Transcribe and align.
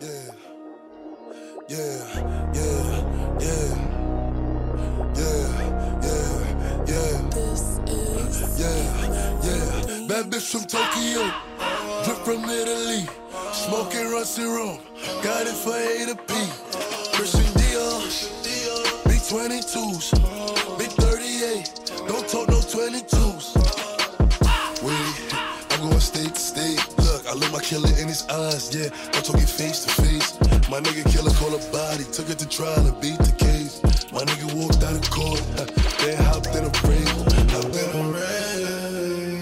Yeah. 0.00 0.08
Yeah. 1.68 1.78
Yeah. 2.52 3.02
Yeah. 3.40 3.74
Yeah. 5.14 5.46
Yeah. 6.02 7.28
Yeah. 8.56 8.82
Yeah. 9.42 10.08
Bad 10.08 10.30
bitch 10.30 10.50
from 10.50 10.64
Tokyo. 10.64 11.30
Drip 12.04 12.18
from 12.24 12.44
Italy. 12.50 13.06
Smoking 13.52 14.10
rusty 14.10 14.44
room. 14.44 14.78
Got 15.22 15.46
it 15.46 15.54
for 15.54 15.76
A 15.76 16.06
to 16.06 16.16
P. 16.16 16.34
Christian 17.14 17.44
Dior. 17.54 18.02
B22s. 19.04 20.61
Killer 27.72 27.96
in 27.98 28.08
his 28.08 28.26
eyes, 28.28 28.74
yeah. 28.76 28.90
I'm 29.14 29.22
talking 29.22 29.46
face 29.46 29.84
to 29.86 29.90
face. 30.02 30.38
My 30.68 30.80
nigga 30.80 31.10
killer 31.10 31.32
call 31.40 31.54
a 31.54 31.58
body, 31.72 32.04
took 32.12 32.28
it 32.28 32.38
to 32.40 32.48
trial 32.48 32.86
and 32.86 33.00
beat 33.00 33.16
the 33.16 33.32
case. 33.38 33.80
My 34.12 34.20
nigga 34.28 34.52
walked 34.52 34.82
out 34.84 34.92
of 34.92 35.10
court, 35.10 35.40
uh, 35.58 35.64
then 36.04 36.22
hopped 36.22 36.54
in 36.54 36.64
a 36.68 36.72
ring, 36.86 37.06
hopped 37.48 37.76
in 37.82 37.88
a 37.96 38.02
ring. 38.12 39.38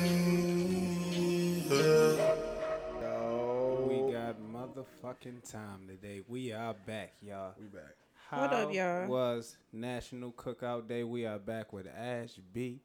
yeah. 1.70 3.02
Yo, 3.02 3.86
We 3.88 3.96
got 4.12 4.36
motherfucking 4.38 5.50
time 5.50 5.88
today. 5.88 6.22
We 6.28 6.52
are 6.52 6.74
back, 6.86 7.14
y'all. 7.20 7.54
we 7.58 7.66
back. 7.66 7.96
How 8.28 8.42
What 8.42 8.52
up, 8.52 8.72
y'all? 8.72 9.08
Was 9.08 9.56
National 9.72 10.30
Cookout 10.30 10.86
Day. 10.86 11.02
We 11.02 11.26
are 11.26 11.40
back 11.40 11.72
with 11.72 11.88
Ash 11.88 12.38
B, 12.52 12.80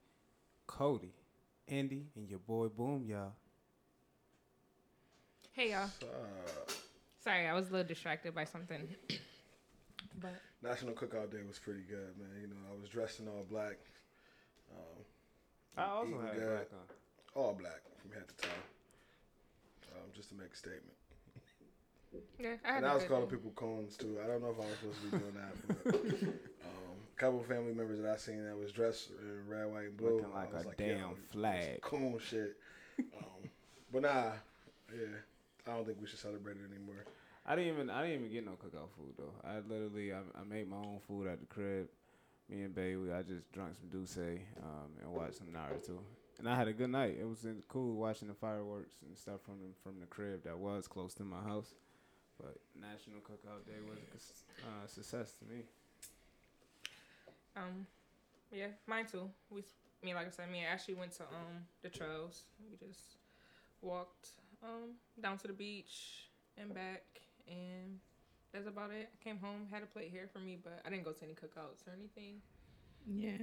Cody, 0.66 1.14
Indy, 1.68 2.08
and 2.16 2.28
your 2.28 2.40
boy 2.40 2.70
Boom, 2.70 3.06
y'all. 3.08 3.34
Hey 5.56 5.72
y'all. 5.72 5.90
Uh, 6.02 6.72
Sorry, 7.24 7.48
I 7.48 7.54
was 7.54 7.70
a 7.70 7.72
little 7.72 7.88
distracted 7.88 8.36
by 8.36 8.44
something. 8.44 8.88
but 10.22 10.36
National 10.62 10.94
Cookout 10.94 11.32
Day 11.32 11.40
was 11.48 11.60
pretty 11.60 11.82
good, 11.88 12.14
man. 12.20 12.30
You 12.42 12.48
know, 12.48 12.56
I 12.72 12.80
was 12.80 12.90
dressed 12.90 13.20
in 13.20 13.28
all 13.28 13.46
black, 13.50 13.78
I 15.78 15.84
also 15.84 16.20
had 16.22 16.36
good. 16.36 16.50
black 16.50 16.68
on. 16.74 17.42
all 17.44 17.54
black 17.54 17.82
from 18.02 18.12
head 18.12 18.28
to 18.28 18.36
toe, 18.48 18.54
um, 19.94 20.04
just 20.16 20.30
to 20.30 20.36
make 20.36 20.54
a 20.54 20.56
statement. 20.56 20.94
yeah, 22.40 22.56
I 22.66 22.68
had 22.68 22.78
And 22.78 22.86
a 22.86 22.90
I 22.90 22.96
was 22.96 23.04
calling 23.06 23.26
day. 23.26 23.36
people 23.36 23.52
cones 23.56 23.96
too. 23.98 24.18
I 24.24 24.28
don't 24.28 24.42
know 24.42 24.50
if 24.52 24.58
I 24.58 24.66
was 24.68 24.78
supposed 24.80 25.00
to 25.00 25.12
be 25.12 25.18
doing 25.18 25.36
that, 25.36 25.84
but 25.84 25.96
um, 26.66 26.96
a 27.16 27.20
couple 27.20 27.40
of 27.42 27.46
family 27.48 27.74
members 27.74 28.00
that 28.02 28.12
I 28.12 28.18
seen 28.18 28.44
that 28.46 28.58
was 28.58 28.72
dressed 28.72 29.10
in 29.22 29.50
red, 29.50 29.68
white, 29.72 29.86
and 29.86 29.98
blue. 29.98 30.18
Looking 30.18 30.34
like 30.34 30.54
a 30.54 30.58
yo, 30.64 30.72
damn 30.78 31.10
this 31.12 31.20
is 31.26 31.32
flag. 31.32 31.82
Coon 31.82 32.20
shit. 32.20 32.56
Um, 33.00 33.50
but 33.92 34.02
nah, 34.04 34.32
yeah, 34.94 35.18
I 35.68 35.72
don't 35.72 35.86
think 35.86 35.98
we 36.00 36.08
should 36.08 36.20
celebrate 36.20 36.58
it 36.58 36.70
anymore. 36.72 37.04
I 37.46 37.56
didn't 37.56 37.74
even 37.74 37.90
I 37.90 38.02
didn't 38.06 38.20
even 38.22 38.32
get 38.32 38.46
no 38.46 38.52
cookout 38.52 38.90
food 38.98 39.14
though. 39.18 39.34
I 39.44 39.58
literally 39.68 40.14
I, 40.14 40.18
I 40.40 40.44
made 40.48 40.70
my 40.70 40.78
own 40.78 41.00
food 41.08 41.28
at 41.28 41.40
the 41.40 41.46
crib. 41.46 41.88
Me 42.50 42.62
and 42.62 42.76
Bailey, 42.76 43.12
I 43.12 43.24
just 43.24 43.52
drank 43.52 43.74
some 43.76 43.90
D'ussé 43.90 44.38
um, 44.62 44.92
and 45.02 45.12
watched 45.12 45.38
some 45.38 45.48
Naruto. 45.48 45.98
And 46.38 46.48
I 46.48 46.56
had 46.56 46.68
a 46.68 46.74
good 46.74 46.92
night. 46.92 47.18
It 47.20 47.28
was 47.28 47.44
cool 47.68 47.96
watching 47.96 48.28
the 48.28 48.36
fireworks 48.36 48.94
and 49.08 49.18
stuff 49.18 49.42
from 49.44 49.56
the, 49.62 49.70
from 49.82 50.00
the 50.00 50.06
crib 50.06 50.44
that 50.44 50.56
was 50.56 50.88
close 50.88 51.16
to 51.16 51.24
my 51.24 51.42
house. 51.42 51.74
But 52.40 52.58
National 52.80 53.18
Cookout 53.22 53.66
Day 53.66 53.80
was 53.90 53.98
a 54.12 54.16
s- 54.16 54.44
uh, 54.62 54.86
success 54.88 55.34
to 55.40 55.46
me. 55.46 55.62
Um, 57.56 57.88
yeah, 58.52 58.68
mine 58.86 59.06
too. 59.12 59.30
We, 59.50 59.64
me, 60.04 60.14
like 60.14 60.28
I 60.28 60.30
said, 60.30 60.52
me 60.52 60.60
and 60.60 60.68
Ashley 60.68 60.94
went 60.94 61.14
to 61.14 61.24
um 61.24 61.66
the 61.82 61.90
trails. 61.90 62.44
We 62.70 62.76
just 62.88 63.16
walked 63.82 64.30
um 64.66 64.96
down 65.22 65.38
to 65.40 65.48
the 65.48 65.54
beach 65.54 66.30
and 66.58 66.74
back, 66.74 67.04
and 67.48 68.00
that's 68.54 68.68
about 68.68 68.92
it. 68.92 69.10
I 69.14 69.24
came 69.24 69.38
home, 69.38 69.68
had 69.72 69.84
a 69.84 69.86
plate 69.86 70.10
here 70.12 70.30
for 70.32 70.40
me, 70.40 70.58
but 70.62 70.80
I 70.86 70.90
didn't 70.90 71.06
go 71.06 71.12
to 71.12 71.24
any 71.24 71.34
cookouts 71.34 71.88
or 71.88 71.94
anything. 71.98 72.42
yeah. 73.08 73.38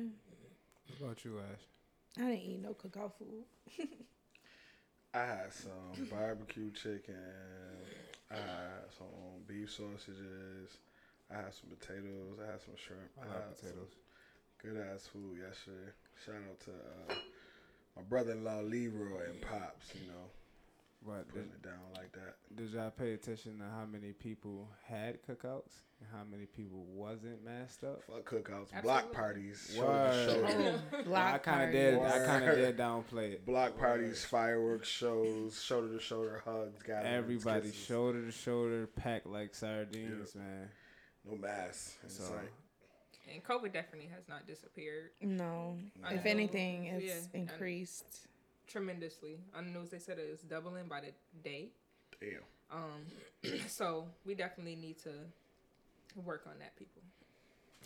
What 0.99 1.00
about 1.00 1.25
you, 1.25 1.38
Ash? 1.38 1.62
I 2.19 2.31
didn't 2.31 2.41
eat 2.43 2.62
no 2.62 2.75
cookout 2.75 3.12
food. 3.19 3.44
I 5.15 5.19
had 5.21 5.53
some 5.53 6.06
barbecue 6.10 6.71
chicken. 6.72 7.15
I 8.31 8.34
had 8.34 8.93
some 8.97 9.06
beef 9.47 9.71
sausages. 9.71 10.78
I 11.31 11.37
had 11.37 11.54
some 11.54 11.71
potatoes. 11.71 12.39
I 12.43 12.50
had 12.53 12.60
some 12.62 12.75
shrimp. 12.77 13.10
I 13.21 13.33
had 13.33 13.56
potatoes. 13.56 13.93
Good 14.62 14.77
ass 14.93 15.06
food 15.12 15.39
yesterday. 15.39 15.93
Shout 16.25 16.37
out 16.37 16.60
to 16.60 16.71
uh, 16.71 17.15
my 17.97 18.03
brother-in-law 18.03 18.60
Leroy 18.60 19.31
and 19.31 19.41
Pops. 19.43 19.93
You 19.94 20.09
know, 20.09 20.28
But 21.05 21.29
putting 21.29 21.49
did, 21.49 21.55
it 21.55 21.63
down 21.63 21.81
like 21.97 22.13
that. 22.13 22.37
did 22.57 22.71
y'all 22.71 22.91
pay 22.91 23.13
attention 23.15 23.59
to 23.59 23.65
how 23.65 23.85
many 23.91 24.13
people 24.13 24.69
had 24.87 25.19
cookouts 25.27 25.73
and 26.01 26.09
how 26.13 26.23
many 26.31 26.47
people 26.47 26.85
wasn't 26.95 27.45
masked 27.45 27.83
up? 27.83 28.03
Fuck 28.05 28.25
cookouts, 28.29 28.83
block 28.83 29.11
parties, 29.13 29.73
shoulder 29.75 30.11
to 30.13 30.25
shoulder. 30.27 30.83
Well, 31.07 31.15
I 31.17 31.39
kind 31.39 31.63
of 31.63 31.67
party. 31.67 31.73
did. 31.73 31.95
I 31.99 32.25
kind 32.27 32.45
of 32.45 32.51
Word. 32.51 32.57
did 32.57 32.77
downplay 32.77 33.33
it. 33.33 33.45
Block 33.47 33.77
parties, 33.77 34.25
fireworks 34.25 34.89
shows, 34.89 35.61
shoulder 35.61 35.89
to 35.95 36.01
shoulder 36.01 36.41
hugs, 36.45 36.81
gatherings, 36.83 37.17
Everybody 37.17 37.67
kisses. 37.71 37.84
shoulder 37.84 38.25
to 38.25 38.31
shoulder, 38.33 38.87
packed 38.87 39.27
like 39.27 39.55
sardines, 39.57 40.34
man. 40.37 40.69
No 41.29 41.37
mask. 41.37 41.95
in 42.05 42.09
So 42.11 42.23
sight. 42.25 42.51
And 43.33 43.43
COVID 43.43 43.73
definitely 43.73 44.09
has 44.15 44.29
not 44.29 44.47
disappeared 44.47 45.11
No. 45.21 45.79
I 46.05 46.15
If 46.15 46.27
anything, 46.27 46.84
it's 46.87 47.05
Yeah, 47.05 47.15
I- 47.34 47.39
increased. 47.39 48.29
Tremendously. 48.67 49.39
On 49.56 49.67
the 49.67 49.78
news, 49.78 49.91
they 49.91 49.99
said 49.99 50.19
it 50.19 50.31
was 50.31 50.41
doubling 50.41 50.89
by 50.89 51.00
the 51.00 51.12
day. 51.43 51.69
Damn. 52.21 52.41
Um, 52.71 53.61
so 53.69 54.06
we 54.25 54.34
definitely 54.34 54.77
need 54.77 54.99
to 55.03 55.11
work 56.25 56.45
on 56.47 56.59
that, 56.61 56.77
people. 56.77 57.03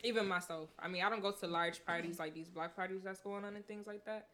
Even 0.05 0.29
myself. 0.29 0.69
I 0.79 0.89
mean, 0.89 1.03
I 1.03 1.11
don't 1.11 1.23
go 1.23 1.33
to 1.33 1.47
large 1.47 1.85
parties 1.85 2.19
like 2.19 2.35
these 2.35 2.49
black 2.49 2.77
parties 2.77 3.03
that's 3.03 3.21
going 3.21 3.45
on 3.45 3.57
and 3.57 3.67
things 3.67 3.87
like 3.87 4.05
that, 4.05 4.29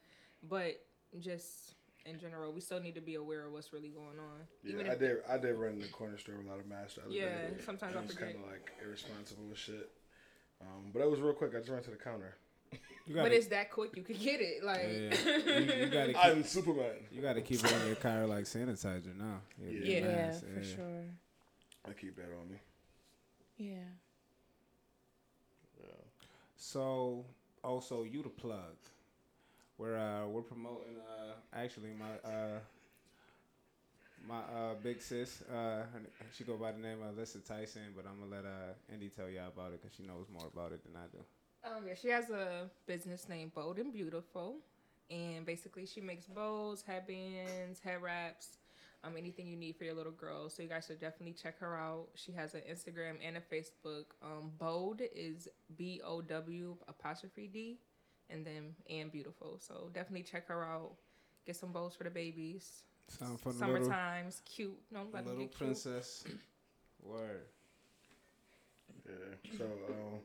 but 0.48 0.80
just 1.20 1.74
in 2.04 2.18
general, 2.18 2.52
we 2.52 2.60
still 2.60 2.80
need 2.80 2.94
to 2.96 3.00
be 3.00 3.14
aware 3.14 3.46
of 3.46 3.52
what's 3.52 3.72
really 3.72 3.88
going 3.88 4.18
on. 4.18 4.40
Yeah, 4.64 4.74
Even 4.74 4.90
I 4.90 4.94
did. 4.96 5.16
I 5.28 5.38
did 5.38 5.54
run 5.54 5.78
the 5.78 5.88
corner 5.88 6.18
store 6.18 6.36
without 6.36 6.60
a 6.64 6.68
mask. 6.68 6.96
Yeah, 7.08 7.26
day. 7.26 7.54
sometimes 7.64 7.96
I 7.96 8.00
was 8.00 8.14
kind 8.14 8.34
of 8.34 8.42
like 8.50 8.72
irresponsible 8.84 9.44
with 9.48 9.58
shit. 9.58 9.90
Um, 10.60 10.90
but 10.92 11.02
it 11.02 11.10
was 11.10 11.20
real 11.20 11.32
quick. 11.32 11.52
I 11.54 11.58
just 11.58 11.70
ran 11.70 11.82
to 11.84 11.90
the 11.90 11.96
counter. 11.96 12.36
You 13.06 13.14
but 13.16 13.22
gotta, 13.24 13.34
it's 13.34 13.46
that 13.48 13.70
quick, 13.72 13.96
you 13.96 14.02
could 14.02 14.20
get 14.20 14.40
it. 14.40 14.62
Like, 14.62 14.86
yeah, 14.88 15.58
you, 15.58 15.84
you 15.84 15.90
gotta 15.90 16.12
keep, 16.12 16.24
I'm 16.24 16.44
Superman. 16.44 16.92
you 17.10 17.20
gotta 17.20 17.40
keep 17.40 17.64
it 17.64 17.72
in 17.72 17.86
your 17.86 17.96
car 17.96 18.26
like 18.26 18.44
sanitizer 18.44 19.16
now. 19.16 19.40
Your- 19.60 19.72
your 19.72 19.84
Yeah. 19.84 19.98
Yeah, 19.98 20.26
mask, 20.26 20.44
for 20.54 20.62
sure. 20.62 21.04
I 21.88 21.92
keep 21.94 22.14
that 22.16 22.28
on 22.40 22.48
me. 22.48 22.56
Yeah. 23.58 23.74
So, 26.56 27.24
also 27.64 28.04
you 28.04 28.22
the 28.22 28.28
plug. 28.28 28.76
We're 29.78 29.98
uh 29.98 30.28
we're 30.28 30.42
promoting 30.42 30.96
uh 30.96 31.32
actually 31.52 31.90
my 31.98 32.30
uh 32.30 32.60
my 34.28 34.38
uh 34.38 34.74
big 34.80 35.00
sis 35.02 35.42
uh 35.52 35.82
she 36.36 36.44
go 36.44 36.56
by 36.56 36.70
the 36.70 36.78
name 36.78 36.98
of 37.02 37.16
Alyssa 37.16 37.44
Tyson, 37.44 37.82
but 37.96 38.04
I'm 38.06 38.20
gonna 38.20 38.30
let 38.42 38.44
uh 38.48 38.74
Indy 38.94 39.08
tell 39.08 39.28
y'all 39.28 39.48
about 39.48 39.72
it 39.72 39.82
because 39.82 39.96
she 39.96 40.04
knows 40.04 40.26
more 40.32 40.46
about 40.52 40.70
it 40.72 40.84
than 40.84 40.94
I 40.94 41.06
do. 41.10 41.18
Um, 41.64 41.86
yeah, 41.86 41.94
she 41.94 42.08
has 42.08 42.30
a 42.30 42.68
business 42.86 43.28
named 43.28 43.54
Bold 43.54 43.78
and 43.78 43.92
Beautiful, 43.92 44.56
and 45.10 45.46
basically 45.46 45.86
she 45.86 46.00
makes 46.00 46.26
bows, 46.26 46.82
headbands, 46.84 47.78
head 47.78 48.02
wraps, 48.02 48.58
um, 49.04 49.12
anything 49.16 49.46
you 49.46 49.56
need 49.56 49.76
for 49.76 49.84
your 49.84 49.94
little 49.94 50.12
girl. 50.12 50.48
So 50.48 50.62
you 50.62 50.68
guys 50.68 50.86
should 50.86 51.00
definitely 51.00 51.34
check 51.40 51.58
her 51.60 51.76
out. 51.76 52.08
She 52.14 52.32
has 52.32 52.54
an 52.54 52.62
Instagram 52.68 53.16
and 53.24 53.36
a 53.36 53.40
Facebook. 53.40 54.06
Um, 54.22 54.50
Bold 54.58 55.02
is 55.14 55.48
B 55.76 56.00
O 56.04 56.20
W 56.20 56.76
apostrophe 56.88 57.48
D, 57.52 57.78
and 58.28 58.44
then 58.44 58.74
and 58.90 59.12
beautiful. 59.12 59.58
So 59.60 59.88
definitely 59.92 60.24
check 60.24 60.48
her 60.48 60.64
out. 60.64 60.92
Get 61.46 61.56
some 61.56 61.72
bows 61.72 61.94
for 61.94 62.04
the 62.04 62.10
babies. 62.10 62.82
Something 63.08 63.36
for 63.36 63.52
the 63.52 63.66
little, 63.66 63.84
Summertime's 63.84 64.42
cute. 64.44 64.78
No, 64.90 65.00
let 65.12 65.26
little 65.26 65.40
get 65.40 65.50
cute. 65.50 65.58
princess. 65.58 66.24
Word. 67.02 67.42
Yeah. 69.04 69.58
So, 69.58 69.64
um, 69.64 70.20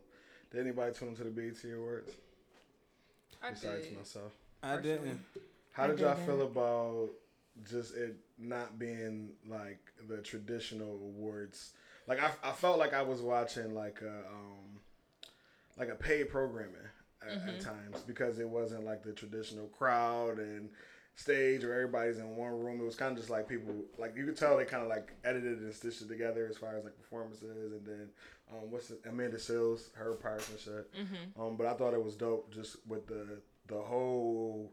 did 0.51 0.61
anybody 0.61 0.93
tune 0.93 1.09
into 1.09 1.23
the 1.23 1.29
BET 1.29 1.55
Awards 1.73 2.11
I 3.43 3.51
besides 3.51 3.87
did. 3.87 3.97
myself? 3.97 4.31
I 4.63 4.77
didn't. 4.77 5.19
How 5.71 5.83
I 5.83 5.87
did 5.87 5.99
y'all 5.99 6.15
feel 6.15 6.41
about 6.41 7.09
just 7.69 7.95
it 7.95 8.15
not 8.39 8.79
being 8.79 9.29
like 9.47 9.79
the 10.07 10.17
traditional 10.17 10.93
awards? 10.93 11.73
Like 12.07 12.19
I, 12.21 12.31
I 12.43 12.51
felt 12.51 12.79
like 12.79 12.93
I 12.93 13.01
was 13.03 13.21
watching 13.21 13.73
like 13.75 14.01
a 14.01 14.09
um 14.31 14.79
like 15.77 15.89
a 15.89 15.95
paid 15.95 16.29
programming 16.29 16.75
at, 17.21 17.27
Mm-hmm. 17.27 17.49
at 17.49 17.59
times 17.59 18.01
because 18.07 18.39
it 18.39 18.47
wasn't 18.47 18.85
like 18.85 19.03
the 19.03 19.11
traditional 19.11 19.67
crowd 19.67 20.37
and 20.39 20.69
stage 21.17 21.63
or 21.63 21.73
everybody's 21.73 22.19
in 22.19 22.35
one 22.35 22.51
room. 22.59 22.79
It 22.79 22.85
was 22.85 22.95
kind 22.95 23.11
of 23.11 23.17
just 23.17 23.29
like 23.29 23.49
people 23.49 23.73
like 23.97 24.15
you 24.15 24.25
could 24.25 24.37
tell 24.37 24.55
they 24.55 24.65
kind 24.65 24.83
of 24.83 24.89
like 24.89 25.11
edited 25.25 25.59
and 25.59 25.73
stitched 25.73 26.03
it 26.03 26.07
together 26.07 26.47
as 26.49 26.57
far 26.57 26.77
as 26.77 26.83
like 26.83 26.95
performances 26.95 27.73
and 27.73 27.85
then 27.85 28.09
um 28.51 28.69
what's 28.69 28.91
it, 28.91 29.01
Amanda 29.09 29.37
Seales 29.37 29.93
her 29.95 30.13
parts 30.13 30.49
and 30.49 30.59
shit. 30.59 30.93
Mm-hmm. 30.93 31.41
Um, 31.41 31.57
but 31.57 31.65
I 31.65 31.73
thought 31.73 31.93
it 31.93 32.03
was 32.03 32.15
dope 32.15 32.53
just 32.53 32.77
with 32.87 33.07
the 33.07 33.41
the 33.67 33.81
whole 33.81 34.71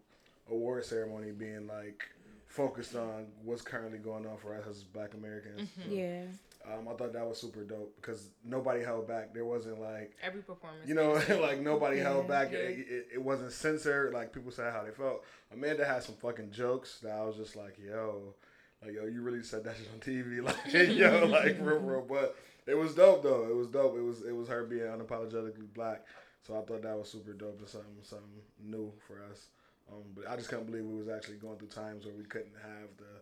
award 0.51 0.85
ceremony 0.85 1.33
being 1.33 1.67
like 1.67 2.05
focused 2.47 2.95
on 2.95 3.27
what's 3.43 3.63
currently 3.63 3.99
going 3.99 4.27
on 4.27 4.37
for 4.37 4.55
us 4.55 4.67
as 4.69 4.85
Black 4.85 5.15
Americans. 5.15 5.71
Yeah. 5.91 6.25
Um, 6.73 6.89
I 6.89 6.95
thought 6.95 7.13
that 7.13 7.27
was 7.27 7.39
super 7.39 7.63
dope 7.63 7.95
because 7.97 8.31
nobody 8.45 8.83
held 8.83 9.07
back. 9.07 9.35
There 9.35 9.45
wasn't 9.45 9.81
like 9.81 10.17
Every 10.23 10.41
performance. 10.43 10.89
you 10.89 10.95
know, 10.95 11.13
like 11.41 11.61
nobody 11.61 11.99
held 11.99 12.27
back. 12.27 12.53
Yeah. 12.53 12.59
It, 12.61 12.79
it, 12.89 13.07
it 13.15 13.23
wasn't 13.23 13.53
censored. 13.53 14.15
Like 14.15 14.33
people 14.33 14.51
said 14.51 14.73
how 14.73 14.83
they 14.83 14.91
felt. 14.91 15.25
Amanda 15.53 15.85
had 15.85 16.03
some 16.03 16.15
fucking 16.15 16.51
jokes 16.53 17.01
that 17.03 17.13
I 17.13 17.23
was 17.25 17.37
just 17.37 17.55
like, 17.55 17.77
yo, 17.79 18.35
like 18.83 18.95
yo, 18.95 19.05
you 19.05 19.21
really 19.21 19.43
said 19.43 19.65
that 19.65 19.77
shit 19.77 19.89
on 19.93 20.01
TV, 20.01 20.43
like 20.43 20.57
yo, 20.97 21.27
like 21.27 21.59
real, 21.61 21.79
real. 21.81 22.01
But 22.09 22.37
it 22.67 22.79
was 22.79 22.95
dope 22.95 23.23
though. 23.23 23.47
It 23.49 23.55
was 23.55 23.69
dope. 23.69 23.97
It 23.99 24.03
was 24.03 24.23
it 24.23 24.35
was 24.35 24.49
her 24.49 24.65
being 24.65 24.83
unapologetically 24.83 25.73
black. 25.75 26.07
So 26.47 26.55
I 26.59 26.63
thought 26.63 26.83
that 26.83 26.97
was 26.97 27.11
super 27.11 27.33
dope 27.35 27.59
and 27.59 27.69
something 27.69 27.91
something 28.03 28.43
new 28.63 28.91
for 29.07 29.23
us. 29.31 29.49
Um, 29.93 30.03
but 30.15 30.29
I 30.31 30.37
just 30.37 30.49
couldn't 30.49 30.65
believe 30.67 30.85
we 30.85 30.97
was 30.99 31.09
actually 31.11 31.37
going 31.37 31.59
through 31.59 31.69
times 31.69 32.07
where 32.07 32.15
we 32.15 32.25
couldn't 32.25 32.55
have 32.63 32.89
the 32.97 33.21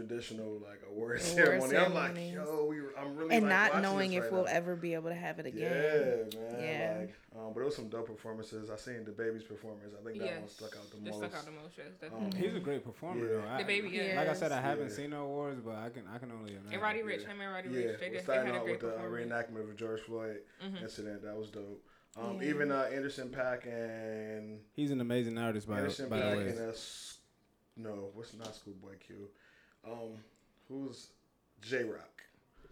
traditional 0.00 0.58
like 0.60 0.80
award 0.90 0.96
Award 0.96 1.20
ceremony. 1.22 1.76
I'm 1.76 1.94
like, 1.94 2.16
yo, 2.32 2.66
we, 2.68 2.76
I'm 2.98 3.16
really 3.16 3.34
And 3.34 3.48
like, 3.48 3.72
not 3.72 3.82
knowing 3.82 4.10
this 4.10 4.18
if 4.18 4.22
right 4.24 4.32
we'll 4.32 4.44
now. 4.44 4.50
ever 4.50 4.76
be 4.76 4.92
able 4.94 5.08
to 5.08 5.14
have 5.14 5.38
it 5.38 5.46
again. 5.46 5.60
Yeah, 5.62 6.38
man. 6.40 6.60
Yeah. 6.60 6.96
Like, 7.00 7.14
um, 7.38 7.52
but 7.54 7.60
it 7.60 7.64
was 7.64 7.76
some 7.76 7.88
dope 7.88 8.06
performances. 8.06 8.68
I 8.70 8.76
seen 8.76 9.04
the 9.04 9.10
baby's 9.12 9.42
performance. 9.44 9.94
I 9.98 10.04
think 10.04 10.18
that 10.18 10.24
Yes. 10.26 10.40
one 10.40 10.48
stuck 10.48 10.76
out 10.76 10.90
the 10.90 10.98
Just 10.98 11.20
most. 11.20 11.30
stuck 11.32 11.40
out 11.40 11.46
the 11.46 11.52
most. 11.52 11.78
Yes, 11.78 12.12
Um. 12.12 12.30
He's 12.32 12.54
a 12.54 12.60
great 12.60 12.84
performer 12.84 13.24
Yeah. 13.26 13.40
though. 13.40 13.48
I- 13.48 13.58
The 13.58 13.64
baby, 13.64 13.88
yeah. 13.88 14.16
Like 14.16 14.28
I 14.28 14.34
said, 14.34 14.52
I 14.52 14.60
haven't 14.60 14.88
Yeah. 14.90 14.96
seen 14.96 15.10
the 15.10 15.16
awards, 15.18 15.60
but 15.64 15.76
I 15.76 15.88
can 15.88 16.06
I 16.12 16.18
can 16.18 16.30
only 16.30 16.52
imagine. 16.52 16.72
and 16.74 16.82
Roddy 16.82 17.00
Ricch, 17.00 17.22
Yeah. 17.22 17.28
him 17.28 17.40
and 17.40 17.52
Roddy 17.52 17.68
yeah, 17.70 17.76
Rich, 17.76 18.00
they, 18.00 18.06
we're 18.08 18.12
did, 18.12 18.18
they 18.18 18.22
starting 18.22 18.46
had 18.46 18.54
a 18.54 18.58
out 18.58 18.64
great 18.64 18.82
with 18.82 18.92
the 18.92 18.98
uh, 18.98 19.02
reenactment 19.08 19.60
of 19.60 19.68
the 19.68 19.74
George 19.74 20.00
Floyd 20.02 20.42
Mhm. 20.62 20.82
incident. 20.82 21.22
That 21.22 21.36
was 21.36 21.50
dope. 21.50 21.82
Um, 22.16 22.40
Yeah. 22.42 22.48
Even 22.50 22.70
uh, 22.70 22.88
Anderson 22.92 23.28
.Paak 23.30 23.66
and 23.66 24.60
He's 24.74 24.90
an 24.90 25.00
amazing 25.00 25.38
artist, 25.38 25.66
by, 25.68 25.78
Anderson 25.78 26.08
by 26.10 26.20
Pack 26.20 26.30
the 26.32 26.36
way. 26.44 26.48
and 26.50 26.60
uh, 26.60 26.72
no, 27.78 28.10
what's 28.14 28.34
not 28.34 28.54
Schoolboy 28.54 28.96
Q? 28.98 29.28
Um, 29.84 30.18
who's 30.68 31.08
Jay 31.60 31.84
Rock? 31.84 32.22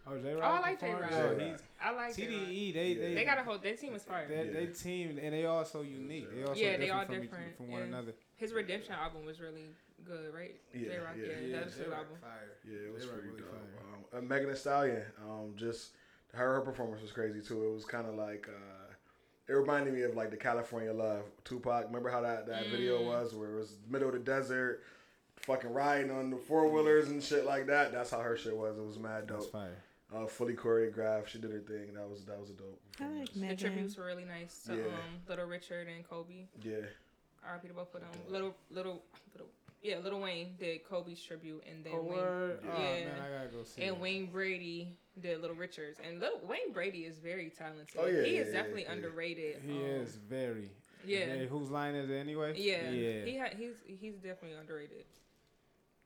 Oh, 0.07 0.17
Jay 0.19 0.33
Rock. 0.33 0.43
Oh, 0.43 0.47
Rock. 0.53 0.59
I 0.65 0.69
like 0.69 0.79
Jay 0.79 0.91
Rock. 0.93 1.11
Yo, 1.11 1.35
Jay 1.37 1.51
Rock. 1.51 1.61
I 1.83 1.91
like 1.91 2.15
Jay 2.15 2.27
Rock. 2.27 2.35
TDE. 2.47 2.73
They 2.73 2.93
they 2.93 3.13
They 3.15 3.25
got 3.25 3.39
a 3.39 3.43
whole. 3.43 3.57
Their 3.57 3.75
team 3.75 3.95
is 3.95 4.03
fire. 4.03 4.27
They, 4.27 4.49
they 4.49 4.65
team 4.67 5.17
and 5.21 5.33
they 5.33 5.45
all 5.45 5.65
so 5.65 5.81
unique. 5.81 6.27
They 6.35 6.43
all 6.43 6.53
so 6.55 6.61
Yeah, 6.61 6.71
they 6.77 6.85
different 6.85 6.91
all 6.99 7.05
from, 7.05 7.15
each- 7.15 7.21
different, 7.23 7.57
from 7.57 7.67
one 7.71 7.79
yeah. 7.81 7.87
another. 7.87 8.13
His 8.35 8.53
Redemption 8.53 8.93
album 8.93 9.25
was 9.25 9.39
really 9.39 9.69
good, 10.05 10.33
right? 10.33 10.55
Yeah, 10.73 10.89
Jay 10.89 10.97
Rock, 10.97 11.15
yeah. 11.17 11.25
yeah, 11.47 11.57
that's 11.59 11.75
his 11.75 11.85
Jay 11.85 11.89
Rock 11.89 11.99
album. 12.01 12.17
Fire. 12.21 12.51
Yeah, 12.69 12.87
it 12.87 12.93
was 12.93 13.03
Jay 13.03 13.09
Rock 13.09 13.19
pretty 13.19 13.29
really 13.29 13.41
dope. 13.41 14.13
Um, 14.13 14.19
uh, 14.19 14.21
Megan 14.21 14.49
Thee 14.49 14.55
Stallion, 14.55 15.03
um, 15.27 15.53
just 15.55 15.93
her 16.33 16.53
her 16.55 16.61
performance 16.61 17.01
was 17.01 17.11
crazy 17.11 17.41
too. 17.41 17.63
It 17.69 17.73
was 17.73 17.85
kind 17.85 18.07
of 18.07 18.13
like 18.15 18.47
uh, 18.49 18.93
it 19.47 19.53
reminded 19.53 19.93
me 19.93 20.01
of 20.03 20.15
like 20.15 20.29
the 20.29 20.37
California 20.37 20.93
Love 20.93 21.23
Tupac. 21.45 21.85
Remember 21.87 22.09
how 22.11 22.21
that 22.21 22.45
that 22.47 22.67
video 22.67 22.99
Mm. 22.99 23.05
was 23.07 23.33
where 23.33 23.53
it 23.55 23.57
was 23.57 23.77
middle 23.89 24.09
of 24.09 24.13
the 24.13 24.19
desert, 24.19 24.83
fucking 25.45 25.71
riding 25.73 26.11
on 26.11 26.29
the 26.29 26.37
four 26.37 26.67
wheelers 26.69 27.09
and 27.09 27.21
shit 27.23 27.45
like 27.45 27.67
that. 27.67 27.91
That's 27.91 28.11
how 28.11 28.19
her 28.19 28.37
shit 28.37 28.55
was. 28.55 28.77
It 28.77 28.85
was 28.85 28.99
mad 28.99 29.27
That's 29.27 29.43
dope. 29.45 29.51
fire. 29.51 29.77
Uh, 30.15 30.27
fully 30.27 30.53
choreographed. 30.53 31.27
She 31.27 31.39
did 31.39 31.51
her 31.51 31.59
thing. 31.59 31.93
That 31.93 32.09
was 32.09 32.23
that 32.25 32.39
was 32.39 32.49
a 32.49 32.53
dope. 32.53 32.79
I 33.01 33.05
like 33.07 33.25
performance. 33.27 33.61
The 33.61 33.67
tributes 33.67 33.97
were 33.97 34.05
really 34.05 34.25
nice 34.25 34.63
to 34.67 34.75
Yeah. 34.75 34.83
um, 34.85 35.19
Little 35.27 35.45
Richard 35.45 35.87
and 35.93 36.07
Kobe. 36.07 36.45
Yeah, 36.61 36.75
R.I.P. 37.45 37.67
to 37.67 37.73
both 37.73 37.93
of 37.95 38.01
them. 38.01 38.09
Little, 38.29 38.55
little, 38.71 39.01
little, 39.33 39.47
yeah, 39.81 39.97
Lil 40.03 40.19
Wayne 40.21 40.55
did 40.59 40.83
Kobe's 40.87 41.21
tribute, 41.21 41.63
and 41.69 41.83
then 41.83 41.93
Oh, 41.95 42.01
Wayne, 42.03 42.11
word. 42.17 42.59
Oh, 42.63 42.67
Yeah. 42.81 43.05
man, 43.05 43.11
I 43.21 43.37
gotta 43.37 43.49
go 43.49 43.63
see 43.63 43.81
and 43.81 43.95
it. 43.97 44.01
Wayne 44.01 44.27
Brady 44.27 44.95
did 45.21 45.41
Little 45.41 45.55
Richards. 45.55 45.99
And 46.07 46.19
Little 46.19 46.39
Wayne 46.47 46.71
Brady 46.71 46.99
is 47.05 47.17
very 47.17 47.49
talented. 47.49 47.89
Oh, 47.99 48.05
yeah, 48.05 48.23
he 48.23 48.35
yeah, 48.35 48.41
is 48.41 48.47
yeah, 48.47 48.53
definitely 48.53 48.83
yeah. 48.83 48.91
underrated. 48.93 49.61
He 49.65 49.77
um, 49.77 49.83
is 49.83 50.15
very. 50.15 50.69
Yeah. 51.05 51.25
very- 51.25 51.47
whose 51.47 51.69
line 51.71 51.95
is 51.95 52.09
it 52.09 52.15
anyway? 52.15 52.53
Yeah, 52.57 52.89
Yeah. 52.89 53.25
He 53.25 53.37
ha- 53.37 53.55
he's 53.57 53.75
he's 53.85 54.15
definitely 54.15 54.57
underrated. 54.57 55.03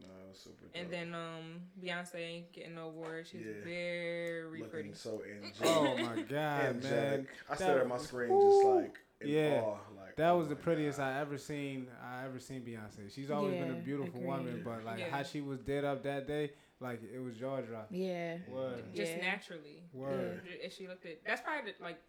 No, 0.01 0.07
it 0.07 0.29
was 0.29 0.39
super. 0.39 0.65
Dope. 0.65 0.75
And 0.75 0.89
then 0.91 1.13
um 1.15 1.61
Beyonce 1.83 2.15
ain't 2.15 2.51
getting 2.53 2.75
the 2.75 2.81
award. 2.81 3.27
She's 3.27 3.41
Yeah. 3.45 3.63
very 3.63 4.59
looking 4.59 4.69
pretty. 4.69 4.93
so 4.93 5.21
angelic. 5.43 5.55
Oh 5.65 5.97
my 5.97 6.21
god, 6.23 6.83
man. 6.83 7.27
I 7.49 7.55
stood 7.55 7.67
That- 7.67 7.77
at 7.77 7.87
my 7.87 7.97
screen 7.97 8.29
just 8.41 8.65
like 8.65 8.95
in 9.21 9.27
Yeah. 9.27 9.61
awe. 9.63 9.77
Like 9.97 10.15
That 10.15 10.29
oh 10.31 10.37
was 10.39 10.47
the 10.49 10.55
prettiest 10.55 10.97
God. 10.97 11.13
I 11.13 11.19
ever 11.21 11.37
seen. 11.37 11.87
I 12.03 12.25
ever 12.25 12.39
seen 12.39 12.61
Beyonce. 12.61 13.13
She's 13.13 13.29
always 13.31 13.53
been 13.55 13.71
a 13.71 13.75
Yeah, 13.75 13.79
beautiful 13.81 14.21
woman, 14.21 14.47
agreed. 14.49 14.63
but 14.65 14.83
like 14.85 14.99
Yeah. 14.99 15.09
how 15.09 15.23
she 15.23 15.41
was 15.41 15.59
dead 15.59 15.83
up 15.85 16.03
that 16.03 16.27
day, 16.27 16.51
like 16.79 17.01
it 17.03 17.19
was 17.19 17.35
jaw 17.35 17.59
dropping. 17.61 18.01
Yeah. 18.01 18.37
Word, 18.49 18.83
Just 18.95 19.13
Yeah. 19.13 19.21
naturally. 19.21 19.83
word. 19.93 20.41
If 20.45 20.73
she 20.73 20.87
looked 20.87 21.05
at 21.05 21.23
that's 21.25 21.41
probably 21.41 21.71
the, 21.71 21.83
like 21.83 21.99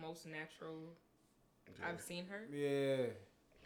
most 0.00 0.26
natural 0.26 0.96
Yeah, 1.78 1.88
I've 1.88 2.00
seen 2.00 2.26
her. 2.26 2.46
Yeah, 2.52 3.06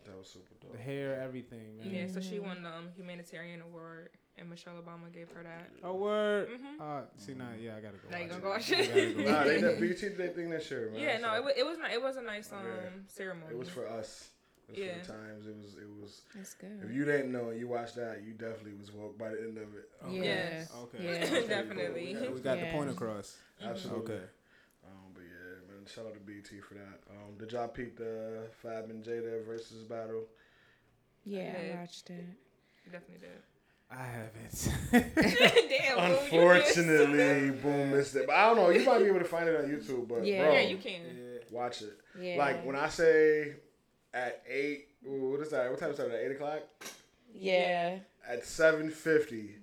that 0.07 0.17
was 0.19 0.29
super 0.29 0.55
dope. 0.61 0.73
the 0.73 0.79
hair, 0.79 1.21
everything, 1.21 1.79
man. 1.79 1.91
Yeah, 1.95 2.07
so 2.07 2.21
she 2.21 2.37
Mhm. 2.37 2.43
won 2.43 2.63
the 2.63 2.69
um, 2.71 2.89
humanitarian 2.97 3.61
award, 3.63 4.11
and 4.39 4.49
Michelle 4.49 4.75
Obama 4.75 5.13
gave 5.13 5.31
her 5.33 5.43
that. 5.43 5.71
Oh 5.83 5.95
word. 5.95 6.49
Mhm. 6.51 6.81
Uh, 6.81 7.03
see 7.17 7.35
now, 7.35 7.51
yeah, 7.59 7.77
I 7.77 7.81
gotta 7.81 7.99
go. 7.99 8.09
Now 8.11 8.19
you 8.19 8.29
watch 8.29 8.31
gonna 8.31 8.39
it. 8.39 8.43
go 8.43 8.49
watch 8.51 8.71
it? 8.73 9.17
go 9.17 9.31
Nah, 9.31 9.45
they 9.45 9.57
it. 9.57 9.61
did 9.61 9.81
BET 9.81 10.17
did 10.17 10.35
thing 10.35 10.51
this 10.51 10.71
year, 10.71 10.91
man. 10.91 11.01
Yeah, 11.01 11.19
no, 11.19 11.29
so 11.29 11.35
it 11.37 11.45
was 11.45 11.55
it 11.57 11.67
was 11.67 11.79
ni- 11.79 11.95
it 11.95 12.03
was 12.03 12.17
a 12.17 12.23
nice 12.23 12.53
um 12.53 12.65
Yeah. 12.67 12.91
ceremony. 13.09 13.53
it 13.53 13.59
was 13.59 13.69
for 13.69 13.87
us. 13.89 14.31
It 14.69 14.73
was 14.73 14.79
Yeah. 14.79 14.93
for 15.03 15.07
the 15.07 15.13
times. 15.19 15.47
It 15.47 15.57
was 15.57 15.75
it 15.77 15.89
was. 16.01 16.23
That's 16.35 16.55
good. 16.55 16.81
If 16.85 16.91
you 16.93 17.05
didn't 17.05 17.33
know 17.33 17.51
you 17.51 17.69
watched 17.69 17.97
that, 17.97 18.23
you 18.23 18.33
definitely 18.35 18.75
was 18.75 18.93
woke 18.93 19.19
by 19.19 19.31
the 19.31 19.41
end 19.43 19.59
of 19.59 19.75
it. 19.75 19.91
Yeah. 20.09 20.23
Yes. 20.23 20.73
Okay. 20.85 21.05
Yeah. 21.05 21.13
that's 21.19 21.31
pretty 21.31 21.49
Definitely. 21.49 22.15
cool. 22.15 22.33
We 22.35 22.41
got 22.41 22.59
Yeah. 22.59 22.71
the 22.71 22.77
point 22.77 22.91
across. 22.91 23.37
Absolutely. 23.61 24.15
Okay. 24.15 24.25
Um, 24.85 25.13
but 25.13 25.23
yeah, 25.23 25.75
man, 25.75 25.80
shout 25.95 26.07
out 26.07 26.15
to 26.15 26.21
BET 26.21 26.47
for 26.67 26.75
that. 26.75 27.01
Um, 27.11 27.37
did 27.39 27.53
y'all 27.53 27.69
peep 27.69 27.97
the 27.97 28.49
Fab 28.63 28.91
and 28.91 29.03
Jada 29.05 29.45
Verzuz 29.45 29.89
battle? 29.89 30.25
Yeah, 31.25 31.53
Yeah. 31.63 31.73
I 31.77 31.81
watched 31.81 32.11
it. 32.11 32.25
Definitely 32.91 33.19
did. 33.29 33.43
I 33.93 34.05
haven't. 34.05 34.69
Damn. 35.15 35.97
boo, 35.97 36.03
you 36.05 36.11
missed. 36.13 36.33
Unfortunately, 36.79 37.51
boom, 37.51 37.91
missed 37.91 38.15
it. 38.17 38.27
But 38.27 38.37
I 38.37 38.47
don't 38.47 38.57
know. 38.57 38.71
You 38.71 38.85
might 38.85 38.99
be 39.01 39.07
able 39.07 39.19
to 39.19 39.25
find 39.25 39.49
it 39.49 39.57
on 39.57 39.69
YouTube. 39.69 40.07
But 40.09 40.25
Yeah. 40.25 40.45
bro, 40.45 40.53
Yeah, 40.55 40.61
you 40.61 40.77
can. 40.77 41.01
yeah. 41.17 41.39
watch 41.51 41.83
it. 41.83 41.99
Yeah. 42.19 42.37
Like 42.37 42.65
when 42.65 42.77
I 42.77 42.89
say 42.89 43.55
at 44.15 44.43
eight, 44.49 44.89
ooh, 45.07 45.31
what 45.33 45.41
is 45.41 45.51
that? 45.51 45.69
What 45.71 45.81
time 45.81 45.91
is 45.91 45.97
that? 45.97 46.11
At 46.11 46.21
eight 46.21 46.33
o'clock. 46.33 46.61
Yeah. 47.35 47.99
At 48.29 48.45
seven 48.47 48.91
fifty, 48.91 49.57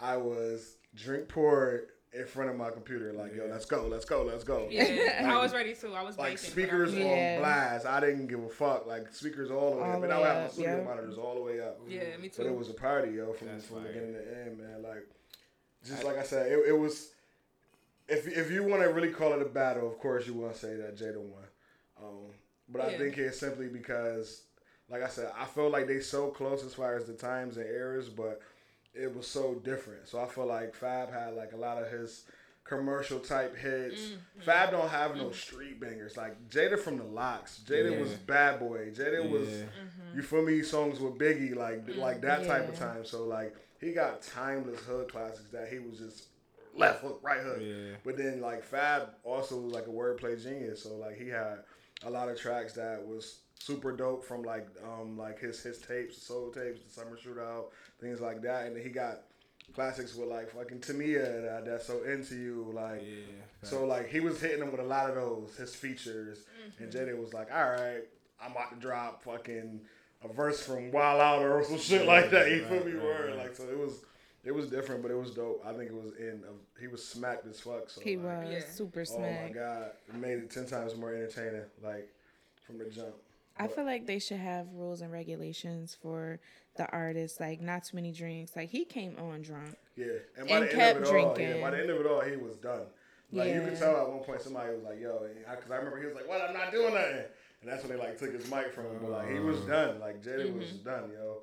I 0.00 0.16
was 0.18 0.76
drink 0.94 1.28
poured 1.28 1.88
in 2.14 2.26
front 2.26 2.50
of 2.50 2.56
my 2.56 2.70
computer. 2.70 3.12
Like, 3.12 3.34
yo, 3.34 3.46
let's 3.50 3.64
go, 3.64 3.86
let's 3.88 4.04
go, 4.04 4.22
let's 4.22 4.44
go. 4.44 4.68
Yeah, 4.70 5.24
I 5.32 5.38
was 5.38 5.52
ready 5.52 5.74
too. 5.74 5.92
I 5.94 6.02
was 6.02 6.16
Like 6.16 6.34
baking, 6.36 6.50
speakers 6.50 6.90
was- 6.90 6.98
Yeah. 6.98 7.34
on 7.36 7.40
blast. 7.42 7.86
I 7.86 8.00
didn't 8.00 8.26
give 8.28 8.42
a 8.42 8.48
fuck. 8.48 8.86
Like 8.86 9.12
speakers 9.12 9.50
all 9.50 9.70
the 9.70 9.76
way 9.76 9.82
All 9.82 9.96
up. 9.96 10.02
And 10.04 10.12
I 10.12 10.16
way 10.16 10.22
would 10.22 10.28
have 10.28 10.36
my 10.38 10.44
up, 10.44 10.52
studio 10.52 10.76
yeah. 10.78 10.84
monitors 10.84 11.18
all 11.18 11.34
the 11.34 11.42
way 11.42 11.60
up. 11.60 11.80
Yeah, 11.88 12.16
me 12.20 12.28
too. 12.28 12.42
But 12.42 12.46
it 12.46 12.56
was 12.56 12.68
a 12.70 12.74
party, 12.74 13.12
yo, 13.12 13.32
from, 13.32 13.48
That's 13.48 13.66
from 13.66 13.82
fire. 13.82 13.88
beginning 13.92 14.14
to 14.14 14.40
end, 14.46 14.58
man. 14.58 14.82
Like, 14.82 15.06
just 15.86 16.04
like 16.04 16.16
I 16.18 16.22
said, 16.22 16.50
it, 16.52 16.58
it 16.68 16.78
was. 16.78 17.10
If 18.06 18.26
if 18.28 18.50
you 18.50 18.64
want 18.64 18.82
to 18.82 18.88
really 18.90 19.08
call 19.10 19.32
it 19.32 19.40
a 19.40 19.46
battle, 19.46 19.86
of 19.88 19.98
course 19.98 20.26
you 20.26 20.34
want 20.34 20.52
to 20.52 20.58
say 20.58 20.76
that 20.76 20.96
Jada 20.96 21.18
won. 21.18 21.42
Um, 22.02 22.26
but 22.68 22.82
I 22.82 22.98
think 22.98 23.16
it's 23.16 23.38
simply 23.40 23.66
because, 23.68 24.42
like 24.90 25.02
I 25.02 25.08
said, 25.08 25.30
I 25.38 25.46
feel 25.46 25.70
like 25.70 25.86
they 25.86 26.00
so 26.00 26.28
close 26.28 26.62
as 26.64 26.74
far 26.74 26.96
as 26.96 27.06
the 27.06 27.14
times 27.14 27.56
and 27.56 27.66
eras, 27.66 28.08
but 28.10 28.40
it 28.94 29.14
was 29.14 29.26
so 29.26 29.54
different. 29.54 30.08
So 30.08 30.20
I 30.20 30.26
feel 30.26 30.46
like 30.46 30.74
Fab 30.74 31.12
had 31.12 31.34
like 31.34 31.52
a 31.52 31.56
lot 31.56 31.82
of 31.82 31.90
his 31.90 32.24
commercial 32.64 33.18
type 33.20 33.56
hits. 33.56 34.00
Mm-hmm. 34.00 34.40
Fab 34.42 34.70
don't 34.70 34.88
have 34.88 35.16
no 35.16 35.30
street 35.32 35.80
bangers. 35.80 36.16
Like 36.16 36.48
Jada 36.48 36.78
from 36.78 36.96
the 36.98 37.04
LOX. 37.04 37.60
Jada 37.66 37.98
was 38.00 38.10
Bad 38.14 38.58
Boy. 38.60 38.90
Jada 38.90 39.28
was 39.28 39.48
Mm-hmm. 39.48 40.16
you 40.16 40.22
feel 40.22 40.42
me 40.42 40.62
songs 40.62 40.98
with 41.00 41.14
Biggie 41.18 41.54
like 41.56 41.96
like 41.96 42.20
that 42.22 42.46
type 42.46 42.68
of 42.68 42.78
time. 42.78 43.04
So 43.04 43.24
like 43.24 43.54
he 43.80 43.92
got 43.92 44.22
timeless 44.22 44.80
hood 44.80 45.10
classics 45.10 45.50
that 45.52 45.68
he 45.68 45.78
was 45.78 45.98
just 45.98 46.26
left 46.76 47.02
hook 47.02 47.20
right 47.22 47.40
hook. 47.40 47.58
Yeah. 47.60 47.96
But 48.04 48.16
then 48.16 48.40
like 48.40 48.64
Fab 48.64 49.10
also 49.24 49.60
was 49.60 49.72
like 49.74 49.86
a 49.86 49.90
wordplay 49.90 50.42
genius. 50.42 50.82
So 50.84 50.94
like 50.96 51.16
he 51.18 51.28
had 51.28 51.58
a 52.04 52.10
lot 52.10 52.28
of 52.28 52.38
tracks 52.40 52.72
that 52.74 53.04
was 53.06 53.40
super 53.58 53.92
dope 53.96 54.24
from 54.24 54.42
like 54.42 54.66
um 54.84 55.16
like 55.16 55.38
his 55.40 55.62
his 55.62 55.78
tapes, 55.78 56.20
soul 56.22 56.50
tapes, 56.50 56.80
the 56.82 56.90
summer 56.90 57.16
shootout, 57.16 57.66
things 58.00 58.20
like 58.20 58.42
that. 58.42 58.66
And 58.66 58.76
he 58.76 58.90
got 58.90 59.22
classics 59.74 60.14
with 60.14 60.28
like 60.28 60.50
fucking 60.50 60.80
Tamia 60.80 61.42
that, 61.42 61.64
that's 61.64 61.86
so 61.86 62.02
into 62.04 62.34
you 62.36 62.70
like 62.74 63.02
Yeah. 63.02 63.42
so 63.62 63.86
like 63.86 64.08
he 64.10 64.20
was 64.20 64.40
hitting 64.40 64.60
them 64.60 64.70
with 64.70 64.80
a 64.80 64.84
lot 64.84 65.08
of 65.08 65.16
those 65.16 65.56
his 65.56 65.74
features, 65.74 66.44
and 66.78 66.92
Jada 66.92 67.18
was 67.18 67.32
like, 67.32 67.50
"All 67.52 67.70
right, 67.70 68.02
I'm 68.42 68.52
about 68.52 68.70
to 68.74 68.76
drop 68.76 69.22
fucking 69.24 69.80
a 70.22 70.28
verse 70.32 70.62
from 70.64 70.90
Wild 70.92 71.20
Out 71.20 71.42
or 71.42 71.64
some 71.64 71.78
shit 71.78 72.06
like 72.06 72.30
that." 72.30 72.50
You 72.50 72.64
feel 72.64 72.84
me? 72.84 72.92
right, 72.92 73.02
Word 73.02 73.28
right. 73.30 73.38
like 73.38 73.56
so 73.56 73.64
it 73.64 73.78
was 73.78 74.02
it 74.44 74.54
was 74.54 74.68
different, 74.68 75.00
but 75.00 75.10
it 75.10 75.16
was 75.16 75.30
dope. 75.30 75.62
I 75.64 75.72
think 75.72 75.88
it 75.90 75.94
was 75.94 76.12
in 76.18 76.42
a, 76.46 76.80
he 76.80 76.86
was 76.86 77.02
smacked 77.02 77.46
as 77.46 77.60
fuck. 77.60 77.88
So 77.88 78.02
He 78.02 78.18
like, 78.18 78.44
was 78.44 78.52
Yeah. 78.52 78.60
super 78.68 79.06
smacked. 79.06 79.40
Oh 79.40 79.46
my 79.48 79.54
god, 79.54 79.90
it 80.08 80.14
made 80.16 80.38
it 80.40 80.50
ten 80.50 80.66
times 80.66 80.94
more 80.96 81.14
entertaining. 81.14 81.62
Like 81.82 82.10
from 82.66 82.76
the 82.76 82.84
jump. 82.90 83.14
I 83.58 83.68
feel 83.68 83.84
like 83.84 84.06
they 84.06 84.18
should 84.18 84.38
have 84.38 84.66
rules 84.74 85.00
and 85.00 85.12
regulations 85.12 85.96
for 86.00 86.40
the 86.76 86.90
artists, 86.90 87.38
like 87.40 87.60
not 87.60 87.84
too 87.84 87.96
many 87.96 88.12
drinks. 88.12 88.56
Like 88.56 88.70
he 88.70 88.84
came 88.84 89.16
on 89.18 89.42
drunk. 89.42 89.76
Yeah, 89.96 90.06
and 90.38 90.48
by 90.48 90.54
And 90.56 90.64
the 90.64 90.72
end 90.72 90.80
kept 90.80 90.96
of 90.98 91.02
it 91.02 91.06
all, 91.06 91.12
yeah, 91.12 91.34
drinking. 91.36 91.60
by 91.60 91.70
the 91.70 91.80
end 91.80 91.90
of 91.90 92.00
it 92.00 92.06
all, 92.06 92.20
he 92.20 92.36
was 92.36 92.56
done. 92.56 92.86
Like 93.32 93.48
you 93.52 93.60
could 93.62 93.78
tell 93.78 93.96
at 93.96 94.08
one 94.08 94.20
point 94.20 94.42
somebody 94.42 94.72
was 94.74 94.82
like, 94.84 95.00
"Yo," 95.00 95.26
because 95.50 95.70
I, 95.70 95.76
remember 95.76 95.98
he 96.00 96.06
was 96.06 96.14
like, 96.14 96.28
"What? 96.28 96.40
I'm 96.42 96.54
not 96.54 96.70
doing 96.72 96.94
nothing," 96.94 97.24
and 97.62 97.70
that's 97.70 97.82
when 97.84 97.92
they 97.96 97.98
like 98.02 98.18
took 98.18 98.32
his 98.32 98.48
mic 98.50 98.72
from 98.72 98.86
him. 98.86 98.98
But 99.02 99.10
like 99.10 99.30
he 99.32 99.40
was 99.40 99.58
Uh-huh. 99.58 99.66
done. 99.70 100.00
Like 100.00 100.22
Jada 100.22 100.52
was 100.52 100.64
Mm-hmm. 100.66 100.84
done, 100.84 101.10
yo. 101.12 101.42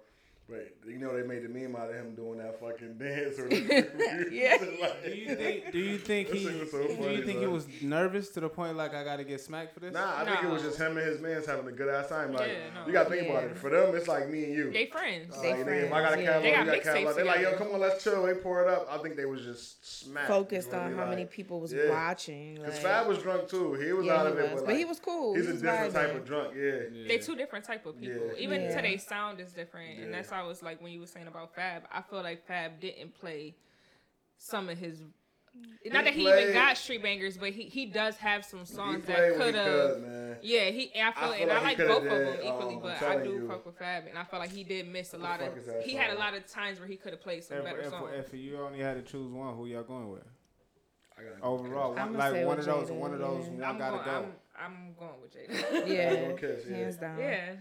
But 0.52 0.74
you 0.86 0.98
know 1.00 1.16
they 1.16 1.26
made 1.26 1.44
the 1.44 1.50
meme 1.50 1.78
out 1.78 1.90
of 1.90 1.96
him 1.96 2.14
doing 2.14 2.40
that 2.40 2.60
fucking 2.60 2.98
dance 2.98 3.40
or 3.40 3.48
Yeah. 4.32 4.58
like, 4.82 5.04
Do 5.06 5.10
you 5.16 5.36
think? 5.36 5.72
Do 5.72 5.80
you 5.80 5.98
think 5.98 6.28
he? 6.30 6.44
shit 6.44 6.62
was 6.74 6.98
do 6.98 7.10
you 7.10 7.24
think 7.26 7.40
he 7.40 7.48
was 7.48 7.66
nervous 7.82 8.30
to 8.32 8.42
the 8.42 8.50
point 8.50 8.76
like 8.76 8.94
I 8.94 9.04
got 9.06 9.18
to 9.18 9.24
get 9.24 9.40
smacked 9.40 9.74
for 9.74 9.80
this? 9.80 9.94
Nah, 9.94 10.18
I 10.22 10.26
think 10.26 10.44
it 10.44 10.50
was 10.50 10.62
just 10.62 10.78
him 10.78 10.98
and 10.98 11.08
his 11.08 11.22
man's 11.22 11.46
having 11.46 11.68
a 11.68 11.72
good 11.72 11.88
ass 11.88 12.10
time. 12.10 12.34
Like 12.34 12.50
Yeah, 12.50 12.82
no. 12.82 12.86
you 12.88 12.92
gotta 12.92 13.10
think 13.10 13.30
about 13.30 13.44
it. 13.46 13.58
For 13.58 13.70
them, 13.70 13.96
it's 13.96 14.08
like 14.10 14.30
me 14.30 14.44
and 14.44 14.54
you. 14.54 14.72
They 14.74 14.88
friends. 14.88 15.34
Like, 15.38 15.42
They 15.42 15.72
nigga, 15.72 15.84
if 15.86 15.94
I 15.94 16.02
got 16.02 16.14
a 16.14 16.16
friends, 16.18 16.24
yeah. 16.24 16.26
catalog, 16.26 16.44
They 16.44 16.52
got 16.52 16.66
got 16.66 16.76
a 16.76 16.82
catalog. 16.82 17.16
They're 17.16 17.26
like, 17.26 17.42
yo, 17.42 17.54
come 17.54 17.68
on, 17.74 17.80
let's 17.80 18.04
chill. 18.04 18.24
They 18.26 18.34
pour 18.34 18.62
it 18.64 18.68
up. 18.70 18.88
I 18.92 18.98
think 18.98 19.16
they 19.16 19.26
was 19.26 19.42
just 19.44 20.04
smacked. 20.04 20.28
Focused 20.28 20.68
You 20.68 20.72
feel 20.74 20.82
on 20.82 20.92
me? 20.92 20.98
how 20.98 21.06
many 21.06 21.26
people 21.26 21.60
was 21.62 21.72
yeah. 21.72 21.90
watching. 21.90 22.58
Cause 22.58 22.74
like- 22.74 22.82
Fab 22.82 23.08
was 23.08 23.20
drunk 23.20 23.48
too. 23.48 23.74
He 23.76 23.94
was 23.94 24.06
Yeah, 24.06 24.20
out 24.20 24.28
of 24.28 24.38
it, 24.38 24.52
but, 24.56 24.66
But 24.66 24.76
he 24.76 24.84
was 24.86 25.00
cool. 25.00 25.36
He's 25.36 25.46
He 25.46 25.50
a 25.52 25.54
was 25.54 25.62
different 25.62 25.94
type 25.94 26.14
of 26.16 26.26
drunk. 26.26 26.54
Yeah. 26.58 26.64
Yeah. 26.92 27.08
They 27.08 27.18
two 27.20 27.36
different 27.38 27.64
type 27.64 27.86
of 27.86 27.98
people. 28.00 28.32
Even 28.38 28.64
Yeah. 28.64 28.76
today's 28.76 29.06
sound 29.08 29.40
is 29.40 29.52
different, 29.54 30.00
and 30.00 30.14
that's 30.14 30.30
why 30.32 30.41
I 30.42 30.48
was 30.48 30.64
like 30.64 30.82
when 30.82 30.92
you 30.92 31.00
were 31.00 31.08
saying 31.08 31.28
about 31.28 31.54
Fab. 31.56 31.84
I 31.92 32.02
feel 32.02 32.22
like 32.24 32.46
Fab 32.48 32.80
didn't 32.80 33.14
play 33.20 33.56
some 34.38 34.70
of 34.70 34.78
his. 34.78 35.02
Not 35.86 36.06
that 36.06 36.14
he 36.14 36.24
played- 36.24 36.44
even 36.44 36.54
got 36.54 36.78
street 36.78 37.04
bangers, 37.04 37.38
but 37.38 37.50
he, 37.52 37.64
he 37.64 37.86
does 37.86 38.16
have 38.18 38.46
some 38.46 38.66
songs 38.66 39.06
that 39.06 39.34
could 39.36 39.54
could, 39.54 39.56
have. 39.56 40.38
Yeah, 40.42 40.70
he. 40.70 40.90
I 40.96 41.12
feel, 41.12 41.30
I 41.30 41.38
feel 41.38 41.42
and 41.42 41.50
like 41.50 41.60
I 41.60 41.64
like 41.64 41.78
coulda 41.78 41.94
both 41.94 42.04
of 42.04 42.10
them 42.20 42.38
equally, 42.42 42.76
um, 42.76 42.82
but 42.82 42.90
I'm 42.92 42.96
I 42.96 43.00
telling 43.16 43.24
do 43.26 43.32
you. 43.32 43.48
fuck 43.50 43.66
with 43.66 43.78
Fab, 43.78 44.04
and 44.08 44.18
I 44.18 44.24
feel 44.24 44.40
like 44.40 44.52
he 44.52 44.64
did 44.64 44.88
miss 44.88 45.14
a 45.14 45.18
the 45.18 45.24
lot 45.24 45.42
of. 45.42 45.48
fuck 45.50 45.58
is 45.58 45.66
that 45.66 45.82
He 45.84 45.94
had 45.94 46.12
a 46.16 46.18
lot 46.18 46.34
of 46.34 46.48
times 46.48 46.80
where 46.80 46.88
he 46.88 46.96
could 46.96 47.12
have 47.12 47.22
played 47.22 47.44
some 47.44 47.58
If, 47.58 47.64
better 47.66 47.82
if, 47.82 47.90
songs. 47.90 48.12
if 48.16 48.34
you 48.34 48.58
only 48.62 48.80
had 48.80 48.96
to 48.96 49.02
choose 49.12 49.30
one, 49.32 49.56
who 49.56 49.66
y'all 49.68 49.84
going 49.84 50.10
with? 50.10 50.24
I 51.20 51.24
gotta 51.24 51.44
Overall, 51.44 51.92
I'ma 52.00 52.06
one, 52.06 52.14
like 52.18 52.32
say 52.34 52.46
one 52.46 52.60
of 52.60 52.66
those, 52.66 52.92
one 52.92 53.14
of 53.14 53.20
those, 53.20 53.46
one 53.48 53.64
I'm 53.64 53.78
gotta 53.78 54.04
go. 54.06 54.12
I'm, 54.12 54.26
I'm 54.56 54.94
going 55.00 55.12
with 55.22 55.34
Jada. 55.34 55.88
Yeah, 55.88 56.16
Gonna 56.16 56.34
kiss, 56.38 56.64
yeah. 56.70 56.76
hands 56.78 56.98
down. 56.98 57.20
yeah. 57.20 57.54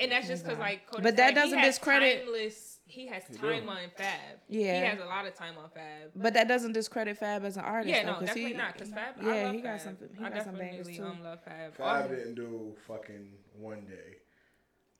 And 0.00 0.10
that's 0.10 0.26
just 0.26 0.44
because 0.44 0.58
like, 0.58 0.86
Kodak 0.86 1.02
But 1.04 1.16
that 1.16 1.28
said, 1.28 1.34
doesn't 1.34 1.58
he 1.58 1.64
has 1.64 1.74
discredit- 1.76 2.24
Timeless, 2.24 2.78
he 2.86 3.06
has 3.08 3.22
time 3.38 3.68
on 3.68 3.78
Fab. 3.96 4.16
Yeah. 4.48 4.80
he 4.80 4.86
has 4.86 5.00
a 5.00 5.04
lot 5.04 5.26
of 5.26 5.34
time 5.34 5.54
on 5.62 5.68
Fab. 5.70 6.10
But 6.16 6.34
that 6.34 6.48
doesn't 6.48 6.72
discredit 6.72 7.16
Fab 7.18 7.44
as 7.44 7.56
an 7.56 7.64
artist. 7.64 7.88
Yeah, 7.94 8.04
though, 8.04 8.12
no, 8.12 8.18
'cause 8.18 8.26
definitely 8.28 8.52
he, 8.52 8.56
not. 8.58 8.76
Cause 8.78 8.90
Fab, 8.90 9.14
I 9.20 9.24
Yeah, 9.36 9.42
love 9.44 9.54
he 9.54 9.60
got 9.60 9.80
Fab. 9.80 9.80
some. 9.80 9.96
He 10.18 10.24
I 10.24 10.30
got 10.30 10.44
some 10.44 10.54
bangers 10.56 10.86
definitely 10.88 10.96
too. 10.96 11.04
um, 11.04 11.22
love 11.24 11.44
Fab. 11.44 11.74
Fab 11.76 12.04
Um, 12.10 12.16
didn't 12.16 12.34
do 12.34 12.74
fucking 12.86 13.32
one 13.58 13.84
day. 13.86 14.16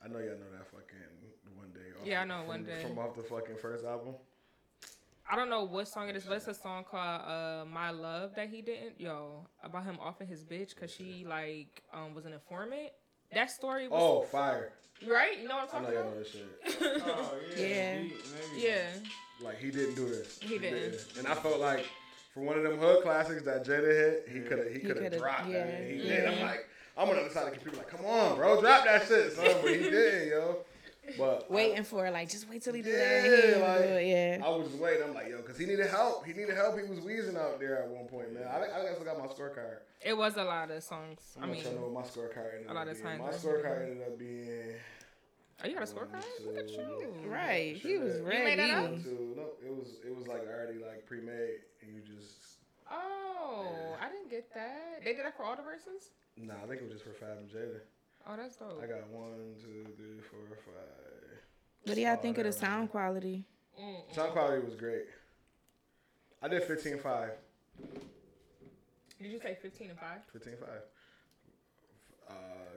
I 0.04 0.08
know 0.08 0.18
y'all 0.18 0.38
know 0.38 0.50
that 0.56 0.66
fucking 0.66 1.56
one 1.56 1.72
day. 1.72 1.80
off 2.00 2.06
Yeah, 2.06 2.22
I 2.22 2.24
know 2.24 2.38
from, 2.40 2.48
One 2.48 2.64
Day. 2.64 2.82
from 2.82 2.98
off 2.98 3.14
the 3.16 3.22
fucking 3.22 3.56
first 3.56 3.84
album. 3.84 4.14
I 5.32 5.36
don't 5.36 5.48
know 5.48 5.64
what 5.64 5.88
song 5.88 6.10
it 6.10 6.16
is, 6.16 6.24
but 6.24 6.34
it's 6.36 6.46
a 6.48 6.52
song 6.52 6.84
called 6.84 7.22
uh, 7.26 7.64
"My 7.64 7.90
Love" 7.90 8.34
that 8.36 8.50
he 8.50 8.60
didn't. 8.60 9.00
Yo, 9.00 9.46
about 9.64 9.84
him 9.84 9.96
offing 9.98 10.26
his 10.28 10.44
bitch 10.44 10.74
because 10.74 10.92
she 10.92 11.24
like 11.26 11.82
um 11.94 12.14
was 12.14 12.26
an 12.26 12.34
informant. 12.34 12.90
That 13.32 13.50
story 13.50 13.88
was 13.88 13.98
Oh, 14.02 14.22
fire! 14.30 14.72
right. 15.08 15.40
You 15.40 15.48
know 15.48 15.56
what 15.56 15.72
I 15.72 15.78
I'm 15.78 15.82
know 15.84 15.88
talking 15.88 15.94
y'all 15.94 16.04
know 16.04 16.10
about? 16.10 16.18
this 16.18 16.32
shit. 16.32 17.02
Oh, 17.06 17.34
Yeah. 17.56 17.94
he- 18.00 18.12
maybe- 18.54 18.66
yeah. 18.66 18.86
Like 19.40 19.58
he 19.58 19.70
didn't 19.70 19.94
do 19.94 20.06
this. 20.06 20.38
He 20.42 20.58
didn't. 20.58 20.98
And 21.18 21.26
I 21.26 21.34
felt 21.34 21.58
like 21.60 21.86
for 22.34 22.40
one 22.40 22.58
of 22.58 22.62
them 22.62 22.76
hood 22.78 23.02
classics 23.02 23.42
that 23.44 23.64
Jada 23.64 23.86
hit, 23.88 24.28
he 24.30 24.40
could 24.40 24.58
have 24.58 24.68
he 24.68 24.74
He 24.74 24.80
could 24.80 25.02
have 25.02 25.16
dropped 25.18 25.48
yeah, 25.48 25.64
that. 25.64 25.74
And 25.80 25.90
he 26.02 26.06
yeah. 26.08 26.16
did. 26.16 26.28
I'm 26.28 26.40
like, 26.42 26.68
I'm 26.98 27.08
on 27.08 27.14
the 27.16 27.22
other 27.22 27.30
side 27.30 27.44
of 27.44 27.54
the 27.54 27.58
computer, 27.58 27.78
like, 27.78 27.88
come 27.88 28.04
on, 28.04 28.36
bro, 28.36 28.60
drop 28.60 28.84
that 28.84 29.08
shit, 29.08 29.32
son. 29.32 29.46
But 29.62 29.70
he 29.70 29.78
did, 29.78 30.28
yo. 30.28 30.58
But 31.18 31.50
Waiting 31.50 31.82
for 31.84 32.06
it, 32.06 32.12
like 32.12 32.30
just 32.30 32.48
wait 32.48 32.62
till 32.62 32.74
he 32.74 32.82
do 32.82 32.90
Yeah, 32.90 32.96
that. 32.98 33.24
He 33.24 33.60
like, 33.60 33.78
do 33.78 33.84
it, 33.94 34.06
yeah. 34.40 34.46
I 34.46 34.48
was 34.50 34.68
just 34.68 34.80
waiting. 34.80 35.02
I'm 35.02 35.14
like, 35.14 35.28
yo, 35.28 35.38
because 35.38 35.58
he 35.58 35.66
needed 35.66 35.86
help. 35.90 36.24
He 36.24 36.32
needed 36.32 36.54
help. 36.54 36.78
He 36.78 36.84
was 36.88 37.00
wheezing 37.00 37.36
out 37.36 37.58
there 37.58 37.82
at 37.82 37.88
one 37.88 38.06
point, 38.06 38.32
man. 38.32 38.44
I, 38.46 38.60
think- 38.60 38.72
I 38.72 38.76
think 38.78 38.90
I 38.90 38.94
still 38.94 39.04
got 39.04 39.18
my 39.18 39.26
scorecard. 39.26 39.78
It 40.04 40.16
was 40.16 40.36
a 40.36 40.44
lot 40.44 40.70
of 40.70 40.82
songs. 40.82 41.18
I 41.38 41.42
I'm 41.42 41.50
mean, 41.50 41.62
gonna 41.62 41.74
tell 41.74 41.84
you 41.84 41.90
what 41.90 42.04
my 42.04 42.08
scorecard 42.08 42.54
ended 42.54 42.70
a 42.70 42.74
lot 42.74 42.86
up 42.88 42.94
of 42.94 43.02
being. 43.02 43.18
times 43.18 43.20
My 43.20 43.50
scorecard 43.50 43.82
ended 43.82 44.02
up 44.06 44.18
being. 44.18 44.74
oh, 45.64 45.68
you 45.68 45.74
got 45.74 45.82
a 45.82 45.86
scorecard? 45.92 46.24
Look 46.46 46.56
at 46.58 46.70
you. 46.70 47.12
Right, 47.26 47.76
he 47.76 47.98
was 47.98 48.16
You 48.18 48.22
ready. 48.24 48.44
made 48.44 48.58
that 48.60 48.70
up? 48.78 49.02
Two. 49.02 49.34
No, 49.36 49.42
it 49.64 49.74
was 49.74 49.88
it 50.06 50.14
was 50.16 50.26
like 50.28 50.46
already 50.46 50.78
like 50.78 51.04
pre-made, 51.06 51.66
and 51.82 51.94
you 51.94 52.00
just. 52.02 52.58
Oh, 52.90 53.66
Yeah. 53.66 54.06
I 54.06 54.08
didn't 54.10 54.30
get 54.30 54.52
that. 54.54 55.00
They 55.04 55.14
did 55.14 55.24
that 55.24 55.36
for 55.36 55.44
all 55.44 55.56
the 55.56 55.62
verses. 55.62 56.10
Nah, 56.36 56.54
I 56.62 56.66
think 56.66 56.80
it 56.80 56.84
was 56.84 56.92
just 56.92 57.04
for 57.04 57.12
Fab 57.12 57.38
and 57.38 57.48
Jada. 57.50 57.80
Oh, 58.28 58.36
that's 58.36 58.56
dope. 58.56 58.80
I 58.82 58.86
got 58.86 59.08
one, 59.10 59.54
two, 59.60 59.84
three, 59.96 60.20
four, 60.30 60.56
five. 60.64 61.38
What 61.84 61.94
do 61.94 62.00
y'all 62.00 62.16
think 62.16 62.38
of 62.38 62.44
the 62.44 62.52
sound 62.52 62.90
quality? 62.90 63.44
Mm. 63.80 64.14
Sound 64.14 64.32
quality 64.32 64.64
was 64.64 64.76
great. 64.76 65.06
I 66.42 66.48
did 66.48 66.62
15.5. 66.62 67.30
Did 69.20 69.30
you 69.30 69.38
say 69.38 69.56
15 69.60 69.90
and 69.90 69.98
5? 69.98 70.08
15.5. 70.36 70.54
Uh, 72.28 72.32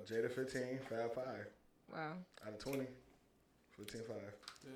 Jada 0.08 0.32
15, 0.32 0.80
Fab 0.90 1.14
5. 1.16 1.26
Wow. 1.92 2.12
Out 2.46 2.54
of 2.54 2.60
20, 2.60 2.80
15.5. 2.80 2.88
Damn. 4.64 4.72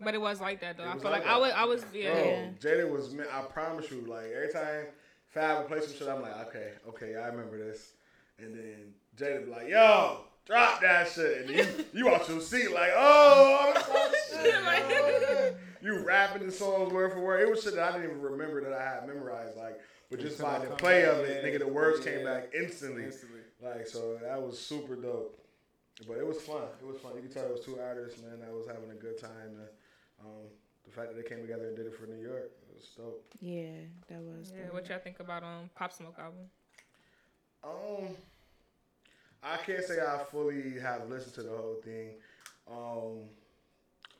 But 0.00 0.14
it 0.14 0.20
was 0.20 0.40
like 0.40 0.60
that 0.60 0.76
though. 0.76 0.84
It 0.84 0.88
I 0.88 0.92
feel 0.98 1.10
like 1.10 1.24
like, 1.24 1.26
I 1.26 1.36
was, 1.38 1.50
that. 1.50 1.58
I 1.58 1.64
was, 1.64 1.84
yeah. 1.94 2.12
Bro, 2.12 2.24
Yeah. 2.24 2.48
Jada 2.60 2.90
was, 2.90 3.14
I 3.32 3.42
promise 3.42 3.90
you, 3.92 4.00
like, 4.00 4.26
every 4.34 4.52
time 4.52 4.86
Fab 5.28 5.58
would 5.58 5.68
play 5.68 5.80
some 5.80 5.96
shit, 5.96 6.08
I'm 6.08 6.22
like, 6.22 6.48
okay, 6.48 6.72
okay, 6.88 7.14
I 7.16 7.26
remember 7.28 7.58
this. 7.58 7.92
And 8.42 8.54
then 8.54 8.94
Jada 9.16 9.44
be 9.44 9.50
like, 9.50 9.68
yo, 9.68 10.24
drop 10.46 10.80
that 10.80 11.08
shit. 11.08 11.46
And 11.46 11.50
you, 11.50 11.66
you 11.92 12.08
out 12.08 12.28
your 12.28 12.40
seat, 12.40 12.72
like, 12.72 12.90
oh, 12.94 13.72
shit. 14.30 14.54
oh. 14.56 15.52
You 15.80 16.04
rapping 16.04 16.46
the 16.46 16.52
songs 16.52 16.92
word 16.92 17.12
for 17.12 17.20
word. 17.20 17.40
It 17.40 17.50
was 17.50 17.62
shit 17.62 17.74
that 17.74 17.90
I 17.90 17.92
didn't 17.98 18.10
even 18.10 18.22
remember 18.22 18.62
that 18.62 18.72
I 18.72 18.82
had 18.82 19.06
memorized, 19.06 19.56
like, 19.56 19.80
but 20.10 20.20
just 20.20 20.40
by 20.40 20.58
the 20.58 20.66
play 20.76 21.04
of 21.04 21.18
it, 21.18 21.44
nigga, 21.44 21.58
the 21.58 21.66
words 21.66 22.04
yeah. 22.04 22.12
came 22.12 22.24
back 22.24 22.50
instantly. 22.54 23.04
Instantly. 23.04 23.40
Like, 23.60 23.86
so 23.86 24.18
that 24.22 24.40
was 24.40 24.58
super 24.58 24.94
dope. 24.94 25.38
But 26.06 26.18
it 26.18 26.26
was 26.26 26.40
fun. 26.40 26.64
It 26.80 26.86
was 26.86 26.98
fun. 26.98 27.12
You 27.16 27.22
could 27.22 27.32
tell 27.32 27.44
it 27.44 27.52
was 27.52 27.64
two 27.64 27.78
artists, 27.80 28.20
man, 28.20 28.38
I 28.46 28.52
was 28.52 28.66
having 28.66 28.90
a 28.90 28.94
good 28.94 29.18
time. 29.18 29.30
And, 29.58 29.68
um, 30.20 30.48
the 30.84 30.90
fact 30.90 31.14
that 31.14 31.22
they 31.22 31.28
came 31.28 31.42
together 31.42 31.68
and 31.68 31.76
did 31.76 31.86
it 31.86 31.94
for 31.94 32.06
New 32.06 32.20
York 32.20 32.50
it 32.68 32.74
was 32.74 32.88
dope. 32.96 33.24
Yeah, 33.40 33.86
that 34.08 34.20
was. 34.20 34.52
Yeah, 34.54 34.64
dope. 34.64 34.74
what 34.74 34.88
y'all 34.88 34.98
think 34.98 35.20
about 35.20 35.42
um 35.42 35.70
Pop 35.74 35.92
Smoke 35.92 36.18
album? 36.18 36.50
Um, 37.64 38.16
I 39.42 39.56
can't 39.58 39.84
say 39.84 39.98
I 40.00 40.18
fully 40.30 40.78
have 40.80 41.08
listened 41.08 41.34
to 41.34 41.42
the 41.42 41.50
whole 41.50 41.76
thing. 41.84 42.10
Um, 42.70 43.28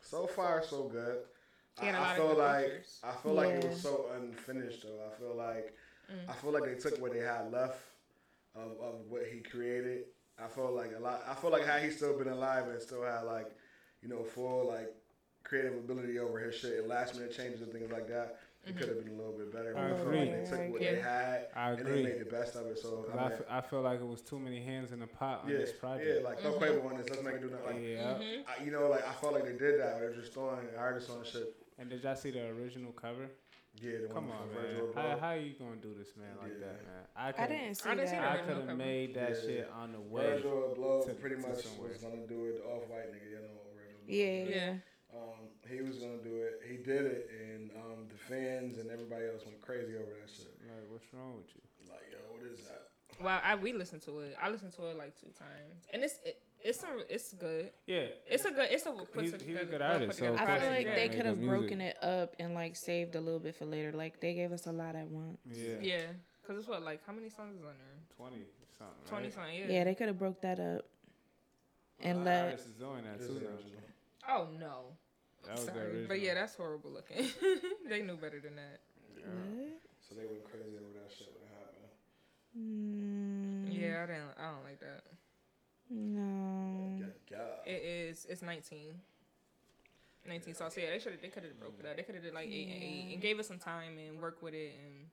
so 0.01 0.27
far 0.27 0.63
so 0.65 0.85
good. 0.85 1.19
He 1.81 1.89
I, 1.89 1.93
had 1.93 1.95
a 1.95 1.99
I 1.99 2.03
lot 2.03 2.11
of 2.11 2.17
feel 2.29 2.39
like 2.39 2.65
features. 2.67 3.01
I 3.05 3.13
feel 3.23 3.33
like 3.35 3.49
it 3.51 3.65
was 3.69 3.81
so 3.81 4.07
unfinished 4.17 4.83
though. 4.83 5.01
I 5.11 5.19
feel 5.19 5.35
like 5.37 5.75
Mm. 6.11 6.29
I 6.29 6.33
feel 6.35 6.51
like 6.51 6.65
they 6.65 6.75
took 6.75 7.01
what 7.01 7.13
they 7.13 7.21
had 7.21 7.53
left 7.53 7.79
of, 8.57 8.73
of 8.83 8.95
what 9.09 9.23
he 9.33 9.39
created. 9.39 10.07
I 10.37 10.49
feel 10.49 10.73
like 10.75 10.91
a 10.97 11.01
lot. 11.01 11.23
I 11.29 11.35
feel 11.35 11.51
like 11.51 11.65
how 11.65 11.79
he's 11.79 11.97
still 11.97 12.19
been 12.19 12.29
alive 12.29 12.67
and 12.67 12.83
still 12.83 13.05
had 13.05 13.21
like 13.23 13.47
you 14.03 14.09
know 14.09 14.25
full 14.25 14.67
like 14.69 14.93
creative 15.45 15.75
ability 15.75 16.19
over 16.19 16.41
his 16.41 16.57
shit 16.57 16.81
and 16.81 16.89
last 16.89 17.15
minute 17.15 17.35
changes 17.35 17.63
and 17.63 17.73
things 17.73 17.91
like 17.93 18.09
that. 18.09 18.41
It 18.65 18.77
could 18.79 18.89
have 18.89 19.05
been 19.05 19.15
a 19.15 19.17
little 19.17 19.33
bit 19.33 19.53
better. 19.53 19.77
I 19.77 19.89
but 19.91 19.97
feel 19.99 20.07
agree. 20.07 20.19
like 20.21 20.45
they 20.45 20.51
took 20.51 20.71
what 20.73 20.81
they 20.81 21.01
had 21.01 21.49
I 21.57 21.71
and 21.73 21.87
they 21.87 22.03
made 22.05 22.21
the 22.21 22.25
best 22.31 22.55
of 22.55 22.67
it. 22.69 22.79
So 22.79 23.07
I 23.13 23.17
I, 23.19 23.23
mean, 23.25 23.33
f- 23.33 23.47
I 23.51 23.61
feel 23.61 23.81
like 23.83 24.01
it 24.01 24.07
was 24.07 24.23
too 24.23 24.39
many 24.39 24.63
hands 24.63 24.93
in 24.93 25.01
the 25.01 25.07
pot 25.09 25.43
on 25.45 25.51
yeah, 25.51 25.59
this 25.59 25.71
yeah, 25.75 25.81
project. 25.81 26.25
like 26.25 26.41
throw 26.41 26.53
Quavo 26.59 26.87
on 26.91 26.97
this. 26.97 27.09
Let's 27.11 27.23
make 27.25 27.35
it 27.35 27.43
do 27.43 27.49
that. 27.51 27.67
Like, 27.67 27.81
yeah. 27.83 28.15
Mm-hmm. 28.15 28.43
I, 28.47 28.65
you 28.65 28.71
know, 28.71 28.89
like 28.89 29.07
I 29.09 29.13
felt 29.15 29.35
like 29.35 29.45
they 29.47 29.57
did 29.59 29.81
that. 29.81 29.99
They're 29.99 30.15
just 30.15 30.33
throwing 30.33 30.59
artists 30.79 31.11
on 31.11 31.25
shit. 31.25 31.57
And 31.79 31.91
did 31.91 32.05
y'all 32.05 32.15
see 32.15 32.31
the 32.31 32.47
original 32.51 32.93
cover? 32.93 33.27
Yeah, 33.81 33.99
the 34.07 34.15
Come 34.15 34.29
one 34.29 34.37
on, 34.37 34.47
from 34.49 34.63
man. 34.63 34.65
Virgil 34.75 34.93
How, 34.95 35.03
Abloh. 35.03 35.21
how 35.21 35.33
you 35.33 35.55
gonna 35.59 35.77
do 35.83 35.95
this, 35.99 36.09
man, 36.17 36.29
like 36.41 36.53
Yeah. 36.61 36.67
that, 36.67 36.87
man? 36.87 37.03
I 37.17 37.29
I 37.29 37.33
could 37.33 37.49
didn't 37.49 37.75
see 37.75 37.89
I 37.89 37.95
didn't 37.97 38.09
see 38.11 38.17
that. 38.17 38.31
I 38.33 38.37
could 38.45 38.57
have 38.57 38.67
cover. 38.67 38.77
made 38.77 39.15
that 39.15 39.31
Yeah. 39.31 39.41
shit 39.41 39.71
on 39.75 39.93
the 39.93 40.01
way. 40.01 40.23
Virgil 40.37 40.77
Abloh 40.77 41.05
to- 41.07 41.15
pretty 41.15 41.37
to 41.37 41.49
much 41.49 41.65
somewhere. 41.65 41.89
was 41.89 41.99
gonna 41.99 42.27
do 42.29 42.47
it. 42.47 42.63
The 42.63 42.69
off 42.69 42.87
white 42.89 43.11
nigga, 43.11 43.31
you 43.31 43.37
know, 43.37 43.59
Virgil 43.75 43.99
Abloh. 43.99 44.07
Yeah, 44.07 44.55
Yeah. 44.55 44.75
Um, 45.15 45.53
he 45.69 45.81
was 45.83 45.99
gonna 45.99 46.23
do 46.25 46.43
it. 46.43 46.61
He 46.69 46.77
did 46.79 47.05
it, 47.05 47.31
and 47.31 47.71
um, 47.77 48.09
the 48.09 48.17
fans 48.17 48.79
and 48.79 48.91
everybody 48.91 49.27
else 49.27 49.45
went 49.45 49.61
crazy 49.61 49.95
over 49.97 50.09
that 50.21 50.31
shit. 50.35 50.55
Like, 50.65 50.89
what's 50.91 51.05
wrong 51.13 51.37
with 51.37 51.53
you? 51.55 51.61
Like, 51.93 52.01
yo, 52.11 52.19
what 52.33 52.51
is 52.51 52.61
that? 52.67 52.89
Well, 53.23 53.41
I 53.45 53.55
we 53.55 53.73
listened 53.75 54.03
to 54.03 54.21
it. 54.21 54.37
I 54.43 54.49
listened 54.49 54.73
to 54.75 54.87
it 54.87 54.97
like 54.97 55.15
two 55.21 55.29
times, 55.39 55.85
and 55.93 56.03
it's 56.03 56.19
it, 56.25 56.41
it's 56.65 56.81
some 56.81 57.03
it's 57.11 57.35
good. 57.35 57.71
Yeah. 57.87 58.07
It's 58.27 58.47
a 58.47 58.51
good. 58.51 58.69
It's 58.71 58.87
a 58.87 58.93
put 58.93 59.25
He's- 59.25 59.33
together- 59.33 59.45
he's 59.45 59.61
a 59.61 59.65
good 59.71 59.83
artist, 59.83 60.19
so 60.19 60.35
I 60.35 60.59
feel 60.61 60.71
like 60.71 60.87
Yeah. 60.87 60.95
they 60.95 61.09
could 61.09 61.27
have 61.27 61.39
good 61.39 61.45
music. 61.45 61.59
broken 61.61 61.81
it 61.83 62.03
up 62.03 62.35
and 62.39 62.55
like 62.55 62.75
saved 62.77 63.15
a 63.15 63.21
little 63.21 63.41
bit 63.41 63.55
for 63.55 63.67
later. 63.67 63.93
Like 63.93 64.19
they 64.21 64.33
gave 64.33 64.51
us 64.51 64.67
a 64.67 64.73
lot 64.73 64.97
at 64.97 65.09
once. 65.09 65.39
Yeah. 65.45 65.75
Yeah, 65.83 66.03
because 66.41 66.59
it's 66.59 66.69
what 66.69 66.83
like 66.83 67.05
how 67.07 67.13
many 67.13 67.29
songs 67.29 67.57
is 67.59 67.63
on 67.65 67.75
there? 67.77 68.17
Twenty 68.17 68.47
something. 68.79 68.97
Twenty 69.07 69.25
right? 69.27 69.35
songs. 69.35 69.51
Yeah. 69.59 69.67
Yeah, 69.69 69.85
they 69.85 69.95
could 69.95 70.07
have 70.09 70.19
broke 70.19 70.41
that 70.41 70.59
up 70.59 70.87
and 72.01 72.19
lot 72.19 72.25
let. 72.25 72.45
artists 72.47 72.67
is 72.69 72.75
doing 72.75 73.05
that 73.05 73.19
too 73.19 73.37
is 73.37 73.43
Oh 74.29 74.49
no. 74.59 74.97
That 75.47 75.57
was 75.57 75.65
Sorry, 75.67 76.05
but 76.07 76.21
yeah, 76.21 76.35
that's 76.35 76.55
horrible 76.55 76.91
looking. 76.91 77.27
they 77.89 78.03
knew 78.03 78.17
better 78.17 78.41
than 78.41 78.57
that. 78.57 78.81
What? 79.15 79.81
So 80.09 80.15
they 80.15 80.27
went 80.27 80.45
crazy 80.45 80.77
over 80.77 80.93
that 80.99 81.11
shit 81.17 81.29
when 81.35 81.43
it 81.43 81.55
happened. 81.59 81.91
Mm, 82.59 83.81
Yeah, 83.81 84.03
I 84.03 84.07
didn't. 84.07 84.35
I 84.39 84.51
don't 84.51 84.65
like 84.65 84.81
that. 84.81 85.03
No. 85.91 86.97
God, 86.99 87.13
God. 87.31 87.67
It 87.67 87.83
is. 87.83 88.27
It's 88.29 88.43
nineteen. 88.43 89.01
19 90.27 90.55
songs. 90.55 90.75
So 90.75 90.81
yeah, 90.81 90.91
they 90.91 90.99
should. 91.01 91.13
Have 91.13 91.21
they 91.21 91.29
could 91.29 91.43
have 91.43 91.59
broke 91.59 91.75
it 91.81 91.87
up. 91.87 91.97
They 91.97 92.03
could 92.05 92.15
have 92.15 92.23
did 92.23 92.33
like 92.35 92.47
eight 92.47 92.69
and 92.69 92.83
eight 92.83 93.09
and 93.15 93.21
gave 93.21 93.39
us 93.41 93.49
some 93.49 93.59
time 93.59 93.99
and 93.99 94.21
work 94.23 94.41
with 94.41 94.55
it. 94.55 94.75
And 94.79 95.07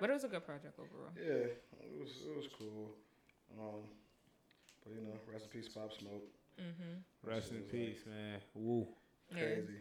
but 0.00 0.10
it 0.10 0.12
was 0.12 0.24
a 0.24 0.28
good 0.28 0.44
project 0.44 0.78
overall. 0.78 1.12
Yeah, 1.16 1.54
it 1.54 1.94
was 1.98 2.10
it 2.26 2.36
was 2.36 2.48
cool. 2.58 2.90
Um, 3.58 3.82
but 4.84 4.94
you 4.94 5.00
know, 5.02 5.14
rest 5.32 5.44
in 5.44 5.50
peace, 5.60 5.68
Pop 5.68 5.92
Smoke. 5.92 6.24
Rest 7.22 7.52
in 7.52 7.62
peace, 7.62 8.00
man. 8.06 8.40
Woo. 8.54 8.86
Yeah. 9.34 9.42
Crazy. 9.44 9.74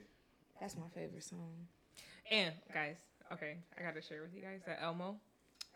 That's 0.59 0.75
my 0.75 0.87
favorite 0.93 1.23
song. 1.23 1.67
And 2.31 2.53
guys, 2.73 2.97
okay, 3.31 3.57
I 3.77 3.81
gotta 3.83 4.01
share 4.01 4.21
with 4.21 4.33
you 4.35 4.41
guys 4.41 4.61
that 4.65 4.79
Elmo 4.81 5.17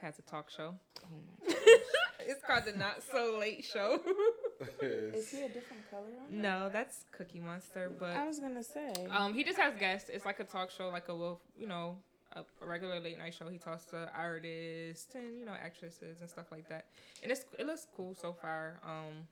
has 0.01 0.17
a 0.19 0.21
talk 0.23 0.49
show. 0.49 0.73
Oh 1.03 1.07
my 1.45 1.53
it's 2.27 2.43
called 2.43 2.65
the 2.65 2.73
Not 2.73 3.01
So 3.11 3.37
Late 3.39 3.63
Show. 3.63 3.99
Is 4.81 5.29
he 5.31 5.41
a 5.43 5.49
different 5.49 5.89
color 5.89 6.03
on? 6.19 6.41
no, 6.41 6.69
that's 6.71 7.05
Cookie 7.11 7.39
Monster, 7.39 7.91
but 7.99 8.15
I 8.15 8.27
was 8.27 8.39
gonna 8.39 8.63
say. 8.63 8.93
um, 9.11 9.33
he 9.33 9.43
just 9.43 9.57
has 9.59 9.73
guests. 9.79 10.09
It's 10.11 10.25
like 10.25 10.39
a 10.39 10.43
talk 10.43 10.71
show, 10.71 10.89
like 10.89 11.07
a 11.09 11.15
wolf, 11.15 11.39
you 11.57 11.67
know, 11.67 11.97
a, 12.33 12.41
a 12.63 12.67
regular 12.67 12.99
late 12.99 13.17
night 13.17 13.33
show. 13.33 13.47
He 13.49 13.57
talks 13.57 13.85
to 13.85 14.09
artists 14.15 15.13
and 15.15 15.37
you 15.39 15.45
know 15.45 15.53
actresses 15.53 16.21
and 16.21 16.29
stuff 16.29 16.51
like 16.51 16.67
that. 16.69 16.85
And 17.23 17.31
it's 17.31 17.45
it 17.57 17.65
looks 17.65 17.87
cool 17.95 18.15
so 18.15 18.33
far. 18.33 18.79
Um, 18.85 19.27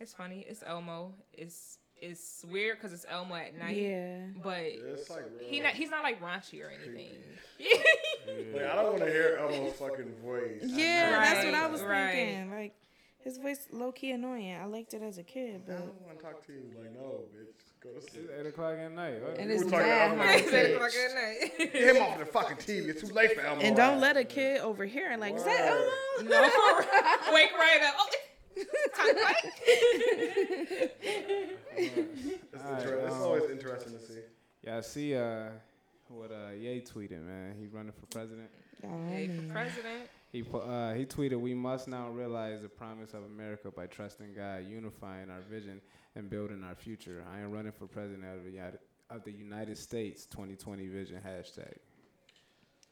it's 0.00 0.14
funny. 0.14 0.44
It's 0.48 0.62
Elmo. 0.66 1.14
It's 1.32 1.78
it's 2.00 2.44
weird 2.50 2.78
because 2.78 2.92
it's 2.92 3.04
Elmo 3.08 3.34
at 3.34 3.56
night. 3.58 3.76
yeah. 3.76 4.18
But 4.42 4.58
It's 4.60 5.10
like 5.10 5.24
he 5.42 5.60
not 5.60 5.72
he's 5.74 5.90
not 5.90 6.02
like 6.02 6.20
raunchy 6.22 6.62
or 6.64 6.70
anything. 6.70 7.16
Like, 8.54 8.64
I 8.64 8.74
don't 8.76 8.92
want 8.92 8.98
to 9.04 9.10
hear 9.10 9.38
Elmo's 9.40 9.72
fucking 9.74 10.14
voice. 10.24 10.60
Yeah, 10.62 11.10
that's 11.10 11.44
what 11.44 11.54
I 11.54 11.62
Right, 11.62 11.70
was 11.72 11.82
right. 11.82 12.12
thinking. 12.12 12.50
Like 12.50 12.74
his 13.22 13.38
voice 13.38 13.66
low 13.72 13.92
key 13.92 14.12
annoying. 14.12 14.54
I 14.54 14.64
liked 14.66 14.94
it 14.94 15.02
as 15.02 15.18
a 15.18 15.22
kid, 15.22 15.62
but 15.66 15.74
I 15.74 15.78
don't 15.78 16.00
want 16.06 16.18
to 16.18 16.24
talk 16.24 16.46
to 16.46 16.52
you. 16.52 16.62
Like, 16.78 16.94
no, 16.94 17.22
bitch. 17.36 17.46
Go 17.82 17.90
to 17.90 18.00
sleep. 18.00 18.28
It's 18.30 18.40
8 18.40 18.46
o'clock 18.46 18.74
at 18.78 18.92
night. 18.92 19.22
What? 19.22 19.38
and 19.38 19.50
Who 19.50 19.56
it's 19.56 19.64
talking 19.64 19.78
mad 19.86 20.12
about 20.12 20.26
high 20.26 20.32
Elmo? 20.34 20.44
It's 20.44 20.52
eight 20.52 20.74
o'clock 20.74 20.90
at 20.94 21.14
night. 21.14 21.72
Get 21.72 21.96
him 21.96 22.02
off 22.02 22.18
the 22.18 22.26
fucking 22.26 22.56
TV. 22.58 22.88
It's 22.88 23.00
too 23.00 23.12
late 23.14 23.32
for 23.34 23.40
Elmo. 23.40 23.62
And 23.62 23.74
don't 23.74 24.00
let 24.00 24.16
a 24.18 24.24
kid 24.24 24.60
overhear 24.60 25.12
it. 25.12 25.18
Like, 25.20 25.34
is 25.36 25.44
that 25.44 25.60
Elmo? 25.66 26.30
No, 26.30 26.42
wake 27.34 27.52
right 27.58 27.80
up. 27.86 27.94
Oh, 27.98 28.08
time 28.94 29.16
what? 29.16 29.36
It's, 31.76 32.64
Alright, 32.64 32.82
inter- 32.82 32.98
it's 33.06 33.14
um, 33.14 33.22
always 33.22 33.50
interesting 33.50 33.92
to 33.92 34.00
see. 34.00 34.20
Yeah, 34.62 34.78
I 34.78 34.80
see 34.80 35.14
uh, 35.16 35.44
what 36.08 36.30
uh, 36.30 36.52
Ye 36.58 36.82
tweeted, 36.82 37.22
man. 37.22 37.54
He's 37.58 37.72
running 37.72 37.92
for 37.92 38.06
president. 38.06 38.50
Hey, 38.82 39.28
man. 39.28 39.46
for 39.46 39.52
president. 39.52 40.10
He 40.32 40.44
uh, 40.52 40.92
he 40.94 41.06
tweeted, 41.06 41.40
"We 41.40 41.54
must 41.54 41.88
now 41.88 42.08
realize 42.10 42.62
the 42.62 42.68
promise 42.68 43.14
of 43.14 43.24
America 43.24 43.70
by 43.70 43.86
trusting 43.86 44.34
God, 44.34 44.66
unifying 44.68 45.30
our 45.30 45.40
vision, 45.50 45.80
and 46.14 46.28
building 46.30 46.62
our 46.62 46.74
future. 46.74 47.24
I 47.32 47.40
am 47.40 47.50
running 47.50 47.72
for 47.72 47.86
president 47.86 48.24
of 48.36 48.44
the 48.44 48.50
United, 48.50 48.78
of 49.10 49.24
the 49.24 49.32
United 49.32 49.78
States. 49.78 50.26
2020 50.26 50.86
vision 50.88 51.20
hashtag. 51.26 51.74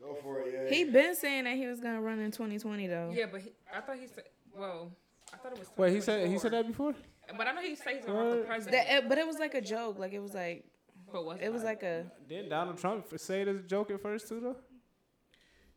Go 0.01 0.17
for 0.23 0.41
it, 0.41 0.53
yeah. 0.53 0.75
He 0.75 0.85
been 0.85 1.15
saying 1.15 1.45
that 1.45 1.57
he 1.57 1.67
was 1.67 1.81
gonna 1.81 2.01
run 2.01 2.21
in 2.21 2.31
2020 2.31 2.87
though. 2.87 3.13
Yeah, 3.15 3.27
but 3.31 3.41
he, 3.43 3.51
I 3.75 3.81
thought 3.81 3.99
he 3.99 4.07
said. 4.07 4.25
Well, 4.57 4.91
I 5.33 5.37
thought 5.37 5.53
it 5.53 5.59
was. 5.59 5.69
Wait, 5.77 5.93
he 5.95 6.01
said 6.01 6.29
he 6.29 6.39
said 6.39 6.53
that 6.53 6.67
before. 6.67 6.95
But 7.37 7.47
I 7.47 7.53
know 7.53 7.61
he 7.61 7.75
said 7.77 7.97
he's 7.97 8.05
gonna 8.07 8.19
run 8.19 8.41
for 8.41 8.45
president. 8.47 8.73
That, 8.87 8.97
it- 9.05 9.09
but 9.09 9.19
it 9.19 9.27
was 9.27 9.39
like 9.39 9.55
a 9.55 9.61
joke. 9.61 9.99
Like 9.99 10.13
it 10.13 10.21
was 10.21 10.35
like 10.35 10.65
but 11.13 11.25
was 11.25 11.39
it 11.41 11.53
was 11.53 11.63
like 11.65 11.83
a. 11.83 12.07
Didn't 12.29 12.49
Donald 12.51 12.79
Trump 12.79 13.07
say 13.19 13.43
it 13.43 13.49
as 13.49 13.57
a 13.57 13.63
joke 13.63 13.91
at 13.91 14.01
first 14.01 14.29
too, 14.29 14.41
though? 14.41 14.57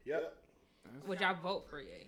Yep. 0.05 0.33
Would 1.07 1.21
y'all 1.21 1.35
vote 1.41 1.69
for 1.69 1.79
Ye? 1.79 2.07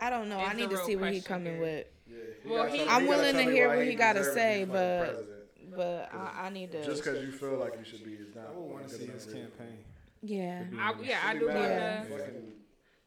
I 0.00 0.10
don't 0.10 0.28
know. 0.28 0.38
I 0.38 0.52
need 0.52 0.70
to 0.70 0.76
see 0.84 0.96
what 0.96 1.12
he 1.12 1.20
question 1.20 1.22
coming 1.44 1.52
here. 1.54 1.62
with. 1.62 1.86
Yeah. 2.08 2.16
You 2.44 2.50
Well, 2.52 2.66
he- 2.66 2.84
I'm 2.84 3.06
willing 3.06 3.34
to 3.36 3.42
hear 3.44 3.68
what 3.74 3.84
he 3.86 3.94
gotta 3.94 4.24
say, 4.24 4.64
but- 4.64 5.26
But 5.74 6.10
I, 6.14 6.46
I 6.46 6.50
need 6.50 6.70
to. 6.72 6.84
Just 6.84 7.02
because 7.04 7.22
you 7.24 7.32
feel 7.32 7.58
like 7.58 7.74
you 7.78 7.84
should 7.84 8.04
be 8.04 8.12
is 8.14 8.34
not. 8.34 8.46
I 8.48 8.58
want 8.58 8.88
to 8.88 8.94
see 8.94 9.06
his 9.06 9.26
reason. 9.26 9.42
campaign. 9.50 9.78
yeah. 10.22 10.64
I, 10.78 10.94
yeah, 11.02 11.18
I 11.24 11.34
do 11.34 11.40
be 11.40 11.46
wanna. 11.46 12.06
Fucking, 12.08 12.52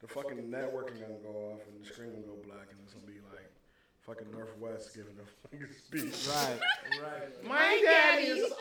the 0.01 0.07
fucking 0.07 0.37
networking 0.51 0.99
gonna 0.99 1.19
go 1.23 1.53
off 1.53 1.61
and 1.67 1.81
the 1.81 1.87
screen 1.87 2.11
gonna 2.11 2.27
go 2.27 2.35
black 2.45 2.67
and 2.71 2.79
it's 2.83 2.93
gonna 2.93 3.05
be 3.07 3.13
like 3.13 3.18
fucking 4.09 4.31
North 4.31 4.57
West 4.59 4.95
giving 4.95 5.13
a 5.19 5.25
fucking 5.47 5.67
speech. 5.73 6.27
Right, 6.29 6.59
right. 7.01 7.47
My 7.47 7.81
daddy 7.83 8.23
is 8.27 8.51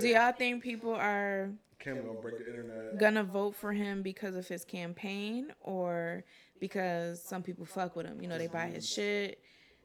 Do 0.00 0.08
y'all 0.08 0.32
think 0.32 0.62
people 0.62 0.94
are 0.94 1.50
Kim 1.78 1.98
gonna 1.98 2.20
break 2.20 2.38
the 2.38 2.46
internet. 2.48 2.98
gonna 2.98 3.24
vote 3.24 3.54
for 3.54 3.72
him 3.72 4.02
because 4.02 4.34
of 4.36 4.48
his 4.48 4.64
campaign 4.64 5.52
or 5.60 6.24
because 6.60 7.22
some 7.22 7.42
people 7.42 7.66
fuck 7.66 7.94
with 7.96 8.06
him? 8.06 8.22
You 8.22 8.28
know, 8.28 8.38
they 8.38 8.46
buy 8.46 8.66
his 8.68 8.88
shit. 8.88 9.40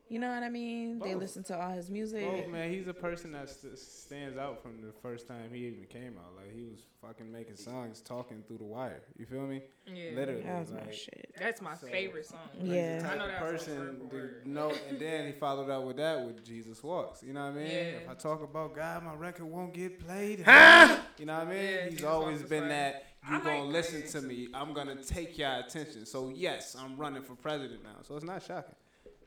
You 0.09 0.17
know 0.17 0.33
what 0.33 0.41
I 0.41 0.49
mean? 0.49 0.97
They 0.97 1.13
listen 1.13 1.43
to 1.45 1.59
all 1.61 1.69
his 1.71 1.89
music. 1.91 2.25
Oh 2.27 2.49
man, 2.49 2.71
he's 2.71 2.87
a 2.87 2.93
person 2.93 3.31
that 3.33 3.47
st- 3.49 3.77
stands 3.77 4.37
out 4.39 4.61
from 4.63 4.81
the 4.81 4.91
first 5.03 5.27
time 5.27 5.51
he 5.53 5.67
even 5.67 5.85
came 5.87 6.17
out. 6.17 6.35
Like 6.35 6.51
he 6.55 6.63
was 6.63 6.79
fucking 6.99 7.31
making 7.31 7.57
songs, 7.57 8.01
talking 8.01 8.43
through 8.47 8.57
the 8.57 8.63
wire. 8.63 9.01
You 9.17 9.27
feel 9.27 9.41
me? 9.45 9.61
Yeah. 9.85 10.11
Literally. 10.15 10.41
That 10.41 10.59
was 10.61 10.71
my 10.71 10.91
shit. 10.91 11.35
That's 11.37 11.61
my 11.61 11.75
favorite 11.75 12.25
song. 12.25 12.39
Yeah. 12.59 13.07
I 13.07 13.15
know 13.15 13.27
type 13.27 13.27
that 13.29 13.41
of 13.43 13.49
person 13.51 13.77
word 13.77 13.97
for 14.09 14.09
to 14.09 14.15
word. 14.15 14.79
and 14.89 14.99
then 14.99 15.27
he 15.27 15.31
followed 15.33 15.69
up 15.69 15.83
with 15.83 15.97
that 15.97 16.25
with 16.25 16.43
Jesus 16.43 16.81
Walks. 16.81 17.21
You 17.21 17.33
know 17.33 17.41
what 17.45 17.51
I 17.51 17.55
mean? 17.55 17.67
Yeah. 17.67 17.81
If 18.01 18.09
I 18.09 18.13
talk 18.15 18.41
about 18.43 18.75
God, 18.75 19.03
my 19.03 19.13
record 19.13 19.45
won't 19.45 19.75
get 19.75 19.99
played. 20.05 20.41
Huh? 20.43 20.97
You 21.19 21.27
know 21.27 21.37
what 21.37 21.47
I 21.47 21.49
mean? 21.51 21.63
Yeah, 21.63 21.83
He's 21.83 21.91
Jesus 21.93 22.05
always 22.07 22.41
been 22.41 22.61
fire. 22.61 22.69
that. 22.69 23.03
I 23.27 23.35
You 23.37 23.43
gonna 23.43 23.63
like 23.65 23.73
listen 23.73 24.07
to 24.21 24.27
me? 24.27 24.47
I'm 24.55 24.73
gonna 24.73 25.03
take 25.03 25.37
your 25.37 25.51
attention. 25.59 26.05
So 26.07 26.29
yes, 26.33 26.75
I'm 26.79 26.97
running 26.97 27.21
for 27.21 27.35
president 27.35 27.83
now. 27.83 27.97
So 28.07 28.15
it's 28.15 28.25
not 28.25 28.41
shocking. 28.41 28.73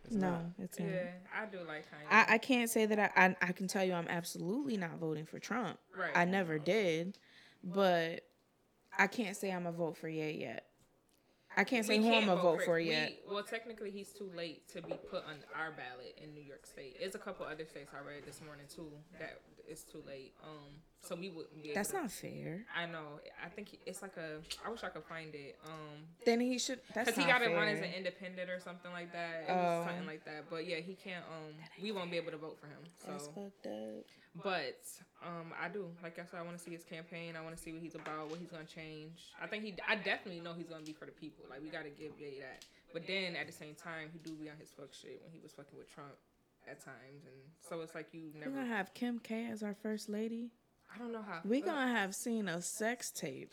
It's 0.04 0.14
No, 0.14 0.30
not. 0.30 0.40
it's 0.58 0.78
not. 0.78 0.88
Yeah, 0.88 1.10
I 1.34 1.46
do 1.46 1.58
like 1.66 1.84
Kanye. 1.86 2.10
I, 2.10 2.34
I 2.34 2.38
can't 2.38 2.68
say 2.70 2.86
that 2.86 2.98
I, 2.98 3.26
I 3.26 3.36
I 3.40 3.52
can 3.52 3.68
tell 3.68 3.84
you 3.84 3.92
I'm 3.94 4.08
absolutely 4.08 4.76
not 4.76 4.98
voting 4.98 5.26
for 5.26 5.38
Trump. 5.38 5.78
right. 5.96 6.10
I 6.14 6.24
never 6.24 6.58
did, 6.58 7.18
but 7.62 8.20
I 8.98 9.06
can't 9.06 9.36
say 9.36 9.50
I'm 9.52 9.66
a 9.66 9.72
vote 9.72 9.96
for 9.96 10.08
Ye 10.08 10.32
yet. 10.32 10.66
I 11.56 11.64
can't 11.64 11.84
say 11.84 11.98
We 11.98 12.04
who 12.06 12.10
can't 12.10 12.24
I'm 12.24 12.30
a 12.38 12.40
vote 12.40 12.62
for 12.64 12.74
we- 12.76 12.88
yet. 12.90 13.12
well, 13.30 13.42
technically, 13.42 13.90
he's 13.90 14.08
too 14.12 14.30
late 14.34 14.66
to 14.70 14.80
be 14.82 14.94
put 15.10 15.24
on 15.26 15.36
our 15.54 15.70
ballot 15.72 16.18
in 16.22 16.32
New 16.34 16.40
York 16.42 16.64
State. 16.66 16.96
There's 16.98 17.14
a 17.14 17.18
couple 17.18 17.44
other 17.46 17.66
states 17.66 17.90
I 17.94 18.06
read 18.06 18.24
this 18.24 18.40
morning 18.44 18.64
too 18.74 18.90
that 19.18 19.40
it's 19.68 19.82
too 19.84 20.02
late. 20.06 20.32
Um, 20.42 20.80
so 21.00 21.16
we. 21.16 21.26
Able 21.28 21.44
That's 21.74 21.92
not 21.92 22.10
fair. 22.10 22.64
I 22.76 22.86
know. 22.86 23.18
I 23.44 23.48
think 23.48 23.68
he- 23.68 23.80
it's 23.86 24.02
like 24.02 24.16
a. 24.16 24.38
I 24.64 24.70
wish 24.70 24.84
I 24.84 24.88
could 24.88 25.04
find 25.04 25.34
it. 25.34 25.58
Um, 25.64 26.06
Then 26.24 26.40
he 26.40 26.58
should. 26.58 26.80
That's 26.94 27.10
because 27.10 27.24
he 27.24 27.30
got 27.30 27.40
fair. 27.42 27.54
run 27.56 27.68
as 27.68 27.78
an 27.80 27.92
independent 27.96 28.48
or 28.50 28.60
something 28.60 28.92
like 28.92 29.12
that. 29.12 29.42
It 29.42 29.50
Oh. 29.50 29.54
was 29.56 29.86
something 29.88 30.06
like 30.06 30.24
that. 30.26 30.48
But 30.48 30.66
yeah, 30.66 30.76
he 30.76 30.94
can't. 30.94 31.24
Um, 31.26 31.54
we 31.82 31.90
won't 31.92 32.10
be 32.10 32.16
able 32.18 32.30
to 32.30 32.36
vote 32.38 32.58
for 32.60 32.66
him. 32.66 32.82
That's 33.06 33.24
So, 33.24 33.32
fucked 33.32 33.66
up. 33.66 34.04
but 34.44 34.78
um, 35.26 35.52
I 35.60 35.68
do. 35.68 35.90
Like 36.02 36.18
I 36.20 36.24
said, 36.24 36.38
I 36.38 36.42
want 36.42 36.56
to 36.56 36.62
see 36.62 36.70
his 36.70 36.84
campaign. 36.84 37.34
I 37.36 37.40
want 37.42 37.56
to 37.56 37.60
see 37.62 37.72
what 37.72 37.82
he's 37.82 37.96
about. 37.96 38.30
What 38.30 38.38
he's 38.38 38.50
gonna 38.50 38.64
change. 38.64 39.18
I 39.42 39.46
think 39.48 39.64
he. 39.64 39.74
I 39.88 39.96
definitely 39.96 40.40
know 40.40 40.52
he's 40.54 40.68
gonna 40.68 40.84
be 40.84 40.92
for 40.92 41.06
the 41.06 41.12
people. 41.12 41.44
Like 41.50 41.62
we 41.62 41.68
got 41.68 41.82
to 41.82 41.90
give 41.90 42.12
Ye 42.20 42.38
that. 42.40 42.64
But 42.92 43.06
then 43.08 43.34
at 43.36 43.46
the 43.46 43.52
same 43.52 43.74
time, 43.74 44.10
he 44.12 44.18
do 44.20 44.36
be 44.36 44.50
on 44.50 44.56
his 44.60 44.70
fuck 44.70 44.92
shit 44.92 45.18
when 45.24 45.32
he 45.32 45.40
was 45.40 45.50
fucking 45.52 45.76
with 45.78 45.90
Trump 45.92 46.12
at 46.68 46.84
times, 46.84 47.24
and 47.26 47.34
so 47.68 47.80
it's 47.80 47.94
like 47.94 48.08
you 48.12 48.32
We're 48.44 48.50
gonna 48.50 48.66
have 48.66 48.94
Kim 48.94 49.18
K 49.18 49.46
as 49.50 49.62
our 49.62 49.74
first 49.74 50.08
lady. 50.08 50.50
I 50.94 50.98
don't 50.98 51.12
know 51.12 51.22
how. 51.22 51.40
We're 51.44 51.64
gonna 51.64 51.92
have 51.92 52.14
seen 52.14 52.48
a 52.48 52.60
sex 52.60 53.10
tape. 53.10 53.52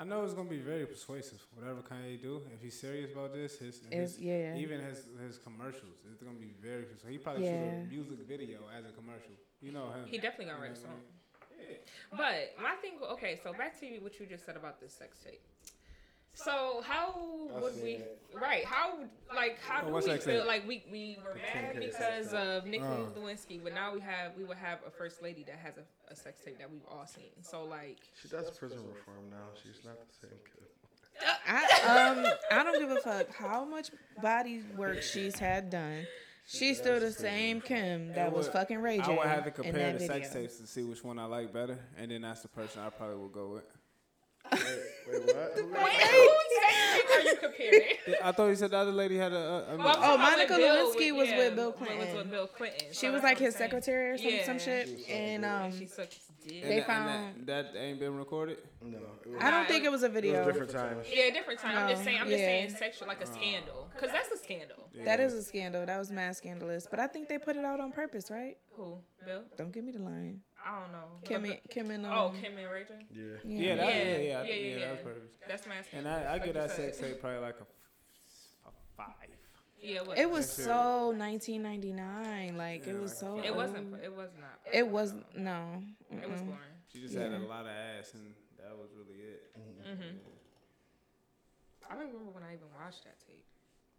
I 0.00 0.04
know 0.04 0.22
it's 0.22 0.32
gonna 0.34 0.48
be 0.48 0.58
very 0.60 0.86
persuasive. 0.86 1.44
Whatever 1.54 1.80
Kanye 1.80 2.22
do, 2.22 2.40
if 2.54 2.62
he's 2.62 2.78
serious 2.78 3.10
about 3.12 3.34
this, 3.34 3.58
his, 3.58 3.82
his 3.90 4.18
yeah. 4.20 4.54
even 4.56 4.80
his 4.80 5.04
his 5.20 5.38
commercials, 5.38 5.98
it's 6.10 6.22
gonna 6.22 6.38
be 6.38 6.54
very 6.62 6.82
persuasive. 6.84 7.10
He 7.10 7.18
probably 7.18 7.44
Yeah. 7.46 7.82
shoot 7.82 7.82
a 7.82 7.86
music 7.90 8.18
video 8.28 8.60
as 8.76 8.84
a 8.84 8.92
commercial. 8.92 9.32
You 9.60 9.72
know 9.72 9.90
him. 9.90 10.06
He 10.06 10.18
definitely 10.18 10.46
gonna 10.46 10.60
write 10.60 10.70
a 10.70 10.80
You 10.80 10.86
know 10.86 10.90
song. 10.90 11.02
what 12.10 12.18
But 12.18 12.62
my 12.62 12.76
thing, 12.76 12.98
okay, 13.10 13.40
so 13.42 13.52
back 13.52 13.78
to 13.80 13.86
what 13.98 14.18
you 14.20 14.26
just 14.26 14.46
said 14.46 14.56
about 14.56 14.80
this 14.80 14.92
sex 14.94 15.18
tape. 15.18 15.42
So 16.44 16.82
how 16.86 17.14
I 17.56 17.60
would 17.60 17.82
we, 17.82 17.90
it. 17.94 18.18
right? 18.40 18.64
How 18.64 18.98
like 19.34 19.58
how 19.60 19.82
Oh, 19.82 19.88
do 19.88 19.94
we 19.94 20.02
sex 20.02 20.24
feel? 20.24 20.46
Like 20.46 20.66
we 20.68 20.84
we 20.90 21.18
were 21.24 21.34
mad 21.34 21.80
because 21.80 22.32
of 22.32 22.64
Nicki 22.64 22.84
Oh. 22.84 23.08
Lewinsky, 23.18 23.62
but 23.62 23.74
now 23.74 23.92
we 23.92 24.00
have 24.00 24.32
we 24.38 24.44
would 24.44 24.56
have 24.56 24.78
a 24.86 24.90
first 24.90 25.22
lady 25.22 25.42
that 25.44 25.56
has 25.58 25.74
a, 25.78 26.12
a 26.12 26.14
sex 26.16 26.40
tape 26.44 26.58
that 26.58 26.70
we've 26.70 26.84
all 26.90 27.06
seen. 27.06 27.30
So 27.42 27.64
like, 27.64 27.98
She 28.22 28.28
does 28.28 28.50
prison 28.56 28.78
reform 28.78 29.30
now. 29.30 29.48
She's 29.62 29.84
not 29.84 29.96
the 29.98 30.26
same 30.28 30.38
kid. 30.44 30.64
I 31.48 32.08
um 32.20 32.26
I 32.52 32.62
don't 32.62 32.78
give 32.78 32.90
a 32.96 33.00
fuck 33.00 33.34
how 33.34 33.64
much 33.64 33.90
body 34.22 34.62
work 34.76 35.02
she's 35.02 35.38
had 35.38 35.70
done. 35.70 36.06
She's 36.46 36.78
still 36.78 36.98
the 37.00 37.12
same 37.12 37.60
Kim 37.60 38.08
that 38.14 38.26
I 38.26 38.28
was 38.28 38.46
would- 38.46 38.52
fucking 38.52 38.78
raging. 38.78 39.04
I 39.04 39.18
would 39.18 39.26
have 39.26 39.42
to 39.42 39.48
in 39.48 39.54
compare 39.54 39.92
that 39.92 39.98
the 39.98 40.06
sex 40.06 40.30
tapes 40.32 40.56
to 40.58 40.66
see 40.68 40.82
which 40.84 41.02
one 41.04 41.18
I 41.18 41.24
like 41.24 41.52
better, 41.52 41.78
and 41.98 42.10
then 42.10 42.22
that's 42.22 42.40
the 42.42 42.48
person 42.48 42.80
I 42.80 42.88
probably 42.90 43.16
will 43.16 43.28
go 43.28 43.48
with. 43.48 43.64
Wait, 45.10 45.26
wait, 45.26 45.34
what? 45.36 45.84
Wait, 45.84 45.94
whose 46.02 47.16
are 47.16 47.20
you 47.22 47.36
comparing? 47.36 47.82
I 48.22 48.32
thought 48.32 48.46
you 48.48 48.56
said 48.56 48.70
the 48.70 48.76
other 48.78 48.92
lady 48.92 49.16
had 49.16 49.32
a. 49.32 49.36
a, 49.36 49.74
a 49.74 49.76
Well, 49.76 49.96
Oh, 49.98 50.16
Monica 50.18 50.56
Bill, 50.56 50.92
Lewinsky 50.94 51.14
was 51.16 51.28
yeah, 51.28 51.38
with 51.38 51.56
Bill 51.56 51.72
Clinton. 51.72 51.98
Was 51.98 52.06
Clinton. 52.06 52.16
with 52.18 52.30
Bill 52.30 52.46
Clinton. 52.46 52.86
She 52.90 52.94
So 53.06 53.12
was 53.12 53.22
like 53.22 53.38
his 53.38 53.54
saying. 53.54 53.70
secretary 53.70 54.10
or 54.12 54.18
some, 54.18 54.44
some 54.44 54.58
shit. 54.58 55.08
And 55.08 55.44
um 55.44 55.76
She 55.78 55.86
sucks 55.86 56.16
dick. 56.46 56.62
and 56.62 56.70
They 56.70 56.76
that, 56.76 56.76
and 56.76 56.86
found- 56.86 57.46
that, 57.46 57.72
that 57.74 57.78
ain't 57.78 57.98
been 58.00 58.16
recorded. 58.16 58.58
No, 58.82 58.98
was, 59.26 59.40
I 59.42 59.50
don't 59.50 59.66
think 59.68 59.84
it 59.84 59.90
was 59.90 60.02
a 60.02 60.06
it 60.06 60.08
was 60.12 60.14
video. 60.22 60.44
different 60.44 60.70
times. 60.70 61.06
Yeah, 61.12 61.30
different 61.30 61.60
time. 61.60 61.76
I'm 61.76 61.88
just 61.90 62.04
saying. 62.04 62.18
I'm 62.20 62.28
just 62.28 62.38
saying 62.38 62.70
sexual, 62.70 63.08
like 63.08 63.20
a 63.22 63.26
scandal, 63.26 63.88
because 63.94 64.10
that's 64.12 64.30
a 64.30 64.36
scandal. 64.38 64.88
That 65.04 65.20
is 65.20 65.34
a 65.34 65.42
scandal. 65.42 65.84
That 65.86 65.98
was 65.98 66.10
mad 66.10 66.36
scandalous. 66.36 66.86
But 66.90 67.00
I 67.00 67.06
think 67.06 67.28
they 67.28 67.38
put 67.38 67.56
it 67.56 67.64
out 67.64 67.80
on 67.80 67.92
purpose, 67.92 68.30
right? 68.30 68.56
Who? 68.76 68.98
Bill? 69.24 69.42
Don't 69.56 69.72
give 69.72 69.84
me 69.84 69.92
the 69.92 69.98
line. 70.00 70.40
I 70.64 70.80
don't 70.80 70.92
know. 70.92 71.04
Kim 71.24 71.42
But 71.42 71.50
and 71.50 71.60
Kim 71.70 71.90
and 71.90 72.06
um, 72.06 72.12
Oh, 72.12 72.32
Kim 72.40 72.56
and 72.56 72.70
Ray 72.70 72.84
J? 72.84 72.94
Yeah. 73.10 73.24
Yeah, 73.44 73.76
that, 73.76 73.86
yeah, 73.86 73.94
Yeah, 73.94 74.02
yeah, 74.02 74.16
yeah, 74.16 74.22
yeah, 74.22 74.42
yeah, 74.42 74.54
yeah, 74.54 74.76
yeah. 74.78 74.88
That's 74.88 75.02
perfect. 75.02 75.48
That's 75.48 75.66
my. 75.66 75.74
And 75.92 76.08
I, 76.08 76.22
I 76.22 76.32
Like 76.32 76.44
give 76.44 76.54
that 76.54 76.70
sex 76.70 76.98
tape 76.98 77.20
probably 77.20 77.40
like 77.40 77.56
a 77.60 78.70
five. 78.96 79.14
Yeah, 79.80 79.96
it 79.96 80.06
was. 80.06 80.18
It 80.18 80.30
was 80.30 80.50
so 80.50 81.12
1999. 81.16 82.56
Like 82.56 82.86
it 82.86 83.00
was 83.00 83.16
so. 83.16 83.40
It 83.44 83.54
wasn't. 83.54 83.94
It 84.02 84.14
was 84.14 84.30
not. 84.38 84.58
It 84.72 84.88
was 84.88 85.14
no. 85.36 85.82
It 86.10 86.28
was 86.30 86.42
boring. 86.42 86.58
She 86.92 87.00
just 87.00 87.14
had 87.14 87.32
a 87.32 87.38
lot 87.38 87.62
of 87.62 87.68
ass, 87.68 88.12
and 88.14 88.34
that 88.58 88.76
was 88.76 88.88
really 88.96 89.20
it. 89.20 89.50
Mhm. 89.86 90.18
I 91.90 91.94
don't 91.94 92.06
remember 92.08 92.30
when 92.32 92.42
I 92.42 92.54
even 92.54 92.66
watched 92.82 93.04
that 93.04 93.18
tape. 93.26 93.44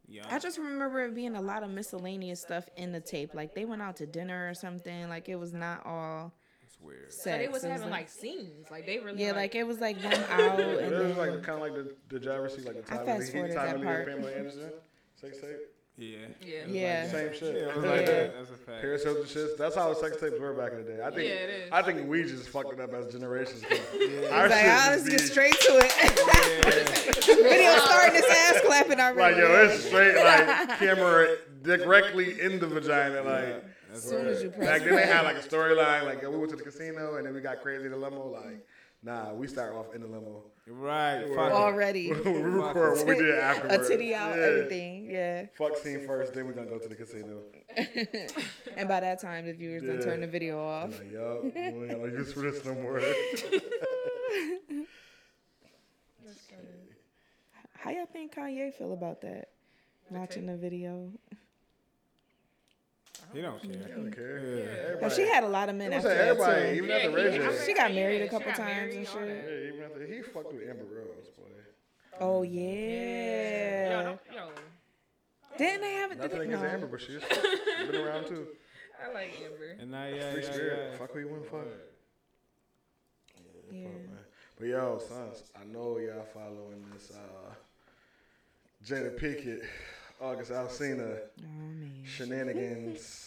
Yeah, 0.08 0.26
I 0.30 0.40
just 0.40 0.58
remember 0.58 1.06
it 1.06 1.14
being 1.16 1.36
a 1.36 1.42
lot 1.42 1.64
of 1.64 1.70
miscellaneous 1.70 2.42
stuff 2.42 2.68
in 2.76 2.92
the 2.92 3.00
tape. 3.00 3.34
Like 3.34 3.54
they 3.54 3.66
went 3.66 3.82
out 3.82 3.96
to 3.98 4.06
dinner 4.08 4.50
or 4.50 4.54
something. 4.54 5.08
Like 5.08 5.30
it 5.30 5.36
was 5.36 5.54
not 5.54 5.86
all 5.86 6.34
it's 6.80 6.86
weird. 6.86 7.12
sex. 7.12 7.24
So 7.24 7.30
they 7.38 7.48
was 7.48 7.64
It 7.64 7.72
having 7.72 7.90
like 7.90 8.10
scenes. 8.10 8.70
Like 8.72 8.86
they 8.86 9.00
really. 9.00 9.22
yeah, 9.22 9.28
like, 9.28 9.36
like 9.36 9.56
it 9.56 9.64
was 9.68 9.80
like 9.80 10.02
them 10.02 10.12
out 10.32 10.60
and 10.60 10.94
It 10.94 11.06
was 11.08 11.18
like 11.18 11.44
kind 11.44 11.50
of 11.50 11.60
like 11.62 11.74
the 11.76 11.94
did 12.10 12.24
y'all 12.24 12.34
ever 12.36 12.50
see 12.50 12.62
like 12.62 12.86
the 12.86 12.94
I 12.94 12.98
Tyler 12.98 13.06
Lee, 13.14 13.20
fast-forwarded 13.20 13.56
Tyler 13.56 13.72
that 13.72 13.80
Lee 13.80 13.86
part. 13.86 14.08
and 14.08 14.18
Pamela 14.24 14.32
Anderson 14.38 14.72
sex 15.16 15.38
tape? 15.40 15.58
Yeah. 15.98 16.18
Yeah. 16.42 16.56
yeah. 16.70 17.08
Same 17.12 17.34
shit. 17.34 17.56
Yeah, 17.56 17.62
it 17.62 17.76
was 17.76 17.84
Yeah. 17.84 17.92
like 17.92 18.06
that. 18.06 18.34
That's 18.38 18.50
a 18.52 18.54
fact. 18.54 18.82
Paris 18.82 19.04
Hilton 19.04 19.26
shit. 19.28 19.58
That's 19.58 19.76
how 19.76 19.94
sex 19.94 20.16
tapes 20.22 20.40
were 20.40 20.54
back 20.54 20.72
in 20.72 20.86
the 20.86 20.92
day. 20.94 21.00
I 21.04 21.10
think. 21.10 21.28
Yeah, 21.28 21.34
it 21.36 21.50
is. 21.50 21.70
I 21.74 21.82
think 21.82 22.08
we 22.08 22.24
just 22.24 22.48
fucked 22.48 22.72
it 22.72 22.80
up 22.80 22.94
as 22.94 23.12
generations. 23.12 23.66
Our 23.70 23.76
It's 23.76 24.32
like, 24.32 24.64
shit 24.64 24.64
just 24.64 24.88
let's 24.88 25.10
get 25.10 25.20
straight 25.20 25.60
to 25.60 25.82
it. 25.84 27.26
Video 27.44 27.78
starting 27.80 28.14
this 28.14 28.30
ass 28.32 28.62
clapping 28.66 29.00
already. 29.02 29.20
Like 29.20 29.36
yo, 29.36 29.66
it's 29.66 29.84
straight 29.84 30.16
like 30.16 30.80
camera 30.80 31.36
directly 31.64 32.40
in 32.40 32.60
the 32.60 32.68
vagina. 32.68 33.22
Like 33.22 33.66
as 33.94 34.04
soon 34.04 34.28
as 34.28 34.42
you 34.44 34.50
press 34.50 34.68
back 34.68 34.82
then 34.84 34.96
they 34.96 35.06
had 35.06 35.24
like 35.24 35.38
a 35.38 35.48
storyline. 35.48 36.06
Like 36.06 36.22
yo, 36.22 36.30
we 36.32 36.38
went 36.38 36.50
to 36.52 36.56
the 36.56 36.64
casino 36.64 37.16
and 37.16 37.26
then 37.26 37.34
we 37.34 37.42
got 37.42 37.62
crazy 37.62 37.86
in 37.86 37.92
the 37.92 37.98
limo. 37.98 38.28
Like 38.32 38.66
nah, 39.02 39.34
we 39.34 39.48
start 39.48 39.74
off 39.76 39.94
in 39.96 40.02
the 40.02 40.08
limo. 40.08 40.44
Right. 40.68 41.26
Fuck 41.36 41.52
already 41.52 42.12
we 42.26 42.32
record 42.32 42.98
what 42.98 43.08
we 43.08 43.16
did 43.16 43.36
afterwards. 43.40 43.88
a 43.88 43.92
titty 43.92 44.14
out, 44.14 44.36
Yeah. 44.36 44.44
everything. 44.44 45.10
Yeah. 45.10 45.46
Fuck 45.58 45.78
scene 45.78 46.06
first, 46.06 46.34
then 46.34 46.46
we're 46.46 46.54
gonna 46.54 46.70
go 46.70 46.78
to 46.80 46.88
the 46.88 46.96
casino. 46.96 47.42
And 48.78 48.88
by 48.88 49.00
that 49.02 49.20
time, 49.20 49.46
the 49.46 49.54
viewers 49.54 49.84
done 49.84 49.96
Yeah. 49.98 50.06
turn 50.06 50.22
the 50.22 50.28
video 50.28 50.64
off. 50.64 50.98
Like 51.00 51.12
yo, 51.12 51.42
we 51.54 51.62
ain't 51.62 51.90
got 51.90 52.00
no 52.00 52.06
use 52.06 52.32
for 52.34 52.42
this 52.42 52.64
no 52.64 52.76
more. 52.76 53.02
How 57.74 57.92
y'all 57.92 58.06
think 58.06 58.36
Kanye 58.36 58.74
feel 58.74 58.94
about 58.94 59.22
that? 59.22 59.50
Watching 60.10 60.46
the 60.46 60.58
video. 60.58 61.10
He 63.34 63.42
don't 63.42 63.62
care. 63.62 63.72
I 63.86 63.88
don't 63.92 64.12
care. 64.12 64.40
But 64.40 64.86
Everybody, 64.90 65.16
she 65.16 65.28
had 65.28 65.44
a 65.44 65.48
lot 65.48 65.70
of 65.70 65.76
men 65.76 65.88
I'm 65.94 65.98
after 65.98 66.10
saying 66.10 66.18
that 66.20 66.28
everybody, 66.30 66.62
too. 66.70 66.76
even 66.76 66.90
Yeah, 66.90 66.96
after 66.96 67.12
Ray 67.12 67.32
he- 67.32 67.38
J. 67.38 67.44
I 67.44 67.46
heard- 67.46 67.66
She 67.66 67.74
got 67.74 67.94
yeah, 67.94 68.02
married 68.02 68.22
a 68.24 68.28
couple 68.30 68.52
times 68.54 68.96
and 68.96 69.08
all 69.08 69.14
shit. 69.14 69.28
Yeah, 69.28 69.68
even 69.74 69.84
after 69.86 70.06
he 70.08 70.22
fucked 70.22 70.54
with 70.54 70.70
Amber 70.70 70.84
Rose, 70.86 71.28
boy. 71.38 71.44
Oh 72.22 72.42
yeah. 72.44 74.16
yo, 74.34 74.50
Didn't 75.58 75.82
they 75.82 75.94
have 75.94 76.12
it? 76.12 76.18
Nothing 76.18 76.32
Did 76.40 76.42
against 76.48 76.64
no. 76.64 76.70
Amber, 76.70 76.88
but 76.88 77.02
she's 77.02 77.22
been 77.92 77.96
around 78.02 78.28
too. 78.28 78.48
I 79.02 79.14
like 79.14 79.34
Amber. 79.46 79.78
And 79.80 79.92
now, 79.92 80.06
yeah, 80.08 80.32
Free 80.34 80.44
yeah, 80.44 80.52
spirit. 80.52 80.90
yeah. 80.92 80.98
Fuck 80.98 81.12
who 81.14 81.20
you 81.20 81.28
want 81.30 81.44
to 81.44 81.50
fuck. 81.50 81.66
Yeah. 83.72 83.84
Fuck, 83.84 83.94
man. 83.94 84.18
But 84.58 84.68
yo, 84.68 85.00
sons, 85.08 85.44
I 85.60 85.64
know 85.66 85.98
y'all 86.00 86.26
following 86.34 86.84
this 86.94 87.12
uh, 87.12 87.54
Jada 88.86 89.18
Pinkett, 89.18 89.64
August 90.22 90.52
Alsina 90.52 91.18
Oh 91.40 91.44
man. 91.44 91.92
shenanigans. 92.04 93.26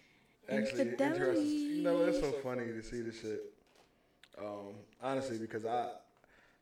Actually, 0.48 0.80
Infidelity. 0.82 1.16
interesting. 1.20 1.46
You 1.76 1.82
know, 1.82 2.02
it's 2.04 2.20
so 2.20 2.32
funny 2.32 2.66
to 2.66 2.82
see 2.82 3.02
this 3.02 3.20
shit. 3.20 3.40
Um, 4.38 4.74
honestly, 5.02 5.38
because 5.38 5.64
I, 5.64 5.88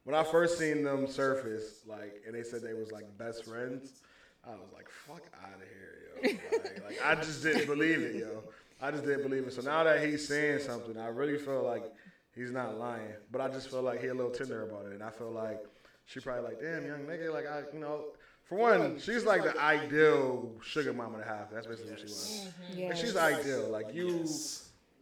when 0.05 0.15
I 0.15 0.25
first 0.25 0.59
seen 0.59 0.83
them 0.83 1.07
surface, 1.07 1.81
like, 1.87 2.23
and 2.27 2.35
they 2.35 2.43
said 2.43 2.61
they 2.63 2.75
was 2.75 2.93
like 2.93 3.17
best 3.17 3.45
friends, 3.47 4.03
I 4.47 4.51
was 4.51 4.73
like, 4.75 4.89
fuck 4.91 5.23
out 5.43 5.55
of 5.55 5.69
here, 5.69 5.99
yo. 6.23 6.39
Like, 6.59 6.83
like, 6.87 6.99
I 7.07 7.15
just 7.15 7.43
didn't 7.43 7.67
believe 7.67 8.01
it, 8.01 8.17
yo. 8.17 8.43
I 8.81 8.91
just 8.91 9.05
didn't 9.05 9.23
believe 9.23 9.45
it. 9.47 9.53
So 9.55 9.63
now 9.63 9.85
that 9.85 10.05
he's 10.07 10.27
saying 10.27 10.59
something, 10.61 10.99
I 10.99 11.07
really 11.09 11.39
feel 11.39 11.63
like 11.65 11.85
he's 12.35 12.51
not 12.51 12.79
lying. 12.79 13.13
But 13.31 13.41
I 13.41 13.49
just 13.49 13.71
feel 13.71 13.83
like 13.83 14.01
he 14.01 14.09
a 14.09 14.15
little 14.15 14.31
tender 14.33 14.69
about 14.69 14.87
it, 14.87 14.93
and 14.93 15.03
I 15.03 15.11
feel 15.11 15.31
like 15.31 15.61
she 16.05 16.21
probably 16.21 16.43
like, 16.45 16.61
damn, 16.61 16.85
young 16.87 17.01
nigga, 17.07 17.33
like 17.33 17.47
I, 17.47 17.63
you 17.73 17.79
know. 17.81 18.07
For 18.49 18.57
one, 18.57 18.99
she's 18.99 19.25
like 19.25 19.45
the 19.45 19.59
ideal 19.61 20.51
sugar 20.63 20.95
mama 20.95 21.19
to 21.19 21.25
have. 21.25 21.49
That's 21.53 21.67
basically 21.67 21.91
what 21.91 22.01
she 22.01 22.07
wants. 22.07 22.49
Yeah. 22.75 22.89
Like 22.89 22.97
she's 22.97 23.17
ideal. 23.17 23.69
Like 23.69 23.95
you 23.95 24.27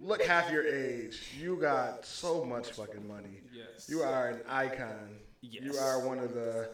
look 0.00 0.22
half 0.22 0.50
your 0.50 0.66
age. 0.66 1.20
You 1.40 1.56
got 1.56 2.04
so 2.04 2.44
much 2.44 2.72
fucking 2.72 3.06
money. 3.06 3.42
Yes. 3.54 3.88
You 3.88 4.02
are 4.02 4.30
an 4.30 4.40
icon. 4.48 5.18
Yes. 5.42 5.62
You 5.62 5.78
are 5.78 6.04
one 6.04 6.18
of 6.18 6.34
the 6.34 6.70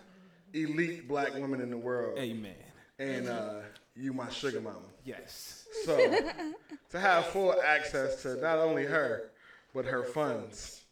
elite 0.55 1.07
black 1.07 1.35
women 1.35 1.61
in 1.61 1.69
the 1.69 1.77
world. 1.77 2.19
Amen. 2.19 2.55
And 2.99 3.29
uh, 3.29 3.61
you 3.95 4.15
my 4.15 4.31
sugar 4.31 4.63
mama. 4.63 4.79
Yes. 5.05 5.67
So 5.85 5.99
to 6.91 7.01
have 7.01 7.27
full 7.27 7.55
access 7.67 8.23
to 8.23 8.37
not 8.37 8.59
only 8.59 8.85
her, 8.85 9.31
but 9.75 9.85
her 9.85 10.05
funds, 10.05 10.83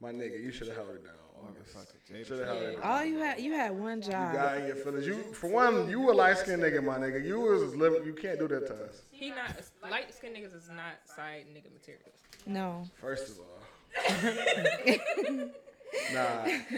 my 0.00 0.12
nigga, 0.12 0.42
you 0.42 0.50
should 0.50 0.68
have 0.68 0.76
held 0.76 0.88
her 0.88 0.98
down. 0.98 1.14
Motherfucker, 1.40 2.26
Should 2.26 2.38
have 2.38 2.48
held 2.48 2.62
her 2.62 2.72
down. 2.72 2.82
All 2.82 3.04
you 3.04 3.18
had, 3.18 3.40
you 3.40 3.52
had 3.52 3.72
one 3.72 4.00
job. 4.00 4.10
You 4.10 4.14
job. 4.14 4.34
got 4.34 4.56
in 4.58 4.66
your 4.66 4.76
feelings. 4.76 5.06
You, 5.06 5.14
for 5.32 5.48
one, 5.48 5.88
you 5.88 6.10
a 6.10 6.12
light 6.12 6.38
skinned 6.38 6.62
nigga, 6.62 6.82
my 6.82 6.98
nigga. 6.98 7.24
You 7.24 7.40
was 7.40 7.74
living. 7.74 8.04
You 8.04 8.12
can't 8.12 8.38
do 8.38 8.48
that 8.48 8.66
to 8.66 8.74
us. 8.84 9.02
He 9.10 9.30
not 9.30 9.54
light 9.90 10.14
skinned 10.14 10.36
niggas 10.36 10.54
is 10.56 10.68
not 10.68 10.96
side 11.16 11.46
nigga 11.54 11.72
material. 11.72 12.04
No. 12.46 12.84
First 13.00 13.30
of 13.30 13.38
all. 13.38 13.46
nah, 16.14 16.20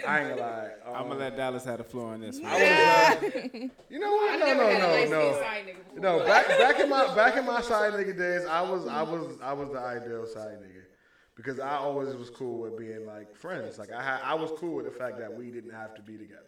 I 0.09 0.20
ain't 0.20 0.29
gonna 0.31 0.40
lie. 0.40 0.70
Um, 0.87 0.94
I'm 0.94 1.09
gonna 1.09 1.20
let 1.20 1.37
Dallas 1.37 1.64
have 1.64 1.79
the 1.79 1.85
floor 1.85 2.14
on 2.14 2.20
this 2.20 2.40
one. 2.40 2.51
I 2.51 2.55
was, 2.55 2.62
uh, 3.35 3.68
you 3.90 3.98
know 3.98 4.12
what? 4.12 4.38
No, 4.40 4.55
no, 4.55 4.79
no, 4.79 5.05
no. 5.05 5.33
Side 5.40 5.66
nigga 5.66 5.77
before. 5.85 6.01
No, 6.01 6.25
back 6.25 6.48
back 6.48 6.81
in 6.81 6.88
my 6.88 7.14
back 7.14 7.37
in 7.37 7.44
my 7.46 7.61
side 7.61 7.92
nigga 7.92 8.16
days, 8.16 8.46
I 8.46 8.62
was 8.62 8.87
I 8.87 9.03
was 9.03 9.38
I 9.42 9.53
was 9.53 9.68
the 9.70 9.79
ideal 9.79 10.27
side 10.27 10.59
nigga 10.62 10.72
because 11.37 11.59
I 11.59 11.77
always 11.77 12.14
was 12.14 12.31
cool 12.31 12.59
with 12.61 12.79
being 12.79 13.07
like 13.07 13.35
friends. 13.35 13.79
Like 13.79 13.92
I 13.92 14.21
I 14.23 14.35
was 14.35 14.51
cool 14.59 14.75
with 14.75 14.85
the 14.85 14.90
fact 14.90 15.18
that 15.18 15.33
we 15.33 15.51
didn't 15.51 15.73
have 15.73 15.95
to 15.95 16.03
be 16.03 16.16
together. 16.16 16.42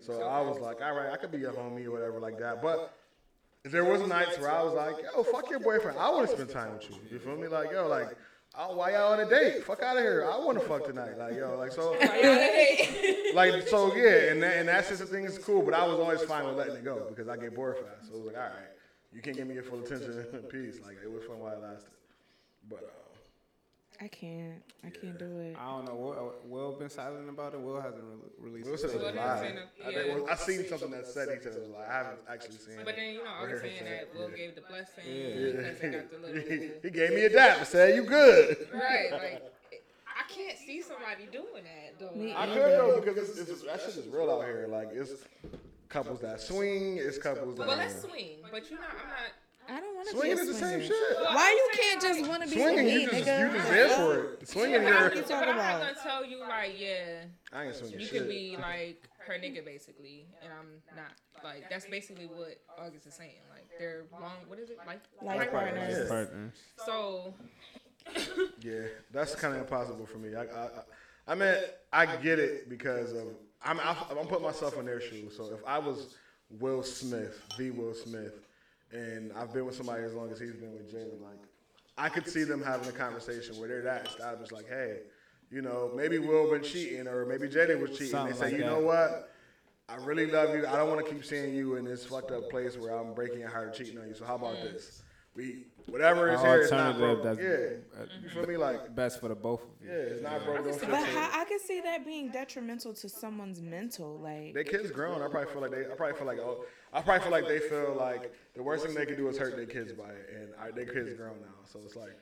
So 0.00 0.22
I 0.22 0.40
was 0.40 0.58
like, 0.60 0.80
all 0.82 0.94
right, 0.94 1.10
I 1.10 1.16
could 1.16 1.32
be 1.32 1.38
your 1.38 1.52
homie 1.52 1.86
or 1.86 1.90
whatever 1.90 2.20
like 2.20 2.38
that. 2.38 2.62
But 2.62 2.94
there 3.64 3.84
was 3.84 4.06
nights 4.06 4.38
where 4.38 4.50
I 4.50 4.62
was 4.62 4.74
like, 4.74 4.96
yo, 5.02 5.22
fuck 5.24 5.50
your 5.50 5.60
boyfriend. 5.60 5.98
I 5.98 6.10
want 6.10 6.28
to 6.28 6.34
spend 6.34 6.50
time 6.50 6.72
with 6.74 6.88
you. 6.88 6.96
You 7.10 7.18
feel 7.18 7.36
me? 7.36 7.48
Like, 7.48 7.72
yo, 7.72 7.88
like. 7.88 8.16
Oh, 8.56 8.74
why 8.74 8.92
y'all 8.92 9.12
on 9.12 9.20
a 9.20 9.28
date? 9.28 9.62
Fuck 9.62 9.82
out 9.82 9.98
of 9.98 10.02
here. 10.02 10.28
I 10.28 10.38
want 10.38 10.58
to 10.58 10.66
fuck 10.66 10.86
tonight. 10.86 11.18
Like, 11.18 11.34
yo, 11.36 11.56
like, 11.58 11.70
so, 11.70 11.92
like, 13.34 13.68
so, 13.68 13.94
yeah, 13.94 14.32
and 14.32 14.42
that, 14.42 14.56
and 14.56 14.68
that 14.68 14.86
sense 14.86 15.00
of 15.00 15.10
thing 15.10 15.24
is 15.24 15.38
cool, 15.38 15.62
but 15.62 15.74
I 15.74 15.86
was 15.86 16.00
always 16.00 16.22
fine 16.22 16.46
with 16.46 16.56
letting 16.56 16.76
it 16.76 16.84
go 16.84 17.06
because 17.08 17.28
I 17.28 17.36
get 17.36 17.54
bored 17.54 17.76
fast. 17.76 18.08
So 18.08 18.14
it 18.14 18.18
was 18.18 18.26
like, 18.28 18.36
all 18.36 18.42
right, 18.44 18.72
you 19.12 19.20
can't 19.20 19.36
give 19.36 19.46
me 19.46 19.54
your 19.54 19.62
full 19.62 19.80
attention. 19.80 20.24
Peace. 20.50 20.80
Like, 20.84 20.96
it 21.04 21.12
was 21.12 21.22
fun 21.24 21.38
while 21.38 21.52
it 21.52 21.60
lasted. 21.60 21.90
But, 22.68 22.84
uh, 22.84 23.07
I 24.00 24.06
can't. 24.06 24.62
I 24.86 24.90
can't 24.90 25.18
do 25.18 25.38
it. 25.40 25.56
I 25.58 25.64
don't 25.72 25.84
know. 25.86 25.94
Will, 25.96 26.12
uh, 26.12 26.46
Will 26.46 26.72
been 26.72 26.88
silent 26.88 27.28
about 27.28 27.54
it. 27.54 27.60
Will 27.60 27.80
hasn't 27.80 28.04
re- 28.04 28.50
released. 28.50 28.66
Will 28.66 28.74
it. 28.74 28.78
said 28.80 28.90
it 28.90 29.00
was 29.02 29.14
live. 29.14 29.40
saying 29.40 29.58
I, 29.80 29.84
think 29.86 29.96
it 29.96 30.22
was, 30.22 30.30
I 30.30 30.34
seen 30.36 30.68
something 30.68 30.90
that 30.92 31.06
said 31.08 31.28
he 31.36 31.42
said 31.42 31.52
it 31.54 31.60
was 31.60 31.68
live. 31.70 31.88
I 31.88 31.92
haven't 31.92 32.18
actually 32.30 32.56
seen 32.58 32.76
But 32.84 32.94
then 32.94 33.14
you 33.14 33.24
know, 33.24 33.30
I 33.30 33.50
was 33.50 33.60
saying 33.60 33.84
that 33.84 34.14
Will 34.16 34.28
gave 34.30 34.54
the 34.54 34.60
blessing 34.62 35.04
Yeah. 35.04 35.72
because 35.72 35.80
got 35.80 36.22
the 36.22 36.40
he, 36.42 36.70
he 36.88 36.90
gave 36.90 37.10
me 37.10 37.24
a 37.24 37.30
dap 37.30 37.58
and 37.58 37.66
said, 37.66 37.96
you 37.96 38.04
good. 38.04 38.68
right. 38.72 39.10
Like 39.10 39.52
I 40.06 40.32
can't 40.32 40.58
see 40.58 40.80
somebody 40.80 41.26
doing 41.32 41.64
that 41.64 41.98
though. 41.98 42.14
Me 42.16 42.32
I 42.32 42.44
Like, 42.44 42.54
could 42.54 42.70
though 42.70 43.00
because 43.04 43.30
it's, 43.30 43.50
it's, 43.50 43.62
that 43.62 43.80
shit 43.80 43.96
is 43.96 44.06
real 44.06 44.30
out 44.30 44.44
here. 44.44 44.68
Like, 44.70 44.90
it's 44.92 45.12
couples 45.88 46.20
that 46.20 46.40
swing, 46.40 46.98
it's 46.98 47.18
couples 47.18 47.56
that. 47.56 47.66
well, 47.66 47.76
let's 47.76 48.00
swing, 48.02 48.38
but 48.52 48.70
you 48.70 48.76
know, 48.76 48.82
I'm 48.90 49.08
not. 49.08 49.32
I 49.70 49.80
don't 49.80 49.94
want 49.96 50.08
to 50.08 50.14
be 50.14 50.20
Swinging 50.20 50.38
a 50.38 50.40
is 50.42 50.48
the 50.48 50.54
same 50.54 50.80
shit. 50.80 50.92
Why 51.20 51.50
you 51.50 51.78
can't 51.80 52.00
just 52.02 52.28
want 52.28 52.42
to 52.42 52.48
be 52.48 52.54
Swinging, 52.56 52.84
with 52.84 52.94
me, 52.94 53.02
you 53.02 53.10
just, 53.10 53.24
nigga? 53.26 53.52
you 53.52 53.58
just 53.58 53.68
there 53.70 53.88
for 53.90 54.14
it. 54.24 54.48
Swinging, 54.48 54.82
But 54.82 54.88
you're. 54.88 54.96
I'm, 54.98 55.04
you 55.16 55.22
but 55.22 55.28
talking 55.28 55.48
I'm 55.50 55.56
not 55.56 55.80
gonna 55.80 55.94
tell 56.02 56.24
you 56.24 56.40
like, 56.40 56.80
yeah, 56.80 57.24
I 57.52 57.64
ain't 57.66 57.74
swinging 57.74 58.00
you 58.00 58.06
shit. 58.06 58.18
could 58.22 58.28
be 58.28 58.56
like 58.58 59.08
her 59.26 59.34
nigga 59.34 59.64
basically, 59.64 60.26
and 60.42 60.52
I'm 60.58 60.96
not. 60.96 61.12
Like 61.44 61.68
that's 61.70 61.86
basically 61.86 62.26
what 62.26 62.58
August 62.78 63.06
is 63.06 63.14
saying. 63.14 63.34
Like 63.50 63.68
they're 63.78 64.04
long. 64.12 64.32
What 64.48 64.58
is 64.58 64.70
it? 64.70 64.78
Like 64.86 65.00
Life 65.22 65.50
partners. 65.52 65.98
Yeah. 66.02 66.08
Partners. 66.08 66.52
So 66.84 67.34
Yeah, 68.60 68.80
that's 69.12 69.34
kind 69.34 69.54
of 69.54 69.60
impossible 69.60 70.06
for 70.06 70.18
me. 70.18 70.34
I, 70.34 70.42
I, 70.42 70.64
I- 70.64 70.70
I 71.30 71.34
mean, 71.34 71.54
I 71.92 72.06
get 72.16 72.38
it 72.38 72.70
because 72.70 73.12
of 73.12 73.26
I'm 73.62 73.78
I, 73.80 73.94
I'm 74.18 74.26
putting 74.26 74.44
myself 74.46 74.78
in 74.78 74.86
their 74.86 74.98
shoes. 74.98 75.36
So 75.36 75.52
if 75.52 75.60
I 75.66 75.78
was 75.78 76.14
Will 76.58 76.82
Smith, 76.82 77.42
the 77.58 77.70
Will 77.70 77.92
Smith, 77.92 78.32
and 78.92 79.32
I've 79.34 79.52
been 79.52 79.66
with 79.66 79.74
somebody 79.76 80.04
as 80.04 80.14
long 80.14 80.30
as 80.30 80.38
he's 80.38 80.56
been 80.56 80.72
with 80.72 80.92
Jalen, 80.92 81.22
like 81.22 81.38
I 81.96 82.08
could 82.08 82.26
see 82.28 82.44
them 82.44 82.62
having 82.62 82.88
a 82.88 82.92
conversation 82.92 83.58
where 83.58 83.68
they're 83.68 83.82
that 83.82 84.06
established, 84.06 84.52
like, 84.52 84.68
hey, 84.68 85.00
you 85.50 85.62
know, 85.62 85.90
maybe 85.94 86.18
Will 86.18 86.50
been 86.50 86.62
cheating 86.62 87.08
or 87.08 87.26
maybe 87.26 87.48
Jaden 87.48 87.80
was 87.80 87.92
cheating. 87.92 88.08
Something 88.08 88.34
they 88.34 88.38
say, 88.38 88.44
like 88.46 88.52
you 88.52 88.58
that. 88.60 88.66
know 88.66 88.80
what? 88.80 89.32
I 89.88 89.96
really 89.96 90.26
love 90.26 90.54
you. 90.54 90.66
I 90.66 90.76
don't 90.76 90.90
want 90.90 91.04
to 91.04 91.12
keep 91.12 91.24
seeing 91.24 91.54
you 91.54 91.76
in 91.76 91.84
this 91.84 92.04
fucked 92.04 92.30
up 92.30 92.50
place 92.50 92.76
where 92.76 92.90
I'm 92.90 93.14
breaking 93.14 93.40
your 93.40 93.48
heart, 93.48 93.74
cheating 93.74 93.98
on 93.98 94.06
you. 94.06 94.14
So 94.14 94.26
how 94.26 94.34
about 94.36 94.62
this? 94.62 95.02
We 95.38 95.64
whatever 95.86 96.28
is 96.30 96.40
An 96.40 96.46
here 96.46 96.60
is 96.62 96.70
not 96.70 96.94
alternative 96.96 97.22
broke. 97.22 97.38
that's 97.38 97.38
Yeah, 97.98 98.04
you 98.22 98.28
feel 98.28 98.46
me? 98.46 98.56
Like 98.56 98.94
best 98.94 99.20
for 99.20 99.28
the 99.28 99.34
both 99.34 99.62
of 99.62 99.68
you. 99.80 99.88
yeah, 99.88 99.94
it's 99.94 100.22
not 100.22 100.44
broke. 100.44 100.64
Don't 100.64 100.80
But 100.90 101.04
how, 101.06 101.40
I 101.40 101.44
can 101.44 101.60
see 101.60 101.80
that 101.80 102.04
being 102.04 102.30
detrimental 102.30 102.92
to 102.94 103.08
someone's 103.08 103.62
mental. 103.62 104.18
Like, 104.18 104.52
Their 104.52 104.64
kids 104.64 104.90
grown. 104.90 105.22
I 105.22 105.28
probably 105.28 105.52
feel 105.52 105.62
like 105.62 105.70
they. 105.70 105.82
I 105.90 105.94
probably 105.96 106.16
feel 106.18 106.26
like. 106.26 106.38
Oh, 106.40 106.64
I 106.92 107.00
probably 107.02 107.22
feel 107.22 107.32
like 107.32 107.48
they 107.48 107.60
feel 107.60 107.94
like 107.98 108.34
the 108.54 108.62
worst 108.62 108.84
thing 108.84 108.94
they 108.94 109.06
could 109.06 109.16
do 109.16 109.28
is 109.28 109.38
hurt 109.38 109.56
their 109.56 109.66
kids 109.66 109.92
by 109.92 110.08
it, 110.10 110.28
and 110.34 110.48
I, 110.60 110.70
their 110.72 110.86
kids 110.86 111.14
grown 111.14 111.40
now. 111.40 111.54
So 111.70 111.78
it's 111.84 111.96
like, 111.96 112.16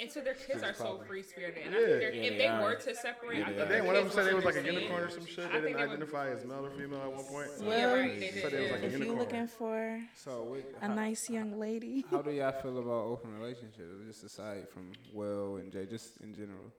And 0.00 0.10
so 0.10 0.20
their 0.20 0.34
kids 0.34 0.62
are 0.62 0.74
so 0.74 0.98
free 1.06 1.22
spirited. 1.22 1.64
And 1.66 1.74
I 1.74 1.78
Yeah. 1.78 1.86
think 1.86 2.00
they're- 2.00 2.12
Yeah, 2.12 2.22
if 2.22 2.32
they 2.38 2.48
they 2.48 2.50
were 2.64 2.74
to 2.74 2.94
separate, 2.94 3.38
Yeah, 3.38 3.44
I 3.44 3.68
think 3.68 3.70
are. 3.70 3.84
one 3.84 3.96
of 3.96 4.04
them 4.04 4.12
said 4.12 4.24
would 4.24 4.32
it 4.32 4.36
was 4.36 4.44
like 4.44 4.56
a 4.56 4.62
unicorn 4.72 5.02
or 5.04 5.10
some 5.10 5.26
shit. 5.26 5.38
I 5.40 5.42
They 5.46 5.52
think 5.52 5.62
didn't 5.64 5.76
they 5.76 5.82
identify 5.84 6.30
as 6.30 6.44
male 6.44 6.66
or 6.66 6.70
female 6.70 7.02
at 7.02 7.12
one 7.12 7.24
point. 7.24 7.50
Well, 7.60 7.78
Yeah, 7.78 7.92
right. 7.94 8.20
They 8.20 8.30
Said 8.30 8.52
it 8.54 8.62
was 8.62 8.70
like 8.72 8.82
if 8.82 8.98
you're 8.98 9.16
looking 9.16 9.46
for 9.46 10.02
So, 10.16 10.42
with, 10.44 10.64
a 10.80 10.86
how, 10.86 10.94
nice 10.94 11.30
young 11.30 11.58
lady, 11.58 12.04
how 12.10 12.22
do 12.22 12.30
y'all 12.30 12.52
feel 12.52 12.78
about 12.78 13.04
open 13.06 13.38
relationships? 13.38 14.04
Just 14.06 14.24
aside 14.24 14.68
from 14.68 14.92
Will 15.12 15.56
and 15.56 15.70
Jay, 15.72 15.86
just 15.86 16.20
in 16.20 16.34
general. 16.34 16.72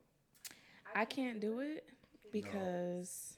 I 0.95 1.06
can't 1.06 1.39
do 1.39 1.60
it 1.60 1.88
because 2.32 3.38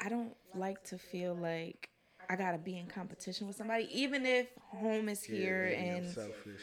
I 0.00 0.08
don't 0.08 0.34
like 0.54 0.82
to 0.84 0.98
feel 0.98 1.34
like 1.34 1.90
I 2.28 2.36
gotta 2.36 2.58
be 2.58 2.78
in 2.78 2.86
competition 2.86 3.46
with 3.48 3.56
somebody, 3.56 3.88
even 3.92 4.24
if 4.24 4.46
home 4.60 5.08
is 5.08 5.22
here 5.22 5.68
Yeah, 5.68 5.78
and 5.78 6.08
selfish. 6.10 6.62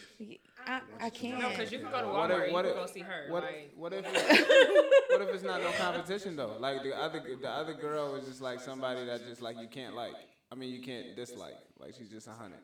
I, 0.65 0.81
I 0.99 1.09
can't. 1.09 1.39
No, 1.39 1.49
because 1.49 1.71
you 1.71 1.79
can 1.79 1.91
go 1.91 2.01
to 2.01 2.07
What 2.07 2.29
Walmart 2.29 2.37
if- 2.39 2.43
and 2.45 2.53
what 2.53 2.65
you 2.65 2.71
if- 2.71 2.77
can 2.77 2.85
go 2.85 2.91
see 2.91 2.99
her. 3.01 3.25
What 3.29 3.43
like, 3.43 3.71
what 3.75 3.93
if 3.93 4.05
what 5.09 5.21
if 5.21 5.29
it's 5.35 5.43
not 5.43 5.61
no 5.61 5.71
competition 5.71 6.35
though? 6.35 6.57
Like 6.59 6.83
the 6.83 6.95
other 6.97 7.21
the 7.41 7.49
other 7.49 7.73
girl 7.73 8.15
is 8.15 8.27
just 8.27 8.41
like 8.41 8.59
somebody 8.59 9.05
that 9.05 9.25
just 9.27 9.41
like 9.41 9.57
you 9.59 9.67
can't 9.67 9.95
like. 9.95 10.13
I 10.51 10.55
mean 10.55 10.73
you 10.73 10.81
can't 10.81 11.15
dislike. 11.15 11.55
Like 11.79 11.93
she's 11.97 12.09
just 12.09 12.27
a 12.27 12.31
hundred. 12.31 12.59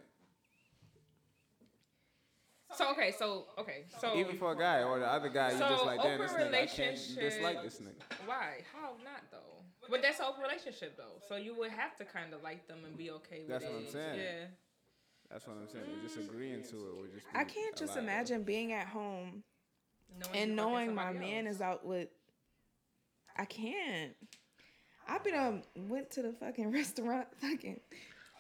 so 2.76 2.90
okay, 2.92 3.14
so 3.18 3.46
okay, 3.60 3.84
so 4.02 4.16
Even 4.18 4.38
for 4.38 4.52
a 4.54 4.58
guy 4.58 4.82
or 4.82 4.98
the 5.00 5.06
other 5.08 5.30
guy, 5.30 5.52
you 5.52 5.58
So, 5.60 5.70
just 5.70 5.86
like 5.86 6.02
damn 6.02 6.20
this 6.20 6.32
nigga. 6.32 6.64
I 6.64 6.66
can't 6.66 6.98
dislike 7.20 7.62
this 7.64 7.80
nigga. 7.80 8.02
why? 8.26 8.62
How 8.74 8.94
not 9.04 9.22
though? 9.32 9.38
But 9.90 10.02
that's 10.02 10.20
an 10.20 10.26
open 10.30 10.42
relationship 10.42 10.98
though, 10.98 11.22
so 11.28 11.36
you 11.36 11.56
would 11.58 11.70
have 11.72 11.96
to 11.98 12.06
kind 12.06 12.34
of 12.34 12.42
like 12.42 12.68
them 12.68 12.80
and 12.86 12.98
be 12.98 13.12
okay 13.12 13.40
with 13.42 13.50
That's 13.50 13.64
it. 13.66 13.70
what 13.72 13.80
I'm 13.82 13.88
saying. 13.92 14.20
Yeah. 14.20 14.46
That's 15.34 15.48
what 15.48 15.58
I'm 15.60 15.68
saying. 15.68 15.86
We're 15.92 16.08
just 16.08 16.30
agreeing 16.30 16.62
to 16.62 16.76
it 16.76 16.96
would 16.96 17.12
just. 17.12 17.26
I 17.34 17.44
can't 17.44 17.76
just 17.76 17.96
lot. 17.96 18.04
imagine 18.04 18.44
being 18.44 18.72
at 18.72 18.86
home 18.86 19.44
Knowing 20.20 20.36
and 20.36 20.56
knowing 20.56 20.94
my 20.94 21.06
somebody 21.06 21.32
man 21.32 21.48
is 21.48 21.60
out 21.60 21.84
with. 21.84 22.10
I 23.36 23.46
can't. 23.46 24.14
I've 25.10 25.24
been 25.24 25.34
um 25.34 25.64
went 25.76 26.12
to 26.12 26.22
the 26.22 26.34
fucking 26.34 26.72
restaurant 26.72 27.28
fucking. 27.42 27.80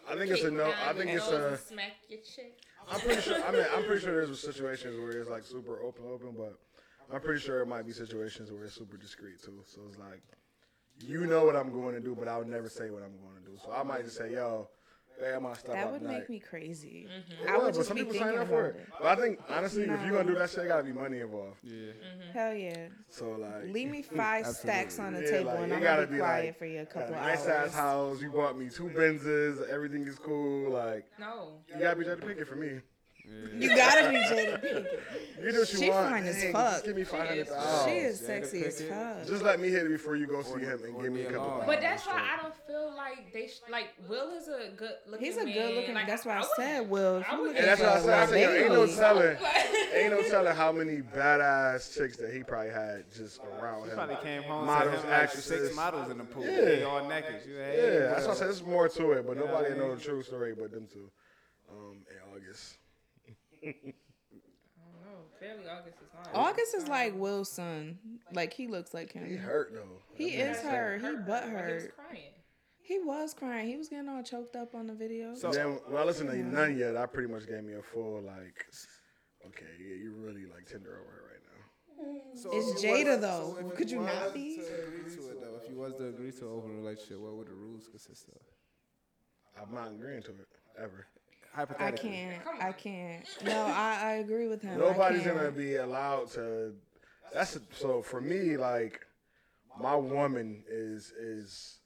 I 0.07 0.15
think 0.15 0.29
it's 0.29 0.43
a 0.43 0.51
no. 0.51 0.71
I 0.85 0.93
think 0.93 1.09
it's 1.09 1.27
a. 1.29 1.57
smack 1.57 1.93
your 2.09 2.19
chick. 2.19 2.59
I'm 2.87 2.99
pretty 2.99 3.21
sure. 3.21 3.43
I 3.43 3.51
mean, 3.51 3.65
I'm 3.75 3.85
pretty 3.85 4.01
sure 4.01 4.13
there's 4.13 4.39
situations 4.39 4.99
where 4.99 5.11
it's 5.13 5.29
like 5.29 5.43
super 5.43 5.81
open, 5.81 6.05
open, 6.05 6.35
but 6.37 6.59
I'm 7.11 7.21
pretty 7.21 7.39
sure 7.39 7.61
it 7.61 7.67
might 7.67 7.87
be 7.87 7.91
situations 7.91 8.51
where 8.51 8.65
it's 8.65 8.75
super 8.75 8.97
discreet 8.97 9.41
too. 9.43 9.63
So 9.65 9.81
it's 9.87 9.97
like, 9.97 10.21
you 10.99 11.25
know 11.25 11.45
what 11.45 11.55
I'm 11.55 11.71
going 11.71 11.95
to 11.95 12.01
do, 12.01 12.13
but 12.13 12.27
I'll 12.27 12.45
never 12.45 12.69
say 12.69 12.91
what 12.91 13.01
I'm 13.01 13.17
going 13.17 13.43
to 13.43 13.49
do. 13.49 13.57
So 13.65 13.71
I 13.71 13.81
might 13.81 14.03
just 14.03 14.17
say, 14.17 14.33
yo, 14.33 14.69
hey, 15.19 15.33
I'm 15.35 15.43
gonna 15.43 15.55
step 15.55 15.73
That 15.75 15.91
would 15.91 16.01
tonight. 16.01 16.19
make 16.19 16.29
me 16.29 16.39
crazy. 16.39 17.07
Mm-hmm. 17.09 17.47
It 17.47 17.49
I 17.49 17.57
would 17.57 17.65
but 17.65 17.73
just 17.75 17.87
some 17.87 17.95
be 17.95 18.01
people 18.03 18.13
thinking 18.13 18.27
sign 18.29 18.33
about 18.35 18.43
up 18.43 18.49
for 18.49 18.65
it. 18.67 18.75
it. 18.77 18.87
But 19.01 19.07
I 19.07 19.21
think 19.21 19.39
honestly, 19.49 19.83
if 19.83 19.89
you're 20.05 20.11
gonna 20.11 20.23
do 20.25 20.35
that 20.35 20.49
shit, 20.49 20.67
gotta 20.67 20.83
be 20.83 20.91
money 20.93 21.19
involved. 21.21 21.57
Yeah. 21.63 21.91
Hell 22.33 22.53
yeah. 22.53 22.87
So 23.09 23.31
like, 23.31 23.65
Leave 23.73 23.89
me 23.89 24.01
five 24.01 24.47
stacks 24.47 24.99
on 24.99 25.13
the 25.13 25.21
Yeah, 25.21 25.29
table 25.31 25.45
like, 25.53 25.59
and 25.59 25.73
I'm 25.73 25.81
gotta 25.81 26.01
gonna 26.03 26.07
be 26.07 26.13
be 26.15 26.19
quiet 26.19 26.45
like, 26.47 26.57
for 26.59 26.65
you 26.65 26.79
a 26.81 26.83
got 26.85 26.93
couple 26.93 27.15
a 27.15 27.17
nice 27.21 27.39
hours. 27.47 27.49
ass 27.49 27.73
house. 27.73 28.21
You 28.21 28.29
bought 28.31 28.57
me 28.57 28.69
two 28.69 28.89
Benzes. 28.89 29.67
Everything 29.69 30.07
is 30.07 30.17
cool. 30.19 30.71
Like 30.71 31.05
No. 31.19 31.59
you 31.73 31.79
gotta 31.79 31.95
be 31.97 32.05
Jada 32.05 32.19
Pinkett 32.21 32.47
for 32.47 32.55
me. 32.55 32.79
You 33.57 33.69
gotta 33.75 34.09
be 34.09 34.15
Jada 34.17 34.61
Pinkett. 34.61 34.85
You 35.43 35.51
do 35.51 35.59
what 35.59 35.73
you 35.73 35.79
She 35.79 35.89
want. 35.89 36.09
fine 36.09 36.23
as 36.25 36.43
fuck. 36.51 36.71
Just 36.73 36.85
give 36.85 36.95
me 36.95 37.03
five 37.03 37.27
hundred 37.27 37.47
She 37.85 37.97
is 37.97 38.21
Jada 38.21 38.25
sexy 38.25 38.65
as 38.65 38.81
Pinkett. 38.81 38.89
fuck. 39.19 39.27
Just 39.27 39.43
let 39.43 39.59
me 39.59 39.69
hit 39.69 39.85
it 39.85 39.89
before 39.89 40.15
you 40.15 40.25
go 40.27 40.41
see 40.41 40.59
him 40.59 40.79
and 40.85 41.01
give 41.01 41.11
me 41.11 41.21
a 41.21 41.29
Nia 41.29 41.31
couple. 41.31 41.47
Long. 41.47 41.59
thousand 41.61 41.67
But 41.67 41.81
that's 41.81 42.05
why 42.07 42.21
I 42.37 42.41
don't 42.41 42.55
feel 42.67 42.93
like 42.95 43.33
they 43.33 43.47
sh- 43.47 43.61
like 43.69 43.87
Will 44.07 44.29
is 44.31 44.47
a 44.47 44.69
good 44.75 44.91
looking. 45.07 45.25
He's 45.25 45.37
a 45.37 45.45
good 45.45 45.75
looking. 45.75 45.95
Like, 45.95 46.07
That's 46.07 46.25
why 46.25 46.35
I, 46.35 46.39
would- 46.39 46.47
said, 46.55 46.89
Will. 46.89 47.17
If 47.17 47.29
I 47.29 47.35
you 47.35 47.41
looking 47.43 47.57
And 47.57 47.67
that's 47.67 47.81
for 47.81 47.87
what 47.87 47.95
I 47.95 47.97
a 47.97 48.03
said. 48.03 48.13
I 48.13 48.25
said, 48.27 48.41
yo, 48.41 48.51
ain't 48.63 48.73
no 48.73 48.85
baby, 48.85 48.95
telling, 48.97 49.37
ain't 49.95 50.11
no 50.11 50.21
telling 50.29 50.55
how 50.55 50.71
many 50.71 51.01
badass 51.01 51.97
chicks 51.97 52.17
that 52.17 52.33
he 52.33 52.43
probably 52.43 52.71
had 52.71 53.05
just 53.15 53.39
around 53.61 53.83
She 53.83 53.89
him. 53.89 53.95
probably 53.95 54.15
came 54.23 54.43
home 54.43 54.65
Models, 54.65 54.95
to 54.95 55.01
him 55.01 55.09
like 55.09 55.19
actresses. 55.23 55.63
six 55.63 55.75
models 55.75 56.09
in 56.11 56.17
the 56.17 56.23
pool. 56.25 56.43
Yeah. 56.45 56.61
They 56.65 56.83
all 56.83 57.07
naked. 57.07 57.41
She 57.45 57.51
like, 57.51 57.65
hey, 57.67 57.93
Yeah, 58.01 58.07
that's 58.11 58.27
why 58.27 58.31
I 58.33 58.35
said 58.35 58.47
there's 58.47 58.63
more 58.65 58.87
to 58.89 59.11
it, 59.11 59.25
but 59.27 59.37
know 59.37 59.45
nobody 59.45 59.69
what 59.69 59.77
know 59.77 59.95
the 59.95 60.01
true 60.01 60.23
story 60.23 60.53
but 60.57 60.71
them 60.71 60.87
two. 60.91 61.09
Um, 61.71 61.97
in 62.09 62.17
August. 62.35 62.75
No, 63.63 63.71
clearly 65.39 65.63
August 65.69 65.97
is 66.01 66.09
not. 66.13 66.29
August 66.33 66.75
is 66.75 66.87
like 66.87 67.13
Will's 67.15 67.51
son. 67.51 67.97
Like 68.33 68.53
he 68.53 68.67
looks 68.67 68.93
like 68.93 69.11
him. 69.13 69.25
He 69.29 69.35
hurt 69.35 69.73
though. 69.73 70.01
He 70.15 70.35
That 70.37 70.57
is 70.57 70.63
man 70.63 70.73
hurt. 70.73 71.01
He 71.01 71.07
butt 71.27 71.43
He 71.45 71.49
was 71.51 71.61
hurt. 71.61 71.95
crying. 71.97 72.21
He 72.85 72.99
was 72.99 73.33
crying. 73.33 73.67
He 73.67 73.77
was 73.77 73.87
getting 73.89 74.09
all 74.09 74.23
choked 74.23 74.55
up 74.55 74.75
on 74.75 74.87
the 74.87 74.93
video. 74.93 75.35
So- 75.35 75.51
Then 75.51 75.79
when 75.87 76.01
I 76.01 76.05
listened 76.05 76.29
to 76.31 76.37
none 76.37 76.77
yet, 76.77 76.97
I 76.97 77.05
pretty 77.05 77.31
much 77.31 77.47
gave 77.47 77.63
me 77.63 77.73
a 77.73 77.81
full 77.81 78.21
like, 78.21 78.65
okay, 79.47 79.65
yeah, 79.79 79.95
you're 79.95 80.11
really 80.13 80.45
like 80.45 80.65
tender 80.65 80.99
over 80.99 81.11
her 81.11 81.23
right 81.31 81.39
now. 81.39 82.21
So 82.35 82.49
It's 82.51 82.83
Jada, 82.83 83.11
was- 83.11 83.21
though. 83.21 83.57
if 83.69 83.75
Could 83.77 83.89
you 83.89 84.01
not 84.01 84.33
be? 84.33 84.59
Agree 84.59 85.15
to 85.15 85.29
it 85.29 85.39
though, 85.41 85.59
if 85.63 85.69
you 85.69 85.77
was 85.77 85.93
to 85.95 86.07
agree 86.07 86.31
to 86.31 86.41
an 86.47 86.53
open 86.53 86.75
relationship, 86.77 87.19
what 87.19 87.33
would 87.35 87.47
the 87.47 87.53
rules 87.53 87.87
consist 87.87 88.27
of? 88.29 88.41
I'm 89.61 89.73
not 89.73 89.91
agreeing 89.91 90.23
to 90.23 90.31
it 90.31 90.47
ever. 90.77 91.07
I 91.55 91.91
can't. 91.91 92.41
I 92.61 92.71
can't. 92.71 93.25
No, 93.45 93.65
I, 93.65 93.99
I 94.03 94.11
agree 94.15 94.47
with 94.47 94.61
him. 94.61 94.79
Nobody's 94.79 95.23
gonna 95.23 95.51
be 95.51 95.75
allowed 95.75 96.29
to. 96.31 96.73
That's 97.33 97.57
so 97.71 98.01
for 98.01 98.21
me. 98.21 98.57
Like 98.57 99.01
my 99.79 99.95
woman 99.95 100.63
is 100.69 101.11
is 101.11 101.79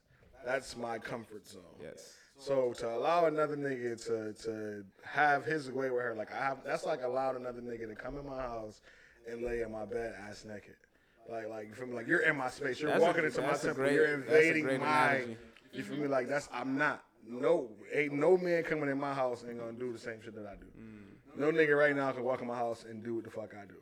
that's 0.45 0.77
my 0.77 0.97
comfort 0.97 1.47
zone. 1.47 1.61
Yes. 1.81 2.13
So 2.39 2.71
to 2.73 2.89
allow 2.95 3.25
another 3.25 3.57
nigga 3.57 4.01
to 4.07 4.33
to 4.43 4.83
have 5.03 5.43
his 5.43 5.71
way 5.71 5.89
with 5.89 6.01
her, 6.03 6.15
like 6.15 6.31
I 6.33 6.37
have, 6.37 6.57
that's 6.65 6.85
like 6.85 7.03
allowed 7.03 7.35
another 7.35 7.61
nigga 7.61 7.87
to 7.89 7.95
come 7.95 8.17
in 8.17 8.25
my 8.25 8.37
house 8.41 8.81
and 9.29 9.43
lay 9.43 9.61
in 9.61 9.71
my 9.71 9.85
bed 9.85 10.13
ass 10.29 10.45
naked. 10.45 10.75
Like 11.29 11.49
like 11.49 11.67
you 11.67 11.73
feel 11.73 11.87
me? 11.87 11.93
Like 11.95 12.07
you're 12.07 12.21
in 12.21 12.37
my 12.37 12.49
space. 12.49 12.79
You're 12.79 12.91
That's 12.91 13.03
a- 13.03 13.07
walking 13.07 13.25
into 13.25 13.41
my 13.41 13.47
that's 13.47 13.63
a 13.63 13.67
temple. 13.67 13.83
great- 13.83 13.93
you're 13.95 14.13
invading 14.13 14.65
my. 14.65 14.75
analogy. 14.75 15.37
You 15.73 15.83
feel 15.83 15.97
me? 15.97 16.07
Like 16.07 16.27
that's 16.29 16.47
I'm 16.53 16.77
not. 16.77 17.03
No, 17.29 17.69
ain't 17.93 18.13
no 18.13 18.37
man 18.37 18.63
coming 18.63 18.89
in 18.89 18.99
my 18.99 19.13
house 19.13 19.43
ain't 19.47 19.59
gonna 19.59 19.73
do 19.73 19.91
the 19.91 19.99
same 19.99 20.21
shit 20.23 20.35
that 20.35 20.45
I 20.45 20.55
do. 20.55 20.67
Mm. 20.79 21.39
No 21.39 21.51
nigga 21.51 21.77
right 21.77 21.95
now 21.95 22.11
can 22.11 22.23
walk 22.23 22.41
in 22.41 22.47
my 22.47 22.55
house 22.55 22.85
and 22.89 23.03
do 23.03 23.15
what 23.15 23.23
the 23.23 23.29
fuck 23.29 23.53
I 23.53 23.65
do 23.65 23.75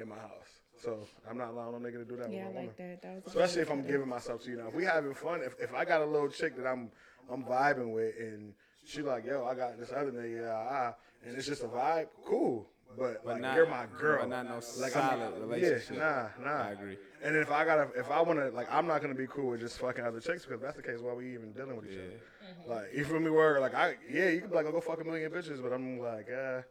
in 0.00 0.08
my 0.08 0.16
house. 0.16 0.60
So 0.82 0.98
I'm 1.28 1.36
not 1.36 1.50
allowing 1.50 1.80
no 1.80 1.88
nigga 1.88 1.98
to 1.98 2.04
do 2.04 2.16
that. 2.16 2.32
Yeah, 2.32 2.46
with 2.46 2.54
my 2.54 2.60
like 2.62 2.78
woman. 2.78 2.90
that. 2.90 3.02
That 3.02 3.14
was 3.24 3.26
Especially 3.26 3.62
if 3.62 3.70
I'm 3.70 3.78
one. 3.78 3.86
giving 3.86 4.08
myself 4.08 4.42
to 4.44 4.50
you. 4.50 4.56
Now, 4.56 4.68
if 4.68 4.74
we 4.74 4.84
having 4.84 5.14
fun, 5.14 5.40
if, 5.42 5.54
if 5.60 5.74
I 5.74 5.84
got 5.84 6.00
a 6.00 6.06
little 6.06 6.28
chick 6.28 6.56
that 6.56 6.66
I'm 6.66 6.90
I'm 7.30 7.44
vibing 7.44 7.92
with, 7.92 8.14
and 8.18 8.52
she 8.84 9.02
like, 9.02 9.24
yo, 9.24 9.44
I 9.44 9.54
got 9.54 9.78
this 9.78 9.92
other 9.92 10.10
nigga, 10.10 10.50
ah, 10.52 10.94
and 11.24 11.36
it's 11.36 11.46
just 11.46 11.62
a 11.62 11.68
vibe, 11.68 12.08
cool. 12.26 12.68
But, 12.98 13.24
like, 13.24 13.40
not- 13.40 13.56
you're 13.56 13.66
my 13.66 13.86
girl. 13.98 14.18
but 14.20 14.28
not 14.28 14.46
no 14.46 14.54
like, 14.80 14.92
solid 14.92 15.34
I'm, 15.34 15.40
relationship. 15.48 15.96
Yeah, 15.96 16.28
nah, 16.38 16.44
nah. 16.44 16.62
I 16.64 16.70
agree. 16.72 16.98
And 17.22 17.36
if 17.36 17.50
I 17.50 17.64
gotta, 17.64 17.88
if 17.96 18.10
I 18.10 18.20
wanna, 18.20 18.50
like, 18.50 18.70
I'm 18.70 18.86
not 18.86 19.00
gonna 19.00 19.14
be 19.14 19.26
cool 19.26 19.50
with 19.50 19.60
just 19.60 19.78
fucking 19.78 20.04
other 20.04 20.20
chicks 20.20 20.44
because 20.44 20.60
that's 20.60 20.76
the 20.76 20.82
case. 20.82 21.00
Why 21.00 21.14
we 21.14 21.32
even 21.32 21.52
dealing 21.52 21.76
with 21.76 21.86
each 21.86 21.98
other? 21.98 22.20
Like, 22.66 22.92
you 22.94 23.04
feel 23.04 23.20
me? 23.20 23.30
Where 23.30 23.60
like 23.60 23.74
I, 23.74 23.96
yeah, 24.10 24.28
you 24.30 24.40
could 24.40 24.50
be 24.50 24.56
like, 24.56 24.66
I'll 24.66 24.72
go 24.72 24.80
fuck 24.80 25.00
a 25.00 25.04
million 25.04 25.30
bitches, 25.30 25.62
but 25.62 25.72
I'm 25.72 25.98
like, 25.98 26.28
uh, 26.30 26.62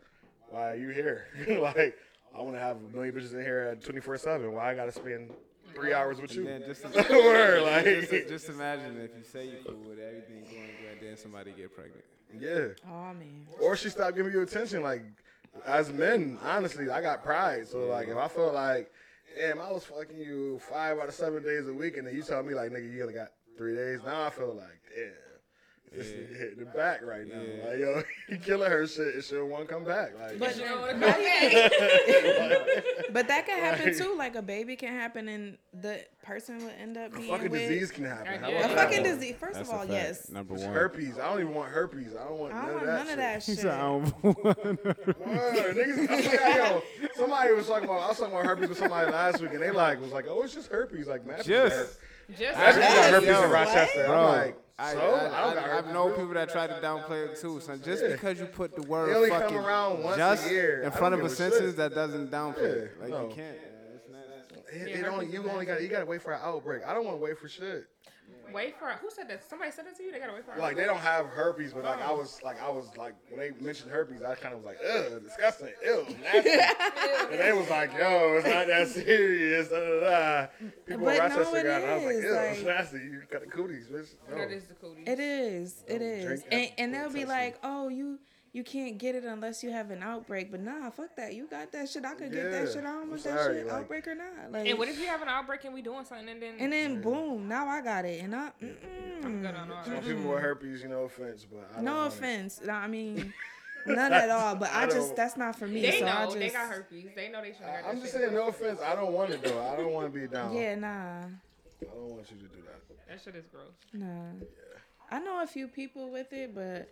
why 0.50 0.72
are 0.72 0.76
you 0.76 0.90
here? 0.90 1.26
like, 1.62 1.98
I 2.38 2.42
want 2.42 2.56
to 2.56 2.60
have 2.60 2.78
a 2.78 2.96
million 2.96 3.14
bitches 3.16 3.34
in 3.34 3.42
here 3.42 3.70
at 3.72 3.84
24 3.84 4.18
seven. 4.18 4.54
Why 4.54 4.72
I 4.72 4.76
gotta 4.76 4.92
spend 4.92 5.32
three 5.74 5.94
hours 5.94 6.20
with 6.22 6.36
you? 6.36 6.48
And 6.48 6.64
then 6.64 6.70
just, 6.70 6.84
Word, 7.10 7.64
like, 7.64 7.86
just, 7.86 8.30
just 8.30 8.50
imagine 8.56 8.98
if 9.02 9.12
you 9.18 9.24
say 9.24 9.46
you 9.46 9.58
cool 9.66 9.76
with 9.90 10.00
everything 10.00 10.44
going 10.44 10.70
good, 10.82 11.08
then 11.08 11.18
somebody 11.18 11.52
get 11.52 11.74
pregnant. 11.76 12.04
yeah. 12.40 12.74
Oh 12.90 13.14
man. 13.14 13.48
Or 13.62 13.76
she 13.76 13.90
stopped 13.90 14.16
giving 14.16 14.32
you 14.34 14.42
attention. 14.42 14.84
Like, 14.84 15.04
as 15.66 15.92
men, 15.92 16.38
honestly, 16.44 16.90
I 16.90 17.02
got 17.02 17.24
pride. 17.24 17.68
So 17.68 17.80
like, 17.88 18.08
if 18.08 18.18
I 18.18 18.28
feel 18.28 18.54
like, 18.54 18.92
damn, 19.38 19.60
I 19.60 19.72
was 19.72 19.84
fucking 19.86 20.18
you 20.18 20.60
five 20.70 21.00
out 21.00 21.08
of 21.08 21.14
seven 21.14 21.44
days 21.44 21.68
a 21.68 21.74
week, 21.74 21.98
and 21.98 22.08
then 22.08 22.16
you 22.16 22.24
tell 22.24 22.44
me 22.44 22.54
like, 22.54 22.72
nigga, 22.72 22.92
you 22.92 23.02
only 23.02 23.14
got 23.14 23.30
three 23.58 23.76
days. 23.76 24.00
Now 24.06 24.26
I 24.26 24.30
feel 24.30 24.54
like, 24.54 24.82
damn. 24.96 25.12
This 25.94 26.08
Yeah. 26.08 26.38
hitting 26.38 26.60
the 26.60 26.66
back 26.66 27.02
right 27.04 27.28
now. 27.28 27.42
Yeah. 27.42 27.70
Like, 27.70 27.80
yo, 27.80 28.04
he 28.30 28.38
killing 28.38 28.72
her 28.72 28.88
shit 28.88 29.14
and 29.16 29.24
she 29.24 29.36
don't 29.36 29.50
want 29.50 29.68
to 29.68 29.74
come 29.74 29.84
back. 29.84 30.18
Like, 30.18 30.40
But 30.40 30.56
You 30.58 30.64
know 30.66 30.80
what 30.80 30.96
I'm 30.96 31.02
But 33.12 33.28
that 33.28 33.46
can 33.46 33.60
happen 33.60 33.88
Like- 33.88 33.98
too. 33.98 34.16
Like 34.18 34.36
a 34.36 34.42
baby 34.42 34.78
can 34.78 34.94
happen, 34.94 35.28
and 35.28 35.58
the 35.82 36.06
person 36.24 36.60
will 36.60 36.72
end 36.80 36.96
up 36.96 37.12
being. 37.12 37.26
a 37.26 37.28
being 37.28 37.32
fucking 37.36 37.52
with 37.52 37.68
disease 37.70 37.92
can 37.92 38.06
happen. 38.06 38.40
How 38.40 38.48
Yeah. 38.50 38.60
about 38.60 38.72
a 38.72 38.76
that? 38.76 38.88
fucking 38.90 39.04
disease. 39.04 39.36
First 39.38 39.54
That's 39.56 39.70
of 39.70 39.76
all, 39.76 39.86
yes. 39.86 40.30
Number 40.30 40.54
one. 40.54 40.70
herpes. 40.72 41.20
I 41.20 41.30
don't 41.30 41.42
even 41.42 41.54
want 41.54 41.70
herpes. 41.72 42.14
I 42.18 42.24
don't 42.24 42.40
want 42.40 42.54
I 42.54 42.58
none 42.58 42.66
don't 42.68 42.76
of 42.76 42.82
want 42.82 42.86
that 42.88 42.98
none 43.04 43.10
of 43.10 43.18
that 43.18 43.44
He 43.44 43.52
shit. 43.54 43.62
said, 43.62 43.72
I 43.74 43.82
don't 43.82 44.24
want 44.24 44.46
Word, 44.56 45.76
niggas, 45.76 46.40
I 46.40 46.58
yo, 46.70 46.84
somebody 47.16 47.54
was 47.54 47.68
talking 47.68 47.86
about. 47.86 48.00
I 48.02 48.08
was 48.10 48.18
talking 48.18 48.34
about 48.34 48.46
herpes 48.46 48.70
with 48.70 48.78
somebody 48.78 49.12
last 49.12 49.42
week, 49.42 49.52
and 49.54 49.62
they 49.62 49.72
like 49.72 50.00
was 50.02 50.12
like, 50.12 50.26
"Oh, 50.30 50.42
it's 50.44 50.54
just 50.54 50.70
herpes." 50.72 51.08
Like, 51.08 51.26
man, 51.26 51.42
Just. 51.44 51.98
Just 52.38 52.58
Imagine 52.58 52.82
you 52.82 52.88
got 52.88 53.10
herpes 53.12 53.28
Yo. 53.28 53.44
in 53.44 53.50
Rochester. 53.52 54.06
Bro, 54.06 54.18
I'm 54.20 54.38
like, 54.38 54.56
I, 54.78 54.94
So? 54.94 55.00
I, 55.00 55.04
I 55.04 55.10
don't 55.20 55.58
I, 55.58 55.68
got 55.68 55.86
I've 55.86 55.94
known 55.94 56.12
people 56.12 56.34
that 56.34 56.50
try 56.50 56.68
to 56.68 56.74
downplay 56.76 57.28
it 57.28 57.40
too. 57.40 57.60
So 57.60 57.76
just 57.78 58.04
Yeah. 58.04 58.10
because 58.10 58.40
you 58.40 58.46
put 58.46 58.76
the 58.76 58.82
word 58.84 59.30
fucking 59.30 59.58
around 59.58 60.04
once 60.04 60.18
a 60.18 60.50
just. 60.50 60.84
In 60.84 60.92
front 60.92 61.14
of 61.16 61.24
a 61.24 61.30
sentence, 61.30 61.76
that 61.76 61.94
doesn't 61.94 62.32
downplay 62.32 62.86
it. 62.86 63.02
Like 63.02 63.10
no. 63.10 63.28
you 63.30 63.36
can't. 63.36 63.58
Man. 64.12 64.22
It's 64.40 64.52
not- 64.52 64.64
It, 64.74 65.00
it 65.00 65.06
only 65.06 65.28
you 65.28 65.50
only 65.50 65.66
got 65.66 65.82
you 65.82 65.88
got 65.88 66.00
to 66.00 66.06
wait 66.06 66.22
for 66.22 66.34
an 66.34 66.42
outbreak. 66.44 66.84
I 66.86 66.94
don't 66.94 67.06
want 67.06 67.18
to 67.18 67.24
wait 67.24 67.38
for 67.38 67.48
shit. 67.48 67.88
Wait 68.54 68.78
for 68.78 68.90
who 69.02 69.10
said 69.10 69.30
that? 69.30 69.50
Somebody 69.50 69.72
said 69.72 69.86
it 69.88 69.96
to 69.96 70.04
you. 70.04 70.12
They 70.12 70.20
gotta 70.20 70.34
wait 70.34 70.46
for. 70.46 70.54
It. 70.54 70.60
Like 70.60 70.76
they 70.76 70.84
don't 70.84 71.00
have 71.00 71.28
herpes, 71.28 71.74
but 71.74 71.86
like 71.86 72.02
I 72.02 72.10
oh. 72.10 72.18
was 72.18 72.42
like 72.44 72.62
I 72.62 72.70
was 72.70 72.86
like 72.98 73.16
when 73.30 73.40
they 73.40 73.52
mentioned 73.64 73.92
herpes, 73.92 74.22
I 74.24 74.36
kind 74.36 74.54
of 74.54 74.62
was 74.62 74.66
like, 74.66 74.78
ugh, 74.86 75.24
disgusting, 75.24 75.70
ew, 75.84 76.06
nasty. 76.22 76.50
and 77.32 77.40
they 77.40 77.54
was 77.54 77.70
like, 77.70 77.94
yo, 77.94 78.36
it's 78.38 78.48
not 78.48 78.68
that 78.68 78.90
serious. 78.90 79.70
Da, 79.70 79.80
da, 79.80 80.00
da. 80.00 80.48
People 80.86 81.06
But 81.06 81.12
in 81.12 81.18
no, 81.18 81.38
Rochester 81.38 81.58
it 81.58 81.64
got 81.64 81.82
it. 81.82 81.90
I 81.90 81.96
was 81.96 82.06
like, 82.06 82.16
is, 82.16 82.24
ew, 82.24 82.34
it's 82.34 82.64
nasty. 82.64 82.98
You 82.98 83.22
got 83.32 83.42
the 83.42 83.48
cooties, 83.48 83.88
bitch. 83.88 84.10
No. 84.30 84.38
That 84.38 84.52
is 84.52 84.64
the 84.66 84.74
cooties. 84.74 85.08
It 85.08 85.20
is. 85.20 85.84
It 85.88 86.00
Don't 86.00 86.08
is. 86.08 86.26
drink 86.26 86.44
And, 86.52 86.72
and 86.78 86.94
they'll 86.94 87.14
be 87.14 87.26
like, 87.26 87.58
"Oh, 87.64 87.88
you 87.88 88.20
you 88.54 88.64
can't 88.64 88.98
get 88.98 89.16
it 89.16 89.24
unless 89.24 89.64
you 89.64 89.72
have 89.72 89.92
an 89.92 90.04
outbreak." 90.04 90.52
But 90.52 90.60
nah, 90.62 90.90
fuck 90.90 91.16
that. 91.16 91.34
You 91.34 91.48
got 91.48 91.72
that 91.72 91.90
shit. 91.90 92.04
I 92.06 92.14
could 92.16 92.32
get 92.32 92.52
that 92.52 92.68
shit. 92.72 92.80
I 92.84 92.92
don't 92.92 93.10
want 93.10 93.24
that 93.24 93.46
shit, 93.54 93.66
like- 93.68 93.74
outbreak 93.76 94.08
or 94.08 94.16
not. 94.16 94.52
Like, 94.52 94.68
And 94.68 94.78
what 94.80 94.88
if 94.88 95.00
you 95.00 95.08
have 95.08 95.22
an 95.22 95.28
outbreak 95.30 95.64
and 95.66 95.74
we 95.74 95.82
doing 95.82 96.06
something 96.06 96.28
and 96.30 96.42
then 96.42 96.56
and 96.60 96.72
then 96.74 97.02
boom, 97.02 97.48
now 97.48 97.68
I 97.68 97.82
got 97.82 98.06
it, 98.06 98.22
and 98.24 98.36
I. 98.36 98.52
I'm 99.24 99.42
good 99.42 99.54
on 99.56 99.72
all 99.72 99.84
Some 99.84 99.94
that. 99.96 100.04
people 100.04 100.24
with 100.32 100.40
herpes, 100.42 100.82
you 100.82 100.90
know, 100.90 101.04
offense, 101.04 101.46
but 101.52 101.70
I 101.72 101.76
don't 101.76 101.86
No 101.86 101.96
want 101.98 102.14
it. 102.14 102.18
offense. 102.18 102.62
No, 102.66 102.74
I 102.74 102.88
mean, 102.88 103.34
none 103.86 104.12
at 104.14 104.30
all. 104.30 104.56
But 104.56 104.72
I 104.74 104.84
I 104.84 104.86
just 104.88 105.16
that's 105.16 105.38
not 105.38 105.56
for 105.56 105.68
me. 105.68 105.82
They 105.82 106.00
so 106.00 106.08
I 106.08 106.26
just, 106.26 106.40
they 106.40 106.50
got 106.50 106.68
herpes. 106.70 107.10
They 107.16 107.30
know 107.30 107.42
they 107.42 107.54
should. 107.54 107.62
Have 107.62 107.86
I'm 107.86 108.00
just 108.02 108.12
shit. 108.14 108.22
saying, 108.22 108.34
no 108.34 108.48
offense. 108.48 108.80
I 108.82 108.96
don't 108.96 109.14
want 109.14 109.30
it 109.32 109.44
though. 109.44 109.62
I 109.62 109.76
don't 109.76 109.92
want 109.92 110.12
to 110.12 110.20
be 110.20 110.28
down. 110.28 110.54
Yeah, 110.56 110.76
nah, 110.76 110.88
I 110.90 111.86
don't 111.94 112.10
want 112.10 112.30
you 112.32 112.38
to 112.38 112.44
do 112.56 112.62
that. 112.64 113.08
That 113.08 113.22
shit 113.24 113.36
is 113.36 113.46
gross. 113.52 113.66
nah. 113.94 114.32
I 115.12 115.20
know 115.20 115.42
a 115.44 115.48
few 115.48 115.68
people 115.68 116.10
with 116.10 116.32
it, 116.34 116.56
but 116.56 116.90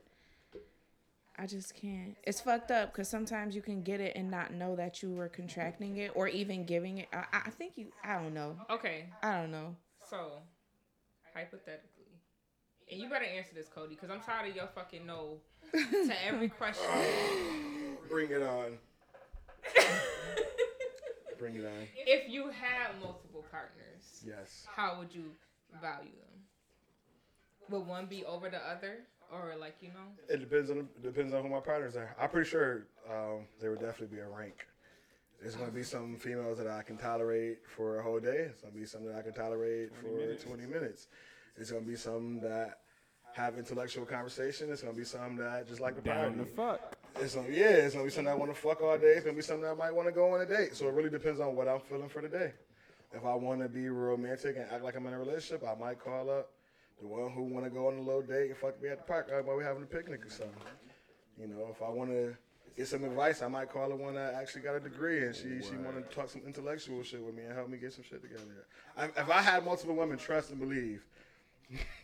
I 1.41 1.45
just 1.45 1.73
can't. 1.73 2.17
It's 2.23 2.41
fucked 2.41 2.69
up 2.69 2.91
because 2.91 3.08
sometimes 3.08 3.56
you 3.56 3.62
can 3.62 3.82
get 3.82 4.02
it 4.02 4.13
and 4.17 4.30
not 4.30 4.54
know 4.54 4.75
that 4.75 5.02
you 5.02 5.12
were 5.12 5.30
contracting 5.30 5.95
it 5.97 6.12
or 6.15 6.28
even 6.28 6.65
giving 6.65 6.97
it. 6.97 7.08
I, 7.13 7.23
I 7.45 7.49
think 7.52 7.73
you. 7.78 7.88
I 8.04 8.15
don't 8.21 8.34
know. 8.34 8.58
Okay, 8.69 9.06
I 9.23 9.39
don't 9.39 9.52
know. 9.52 9.75
so 10.10 10.34
hypothetically, 11.34 12.12
and 12.91 12.99
you 12.99 13.10
better 13.10 13.23
answer 13.25 13.52
this, 13.56 13.67
Cody, 13.73 13.95
because 13.95 14.10
I'm 14.10 14.19
tired 14.19 14.49
of 14.49 14.56
your 14.56 14.67
fucking 14.75 15.06
no 15.06 15.38
to 15.73 16.25
every 16.28 16.49
question. 16.60 16.86
Bring 18.10 18.32
it 18.32 18.41
on. 18.41 18.78
Bring 21.38 21.56
it 21.56 21.65
on. 21.65 21.88
if 21.95 22.30
you 22.30 22.49
had 22.49 22.99
multiple 23.02 23.45
partners, 23.49 24.23
Yes. 24.25 24.65
how 24.75 24.97
would 24.99 25.13
you 25.15 25.32
value 25.82 26.12
them? 26.12 26.41
Would 27.69 27.88
one 27.88 28.08
be 28.08 28.25
over 28.25 28.49
the 28.49 28.58
other, 28.58 28.97
or 29.31 29.55
like 29.59 29.75
you 29.81 29.89
know? 29.89 30.07
It 30.27 30.39
depends 30.39 30.69
on 30.71 30.87
depends 31.01 31.33
on 31.33 31.43
who 31.43 31.49
my 31.49 31.59
partners 31.59 31.95
are. 31.95 32.15
I'm 32.19 32.29
pretty 32.29 32.49
sure 32.49 32.87
um, 33.09 33.45
there 33.59 33.71
would 33.71 33.79
definitely 33.81 34.15
be 34.17 34.21
a 34.21 34.27
rank. 34.27 34.65
There's 35.41 35.55
gonna 35.55 35.71
be 35.71 35.83
some 35.83 36.17
females 36.17 36.57
that 36.57 36.67
I 36.67 36.81
can 36.83 36.97
tolerate 36.97 37.59
for 37.75 37.99
a 37.99 38.03
whole 38.03 38.19
day. 38.19 38.49
It's 38.51 38.61
gonna 38.61 38.73
be 38.73 38.85
some 38.85 39.05
that 39.05 39.15
I 39.15 39.21
can 39.21 39.33
tolerate 39.33 39.95
for 39.95 40.35
20 40.35 40.65
minutes. 40.65 41.07
It's 41.57 41.71
gonna 41.71 41.85
be 41.85 41.95
some 41.95 42.39
that 42.41 42.79
have 43.33 43.57
intellectual 43.57 44.05
conversation. 44.05 44.69
It's 44.71 44.81
gonna 44.81 44.93
be 44.93 45.05
some 45.05 45.37
that 45.37 45.67
just 45.67 45.79
like 45.79 45.95
the 45.95 46.01
Down 46.01 46.35
party. 46.35 46.37
the 46.39 46.45
fuck. 46.55 46.95
It's 47.21 47.35
gonna, 47.35 47.49
yeah, 47.49 47.69
it's 47.69 47.93
gonna 47.93 48.05
be 48.05 48.11
some 48.11 48.25
that 48.25 48.37
want 48.37 48.53
to 48.53 48.59
fuck 48.59 48.81
all 48.81 48.97
day. 48.97 49.13
It's 49.13 49.23
gonna 49.25 49.35
be 49.35 49.41
some 49.41 49.61
that 49.61 49.77
might 49.77 49.91
want 49.91 50.07
to 50.07 50.11
go 50.11 50.33
on 50.33 50.41
a 50.41 50.45
date. 50.45 50.75
So 50.75 50.87
it 50.87 50.93
really 50.93 51.09
depends 51.09 51.39
on 51.39 51.55
what 51.55 51.67
I'm 51.67 51.79
feeling 51.79 52.09
for 52.09 52.21
the 52.21 52.27
day. 52.29 52.53
If 53.13 53.25
I 53.25 53.33
want 53.33 53.61
to 53.61 53.69
be 53.69 53.89
romantic 53.89 54.55
and 54.57 54.65
act 54.71 54.83
like 54.83 54.95
I'm 54.95 55.05
in 55.07 55.13
a 55.13 55.19
relationship, 55.19 55.67
I 55.67 55.73
might 55.79 55.99
call 55.99 56.29
up 56.29 56.51
the 57.01 57.07
one 57.07 57.31
who 57.31 57.43
want 57.43 57.65
to 57.65 57.69
go 57.71 57.88
on 57.88 57.97
a 57.97 58.01
little 58.01 58.21
date 58.21 58.49
and 58.49 58.57
fuck 58.57 58.81
me 58.81 58.89
at 58.89 58.97
the 58.97 59.03
park 59.03 59.29
uh, 59.33 59.41
while 59.43 59.57
we 59.57 59.63
having 59.63 59.83
a 59.83 59.85
picnic 59.85 60.25
or 60.25 60.29
something. 60.29 60.53
You 61.39 61.47
know, 61.47 61.67
if 61.71 61.81
I 61.81 61.89
want 61.89 62.09
to 62.09 62.35
get 62.75 62.88
some 62.88 63.03
advice, 63.03 63.41
I 63.41 63.47
might 63.47 63.71
call 63.71 63.89
the 63.89 63.95
one 63.95 64.15
that 64.15 64.33
actually 64.33 64.62
got 64.62 64.75
a 64.75 64.79
degree 64.79 65.25
and 65.25 65.35
she 65.35 65.62
she 65.62 65.75
want 65.77 65.95
to 65.95 66.15
talk 66.15 66.29
some 66.29 66.41
intellectual 66.45 67.01
shit 67.03 67.23
with 67.23 67.35
me 67.35 67.43
and 67.43 67.53
help 67.53 67.69
me 67.69 67.77
get 67.77 67.93
some 67.93 68.03
shit 68.03 68.21
together. 68.21 68.43
I, 68.97 69.05
if 69.05 69.29
I 69.29 69.41
had 69.41 69.63
multiple 69.63 69.95
women 69.95 70.17
trust 70.17 70.49
and 70.49 70.59
believe, 70.59 71.05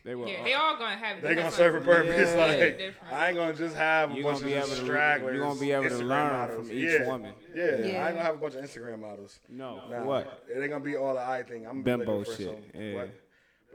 They 0.04 0.14
will. 0.16 0.28
Yeah, 0.30 0.44
they 0.44 0.54
all 0.54 0.78
gonna 0.78 0.96
have. 0.96 1.22
they 1.22 1.34
gonna 1.36 1.52
serve 1.52 1.76
a 1.76 1.82
purpose. 1.82 2.30
Yeah. 2.34 2.46
Like 2.46 2.78
Different. 2.78 3.14
I 3.14 3.28
ain't 3.30 3.36
gonna 3.38 3.54
just 3.54 3.76
have 3.76 4.12
a 4.12 4.16
You 4.16 4.24
bunch 4.24 4.42
of 4.42 4.48
able 4.48 4.68
to- 4.68 4.76
stragglers. 4.76 5.36
you 5.36 5.42
gonna 5.42 5.60
be 5.60 5.72
able 5.72 5.84
to 5.86 5.90
Instagram 5.90 6.08
learn 6.08 6.32
models. 6.34 6.68
from 6.70 6.78
each 6.78 6.84
yeah. 6.92 7.08
woman. 7.08 7.34
Yeah. 7.54 7.64
Yeah. 7.64 7.72
I 7.72 7.80
ain't 7.80 8.16
gonna 8.16 8.22
have 8.22 8.36
a 8.36 8.38
bunch 8.38 8.54
of 8.56 8.64
Instagram 8.64 9.00
models. 9.00 9.40
No. 9.50 9.82
Nah, 9.90 10.04
What? 10.04 10.44
It 10.48 10.62
ain't 10.62 10.70
gonna 10.72 10.84
be 10.84 10.96
all 10.96 11.16
the 11.16 11.22
eye 11.22 11.42
thing. 11.44 11.66
I'm 11.66 11.82
gonna 11.82 11.98
be 11.98 12.06
Bimbo 12.06 12.24
for 12.24 12.32
shit, 12.36 12.46
some- 12.48 12.82
yeah. 12.82 12.94
What? 12.96 13.10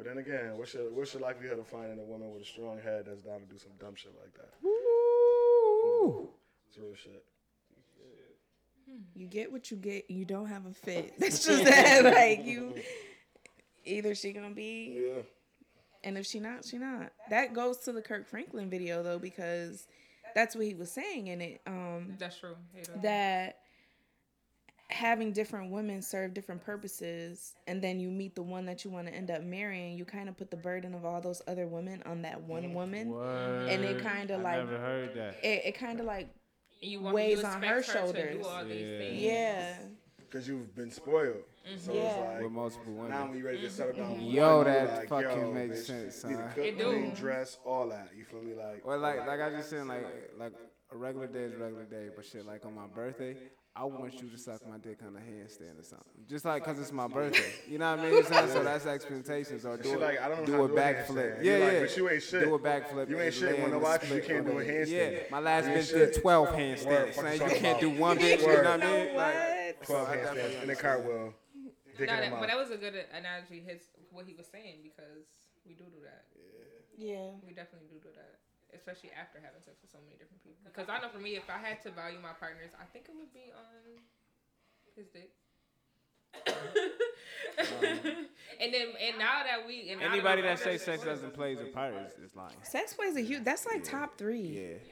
But 0.00 0.06
then 0.08 0.16
again, 0.16 0.56
what's 0.56 0.72
your 0.72 0.90
what's 0.94 1.12
your 1.12 1.20
likelihood 1.22 1.58
of 1.58 1.66
finding 1.66 1.98
a 1.98 2.02
woman 2.02 2.32
with 2.32 2.40
a 2.40 2.46
strong 2.46 2.78
head 2.82 3.04
that's 3.06 3.20
down 3.20 3.40
to 3.40 3.44
do 3.44 3.58
some 3.58 3.72
dumb 3.78 3.94
shit 3.94 4.12
like 4.18 4.32
that? 4.32 4.48
Woo. 4.62 6.30
It's 6.70 6.78
real 6.78 6.94
shit. 6.94 7.22
You 9.14 9.26
get 9.26 9.52
what 9.52 9.70
you 9.70 9.76
get. 9.76 10.10
You 10.10 10.24
don't 10.24 10.46
have 10.46 10.64
a 10.64 10.72
fit. 10.72 11.12
That's 11.18 11.44
just 11.44 11.64
that. 11.64 12.02
Like 12.02 12.46
you, 12.46 12.76
either 13.84 14.14
she 14.14 14.32
gonna 14.32 14.54
be, 14.54 15.02
Yeah. 15.06 15.22
and 16.02 16.16
if 16.16 16.24
she 16.24 16.40
not, 16.40 16.64
she 16.64 16.78
not. 16.78 17.12
That 17.28 17.52
goes 17.52 17.76
to 17.80 17.92
the 17.92 18.00
Kirk 18.00 18.26
Franklin 18.26 18.70
video 18.70 19.02
though, 19.02 19.18
because 19.18 19.86
that's 20.34 20.56
what 20.56 20.64
he 20.64 20.72
was 20.74 20.90
saying 20.90 21.26
in 21.26 21.42
it. 21.42 21.60
Um, 21.66 22.14
That's 22.18 22.38
true. 22.38 22.56
He 22.74 22.82
that 23.02 23.58
having 24.92 25.32
different 25.32 25.70
women 25.70 26.02
serve 26.02 26.34
different 26.34 26.62
purposes 26.64 27.54
and 27.66 27.80
then 27.82 28.00
you 28.00 28.10
meet 28.10 28.34
the 28.34 28.42
one 28.42 28.66
that 28.66 28.84
you 28.84 28.90
want 28.90 29.06
to 29.06 29.14
end 29.14 29.30
up 29.30 29.42
marrying 29.42 29.96
you 29.96 30.04
kind 30.04 30.28
of 30.28 30.36
put 30.36 30.50
the 30.50 30.56
burden 30.56 30.94
of 30.94 31.04
all 31.04 31.20
those 31.20 31.40
other 31.46 31.66
women 31.66 32.02
on 32.06 32.22
that 32.22 32.40
one 32.42 32.62
mm, 32.64 32.72
woman 32.74 33.12
And 33.68 33.84
it 33.84 34.02
kinda 34.02 34.36
like- 34.38 34.56
never 34.58 34.78
heard 34.78 35.14
that. 35.14 35.36
it, 35.44 35.62
it 35.66 35.78
kind 35.78 36.00
of 36.00 36.06
like 36.06 36.28
you 36.80 37.00
want 37.00 37.14
weighs 37.14 37.44
on 37.44 37.62
expect 37.62 37.66
her 37.66 37.82
shoulders. 37.82 38.46
do 38.46 38.74
Yeah. 38.74 38.98
things. 38.98 39.22
yeah 39.22 39.74
Because 40.18 40.48
you've 40.48 40.74
been 40.74 40.90
spoiled. 40.90 41.36
Mm-hmm. 41.68 41.78
So 41.78 41.92
Yeah. 41.92 42.00
it's 42.00 42.18
like 42.34 42.42
With 42.42 42.52
multiple 42.52 42.92
now 42.94 43.02
women. 43.02 43.28
when 43.28 43.38
you 43.38 43.44
ready 43.44 43.60
to 43.60 43.70
settle 43.70 43.92
down, 43.92 44.12
mm-hmm. 44.14 44.24
with 44.26 44.34
Yo, 44.34 44.56
one, 44.56 44.64
that 44.66 44.90
you 44.90 44.96
like, 44.96 45.08
fucking 45.08 45.40
yo, 45.40 45.52
makes 45.52 45.80
bitch, 45.80 45.84
sense, 45.86 46.24
Need 46.24 46.30
to 46.36 46.36
son. 46.38 46.52
cook, 46.54 46.64
It 46.64 46.78
do. 46.78 46.84
clean, 46.84 47.14
dress, 47.14 47.58
all 47.64 47.88
that. 47.90 48.08
You 48.16 48.24
feel 48.24 48.42
me? 48.42 48.54
Like, 48.54 48.86
Well, 48.86 48.98
like 48.98 49.26
like 49.26 49.40
I 49.40 49.50
just 49.50 49.68
said, 49.70 49.86
like 49.86 50.06
like 50.38 50.52
a 50.92 50.96
regular 50.96 51.26
day 51.26 51.40
is 51.40 51.52
a 51.54 51.58
regular 51.58 51.84
day, 51.84 52.08
but 52.16 52.24
shit, 52.24 52.46
like 52.46 52.64
on 52.64 52.74
my 52.74 52.86
birthday, 52.86 53.36
I 53.76 53.84
want 53.84 54.20
you 54.20 54.28
to 54.28 54.36
suck 54.36 54.66
my 54.68 54.78
dick 54.78 54.98
on 55.06 55.14
a 55.16 55.20
handstand 55.20 55.78
or 55.80 55.84
something, 55.84 56.24
just 56.28 56.44
like 56.44 56.64
cause 56.64 56.78
it's 56.78 56.92
my 56.92 57.06
birthday. 57.06 57.52
You 57.68 57.78
know 57.78 57.94
what 57.96 58.00
I 58.00 58.10
mean? 58.10 58.24
So, 58.24 58.46
so 58.48 58.64
that's 58.64 58.84
expectations 58.84 59.64
or 59.64 59.76
do 59.76 59.96
a, 59.96 59.98
like, 59.98 60.20
I 60.20 60.28
don't 60.28 60.44
do 60.44 60.64
a 60.64 60.68
to 60.68 60.74
do 60.74 60.76
a 60.76 60.80
backflip. 60.80 61.38
handstand. 61.38 61.44
Yeah, 61.44 61.56
You 61.56 61.64
like, 61.64 61.72
yeah. 61.72 61.80
but 61.80 61.96
you 61.96 62.10
ain't 62.10 62.22
shit. 62.22 62.44
Do 62.44 62.54
a 62.54 62.58
backflip. 62.58 63.08
You 63.08 63.20
ain't 63.20 63.34
shit 63.34 63.58
when 63.60 63.70
no 63.70 63.76
and 63.76 63.82
wife, 63.82 64.10
you 64.12 64.22
can't 64.22 64.44
do 64.44 64.58
a 64.58 64.64
handstand. 64.64 65.12
Yeah, 65.12 65.18
my 65.30 65.38
last 65.38 65.66
bitch 65.66 65.92
did 65.92 66.20
12 66.20 66.48
handstands. 66.48 67.14
fuck 67.14 67.24
Man, 67.24 67.38
you 67.38 67.44
you 67.46 67.60
can't 67.60 67.80
do 67.80 67.90
one 67.90 68.18
bitch. 68.18 68.40
You 68.40 68.46
know 68.48 68.54
what 68.54 68.66
I 68.66 68.76
know 68.76 69.04
mean? 69.04 69.16
Like, 69.16 69.82
twelve 69.84 70.08
I 70.08 70.16
handstands 70.16 70.62
in 70.64 70.70
a 70.70 70.74
cartwheel. 70.76 71.34
Dick 71.96 72.08
No, 72.08 72.16
that, 72.16 72.30
but 72.40 72.46
that 72.48 72.56
was 72.56 72.70
a 72.70 72.76
good 72.76 72.94
analogy. 73.16 73.62
His 73.66 73.82
what 74.10 74.26
he 74.26 74.34
was 74.34 74.46
saying 74.50 74.78
because 74.82 75.24
we 75.64 75.74
do 75.74 75.84
do 75.84 76.02
that. 76.02 76.24
yeah 76.98 77.30
We 77.46 77.54
definitely 77.54 77.88
do 77.88 78.00
do 78.02 78.10
that, 78.16 78.39
especially 78.74 79.10
after 79.16 79.38
having 79.42 79.60
sex 79.62 79.78
with 79.82 79.90
so 79.90 79.98
many 80.04 80.16
different 80.18 80.42
people. 80.42 80.60
Because 80.64 80.88
I 80.88 81.00
know 81.00 81.08
for 81.12 81.18
me, 81.20 81.36
if 81.36 81.48
I 81.50 81.58
had 81.58 81.82
to 81.84 81.90
value 81.90 82.18
my 82.22 82.32
partners, 82.38 82.70
I 82.78 82.84
think 82.92 83.06
it 83.08 83.14
would 83.16 83.32
be 83.32 83.50
on 83.54 84.02
his 84.96 85.06
dick. 85.12 85.30
Um, 86.46 86.54
and 88.60 88.72
then, 88.74 88.86
and 89.00 89.18
now 89.18 89.42
that 89.42 89.66
we, 89.66 89.90
and 89.90 90.00
Anybody 90.02 90.42
that, 90.42 90.58
that 90.58 90.64
say 90.64 90.78
sex 90.78 91.02
doesn't 91.04 91.34
play 91.34 91.52
as 91.54 91.60
a 91.60 91.64
part 91.66 91.94
is, 91.94 92.12
is 92.30 92.36
lying. 92.36 92.54
sex 92.62 92.94
plays 92.94 93.16
a 93.16 93.20
huge 93.20 93.42
that's 93.44 93.66
like 93.66 93.82
top 93.84 94.16
three 94.16 94.40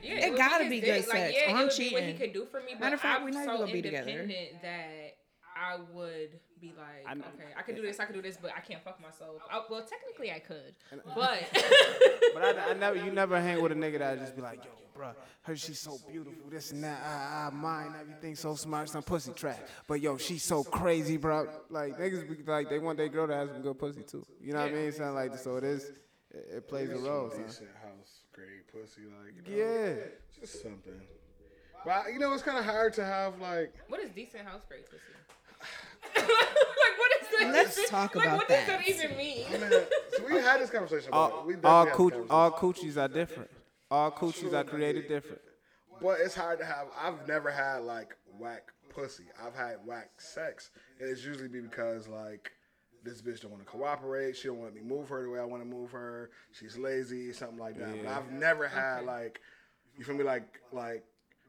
Yeah. 0.03 0.15
Yeah, 0.15 0.27
It 0.27 0.31
would 0.31 0.39
gotta 0.39 0.65
his 0.65 0.71
be 0.71 0.81
dick. 0.81 1.05
good 1.05 1.11
sex. 1.11 1.35
yeah, 1.37 1.53
I'm 1.55 1.61
it 1.61 1.65
would 1.69 1.77
be 1.79 1.91
what 1.91 2.03
he 2.03 2.13
cheating. 2.13 2.19
could 2.19 2.33
do 2.33 2.45
for 2.47 2.61
me. 2.61 2.75
Matter 2.79 2.97
of 2.97 3.01
fact, 3.01 3.21
I'm 3.21 3.25
we 3.27 3.31
not 3.33 3.45
so 3.45 3.53
even 3.55 3.61
gonna 3.67 3.73
be 3.73 3.83
together. 3.83 4.29
that 4.63 5.17
I 5.61 5.79
would 5.93 6.39
be 6.61 6.73
like, 6.77 7.05
I 7.07 7.15
know. 7.15 7.25
okay, 7.35 7.49
I 7.57 7.63
can 7.63 7.75
do 7.75 7.83
this, 7.83 7.99
I 7.99 8.05
can 8.05 8.15
do 8.15 8.23
this, 8.23 8.37
but 8.41 8.53
I 8.57 8.61
can't 8.61 8.83
fuck 8.85 9.01
myself. 9.03 9.43
I, 9.51 9.63
well, 9.69 9.83
technically, 9.85 10.31
I 10.31 10.39
could, 10.39 10.75
uh, 10.93 10.97
but 11.15 11.43
But 12.35 12.43
I, 12.59 12.71
I 12.71 12.75
never, 12.75 12.97
you 12.97 13.11
never 13.11 13.41
hang 13.41 13.61
with 13.63 13.73
a 13.73 13.75
nigga 13.75 13.99
that 13.99 14.19
just 14.21 14.37
be 14.37 14.43
like, 14.43 14.65
yo, 14.65 14.71
bro, 14.95 15.11
her 15.43 15.57
she's 15.57 15.79
so 15.81 15.99
beautiful, 16.11 16.49
this 16.51 16.71
and 16.73 16.85
that, 16.85 17.01
I, 17.05 17.47
I 17.47 17.51
mine, 17.51 17.93
everything 18.01 18.37
so 18.37 18.55
smart, 18.55 18.89
some 18.89 19.03
pussy 19.03 19.33
trash. 19.33 19.59
But 19.87 20.01
yo, 20.01 20.17
she's 20.17 20.45
so 20.45 20.63
crazy, 20.63 21.17
bro. 21.17 21.49
Like 21.71 21.99
niggas 21.99 22.29
be 22.29 22.51
like, 22.51 22.69
they 22.69 22.79
want 22.79 22.99
their 22.99 23.09
girl 23.09 23.27
to 23.27 23.35
have 23.35 23.51
some 23.51 23.63
good 23.63 23.79
pussy 23.79 24.03
too. 24.03 24.25
You 24.41 24.53
know 24.53 24.61
what 24.61 24.71
I 24.71 24.75
mean? 24.75 24.93
Something 24.93 25.15
like 25.15 25.37
so 25.39 25.57
it 25.57 25.65
is, 25.65 25.85
it, 26.31 26.49
it 26.57 26.69
plays 26.69 26.91
a 26.91 26.99
role. 26.99 27.31
Son. 27.31 27.43
Decent 27.47 27.69
house, 27.83 28.21
great 28.33 28.67
pussy, 28.73 29.03
like 29.03 29.35
you 29.35 29.57
know, 29.57 29.65
Yeah. 29.65 29.95
just 30.41 30.63
something. 30.63 31.01
But 31.85 32.13
you 32.13 32.19
know, 32.19 32.33
it's 32.33 32.43
kind 32.43 32.59
of 32.59 32.65
hard 32.65 32.93
to 32.95 33.05
have 33.05 33.41
like. 33.41 33.73
what 33.89 34.01
is 34.01 34.11
decent 34.11 34.45
house 34.45 34.63
great 34.69 34.85
pussy? 34.85 35.03
like, 36.17 36.99
what 36.99 37.13
is 37.21 37.29
that? 37.39 37.53
Let's 37.53 37.91
talk 37.91 38.15
like, 38.15 38.27
about 38.27 38.39
what 38.39 38.49
that. 38.49 38.67
does 38.67 38.79
that 38.79 38.89
even 38.89 39.17
mean? 39.17 39.47
I 39.49 39.59
mean, 39.59 39.71
so 39.71 40.27
we 40.27 40.35
had 40.35 40.61
this 40.61 40.71
conversation 40.71 41.09
about 41.09 41.41
it. 41.41 41.47
We 41.47 41.55
All, 41.65 41.85
definitely 41.85 41.91
all, 41.91 42.11
cooch, 42.11 42.31
all 42.31 42.51
coochies 42.53 42.97
are 42.97 43.09
different. 43.09 43.51
All 43.91 44.11
coochies 44.11 44.53
are 44.53 44.65
created 44.65 45.09
different. 45.09 45.41
But 46.01 46.19
it's 46.21 46.35
hard 46.35 46.59
to 46.61 46.65
have. 46.65 46.87
I've 47.01 47.27
never 47.27 47.51
had 47.51 47.79
like 47.79 48.17
whack 48.39 48.69
pussy. 48.89 49.25
I've 49.45 49.55
had 49.55 49.77
whack 49.85 50.11
sex, 50.19 50.71
and 51.01 51.09
it's 51.09 51.25
usually 51.25 51.49
be 51.49 51.61
because 51.61 52.09
like 52.09 52.53
this 53.05 53.23
bitch 53.23 53.41
don't 53.41 53.51
want 53.51 53.65
to 53.65 53.69
cooperate. 53.69 54.37
She 54.37 54.49
don't 54.49 54.59
want 54.59 54.75
me 54.75 54.81
move 54.83 55.09
her 55.09 55.23
the 55.23 55.31
way 55.31 55.39
I 55.39 55.45
want 55.45 55.63
to 55.63 55.69
move 55.69 55.91
her. 55.93 56.31
She's 56.53 56.77
lazy, 56.77 57.33
something 57.33 57.59
like 57.59 57.79
that. 57.79 58.05
But 58.05 58.13
I've 58.13 58.31
never 58.31 58.69
had 58.69 59.05
like, 59.05 59.41
you 59.97 60.05
feel 60.05 60.15
me? 60.17 60.25
Like 60.25 60.61
like 60.73 61.05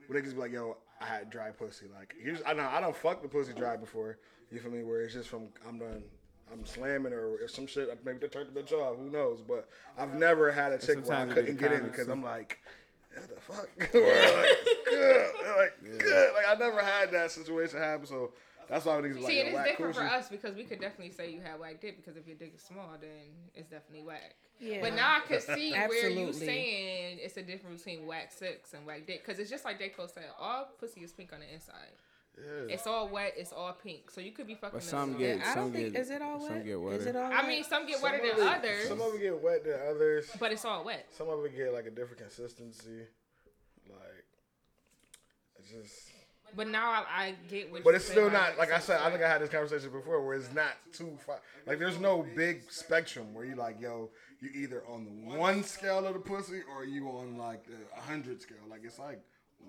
when 0.08 0.22
niggas 0.22 0.34
be 0.34 0.40
like, 0.40 0.52
yo, 0.52 0.78
I 1.02 1.06
had 1.06 1.30
dry 1.30 1.52
pussy. 1.52 1.86
Like 1.94 2.16
usually, 2.24 2.46
I 2.46 2.54
know 2.54 2.68
I 2.72 2.80
don't 2.82 2.96
fuck 2.96 3.22
the 3.22 3.28
pussy 3.28 3.54
dry 3.54 3.78
before. 3.78 4.18
You 4.52 4.60
feel 4.60 4.72
me? 4.72 4.84
Where 4.84 5.02
it's 5.02 5.14
just 5.14 5.30
from 5.30 5.48
I'm 5.68 5.80
done. 5.80 6.04
I'm 6.52 6.66
slamming 6.66 7.12
her 7.12 7.36
or 7.42 7.48
some 7.48 7.68
shit. 7.68 7.90
Maybe 8.04 8.20
they 8.20 8.28
turned 8.28 8.54
the 8.54 8.60
bitch 8.60 8.72
off. 8.72 8.98
Who 8.98 9.10
knows? 9.10 9.42
But 9.48 9.70
I've 9.98 10.16
never 10.16 10.52
had 10.52 10.72
a 10.72 10.80
chick 10.80 11.08
where 11.08 11.18
I 11.18 11.26
couldn't 11.28 11.60
get 11.60 11.72
in 11.72 11.84
because 11.84 12.08
I'm 12.08 12.24
like, 12.24 12.60
what 13.14 13.30
the 13.30 13.42
fuck? 13.42 13.70
Or 13.94 14.02
like, 14.38 14.58
good. 14.86 15.32
Like, 15.58 16.00
good. 16.00 16.34
Like, 16.34 16.46
I 16.50 16.56
never 16.58 16.82
had 16.82 17.12
that 17.12 17.32
situation 17.32 17.80
happen. 17.80 18.08
So 18.08 18.32
that's 18.68 18.86
why 18.86 18.94
niggas 18.96 19.16
be 19.16 19.22
like, 19.22 19.26
See, 19.32 19.38
yo, 19.38 19.44
it 19.44 19.48
is 19.48 19.54
whack 19.54 19.68
different 19.68 19.96
for 19.96 20.04
us 20.04 20.30
because 20.30 20.56
we 20.56 20.64
could 20.64 20.80
definitely 20.80 21.12
say 21.12 21.32
you 21.32 21.42
had 21.42 21.60
whack 21.60 21.82
dick 21.82 21.98
because 21.98 22.18
if 22.18 22.28
your 22.28 22.36
dick 22.36 22.54
is 22.56 22.62
small, 22.62 22.96
then 23.00 23.10
it's 23.56 23.70
definitely 23.70 24.06
whack. 24.06 24.36
Yeah. 24.60 24.80
But 24.82 24.94
now 24.94 25.18
I 25.18 25.22
can 25.28 25.42
see 25.42 25.72
where 25.72 26.10
you 26.10 26.20
Absolutely. 26.20 26.46
saying 26.46 27.18
it's 27.22 27.38
a 27.38 27.42
difference 27.42 27.84
between 27.84 28.06
whack 28.06 28.32
sex 28.32 28.74
and 28.74 28.86
whack 28.86 29.08
dick 29.08 29.26
because 29.26 29.40
it's 29.40 29.50
just 29.50 29.66
like 29.66 29.80
Dayco 29.80 30.12
said, 30.12 30.26
all 30.40 30.68
pussy 30.80 31.02
is 31.02 31.12
pink 31.12 31.34
on 31.34 31.40
the 31.40 31.52
inside. 31.52 31.94
Yeah. 32.40 32.74
It's 32.74 32.88
all 32.88 33.08
wet, 33.10 33.34
it's 33.38 33.52
all 33.52 33.74
pink. 33.74 34.10
So 34.12 34.22
you 34.22 34.32
could 34.32 34.48
be 34.48 34.56
fucking. 34.56 34.80
But 34.80 34.84
a- 34.84 34.88
some 34.88 35.20
Yeah, 35.20 35.36
get 35.36 35.46
I 35.46 35.54
some 35.54 35.64
don't 35.64 35.74
think 35.74 35.94
get 35.94 36.02
is 36.02 36.10
it 36.10 36.22
all 36.22 36.40
some 36.40 36.56
wet? 36.56 36.66
get 36.66 36.78
Is 36.78 37.06
it 37.06 37.16
all? 37.16 37.24
I 37.26 37.30
wet? 37.30 37.48
mean, 37.48 37.64
some 37.64 37.86
get 37.86 37.96
Some 37.96 38.04
wetter 38.04 38.18
of 38.30 38.38
than 38.38 38.48
it- 38.48 38.54
others, 38.54 38.88
Some 38.88 39.02
of 39.02 39.14
it 39.16 39.20
get 39.22 39.42
wet 39.44 39.64
than 39.64 39.80
others. 39.90 40.30
but 40.40 40.52
it's 40.52 40.66
all 40.66 40.84
wet. 40.84 41.06
Some 41.18 41.30
of 41.30 41.44
it 41.46 41.56
get 41.56 41.74
like 41.74 41.86
a 41.86 41.92
different 41.92 42.20
consistency. 42.20 43.06
Like, 43.90 44.26
it's 45.60 45.70
just. 45.72 46.10
But 46.56 46.68
now 46.68 46.90
I, 46.90 47.06
I 47.26 47.36
get 47.50 47.72
what. 47.72 47.84
But 47.84 47.92
you 47.92 47.96
it's 47.98 48.06
still 48.06 48.28
about 48.28 48.50
not 48.54 48.58
like 48.58 48.72
I 48.72 48.80
said. 48.80 49.00
I 49.02 49.12
think 49.12 49.22
I 49.24 49.28
had 49.30 49.42
this 49.42 49.50
conversation 49.50 49.92
before, 49.92 50.26
where 50.26 50.36
it's 50.36 50.52
not 50.54 50.74
too 50.94 51.16
far. 51.26 51.40
Like, 51.68 51.78
there's 51.78 52.00
no 52.00 52.26
big 52.36 52.72
spectrum 52.72 53.34
where 53.36 53.46
you 53.46 53.54
like, 53.56 53.80
yo, 53.80 54.10
you 54.42 54.50
either 54.56 54.84
on 54.88 55.06
the 55.06 55.38
one 55.38 55.64
scale 55.64 56.06
of 56.08 56.14
the 56.16 56.20
pussy 56.20 56.62
or 56.76 56.86
you 56.86 57.08
on 57.08 57.38
like 57.38 57.66
the 57.66 58.02
hundred 58.02 58.42
scale. 58.42 58.58
Like 58.68 58.82
it's 58.84 58.98
like 58.98 59.20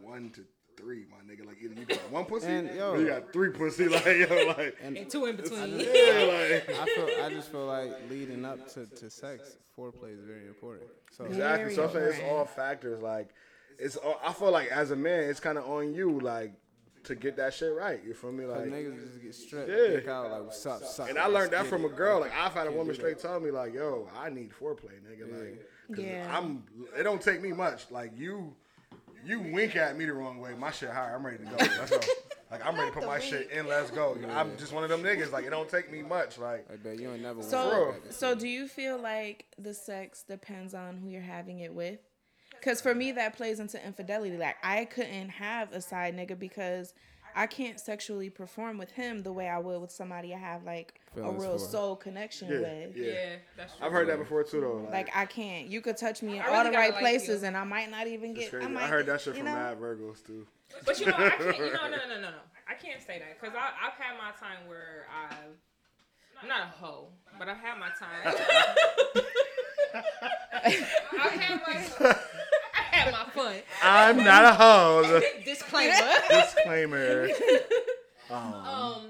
one 0.01 0.31
to 0.31 0.43
three, 0.81 1.05
my 1.11 1.33
nigga. 1.33 1.47
Like 1.47 1.57
either 1.63 1.75
you 1.75 1.85
got 1.87 1.99
one 2.11 2.25
pussy 2.25 2.47
And, 2.49 2.75
yo- 2.75 2.93
or 2.93 3.01
you 3.01 3.07
got 3.07 3.33
three 3.33 3.51
pussy. 3.51 3.87
Like 3.89 4.05
yo, 4.07 4.55
like 4.59 4.77
and 4.83 5.09
two 5.11 5.27
in 5.27 5.37
between. 5.37 5.79
yeah, 5.81 6.63
like. 6.67 6.71
I 6.79 6.87
feel 6.87 7.09
I 7.25 7.29
just 7.31 7.51
feel 7.51 7.67
like 7.67 7.93
leading 8.11 8.45
up 8.45 8.69
to, 8.75 8.87
to 8.87 9.11
sex, 9.11 9.57
foreplay 9.79 10.13
is 10.19 10.25
very 10.25 10.47
important. 10.47 10.89
So 11.11 11.25
Exactly. 11.25 11.75
So 11.75 11.85
I'm 11.85 11.93
saying 11.93 12.07
it's 12.09 12.21
all 12.31 12.45
factors. 12.45 13.01
Like, 13.03 13.31
it's. 13.79 13.97
All, 13.97 14.21
I 14.25 14.33
feel 14.33 14.51
like 14.51 14.69
as 14.69 14.91
a 14.91 14.97
man, 14.97 15.25
it's 15.25 15.41
kind 15.41 15.59
of 15.59 15.65
on 15.69 15.93
you, 15.95 16.21
like, 16.21 16.53
to 17.05 17.15
get 17.15 17.37
that 17.37 17.55
shit 17.55 17.73
right. 17.75 18.01
You 18.05 18.13
feel 18.15 18.31
me? 18.33 18.45
Like, 18.45 18.61
niggas 18.67 19.07
just 19.07 19.23
get 19.23 19.35
stripped, 19.35 19.71
Yeah. 19.71 19.97
dick 19.97 20.09
out 20.09 20.31
like 20.31 20.45
what's 20.45 20.65
up, 20.67 20.83
suck 20.85 21.09
and 21.09 21.19
I 21.19 21.27
learned 21.27 21.53
that 21.53 21.67
from 21.67 21.85
a 21.85 21.89
girl. 21.89 22.21
Like, 22.21 22.33
I've 22.37 22.53
had 22.53 22.67
a 22.67 22.73
woman 22.73 22.95
straight 22.95 23.19
that. 23.19 23.27
tell 23.29 23.41
me, 23.41 23.51
like, 23.51 23.73
yo, 23.75 24.09
I 24.19 24.29
need 24.31 24.51
foreplay, 24.53 25.01
nigga. 25.09 25.33
Like, 25.33 25.67
'cause 25.95 26.05
Yeah. 26.05 26.29
I'm. 26.37 26.63
It 26.99 27.03
don't 27.05 27.21
take 27.23 27.41
me 27.43 27.53
much. 27.53 27.91
Like 27.91 28.13
you, 28.17 28.55
you 29.25 29.41
wink 29.41 29.77
at 29.77 29.97
me 29.97 30.07
the 30.07 30.13
wrong 30.13 30.39
way. 30.39 30.55
My 30.55 30.71
shit 30.71 30.91
higher. 30.91 31.15
I'm 31.15 31.25
ready 31.25 31.39
to 31.39 31.45
go. 31.45 31.57
Let's 31.59 31.91
go. 31.91 32.01
Like 32.51 32.67
I'm 32.67 32.75
ready 32.75 32.91
to 32.91 32.97
put 32.99 33.07
my 33.07 33.21
shit 33.21 33.49
in. 33.53 33.69
Let's 33.69 33.93
go. 33.93 34.19
I'm 34.29 34.57
just 34.57 34.73
one 34.73 34.83
of 34.83 34.91
them 34.91 35.05
niggas. 35.05 35.31
Like 35.31 35.45
it 35.45 35.51
don't 35.51 35.69
take 35.69 35.93
me 35.93 36.03
much. 36.03 36.37
Like 36.37 36.67
I 36.69 36.75
bet 36.75 36.99
you 36.99 37.13
ain't 37.13 37.23
never 37.23 37.43
So, 37.45 37.95
so 38.11 38.35
do 38.35 38.49
you 38.49 38.67
feel 38.67 39.01
like 39.01 39.47
the 39.57 39.73
sex 39.73 40.25
depends 40.25 40.75
on 40.75 40.97
who 40.97 41.09
you're 41.09 41.23
having 41.23 41.61
it 41.61 41.73
with? 41.73 42.01
Because 42.51 42.81
for 42.81 42.93
me, 42.93 43.13
that 43.13 43.37
plays 43.37 43.61
into 43.61 43.85
infidelity. 43.87 44.37
Like 44.37 44.57
I 44.65 44.85
couldn't 44.85 45.29
have 45.29 45.73
a 45.73 45.81
side 45.81 46.17
nigga 46.17 46.37
because 46.37 46.93
I 47.35 47.47
can't 47.47 47.79
sexually 47.81 48.31
perform 48.31 48.79
with 48.79 48.91
him 48.93 49.23
the 49.23 49.33
way 49.33 49.49
I 49.49 49.59
would 49.59 49.81
with 49.81 49.91
somebody 49.91 50.35
I 50.35 50.39
have 50.39 50.65
like 50.65 51.01
a 51.17 51.31
real 51.31 51.53
for. 51.53 51.59
soul 51.59 51.97
connection 51.97 52.49
yeah, 52.49 52.59
with. 52.61 52.97
yeah. 52.97 53.05
Yeah, 53.13 53.37
that's 53.57 53.77
true. 53.77 53.87
I've 53.87 53.93
heard 53.93 54.09
that 54.09 54.19
before 54.19 54.43
too, 54.45 54.61
though. 54.61 54.83
Like, 54.85 54.93
Like 54.93 55.17
I 55.17 55.27
can't. 55.27 55.69
You 55.69 55.81
could 55.81 55.97
touch 55.97 56.23
me 56.23 56.37
in 56.37 56.43
I 56.43 56.47
all 56.47 56.53
really 56.53 56.65
the 56.65 56.71
gotta 56.73 56.79
right 56.79 56.93
like 56.93 57.01
places, 57.01 57.43
you. 57.43 57.49
and 57.49 57.57
I 57.57 57.65
might 57.65 57.91
not 57.91 58.07
even 58.07 58.31
it's 58.31 58.41
get. 58.41 58.51
crazy. 58.51 58.67
I, 58.67 58.69
I, 58.69 58.73
might, 58.73 58.87
heard 58.89 59.07
that 59.07 59.21
shit 59.21 59.35
you 59.37 59.43
from 59.43 59.53
know? 59.53 59.59
Mad 59.59 59.79
Virgos 59.79 60.25
too. 60.27 60.47
But 60.85 61.01
you 61.01 61.07
know, 61.07 61.15
I 61.17 61.31
can't. 61.31 61.59
You 61.59 61.65
know, 61.65 61.71
no, 61.83 61.89
no, 61.89 61.97
no, 62.09 62.15
no, 62.17 62.21
no. 62.31 62.43
I 62.69 62.75
can't 62.75 63.01
say 63.05 63.19
that 63.19 63.41
because 63.41 63.55
I've 63.57 63.93
had 63.95 64.17
my 64.19 64.31
time 64.39 64.67
where 64.69 65.07
I've. 65.11 65.57
I'm 66.41 66.49
not 66.49 66.63
a 66.63 66.67
hoe, 66.67 67.09
but 67.39 67.49
I've 67.49 67.59
had 67.59 67.79
my 67.79 67.91
time. 67.99 68.35
I've 71.21 71.33
had 71.33 71.61
my. 71.67 72.17
Had 73.01 73.13
my 73.13 73.25
fun. 73.33 73.57
I'm 73.83 74.17
not 74.25 74.45
a 74.45 74.53
hoe. 74.55 75.21
Disclaimer. 75.45 75.95
Disclaimer. 76.29 77.29
Um, 78.33 79.07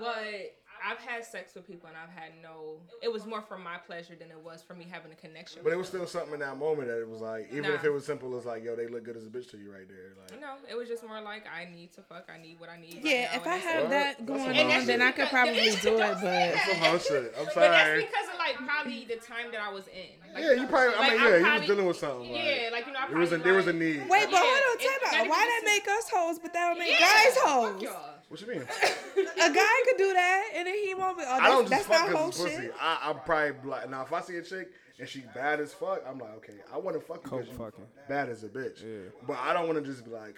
but 0.00 0.56
I've 0.90 0.98
had 0.98 1.24
sex 1.24 1.54
with 1.54 1.66
people 1.66 1.88
and 1.88 1.96
I've 1.96 2.10
had 2.10 2.32
no. 2.42 2.78
It 3.02 3.12
was 3.12 3.24
more 3.26 3.40
for 3.42 3.56
my 3.58 3.76
pleasure 3.78 4.14
than 4.18 4.30
it 4.30 4.38
was 4.42 4.62
for 4.62 4.74
me 4.74 4.86
having 4.90 5.12
a 5.12 5.14
connection. 5.14 5.60
But 5.62 5.72
it 5.72 5.76
with 5.76 5.86
was 5.86 5.88
still 5.88 6.06
something 6.06 6.34
in 6.34 6.40
that 6.40 6.56
moment 6.58 6.88
that 6.88 7.00
it 7.00 7.08
was 7.08 7.20
like, 7.20 7.48
even 7.50 7.62
Nah. 7.70 7.74
if 7.76 7.84
it 7.84 7.90
was 7.90 8.04
simple 8.04 8.36
as 8.36 8.44
like, 8.44 8.64
yo, 8.64 8.74
they 8.74 8.88
look 8.88 9.04
good 9.04 9.16
as 9.16 9.24
a 9.24 9.28
bitch 9.30 9.50
to 9.52 9.56
you 9.58 9.70
right 9.70 9.86
there. 9.88 10.12
Like, 10.18 10.40
No, 10.40 10.54
it 10.68 10.74
was 10.74 10.88
just 10.88 11.06
more 11.06 11.20
like 11.20 11.44
I 11.46 11.66
need 11.70 11.92
to 11.94 12.02
fuck. 12.02 12.28
I 12.32 12.40
need 12.42 12.58
what 12.58 12.68
I 12.70 12.76
need. 12.80 12.94
right 12.96 13.04
Yeah, 13.04 13.28
now, 13.32 13.36
if 13.40 13.46
I 13.46 13.56
it's- 13.56 13.64
have 13.72 13.80
Well, 13.82 13.90
that 13.90 14.26
going 14.26 14.40
on, 14.58 14.68
lot. 14.68 14.86
then 14.86 15.02
I 15.02 15.12
could 15.12 15.28
probably 15.28 15.54
do 15.54 15.94
it. 15.94 15.98
But 15.98 16.58
some 16.66 16.76
hoe 16.82 16.98
shit. 16.98 17.34
I'm 17.38 17.44
sorry. 17.46 17.54
But 17.54 17.54
that's 17.54 18.02
because 18.02 18.28
of 18.32 18.38
like 18.38 18.56
probably 18.66 19.04
the 19.04 19.16
time 19.16 19.52
that 19.52 19.60
I 19.60 19.70
was 19.72 19.86
in. 19.88 20.18
Like, 20.34 20.42
Yeah, 20.44 20.52
you 20.52 20.66
probably. 20.66 20.94
I 20.94 20.98
like, 20.98 21.10
mean, 21.12 21.20
I'm 21.20 21.26
yeah, 21.30 21.36
he 21.38 21.42
probably- 21.44 21.60
was 21.60 21.68
dealing 21.68 21.86
with 21.86 21.96
something. 21.98 22.32
Like, 22.32 22.44
Yeah, 22.44 22.68
like 22.72 22.86
you 22.86 22.92
know, 22.92 22.98
I 22.98 23.08
there 23.08 23.18
was 23.18 23.32
a 23.32 23.38
there 23.38 23.54
was 23.54 23.66
a 23.68 23.72
need. 23.72 24.08
wait, 24.08 24.26
but 24.26 24.32
Yeah, 24.32 24.38
hold 24.42 24.50
on, 24.50 24.74
it's 24.74 24.84
time 24.84 24.98
not 25.02 25.12
out. 25.14 25.18
even 25.20 25.28
Why 25.30 25.42
that 25.46 25.62
make 25.64 25.86
us 25.88 26.06
hoes, 26.10 26.38
but 26.38 26.52
that 26.52 26.68
don't 26.68 26.78
make 26.78 26.90
Yeah, 26.90 26.98
guys 27.00 27.34
fuck 27.38 27.46
hoes? 27.46 27.82
Y'all. 28.30 28.38
What 28.38 28.40
you 28.40 28.46
mean? 28.46 28.62
A 28.62 29.52
guy 29.52 29.82
could 29.88 29.96
do 29.98 30.12
that, 30.12 30.48
and 30.56 30.66
then 30.66 30.74
he 30.74 30.94
won't 30.94 31.18
be. 31.18 31.24
Oh, 31.26 31.32
I 31.32 31.48
don't 31.48 31.68
that's, 31.68 31.82
just 31.82 31.88
that's 31.88 32.00
fuck 32.00 32.10
not 32.10 32.18
whole 32.20 32.30
pussy. 32.30 32.48
shit. 32.48 32.74
I, 32.80 32.98
I'm 33.02 33.18
probably 33.20 33.70
like 33.70 33.90
now 33.90 34.02
if 34.02 34.12
I 34.12 34.20
see 34.20 34.36
a 34.36 34.42
chick 34.42 34.70
and 34.98 35.08
she 35.08 35.20
bad 35.34 35.60
as 35.60 35.72
fuck, 35.72 36.02
I'm 36.08 36.18
like, 36.18 36.36
okay, 36.36 36.54
I 36.72 36.78
want 36.78 36.98
to 36.98 37.00
fuck 37.04 37.18
you 37.24 37.30
because 37.30 37.46
you 37.48 37.54
fucking. 37.54 37.84
bad 38.08 38.28
as 38.28 38.44
a 38.44 38.48
bitch. 38.48 38.82
Yeah. 38.82 39.10
But 39.26 39.38
I 39.38 39.52
don't 39.52 39.66
want 39.66 39.82
to 39.82 39.84
just 39.90 40.04
be 40.04 40.10
like, 40.10 40.36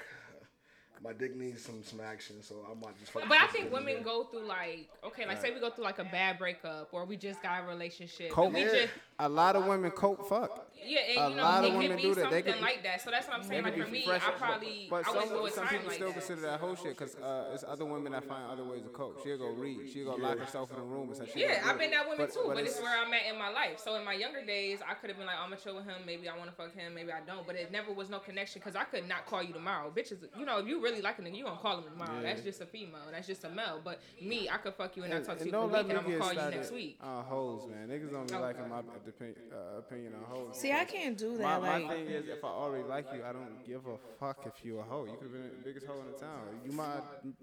my 1.05 1.13
dick 1.13 1.37
needs 1.37 1.63
some 1.63 1.83
some 1.83 2.01
action, 2.01 2.43
so 2.43 2.57
I 2.71 2.75
might 2.75 2.99
just 2.99 3.13
fuck. 3.13 3.29
But 3.29 3.39
I 3.41 3.47
think 3.49 3.69
bitch. 3.69 3.73
women 3.73 4.03
go 4.03 4.25
through 4.25 4.47
like 4.47 4.89
okay, 5.05 5.27
like 5.27 5.41
say 5.41 5.53
we 5.53 5.61
go 5.61 5.71
through 5.71 5.85
like 5.85 5.99
a 5.99 6.05
bad 6.05 6.39
breakup 6.39 6.89
or 6.93 7.05
we 7.05 7.17
just 7.17 7.43
got 7.43 7.65
a 7.65 7.67
relationship. 7.67 8.31
Coke. 8.31 8.47
and 8.47 8.55
we 8.55 8.61
Yeah. 8.63 8.73
just 8.73 8.93
A 9.19 9.29
lot 9.29 9.57
of 9.57 9.67
women 9.67 9.91
coke 9.91 10.29
fuck. 10.29 10.69
Yeah, 10.85 10.99
A 10.99 11.21
and 11.21 11.31
you 11.31 11.37
know 11.37 11.43
lot 11.43 11.65
it 11.65 11.67
of 11.69 11.73
could 11.73 11.79
women 11.83 11.97
be 11.97 12.03
do 12.03 12.15
that. 12.15 12.31
They 12.31 12.37
something 12.43 12.53
could- 12.55 12.63
like 12.63 12.83
that. 12.83 13.01
So 13.03 13.11
that's 13.11 13.27
what 13.29 13.37
I'm 13.37 13.43
saying. 13.45 13.63
Like 13.65 13.77
for 13.79 13.87
me, 13.89 14.05
I 14.09 14.19
probably 14.19 14.87
But 14.91 15.07
I 15.07 15.11
went 15.13 15.21
some, 15.21 15.29
through 15.29 15.47
a 15.47 15.51
some 15.51 15.69
people 15.69 15.87
like 15.87 15.95
still 15.97 16.09
that. 16.09 16.13
consider 16.15 16.41
that 16.43 16.61
whole 16.61 16.75
shit 16.77 16.97
because 16.99 17.17
uh, 17.17 17.51
it's 17.55 17.65
other 17.67 17.85
women 17.85 18.13
that 18.13 18.25
find 18.25 18.51
other 18.51 18.65
ways 18.65 18.83
to 18.83 18.89
cope. 18.89 19.23
She'll 19.23 19.39
go 19.39 19.51
read. 19.51 19.91
She'll 19.93 20.07
go 20.07 20.17
lock 20.17 20.39
herself 20.39 20.73
in 20.73 20.79
a 20.79 20.83
room 20.85 21.09
and 21.09 21.17
say 21.17 21.29
Yeah, 21.35 21.63
I've 21.65 21.79
been 21.79 21.89
it. 21.91 21.93
that 21.93 22.09
woman 22.09 22.29
too, 22.31 22.45
but, 22.47 22.59
it's, 22.59 22.73
it's 22.75 22.83
where 22.83 22.97
I'm 22.99 23.13
at 23.13 23.27
in 23.33 23.39
my 23.39 23.51
life. 23.51 23.79
So 23.79 23.95
in 23.97 24.05
my 24.05 24.15
younger 24.15 24.45
days, 24.45 24.81
I 24.89 24.95
could 24.95 25.11
have 25.11 25.19
been 25.19 25.27
like, 25.27 25.37
I'm 25.39 25.51
gonna 25.51 25.61
chill 25.61 25.77
with 25.77 25.85
him. 25.85 25.97
Maybe 26.07 26.29
I 26.29 26.37
want 26.37 26.51
to 26.51 26.57
fuck 26.57 26.75
him. 26.75 26.95
Maybe 26.95 27.13
I 27.13 27.21
don't. 27.27 27.47
But 27.47 27.57
it 27.57 27.71
never 27.73 27.93
was 27.93 28.11
no 28.11 28.19
connection 28.19 28.61
because 28.61 28.77
I 28.77 28.85
could 28.85 29.07
not 29.09 29.27
call 29.27 29.43
you 29.43 29.53
tomorrow. 29.53 29.93
Bitches, 29.95 30.19
you 30.39 30.45
know, 30.45 30.59
if 30.59 30.67
you 30.67 30.81
really 30.83 31.01
like 31.03 31.19
a 31.19 31.23
nigga, 31.23 31.37
you 31.37 31.45
gonna 31.45 31.59
call 31.61 31.79
him 31.79 31.85
tomorrow. 31.85 32.17
Yeah. 32.17 32.23
That's 32.23 32.43
just 32.43 32.61
a 32.61 32.67
female. 32.67 33.01
That's 33.11 33.27
just 33.27 33.45
a 33.45 33.49
male. 33.51 33.81
But 33.83 34.01
me, 34.21 34.49
I 34.51 34.57
could 34.59 34.75
fuck 34.75 34.97
you 34.97 35.05
and, 35.05 35.13
And, 35.13 35.23
not 35.25 35.29
talk 35.31 35.39
to 35.39 35.45
you 35.45 35.51
for 35.51 35.57
a 35.57 35.61
don't 35.61 35.73
week, 35.73 35.81
and 35.91 35.99
I'm 35.99 36.05
gonna 36.05 36.15
get 36.17 36.21
call 36.23 36.33
you 36.33 36.51
next 36.57 36.73
week. 36.73 36.99
on 37.03 37.25
hoes, 37.25 37.69
man. 37.71 37.89
Niggas 37.89 38.11
don't 38.11 38.29
be 38.29 38.35
liking 38.37 38.69
my 38.69 38.79
uh, 38.79 39.79
opinion 39.79 40.13
on 40.15 40.25
hoes. 40.37 40.59
See, 40.59 40.72
I 40.81 40.85
can't 40.85 41.17
do 41.19 41.37
that. 41.39 41.43
my 41.61 41.79
Like, 41.79 41.89
thing 41.89 42.07
is, 42.07 42.29
if 42.29 42.45
I 42.45 42.49
already 42.49 42.85
like 42.85 43.07
you, 43.15 43.21
I 43.29 43.33
don't 43.33 43.67
give 43.67 43.87
a 43.87 43.97
fuck 44.19 44.45
if 44.47 44.65
you 44.65 44.79
a 44.79 44.83
hoe. 44.83 45.05
You 45.05 45.13
could 45.13 45.23
have 45.25 45.33
been 45.33 45.43
the 45.43 45.65
biggest 45.65 45.87
hoe 45.87 46.01
in 46.01 46.13
the 46.13 46.19
town. 46.19 46.41
You 46.65 46.73
my, 46.73 46.97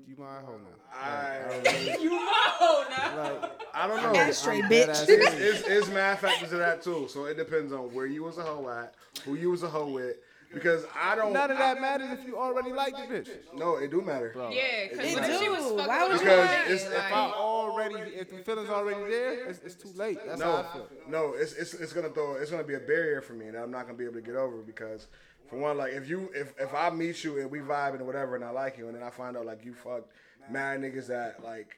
you 0.07 0.15
my 0.17 0.39
hoe 0.41 0.57
now. 0.57 0.97
I, 0.97 1.39
Like, 1.47 1.67
I 1.67 1.71
really- 1.71 2.03
You 2.03 2.09
know 2.09 2.83
now. 2.89 3.39
like, 3.41 3.51
I 3.73 3.87
don't 3.87 4.03
know. 4.03 4.13
That's 4.13 4.37
straight, 4.37 4.63
I'm 4.65 4.71
bitch. 4.71 4.87
ass 4.87 5.05
it's, 5.09 5.33
it's, 5.35 5.67
it's 5.67 5.89
mad 5.89 6.19
factors 6.19 6.49
to 6.49 6.57
that 6.57 6.81
too. 6.81 7.07
So 7.09 7.25
it 7.25 7.37
depends 7.37 7.71
on 7.73 7.93
where 7.93 8.05
you 8.05 8.23
was 8.23 8.37
a 8.37 8.43
hoe 8.43 8.67
at, 8.69 8.95
who 9.25 9.35
you 9.35 9.49
was 9.51 9.63
a 9.63 9.69
hoe 9.69 9.87
with, 9.91 10.17
because 10.53 10.85
I 10.99 11.15
don't. 11.15 11.31
None 11.33 11.51
of 11.51 11.57
that 11.59 11.79
matters 11.79 12.09
if 12.19 12.25
you 12.25 12.37
already 12.37 12.71
like 12.73 12.95
the 12.95 13.03
bitch. 13.13 13.29
No, 13.55 13.75
it 13.77 13.91
do 13.91 14.01
matter. 14.01 14.33
Yeah, 14.51 14.87
because 14.89 15.05
It 15.13 15.15
what 15.19 15.25
she 15.39 15.45
do. 15.45 15.51
was 15.51 15.87
Why 15.87 16.03
would 16.07 16.13
with 16.13 16.21
you 16.23 16.27
a 16.29 16.31
Because 16.31 16.49
nigga, 16.49 16.63
it's- 16.71 16.83
If 16.91 17.13
I 17.13 17.25
like- 17.25 17.33
already, 17.81 18.11
if 18.11 18.29
the 18.29 18.37
feelings 18.39 18.69
already 18.69 19.09
there, 19.09 19.47
it's, 19.49 19.59
it's 19.63 19.75
too 19.75 19.89
late. 19.95 20.17
That's 20.25 20.41
how 20.41 20.47
No, 20.51 20.57
I 20.57 20.73
feel. 20.73 20.87
no, 21.07 21.33
it's, 21.33 21.53
it's 21.53 21.73
it's 21.73 21.93
gonna 21.93 22.09
throw 22.09 22.35
it's 22.35 22.51
gonna 22.51 22.63
be 22.63 22.75
a 22.75 22.79
barrier 22.79 23.21
for 23.21 23.33
me 23.33 23.47
and 23.47 23.55
I'm 23.57 23.71
not 23.71 23.85
gonna 23.85 23.97
be 23.97 24.03
able 24.05 24.15
to 24.15 24.21
get 24.21 24.35
over 24.35 24.57
because 24.61 25.07
for 25.49 25.57
one, 25.57 25.77
like 25.77 25.93
if 25.93 26.07
you 26.09 26.29
if 26.35 26.53
if 26.59 26.73
I 26.73 26.89
meet 26.89 27.23
you 27.23 27.39
and 27.39 27.49
we 27.49 27.59
vibing 27.59 27.95
and 27.95 28.05
whatever 28.07 28.35
and 28.35 28.43
I 28.45 28.49
like 28.51 28.77
you 28.77 28.87
and 28.87 28.95
then 28.95 29.03
I 29.03 29.09
find 29.09 29.35
out 29.37 29.45
like 29.45 29.63
you 29.65 29.73
fucked 29.73 30.11
mad 30.49 30.81
niggas 30.81 31.07
that 31.07 31.43
like 31.43 31.77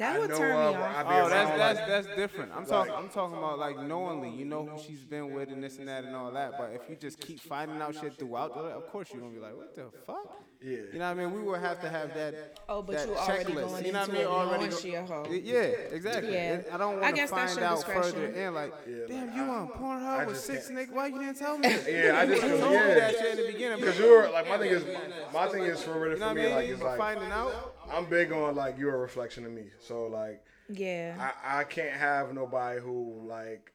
that 0.00 0.16
I 0.16 0.18
would 0.18 0.30
know 0.30 0.38
turn 0.38 0.50
of 0.56 0.74
me 0.76 0.80
off. 0.82 0.96
I 0.96 1.02
be 1.02 1.08
Oh, 1.10 1.28
that's 1.28 1.50
that's 1.56 1.88
that's 2.06 2.16
different. 2.16 2.52
I'm 2.56 2.66
talking 2.66 2.92
I'm 2.94 3.08
talking 3.08 3.38
about 3.38 3.58
like 3.58 3.78
knowingly, 3.80 4.30
you 4.30 4.44
know 4.44 4.66
who 4.66 4.82
she's 4.82 5.04
been 5.04 5.32
with 5.32 5.50
and 5.50 5.62
this 5.62 5.78
and 5.78 5.86
that 5.88 6.04
and 6.04 6.16
all 6.16 6.30
that. 6.32 6.52
But 6.58 6.72
if 6.74 6.88
you 6.90 6.96
just 6.96 7.20
keep 7.20 7.38
finding 7.40 7.80
out 7.80 7.94
shit 7.94 8.18
throughout, 8.18 8.50
of 8.52 8.86
course 8.90 9.08
you're 9.12 9.20
gonna 9.22 9.32
be 9.34 9.40
like, 9.40 9.56
what 9.56 9.74
the 9.76 9.84
fuck? 10.06 10.42
yeah. 10.62 10.76
You 10.92 10.98
know 10.98 10.98
what 10.98 11.04
I 11.04 11.14
mean? 11.14 11.32
We 11.34 11.42
would 11.42 11.60
have 11.60 11.80
to 11.80 11.88
have 11.88 12.12
that. 12.14 12.58
Oh, 12.68 12.82
but 12.82 12.96
that 12.96 13.08
you 13.08 13.14
already 13.14 13.44
checklist. 13.52 13.68
going 13.70 13.84
you 13.86 13.92
know 13.92 14.00
what 14.00 14.10
I 14.10 14.12
into 14.12 14.12
mean? 14.12 14.20
it 14.22 14.26
Already 14.26 14.68
go- 14.68 14.76
she 14.76 14.94
a 14.94 15.02
hoe. 15.06 15.26
Yeah, 15.30 15.56
exactly. 15.58 16.32
Yeah. 16.34 16.52
And 16.52 16.64
I 16.72 16.76
don't 16.76 16.96
I 16.96 17.00
want 17.00 17.04
to 17.06 17.12
guess 17.20 17.30
that's 17.30 17.54
find 17.54 17.60
your 17.60 17.68
out 17.70 17.84
further 17.84 18.02
discretion. 18.02 18.34
in 18.34 18.54
like, 18.54 18.74
Yeah, 18.86 18.96
damn, 19.08 19.26
like, 19.28 19.36
you 19.36 19.42
I- 19.42 19.48
on 19.48 19.70
I 19.74 19.78
Pornhub 19.78 20.26
with 20.26 20.38
six 20.40 20.68
can't- 20.68 20.78
niggas? 20.90 20.94
Why 20.94 21.06
you 21.06 21.18
didn't 21.18 21.38
tell 21.38 21.56
me? 21.58 21.68
Yeah, 21.88 22.18
I 22.20 22.26
just 22.26 22.42
You 22.42 22.48
cause, 22.50 22.60
told 22.60 22.72
me 22.72 22.78
that 22.94 23.14
shit 23.18 23.38
in 23.38 23.46
the 23.46 23.52
beginning. 23.52 23.78
Because 23.80 23.98
you're 23.98 24.30
like 24.30 24.48
my 24.48 24.58
thing 24.58 24.70
is 24.70 24.84
my 25.32 25.46
thing 25.48 25.62
is 25.62 25.82
for 25.82 25.98
really 25.98 26.14
You 26.14 26.20
know 26.20 26.28
for 26.28 26.34
me 26.34 26.54
like 26.54 26.68
it's 26.68 26.82
like 26.82 26.98
finding 26.98 27.30
out. 27.32 27.74
I'm 27.92 28.06
big 28.06 28.32
on 28.32 28.54
like 28.54 28.78
you're 28.78 28.94
a 28.94 28.98
reflection 28.98 29.44
of 29.46 29.52
me. 29.52 29.64
So 29.80 30.06
like 30.06 30.42
Yeah. 30.68 31.32
I, 31.44 31.60
I 31.60 31.64
can't 31.64 31.92
have 31.94 32.32
nobody 32.34 32.80
who 32.80 33.22
like 33.26 33.72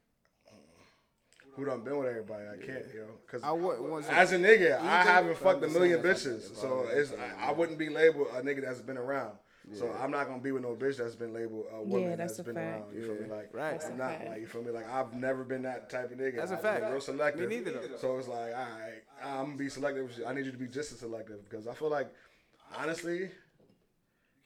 who 1.56 1.64
done 1.64 1.82
been 1.82 1.98
with 1.98 2.10
everybody. 2.10 2.44
I 2.52 2.58
can't, 2.66 2.84
yo. 2.94 3.02
Know? 3.04 3.08
Cause 3.32 3.42
I 3.44 3.52
wouldn't 3.54 4.10
as 4.10 4.34
a 4.34 4.38
nigga, 4.38 4.78
I 4.80 5.04
haven't 5.04 5.38
fucked 5.38 5.64
a 5.64 5.68
I'm 5.68 5.74
million 5.74 6.02
saying 6.02 6.06
if 6.16 6.18
I 6.18 6.20
bitches, 6.20 6.50
did, 6.50 6.58
so 6.58 6.86
it's 6.92 7.14
I, 7.14 7.48
I 7.48 7.52
wouldn't 7.54 7.78
be 7.80 7.88
labeled 7.90 8.28
a 8.36 8.42
nigga 8.42 8.62
that's 8.62 8.82
been 8.82 8.98
around. 8.98 9.34
So 9.74 9.90
I'm 10.00 10.12
not 10.12 10.28
gonna 10.28 10.42
be 10.44 10.52
with 10.52 10.62
no 10.62 10.76
bitch 10.76 10.98
that's 10.98 11.16
been 11.16 11.34
labeled 11.34 11.66
a 11.74 11.82
woman 11.82 12.10
Yeah, 12.10 12.16
that's 12.18 12.38
that's 12.38 12.40
a 12.40 12.44
been 12.44 12.56
fact. 12.56 12.84
around. 12.92 12.96
You 12.96 13.02
feel 13.04 13.16
me? 13.26 13.30
Like 13.36 13.50
Right. 13.54 13.82
I'm 13.84 13.98
not 13.98 14.12
fact. 14.12 14.28
like 14.30 14.42
you 14.42 14.46
feel 14.48 14.62
me? 14.64 14.70
Like 14.72 14.88
I've 14.92 15.14
never 15.16 15.44
been 15.44 15.64
that 15.64 15.90
type 15.90 16.12
of 16.12 16.18
nigga. 16.20 16.36
That's 16.36 16.52
a 16.52 16.56
I've 16.58 16.62
been 16.62 16.72
fact. 16.82 16.92
Real 16.92 17.02
selective. 17.02 17.50
Me 17.50 17.56
neither, 17.56 17.72
though. 17.72 17.98
So 17.98 18.18
it's 18.20 18.28
like, 18.28 18.54
all 18.54 18.64
right, 18.64 19.02
I'm 19.24 19.46
gonna 19.46 19.56
be 19.58 19.70
selective. 19.70 20.22
I 20.28 20.34
need 20.34 20.46
you 20.46 20.52
to 20.52 20.58
be 20.58 20.68
just 20.68 20.92
as 20.92 21.00
selective 21.00 21.50
because 21.50 21.66
I 21.68 21.74
feel 21.74 21.90
like, 21.90 22.14
honestly, 22.78 23.32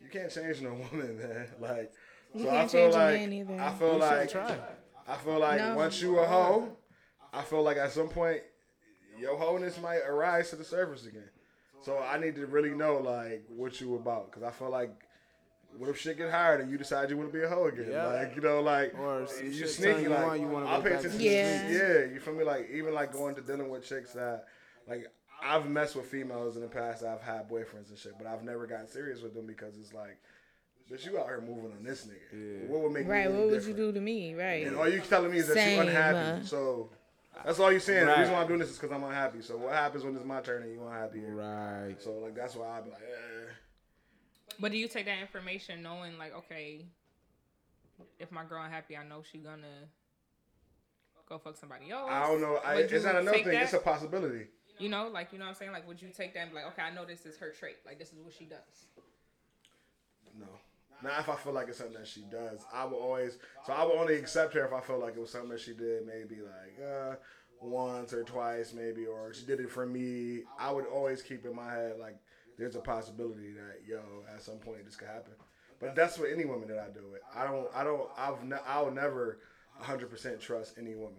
you 0.01 0.09
can't 0.09 0.31
change 0.31 0.61
no 0.61 0.73
woman, 0.91 1.17
man. 1.17 1.47
Like, 1.59 1.91
You 2.33 2.43
so 2.45 2.49
can't 2.49 2.63
I 2.63 2.67
feel 2.67 2.89
like. 2.91 3.59
I 3.59 3.71
feel 3.73 3.97
like 3.97 4.29
try. 4.31 4.57
I 5.07 5.15
feel 5.17 5.39
like 5.39 5.59
No. 5.59 5.75
once 5.75 6.01
you 6.01 6.19
a 6.19 6.25
hoe, 6.25 6.77
I 7.33 7.41
feel 7.43 7.63
like 7.63 7.77
at 7.77 7.91
some 7.91 8.09
point 8.09 8.41
your 9.17 9.37
wholeness 9.37 9.79
might 9.81 9.99
arise 10.07 10.49
to 10.51 10.55
the 10.55 10.63
surface 10.63 11.05
again. 11.05 11.29
So 11.81 11.97
I 11.97 12.19
need 12.19 12.35
to 12.35 12.45
really 12.45 12.71
know 12.71 12.97
like 12.97 13.45
what 13.49 13.79
you 13.81 13.95
about 13.95 14.31
because 14.31 14.43
I 14.43 14.51
feel 14.51 14.69
like 14.69 14.91
what 15.77 15.89
if 15.89 15.99
shit 15.99 16.17
get 16.17 16.31
hard 16.31 16.61
and 16.61 16.71
you 16.71 16.77
decide 16.77 17.09
you 17.09 17.17
want 17.17 17.31
to 17.31 17.37
be 17.37 17.43
a 17.43 17.49
hoe 17.49 17.67
again? 17.67 17.87
Yeah. 17.91 18.07
Like 18.07 18.35
you 18.35 18.41
know, 18.41 18.61
like 18.61 18.93
Or 18.97 19.27
you 19.43 19.53
shit 19.53 19.69
sneaky 19.69 19.93
turn 19.93 20.03
you 20.03 20.09
like 20.09 20.25
on, 20.25 20.41
you 20.41 20.47
wanna 20.47 20.65
I'll 20.65 20.81
pay 20.81 20.89
attention. 20.93 21.17
To 21.19 21.23
Yeah. 21.23 21.67
the 21.67 21.73
yeah, 21.73 22.13
you 22.13 22.19
feel 22.19 22.33
me? 22.33 22.43
Like 22.43 22.69
even 22.71 22.93
like 22.93 23.11
going 23.13 23.35
to 23.35 23.41
dealing 23.41 23.69
with 23.69 23.83
chicks 23.87 24.13
that 24.13 24.45
like 24.87 25.07
I've 25.41 25.69
messed 25.69 25.95
with 25.95 26.05
females 26.07 26.55
in 26.55 26.61
the 26.61 26.67
past. 26.67 27.03
I've 27.03 27.21
had 27.21 27.49
boyfriends 27.49 27.89
and 27.89 27.97
shit, 27.97 28.13
but 28.17 28.27
I've 28.27 28.43
never 28.43 28.67
gotten 28.67 28.87
serious 28.87 29.21
with 29.21 29.33
them 29.33 29.45
because 29.47 29.77
it's 29.77 29.93
like. 29.93 30.17
Bitch, 30.91 31.05
you 31.05 31.19
out 31.19 31.27
here 31.27 31.39
moving 31.39 31.71
on 31.71 31.83
this 31.83 32.07
nigga. 32.07 32.63
Yeah. 32.63 32.67
What 32.67 32.81
would 32.81 32.91
make 32.91 33.07
Right. 33.07 33.27
any 33.27 33.35
What 33.35 33.49
would 33.51 33.63
you 33.63 33.75
do 33.75 33.91
to 33.91 34.01
me? 34.01 34.33
Right. 34.33 34.65
And 34.65 34.75
all 34.75 34.89
you 34.89 34.99
telling 35.01 35.31
me 35.31 35.37
is 35.37 35.47
that 35.47 35.53
Same, 35.53 35.75
you're 35.75 35.83
unhappy. 35.83 36.41
uh, 36.41 36.43
So 36.43 36.89
that's 37.45 37.59
all 37.59 37.69
you're 37.69 37.79
saying. 37.79 38.07
The 38.07 38.15
reason 38.17 38.33
why 38.33 38.41
I'm 38.41 38.47
doing 38.47 38.59
this 38.59 38.71
is 38.71 38.79
because 38.79 38.91
I'm 38.91 39.03
unhappy. 39.03 39.43
So 39.43 39.55
what 39.57 39.73
happens 39.73 40.03
when 40.03 40.15
it's 40.15 40.25
my 40.25 40.41
turn 40.41 40.63
and 40.63 40.71
you 40.71 40.81
unhappy? 40.83 41.19
Right. 41.19 41.95
So 41.99 42.13
like 42.13 42.33
that's 42.33 42.55
why 42.55 42.79
I 42.79 42.81
be 42.81 42.89
like, 42.89 43.01
eh. 43.03 43.51
But 44.59 44.71
do 44.71 44.79
you 44.79 44.87
take 44.87 45.05
that 45.05 45.19
information 45.19 45.83
knowing 45.83 46.17
like, 46.17 46.35
okay, 46.35 46.87
if 48.17 48.31
my 48.31 48.43
girl 48.43 48.63
unhappy, 48.63 48.97
I 48.97 49.03
know 49.05 49.21
she 49.31 49.37
gonna 49.37 49.67
go 51.27 51.37
fuck 51.37 51.55
somebody 51.55 51.91
else. 51.91 52.09
I 52.11 52.25
don't 52.27 52.41
know. 52.41 52.59
I, 52.65 52.77
it's 52.77 52.91
you 52.91 52.99
not 53.01 53.15
another 53.17 53.31
take 53.37 53.43
thing. 53.45 53.53
that? 53.53 53.63
It's 53.65 53.73
a 53.73 53.77
possibility. 53.79 54.47
You 54.79 54.89
know, 54.89 55.09
like 55.11 55.33
you 55.33 55.39
know 55.39 55.45
what 55.45 55.49
I'm 55.49 55.55
saying? 55.55 55.71
Like 55.71 55.87
would 55.87 56.01
you 56.01 56.09
take 56.09 56.33
that 56.33 56.41
and 56.41 56.51
be 56.51 56.55
like, 56.55 56.67
okay, 56.67 56.81
I 56.81 56.93
know 56.93 57.05
this 57.05 57.25
is 57.25 57.37
her 57.37 57.51
trait. 57.51 57.77
Like 57.85 57.99
this 57.99 58.13
is 58.13 58.19
what 58.23 58.33
she 58.33 58.45
does. 58.45 58.87
No. 60.39 60.47
Not 61.01 61.19
if 61.19 61.29
I 61.29 61.35
feel 61.35 61.53
like 61.53 61.67
it's 61.69 61.77
something 61.77 61.97
that 61.97 62.07
she 62.07 62.21
does. 62.31 62.65
I 62.73 62.85
will 62.85 62.97
always. 62.97 63.37
So 63.65 63.73
I 63.73 63.83
will 63.83 63.99
only 63.99 64.15
accept 64.15 64.53
her 64.53 64.65
if 64.65 64.73
I 64.73 64.81
feel 64.81 64.99
like 64.99 65.15
it 65.15 65.19
was 65.19 65.31
something 65.31 65.49
that 65.49 65.59
she 65.59 65.73
did. 65.73 66.05
Maybe 66.05 66.41
like 66.41 66.87
uh, 66.87 67.15
once 67.61 68.13
or 68.13 68.23
twice, 68.23 68.73
maybe, 68.73 69.05
or 69.05 69.33
she 69.33 69.45
did 69.45 69.59
it 69.59 69.69
for 69.69 69.85
me. 69.85 70.43
I 70.57 70.71
would 70.71 70.85
always 70.85 71.21
keep 71.21 71.45
in 71.45 71.55
my 71.55 71.71
head 71.71 71.93
like 71.99 72.17
there's 72.57 72.75
a 72.75 72.81
possibility 72.81 73.51
that 73.53 73.81
yo 73.87 74.01
at 74.33 74.41
some 74.41 74.57
point 74.57 74.85
this 74.85 74.95
could 74.95 75.07
happen. 75.07 75.33
But 75.79 75.95
that's 75.95 76.17
with 76.17 76.33
any 76.33 76.45
woman 76.45 76.67
that 76.69 76.79
I 76.79 76.89
do 76.93 77.13
it. 77.15 77.21
I 77.33 77.45
don't. 77.45 77.67
I 77.73 77.83
don't. 77.83 78.09
I've. 78.17 78.43
Ne- 78.43 78.57
I'll 78.67 78.91
never 78.91 79.39
100% 79.81 80.39
trust 80.41 80.75
any 80.77 80.95
woman 80.95 81.15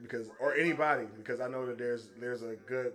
because 0.00 0.28
or 0.40 0.54
anybody 0.54 1.06
because 1.16 1.40
I 1.40 1.48
know 1.48 1.66
that 1.66 1.78
there's 1.78 2.08
there's 2.20 2.42
a 2.42 2.56
good 2.66 2.92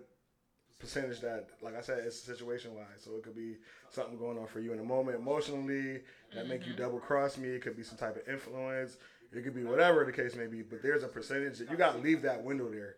percentage 0.80 1.22
that 1.22 1.48
like 1.62 1.76
I 1.76 1.82
said 1.82 2.00
it's 2.06 2.20
situation 2.20 2.76
wise 2.76 2.86
so 3.00 3.12
it 3.16 3.24
could 3.24 3.36
be 3.36 3.56
something 3.90 4.18
going 4.18 4.38
on 4.38 4.48
for 4.48 4.60
you 4.60 4.72
in 4.72 4.78
the 4.78 4.84
moment 4.84 5.18
emotionally 5.18 6.02
that 6.34 6.48
make 6.48 6.66
you 6.66 6.74
mm-hmm. 6.74 6.82
double 6.82 7.00
cross 7.00 7.38
me. 7.38 7.50
It 7.50 7.62
could 7.62 7.78
be 7.78 7.84
some 7.84 7.98
type 7.98 8.16
of 8.16 8.28
influence. 8.28 8.98
It 9.32 9.44
could 9.44 9.56
be 9.56 9.64
whatever 9.64 10.06
the 10.06 10.12
case 10.12 10.36
may 10.36 10.48
be 10.48 10.62
but 10.62 10.82
there's 10.82 11.04
a 11.04 11.08
percentage 11.08 11.60
that 11.60 11.70
you 11.70 11.78
got 11.78 11.94
to 11.96 12.00
leave 12.00 12.22
that 12.24 12.44
window 12.44 12.70
there. 12.70 12.96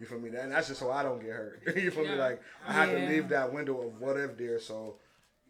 You 0.00 0.06
feel 0.06 0.20
me? 0.20 0.28
And 0.28 0.52
that's 0.52 0.68
just 0.68 0.80
so 0.80 0.92
I 0.92 1.02
don't 1.02 1.20
get 1.20 1.30
hurt. 1.30 1.62
You 1.76 1.90
feel 1.90 2.04
me? 2.04 2.14
Like 2.14 2.40
I 2.66 2.72
have 2.72 2.92
Yeah. 2.92 3.00
to 3.00 3.12
leave 3.12 3.28
that 3.30 3.52
window 3.52 3.80
of 3.82 4.00
what 4.00 4.16
if 4.16 4.36
there. 4.36 4.60
So 4.60 4.96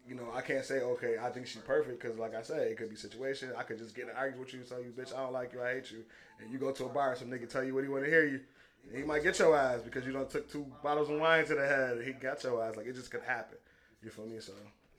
you 0.08 0.14
know, 0.14 0.28
I 0.34 0.40
can't 0.40 0.64
say 0.64 0.80
okay. 0.80 1.16
I 1.20 1.30
think 1.30 1.46
she's 1.46 1.62
perfect 1.62 2.00
because, 2.00 2.18
like 2.18 2.34
I 2.34 2.42
said, 2.42 2.62
it 2.68 2.76
could 2.78 2.90
be 2.90 2.96
situation. 2.96 3.50
I 3.56 3.62
could 3.62 3.78
just 3.78 3.94
get 3.94 4.04
in 4.04 4.10
an 4.10 4.16
argument 4.16 4.46
with 4.46 4.54
you, 4.54 4.60
tell 4.62 4.80
you, 4.80 4.90
bitch, 4.90 5.14
I 5.14 5.18
don't 5.22 5.32
like 5.32 5.52
you, 5.52 5.62
I 5.62 5.74
hate 5.74 5.90
you, 5.90 6.04
and 6.40 6.50
you 6.50 6.58
go 6.58 6.70
to 6.72 6.84
a 6.86 6.88
bar, 6.88 7.14
some 7.16 7.28
nigga 7.28 7.48
tell 7.48 7.62
you 7.64 7.74
what 7.74 7.84
he 7.84 7.90
want 7.90 8.04
to 8.04 8.10
hear 8.10 8.24
you. 8.26 8.40
and 8.88 8.96
He 8.96 9.02
might 9.04 9.22
get 9.22 9.38
your 9.38 9.56
ass 9.56 9.82
because 9.82 10.06
you 10.06 10.12
don't 10.12 10.30
took 10.30 10.50
two 10.50 10.66
bottles 10.82 11.10
of 11.10 11.18
wine 11.20 11.44
to 11.46 11.54
the 11.54 11.66
head. 11.66 12.02
He 12.04 12.12
got 12.12 12.42
your 12.44 12.62
ass. 12.64 12.76
Like 12.76 12.86
it 12.86 12.94
just 12.94 13.10
could 13.10 13.22
happen. 13.22 13.58
You 14.02 14.10
feel 14.10 14.26
me? 14.26 14.40
So 14.40 14.52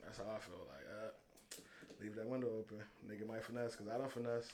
that's 0.04 0.18
how 0.18 0.24
I 0.24 0.38
feel. 0.38 0.54
Like, 0.68 0.86
uh, 1.04 1.62
leave 2.02 2.14
that 2.16 2.26
window 2.26 2.48
open. 2.58 2.78
Nigga 3.08 3.26
might 3.26 3.42
finesse 3.44 3.72
because 3.76 3.88
I 3.88 3.98
don't 3.98 4.12
finesse 4.12 4.48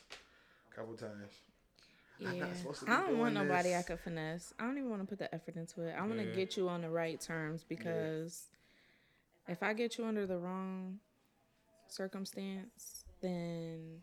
a 0.73 0.75
couple 0.75 0.95
times. 0.95 1.33
I'm 2.25 2.35
Yeah. 2.35 2.47
not 2.47 2.75
to 2.77 2.91
I 2.91 2.97
don't 3.01 3.19
want 3.19 3.35
doing 3.35 3.47
nobody. 3.49 3.75
I 3.75 3.83
could 3.83 4.01
finesse. 4.01 4.55
I 4.59 4.65
don't 4.65 4.79
even 4.79 4.91
want 4.91 5.03
to 5.03 5.07
put 5.09 5.19
the 5.19 5.35
effort 5.35 5.57
into 5.57 5.83
it. 5.83 5.93
I 5.95 6.01
want 6.01 6.19
to 6.19 6.25
Yeah. 6.25 6.35
get 6.35 6.57
you 6.57 6.69
on 6.69 6.81
the 6.81 6.89
right 6.89 7.21
terms 7.21 7.63
because 7.63 8.47
if 9.49 9.63
I 9.63 9.73
get 9.73 9.99
you 9.99 10.05
under 10.05 10.27
the 10.27 10.39
wrong 10.39 10.99
circumstance, 11.89 13.05
then 13.21 14.03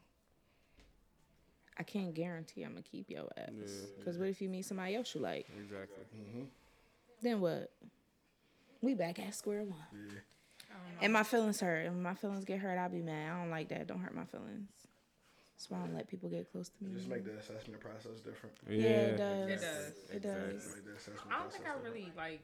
I 1.78 1.84
can't 1.84 2.14
guarantee 2.14 2.64
I'm 2.64 2.72
gonna 2.72 2.84
keep 2.84 3.10
your 3.10 3.28
ass. 3.38 3.50
Yeah. 3.56 3.66
Because 4.00 4.18
what 4.18 4.28
if 4.30 4.42
you 4.42 4.50
meet 4.50 4.66
somebody 4.66 4.96
else 4.96 5.14
you 5.16 5.22
like? 5.22 5.48
Exactly. 5.62 6.04
Mm-hmm. 6.16 6.44
Then 7.22 7.42
what? 7.42 7.72
We 8.82 8.94
back 8.94 9.20
at 9.20 9.34
square 9.34 9.64
one. 9.64 9.76
I. 10.72 11.04
And 11.04 11.14
my 11.14 11.24
feelings 11.24 11.60
hurt. 11.60 11.86
And 11.86 11.96
when 11.96 12.04
my 12.04 12.16
feelings 12.16 12.46
get 12.46 12.60
hurt, 12.60 12.78
I'll 12.78 12.90
be 12.90 13.02
mad. 13.02 13.32
I 13.32 13.40
don't 13.40 13.50
like 13.52 13.70
that. 13.70 13.88
Don't 13.88 14.00
hurt 14.00 14.16
my 14.16 14.26
feelings. 14.26 14.70
That's 15.56 15.70
why 15.70 15.78
I 15.78 15.82
don't 15.82 15.96
let 15.96 16.08
people 16.08 16.30
get 16.30 16.52
close 16.52 16.70
to 16.70 16.84
me. 16.84 16.96
Just 16.98 17.08
make 17.08 17.24
the 17.24 17.38
assessment 17.38 17.80
process 17.80 18.20
different. 18.26 18.56
yeah, 18.68 18.84
it 18.84 19.18
does. 19.18 19.50
It 19.50 19.62
does. 19.62 19.94
It 20.12 20.24
does. 20.24 20.76
Make 20.76 20.86
the 20.86 20.92
assessment 20.98 21.32
I 21.32 21.40
don't 21.40 21.52
think 21.52 21.64
process 21.64 21.80
I 21.80 21.84
different. 21.84 21.84
really 21.84 22.12
like 22.18 22.42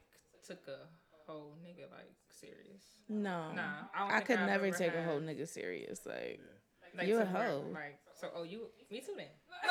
took 0.48 0.60
a 0.68 0.88
whole 1.30 1.54
nigga 1.64 1.86
like 1.92 2.10
serious. 2.30 2.82
No. 3.08 3.52
Nah, 3.54 3.86
I 3.94 4.00
don't 4.00 4.12
I 4.12 4.20
could 4.22 4.40
I've 4.40 4.48
never 4.48 4.66
ever 4.66 4.78
take 4.78 4.96
a 4.96 5.04
whole 5.04 5.20
nigga 5.20 5.48
serious. 5.48 6.06
Like, 6.06 6.40
Like, 6.98 7.08
You 7.08 7.18
a 7.18 7.26
to 7.26 7.32
where, 7.32 7.44
hoe. 7.48 7.64
Like 7.74 8.00
so. 8.20 8.30
Oh, 8.36 8.44
you. 8.44 8.68
Me 8.92 9.00
too 9.00 9.14
then. 9.16 9.28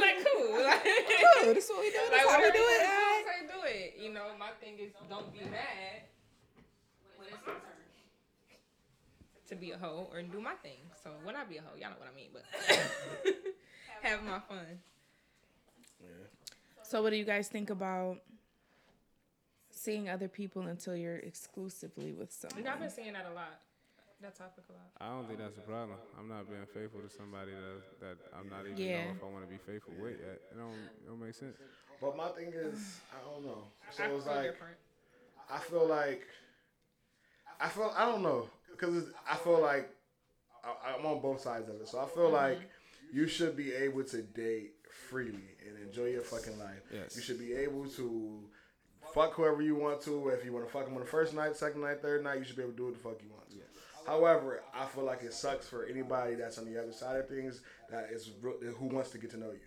like 0.00 0.18
cool. 0.26 0.62
Like, 0.64 0.82
oh, 0.84 1.52
this 1.54 1.64
is 1.64 1.70
what 1.70 1.80
we 1.80 1.90
do. 1.90 1.98
This 2.10 2.10
like 2.10 2.28
how 2.28 2.42
we 2.42 2.50
do 2.50 2.58
you 2.58 2.64
it. 2.64 2.82
wanna 2.82 2.90
all 2.90 3.24
right. 3.24 3.48
do, 3.48 3.60
it. 3.66 3.94
You 4.02 4.12
know, 4.12 4.26
my 4.38 4.50
thing 4.60 4.78
is 4.78 4.92
don't 5.08 5.32
be 5.32 5.40
mad 5.40 6.02
when 7.16 7.28
it's 7.28 7.46
my 7.46 7.52
turn 7.52 7.60
to 9.48 9.54
be 9.56 9.70
a 9.72 9.78
hoe 9.78 10.08
or 10.12 10.22
do 10.22 10.40
my 10.40 10.54
thing. 10.54 10.80
So 11.02 11.10
when 11.24 11.36
I 11.36 11.44
be 11.44 11.58
a 11.58 11.60
hoe, 11.62 11.76
y'all 11.78 11.90
know 11.90 11.96
what 11.98 12.08
I 12.10 12.14
mean. 12.16 12.30
But 12.32 12.44
have 14.02 14.22
my 14.24 14.40
fun. 14.40 14.80
So, 16.82 17.02
what 17.02 17.10
do 17.10 17.16
you 17.16 17.24
guys 17.24 17.46
think 17.48 17.70
about 17.70 18.18
seeing 19.80 20.10
other 20.10 20.28
people 20.28 20.62
until 20.62 20.94
you're 20.94 21.16
exclusively 21.16 22.12
with 22.12 22.32
someone. 22.32 22.66
I've 22.66 22.80
been 22.80 22.90
seeing 22.90 23.14
that 23.14 23.26
a 23.30 23.34
lot. 23.34 23.60
That 24.20 24.36
topic 24.36 24.64
a 24.68 24.72
lot. 24.72 24.90
I 25.00 25.16
don't 25.16 25.26
think 25.26 25.38
that's 25.38 25.56
a 25.56 25.62
problem. 25.62 25.96
I'm 26.18 26.28
not 26.28 26.46
being 26.46 26.66
faithful 26.74 27.00
to 27.00 27.08
somebody 27.08 27.52
that 27.52 28.00
that 28.00 28.16
I'm 28.38 28.50
not 28.50 28.66
even 28.66 28.76
Yeah. 28.76 29.04
know 29.06 29.10
if 29.12 29.22
I 29.24 29.26
want 29.26 29.44
to 29.46 29.50
be 29.50 29.56
faithful 29.56 29.94
with 29.98 30.20
yet. 30.20 30.42
It 30.52 30.56
don't 30.58 30.72
it 30.72 31.06
don't 31.06 31.20
make 31.20 31.34
sense. 31.34 31.56
But 32.02 32.16
my 32.16 32.28
thing 32.28 32.52
is, 32.52 33.00
I 33.12 33.24
don't 33.24 33.44
know. 33.46 33.64
So 33.90 34.04
it's 34.16 34.26
like. 34.26 34.42
different. 34.42 34.76
I 35.50 35.58
feel 35.58 35.86
like 35.86 36.26
I 37.58 37.68
feel 37.68 37.92
I 37.96 38.04
don't 38.04 38.22
know 38.22 38.50
because 38.70 39.04
I 39.28 39.36
feel 39.36 39.60
like 39.62 39.88
I, 40.62 40.94
I'm 40.94 41.06
on 41.06 41.22
both 41.22 41.40
sides 41.40 41.70
of 41.70 41.76
it. 41.76 41.88
So 41.88 41.98
I 41.98 42.06
feel 42.06 42.24
mm-hmm. 42.24 42.34
like 42.34 42.60
you 43.10 43.26
should 43.26 43.56
be 43.56 43.72
able 43.72 44.04
to 44.04 44.20
date 44.20 44.72
freely 45.08 45.56
and 45.66 45.78
enjoy 45.78 46.08
your 46.08 46.22
fucking 46.22 46.58
life. 46.58 46.82
Yes. 46.92 47.16
You 47.16 47.22
should 47.22 47.38
be 47.38 47.54
able 47.54 47.86
to 47.88 48.50
fuck 49.14 49.34
whoever 49.34 49.62
you 49.62 49.74
want 49.74 50.00
to. 50.02 50.28
If 50.28 50.44
you 50.44 50.52
want 50.52 50.66
to 50.66 50.72
fuck 50.72 50.84
them 50.84 50.94
on 50.94 51.00
the 51.00 51.06
first 51.06 51.34
night, 51.34 51.56
second 51.56 51.80
night, 51.82 52.00
third 52.02 52.22
night, 52.24 52.38
you 52.38 52.44
should 52.44 52.56
be 52.56 52.62
able 52.62 52.72
to 52.72 52.76
do 52.76 52.84
what 52.86 52.94
the 52.94 53.00
fuck 53.00 53.18
you 53.22 53.30
want 53.30 53.48
to. 53.50 53.56
However, 54.06 54.62
I 54.74 54.86
feel 54.86 55.04
like 55.04 55.22
it 55.22 55.32
sucks 55.34 55.68
for 55.68 55.84
anybody 55.86 56.34
that's 56.34 56.58
on 56.58 56.64
the 56.64 56.80
other 56.82 56.92
side 56.92 57.16
of 57.20 57.28
things 57.28 57.60
that 57.90 58.08
is 58.10 58.30
who 58.78 58.86
wants 58.86 59.10
to 59.10 59.18
get 59.18 59.30
to 59.32 59.36
know 59.36 59.50
you. 59.52 59.58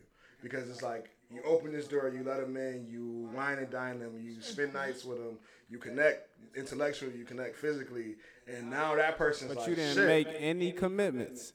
Because 0.42 0.70
it's 0.70 0.82
like 0.82 1.12
you 1.30 1.42
open 1.46 1.72
this 1.72 1.88
door, 1.88 2.12
you 2.14 2.24
let 2.24 2.40
them 2.42 2.58
in, 2.58 2.86
you 2.90 3.30
wine 3.34 3.60
and 3.60 3.70
dine 3.70 4.00
them, 4.00 4.20
you 4.22 4.42
spend 4.42 4.74
nights 4.74 5.06
with 5.06 5.20
them, 5.20 5.38
you 5.70 5.78
connect 5.78 6.28
intellectually, 6.58 7.16
you 7.18 7.24
connect 7.24 7.56
physically, 7.56 8.16
and 8.48 8.70
now 8.70 8.96
that 8.96 9.18
person's 9.18 9.50
But 9.54 9.60
like, 9.60 9.70
you 9.70 9.76
didn't 9.76 9.96
shit, 9.96 10.08
make 10.08 10.28
any 10.38 10.72
commitments. 10.74 11.54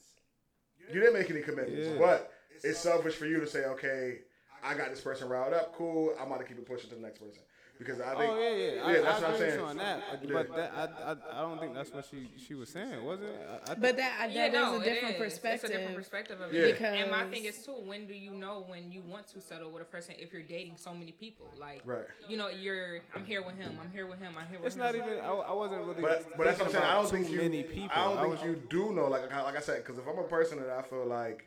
you 0.92 1.00
didn't 1.00 1.14
make 1.14 1.30
any 1.30 1.42
commitments, 1.42 1.86
Yeah. 1.86 1.98
but 1.98 2.32
it's 2.64 2.78
selfish 2.78 3.14
for 3.16 3.26
you 3.26 3.40
to 3.40 3.46
say, 3.46 3.64
okay, 3.66 4.20
I 4.64 4.74
got 4.74 4.88
this 4.90 5.00
person 5.02 5.28
riled 5.28 5.52
up, 5.52 5.74
cool. 5.74 6.14
I'm 6.18 6.28
about 6.28 6.38
to 6.40 6.44
keep 6.46 6.58
it 6.58 6.66
pushing 6.66 6.88
to 6.90 6.96
the 6.96 7.02
next 7.02 7.18
person. 7.18 7.42
Because 7.78 8.00
I 8.00 8.14
oh, 8.14 8.18
think 8.18 8.30
Oh 8.32 8.40
yeah, 8.40 8.48
yeah. 8.50 8.72
yeah, 8.74 8.82
I, 8.86 8.92
that's 8.92 9.06
I 9.06 9.22
what 9.22 9.30
I'm 9.30 9.38
saying. 9.38 9.60
on 9.60 9.76
that. 9.76 10.02
Yeah. 10.22 10.30
But 10.32 10.56
that, 10.56 10.72
I, 10.76 11.12
I, 11.12 11.38
I 11.38 11.40
don't 11.42 11.60
think 11.60 11.74
that's 11.74 11.92
what 11.92 12.04
she 12.10 12.28
she 12.36 12.54
was 12.54 12.68
saying, 12.68 13.04
was 13.04 13.20
it? 13.20 13.48
I, 13.48 13.70
I 13.72 13.74
But 13.74 13.96
that 13.96 13.96
that 13.96 14.32
Yeah, 14.32 14.46
is 14.46 14.52
no, 14.52 14.80
a 14.80 14.84
different 14.84 15.14
is. 15.14 15.20
perspective. 15.20 15.64
It's 15.70 15.74
a 15.74 15.76
different 15.78 15.96
perspective 15.96 16.40
of 16.40 16.52
Yeah. 16.52 16.62
it. 16.62 16.80
and 16.80 17.10
my 17.10 17.24
thing 17.26 17.44
is 17.44 17.64
too, 17.64 17.72
when 17.72 18.06
do 18.06 18.14
you 18.14 18.32
know 18.32 18.64
when 18.66 18.90
you 18.90 19.02
want 19.02 19.28
to 19.28 19.40
settle 19.40 19.70
with 19.70 19.82
a 19.82 19.86
person 19.86 20.14
if 20.18 20.32
you're 20.32 20.42
dating 20.42 20.76
so 20.76 20.92
many 20.92 21.12
people? 21.12 21.46
Like, 21.58 21.82
Right. 21.84 22.06
you 22.28 22.36
know, 22.36 22.48
you're 22.48 23.00
I'm 23.14 23.24
here 23.24 23.42
with 23.42 23.56
him, 23.56 23.78
I'm 23.80 23.90
here 23.92 24.06
with 24.06 24.18
him, 24.18 24.32
I'm 24.38 24.46
here 24.48 24.58
with 24.58 24.60
him. 24.60 24.66
it's 24.66 24.74
him. 24.76 24.82
not 24.82 24.94
even. 24.94 25.20
I, 25.20 25.28
I 25.30 25.52
wasn't 25.52 25.82
really. 25.86 26.02
But 26.02 26.36
but 26.36 26.44
that's 26.46 26.58
what 26.58 26.66
I'm 26.66 26.72
saying. 26.72 26.84
I 26.84 26.94
don't 26.94 27.10
think 27.10 27.30
you. 27.30 27.36
too 27.36 27.42
many 27.42 27.62
people. 27.62 27.90
I 27.92 28.04
don't 28.04 28.18
think 28.18 28.30
was- 28.32 28.42
you 28.42 28.62
do 28.68 28.92
know. 28.92 29.06
Like 29.08 29.30
like 29.30 29.56
I 29.56 29.60
said, 29.60 29.84
because 29.84 29.98
if 29.98 30.06
I'm 30.06 30.18
a 30.18 30.24
person 30.24 30.58
that 30.60 30.70
I 30.70 30.82
feel 30.82 31.06
like, 31.06 31.46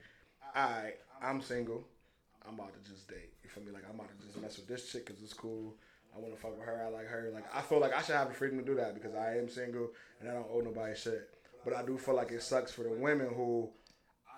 I 0.55 0.93
I'm 1.21 1.41
single, 1.41 1.83
I'm 2.47 2.55
about 2.55 2.71
to 2.73 2.89
just 2.89 3.07
date. 3.07 3.33
You 3.43 3.49
feel 3.49 3.63
me? 3.63 3.71
Like 3.71 3.83
I'm 3.89 3.95
about 3.95 4.09
to 4.17 4.25
just 4.25 4.39
mess 4.41 4.57
with 4.57 4.67
this 4.67 4.91
chick 4.91 5.05
because 5.05 5.21
it's 5.21 5.33
cool. 5.33 5.75
I 6.15 6.19
want 6.19 6.33
to 6.33 6.39
fuck 6.39 6.57
with 6.57 6.65
her. 6.65 6.83
I 6.85 6.89
like 6.89 7.07
her. 7.07 7.31
Like 7.33 7.45
I 7.55 7.61
feel 7.61 7.79
like 7.79 7.93
I 7.93 8.01
should 8.01 8.15
have 8.15 8.27
the 8.27 8.33
freedom 8.33 8.59
to 8.59 8.65
do 8.65 8.75
that 8.75 8.93
because 8.93 9.15
I 9.15 9.37
am 9.37 9.49
single 9.49 9.89
and 10.19 10.29
I 10.29 10.33
don't 10.33 10.47
owe 10.51 10.61
nobody 10.61 10.95
shit. 10.95 11.29
But 11.63 11.75
I 11.75 11.83
do 11.85 11.97
feel 11.97 12.15
like 12.15 12.31
it 12.31 12.41
sucks 12.41 12.71
for 12.71 12.83
the 12.83 12.89
women 12.91 13.27
who 13.35 13.69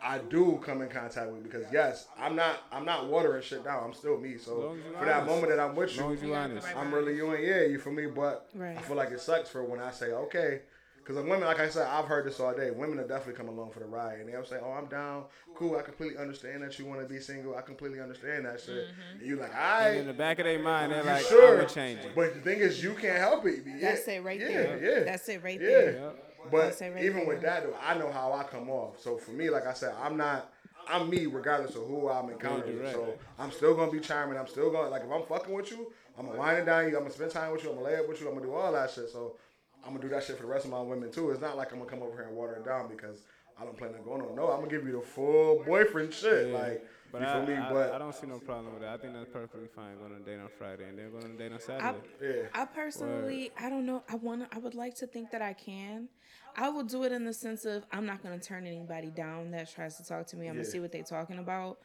I 0.04 0.18
do 0.18 0.60
come 0.62 0.82
in 0.82 0.90
contact 0.90 1.32
with 1.32 1.44
because 1.44 1.66
yes, 1.72 2.08
I'm 2.20 2.36
not 2.36 2.64
I'm 2.72 2.86
not 2.86 3.08
watering 3.08 3.42
shit 3.42 3.64
down. 3.64 3.84
I'm 3.84 3.94
still 3.94 4.20
me. 4.20 4.38
So 4.38 4.60
long 4.60 4.78
as 4.78 4.84
for 5.00 5.06
that 5.06 5.14
honest. 5.22 5.28
moment 5.28 5.50
that 5.50 5.60
I'm 5.60 5.76
with 5.76 5.96
you, 5.96 6.12
you. 6.22 6.36
I'm 6.36 6.94
really 6.94 7.16
you 7.16 7.32
and 7.32 7.44
yeah, 7.44 7.64
you 7.64 7.80
feel 7.80 7.94
me? 7.94 8.08
But 8.08 8.50
Right. 8.54 8.78
I 8.78 8.82
feel 8.82 8.98
like 8.98 9.12
it 9.12 9.22
sucks 9.22 9.50
for 9.50 9.64
when 9.64 9.80
I 9.80 9.92
say 9.92 10.08
okay, 10.08 10.62
because 11.04 11.18
a 11.18 11.22
women, 11.22 11.42
like 11.42 11.60
I 11.60 11.68
said, 11.68 11.86
I've 11.88 12.06
heard 12.06 12.26
this 12.26 12.40
all 12.40 12.56
day. 12.56 12.72
Women 12.72 12.98
are 12.98 13.08
definitely 13.08 13.34
come 13.34 13.50
along 13.50 13.72
for 13.72 13.80
the 13.80 13.86
ride, 13.86 14.20
and 14.20 14.30
they'll 14.30 14.46
say, 14.46 14.58
"Oh, 14.64 14.72
I'm 14.72 14.86
down, 14.86 15.26
cool. 15.54 15.76
I 15.76 15.82
completely 15.82 16.18
understand 16.18 16.64
that 16.64 16.80
you 16.80 16.86
want 16.86 17.02
to 17.02 17.08
be 17.08 17.20
single. 17.20 17.56
I 17.56 17.62
completely 17.62 18.00
understand 18.00 18.46
that 18.46 18.62
shit." 18.62 18.88
Mm-hmm. 18.88 19.20
And 19.20 19.28
you're 19.28 19.38
like, 19.40 19.52
And 19.54 20.00
in 20.00 20.08
the 20.08 20.14
back 20.14 20.40
of 20.40 20.46
their 20.46 20.60
mind, 20.60 20.94
they're 20.94 21.04
like, 21.04 21.26
sure, 21.26 21.62
I'm 21.62 21.68
changing. 21.68 22.12
but 22.16 22.34
the 22.36 22.40
thing 22.40 22.60
is, 22.60 22.82
you 22.82 22.94
can't 22.94 23.18
help 23.20 23.46
it. 23.46 23.64
Yeah, 23.66 23.92
That's 23.92 24.08
it 24.08 24.24
right 24.24 24.40
yeah, 24.40 24.48
there. 24.48 24.98
Yeah, 25.00 25.04
That's 25.04 25.28
it 25.28 25.44
right 25.44 25.60
yeah. 25.60 25.68
there. 25.68 25.94
Yep. 25.94 26.30
But 26.52 26.80
right 26.82 27.04
even 27.04 27.26
with 27.26 27.42
that 27.42 27.64
though, 27.64 27.76
I 27.82 27.98
know 27.98 28.12
how 28.12 28.34
I 28.34 28.44
come 28.44 28.70
off. 28.70 29.00
So 29.02 29.18
for 29.18 29.32
me, 29.32 29.50
like 29.50 29.68
I 29.68 29.74
said, 29.74 29.94
I'm 30.02 30.18
not. 30.18 30.52
I'm 30.86 31.10
me 31.10 31.28
regardless 31.28 31.76
of 31.76 31.88
who 31.88 32.10
I'm 32.10 32.30
encountering. 32.30 32.78
direct. 32.78 32.94
So 32.94 33.14
I'm 33.40 33.52
still 33.52 33.74
gonna 33.74 33.92
be 33.92 34.02
charming. 34.02 34.38
I'm 34.38 34.48
still 34.48 34.70
gonna 34.70 34.90
like 34.90 35.04
if 35.04 35.12
I'm 35.12 35.24
fucking 35.24 35.54
with 35.54 35.72
you, 35.72 35.92
I'm 36.18 36.26
gonna 36.26 36.38
wind 36.38 36.60
it 36.60 36.66
down 36.66 36.90
you. 36.90 36.98
I'm 36.98 37.04
gonna 37.04 37.14
spend 37.14 37.32
time 37.32 37.52
with 37.54 37.64
you. 37.64 37.70
I'm 37.70 37.76
gonna 37.78 37.88
lay 37.88 37.96
up 37.98 38.08
with 38.08 38.20
you. 38.20 38.28
I'm 38.28 38.34
gonna 38.34 38.46
do 38.46 38.54
all 38.54 38.72
that 38.74 38.92
shit. 38.92 39.10
So 39.10 39.38
I'm 39.86 39.90
gonna 39.92 40.02
do 40.02 40.10
that 40.10 40.24
shit 40.24 40.38
for 40.38 40.44
the 40.44 40.50
rest 40.50 40.66
of 40.66 40.72
my 40.72 40.82
women 40.82 41.12
too. 41.12 41.32
It's 41.32 41.42
not 41.42 41.58
like 41.58 41.72
I'm 41.72 41.80
gonna 41.80 41.90
come 41.90 42.02
over 42.02 42.14
here 42.16 42.28
and 42.28 42.36
water 42.36 42.56
it 42.56 42.66
down 42.66 42.88
because 42.90 43.24
I 43.60 43.66
don't 43.66 43.78
plan 43.78 43.94
on 43.96 44.04
going 44.04 44.22
on. 44.22 44.36
No, 44.36 44.50
I'm 44.52 44.60
gonna 44.60 44.72
give 44.72 44.86
you 44.86 44.94
the 44.94 45.02
full 45.06 45.64
boyfriend 45.66 46.14
shit. 46.14 46.50
Yeah. 46.50 46.58
Like 46.58 46.86
But 47.12 47.22
you 47.22 47.28
I, 47.28 47.34
feel 47.34 47.46
me? 47.48 47.54
I, 47.62 47.72
but 47.74 47.92
I 47.94 47.98
don't 48.00 48.16
see 48.16 48.28
no 48.28 48.40
problem 48.40 48.74
with 48.74 48.82
that. 48.82 48.94
I 48.94 48.98
think 48.98 49.14
that's 49.14 49.30
perfectly 49.30 49.68
fine 49.76 49.98
going 49.98 50.14
on 50.16 50.22
a 50.22 50.26
date 50.26 50.40
on 50.40 50.50
Friday 50.58 50.88
and 50.90 50.98
then 50.98 51.12
going 51.12 51.26
on 51.26 51.32
a 51.32 51.38
date 51.38 51.52
on 51.52 51.58
I, 51.58 51.60
Saturday. 51.60 52.08
yeah. 52.22 52.62
I 52.62 52.66
personally, 52.66 53.52
I 53.60 53.70
don't 53.70 53.86
know. 53.86 54.04
I 54.10 54.16
want. 54.16 54.50
to 54.50 54.56
I 54.56 54.60
would 54.60 54.74
like 54.76 54.96
to 54.96 55.08
think 55.08 55.32
that 55.32 55.42
I 55.42 55.54
can. 55.54 56.08
I 56.56 56.70
will 56.70 56.84
do 56.84 57.04
it 57.04 57.12
in 57.12 57.26
the 57.26 57.34
sense 57.34 57.66
of 57.66 57.84
I'm 57.92 58.06
not 58.06 58.22
going 58.24 58.40
to 58.40 58.46
turn 58.46 58.66
anybody 58.68 59.08
down 59.10 59.52
that 59.52 59.74
tries 59.74 59.98
to 59.98 60.06
talk 60.06 60.28
to 60.28 60.38
me. 60.38 60.48
I'm 60.48 60.56
Yeah. 60.56 60.62
gonna 60.62 60.72
see 60.72 60.80
what 60.80 60.92
they're 60.92 61.04
talking 61.04 61.40
about. 61.40 61.80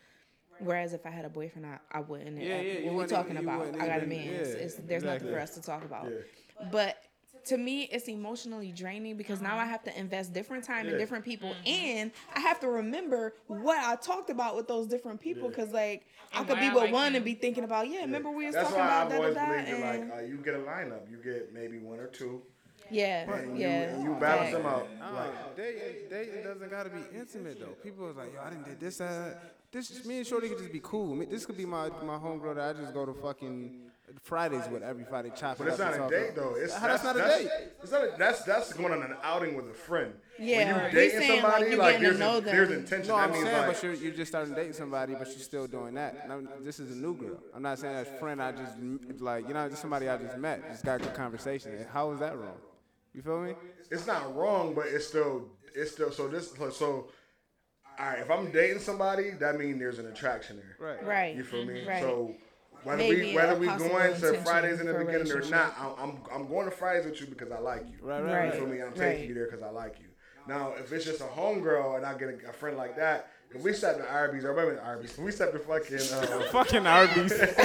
Whereas 0.61 0.93
if 0.93 1.07
I 1.07 1.11
had 1.11 1.25
a 1.25 1.29
boyfriend, 1.29 1.67
I, 1.67 1.79
I 1.93 2.01
wouldn't. 2.01 2.37
Yeah, 2.37 2.61
yeah, 2.61 2.73
you 2.73 2.75
What 2.75 2.83
we 2.85 2.91
wouldn't 2.97 3.11
talking 3.11 3.33
even- 3.37 3.45
you 3.49 3.51
about? 3.51 3.81
I 3.81 3.87
got 3.87 4.03
a 4.03 4.07
man. 4.07 4.25
yeah, 4.27 4.33
It's, 4.33 4.51
it's, 4.55 4.75
there's 4.87 5.05
nothing 5.05 5.29
for 5.29 5.39
us 5.39 5.55
to 5.55 5.63
talk 5.63 5.85
about. 5.85 6.07
Yeah. 6.11 6.69
But 6.73 6.97
to 7.49 7.57
me, 7.59 7.83
it's 7.85 8.09
emotionally 8.09 8.73
draining 8.73 9.17
because 9.17 9.41
now 9.41 9.59
I 9.59 9.65
have 9.65 9.83
to 9.85 9.99
invest 9.99 10.33
different 10.33 10.65
time 10.65 10.87
in 10.89 10.97
different 10.99 11.25
people, 11.25 11.55
and 11.67 12.11
I 12.35 12.41
have 12.41 12.61
to 12.61 12.69
remember 12.69 13.35
what 13.47 13.79
I 13.79 13.97
talked 13.97 14.31
about 14.31 14.57
with 14.57 14.69
those 14.69 14.87
different 14.87 15.21
people. 15.21 15.49
Because 15.49 15.73
like 15.73 16.07
I 16.33 16.45
could 16.45 16.59
be 16.61 16.67
I 16.67 16.75
with 16.75 16.85
like 16.85 16.93
one 16.93 17.09
him. 17.09 17.17
and 17.17 17.25
be 17.25 17.35
thinking 17.35 17.65
about, 17.65 17.89
yeah, 17.89 18.01
remember 18.01 18.31
we 18.31 18.47
was 18.47 18.55
That's 18.55 18.69
talking 18.69 18.81
why 18.85 19.03
about 19.03 19.03
I've 19.07 19.09
da 19.11 19.17
da 19.17 19.23
always 19.23 19.35
da, 19.35 19.53
in 19.53 19.75
and 19.75 20.11
like 20.11 20.19
uh, 20.19 20.23
you 20.23 20.37
get 20.39 20.55
a 20.55 20.59
lineup. 20.59 21.11
You 21.11 21.17
get 21.19 21.53
maybe 21.55 21.79
one 21.79 21.99
or 21.99 22.07
two, 22.09 22.43
yeah, 22.91 23.31
and 23.33 23.57
you, 23.59 23.63
yeah. 23.65 23.69
and 23.83 24.03
you 24.05 24.15
balance 24.15 24.51
Facts. 24.51 24.57
them 24.57 24.67
out. 24.67 24.89
Uh, 25.03 25.15
Like 25.15 25.57
dating, 25.57 25.83
dating 26.11 26.43
doesn't 26.45 26.71
gotta 26.71 26.91
be 26.91 27.01
intimate 27.17 27.59
though. 27.61 27.77
People 27.83 28.07
was 28.07 28.17
like, 28.17 28.33
yo, 28.35 28.41
I 28.43 28.51
didn't 28.51 28.65
did 28.65 28.81
this. 28.81 29.01
Uh, 29.01 29.35
this 29.71 30.05
me 30.07 30.19
and 30.19 30.27
Shorty 30.27 30.49
could 30.49 30.59
just 30.59 30.73
be 30.73 30.81
cool. 30.83 31.17
This 31.27 31.45
could 31.47 31.57
be 31.57 31.67
my 31.67 31.89
my 32.03 32.17
homegirl 32.17 32.55
that 32.57 32.77
I 32.77 32.81
just 32.81 32.95
go 32.95 33.05
to 33.07 33.15
fucking 33.15 33.88
Fridays 34.23 34.69
with 34.71 34.83
every 34.83 35.05
Friday 35.05 35.33
chop. 35.37 35.59
But 35.59 35.69
it 35.69 35.71
it's 35.71 35.81
up 35.81 35.97
not 35.99 36.07
a 36.07 36.11
date 36.11 36.37
though. 36.37 36.55
It's 36.57 36.75
How 36.75 36.89
that's 36.89 37.05
not 37.05 37.17
a 37.17 37.21
date? 37.21 37.49
It's 37.83 37.93
not. 37.93 38.05
A, 38.05 38.15
that's 38.19 38.43
that's 38.43 38.73
going 38.73 38.93
on 38.93 39.03
an 39.03 39.17
outing 39.23 39.55
with 39.55 39.67
a 39.67 39.75
friend. 39.75 40.13
Yeah, 40.39 40.59
when 40.59 40.67
right. 40.69 40.93
you 40.93 41.01
He's 41.01 41.13
dating 41.13 41.29
saying, 41.29 41.43
like, 41.43 41.53
somebody, 41.53 41.71
you 41.71 41.77
like, 41.77 41.93
getting 41.95 42.01
to 42.01 42.07
there's, 42.07 42.19
know 42.21 42.37
a, 42.37 42.41
them. 42.41 42.57
there's 42.57 42.71
intention. 42.71 43.09
No, 43.09 43.17
that 43.17 43.23
I'm 43.23 43.33
means 43.33 43.45
saying, 43.45 43.59
like, 43.59 43.67
but 43.67 43.83
you're, 43.83 43.95
you're 43.95 44.15
just 44.15 44.31
starting 44.31 44.55
dating 44.55 44.73
somebody, 44.73 45.15
but 45.15 45.27
you're 45.29 45.39
still 45.39 45.67
doing 45.67 45.95
that. 45.95 46.21
And 46.23 46.33
I'm, 46.33 46.49
this 46.63 46.79
is 46.79 46.97
a 46.97 47.01
new 47.01 47.15
girl. 47.15 47.39
I'm 47.55 47.63
not 47.63 47.79
saying 47.79 47.95
that 47.95 48.21
friend 48.21 48.41
I 48.41 48.53
just 48.53 49.21
like, 49.21 49.49
you 49.49 49.55
know, 49.55 49.69
just 49.69 49.83
somebody 49.83 50.09
I 50.09 50.17
just 50.17 50.37
met, 50.37 50.69
just 50.71 50.85
got 50.85 51.01
a 51.01 51.05
good 51.05 51.15
conversation. 51.15 51.85
How 51.93 52.13
is 52.13 52.21
that 52.21 52.39
wrong? 52.39 52.57
You 53.15 53.23
feel 53.23 53.41
me? 53.41 53.55
it's 53.91 54.07
not 54.07 54.35
wrong, 54.37 54.75
but 54.75 54.87
it's 54.87 55.07
still 55.07 55.49
it's 55.75 55.93
still 55.93 56.13
so 56.13 56.29
this 56.29 56.53
so. 56.73 57.09
All 57.99 58.07
right, 58.07 58.21
if 58.21 58.31
I'm 58.31 58.53
dating 58.53 58.79
somebody, 58.79 59.31
that 59.41 59.59
means 59.59 59.81
there's 59.81 59.99
an 59.99 60.07
attraction 60.07 60.57
there. 60.57 60.77
Right. 60.79 61.05
Right. 61.05 61.37
You 61.37 61.43
feel 61.43 61.65
me? 61.65 61.85
Right. 61.85 62.01
So 62.01 62.33
whether 62.85 62.99
Maybe 62.99 63.23
we 63.23 63.35
whether 63.35 63.59
we 63.59 63.67
going 63.67 64.15
to 64.21 64.35
Fridays 64.43 64.81
in 64.81 64.87
the 64.87 64.95
beginning 64.95 65.31
or 65.33 65.41
not, 65.51 65.75
I'm, 65.79 65.93
I'm 66.11 66.19
I'm 66.33 66.47
going 66.49 66.65
to 66.67 66.71
Fridays 66.71 67.05
with 67.07 67.21
you 67.21 67.27
because 67.27 67.51
I 67.53 67.59
like 67.59 67.85
you. 67.91 67.99
Right, 68.01 68.23
right, 68.23 68.33
Right. 68.33 68.47
You 68.55 68.61
feel 68.61 68.69
me? 68.69 68.81
I'm 68.81 68.89
Right. 68.89 68.97
taking 68.97 69.29
you 69.29 69.35
there 69.35 69.47
because 69.47 69.63
I 69.63 69.71
like 69.71 69.97
you. 70.01 70.07
Now, 70.47 70.73
if 70.79 70.91
it's 70.93 71.05
just 71.05 71.21
a 71.21 71.25
homegirl 71.25 71.97
and 71.97 72.07
I 72.07 72.17
get 72.17 72.29
a, 72.31 72.49
a 72.49 72.53
friend 72.53 72.77
like 72.77 72.97
that, 72.97 73.31
if 73.55 73.63
we 73.63 73.73
step 73.73 73.97
to 73.99 74.09
Arby's 74.11 74.45
or 74.45 74.55
maybe 74.55 74.79
Arby's, 74.79 75.13
if 75.13 75.19
we 75.19 75.31
step 75.31 75.53
to 75.53 75.59
fucking 75.59 75.99
uh, 76.13 76.43
Fucking 76.53 76.87
Arby's. 76.87 77.33
if 77.39 77.57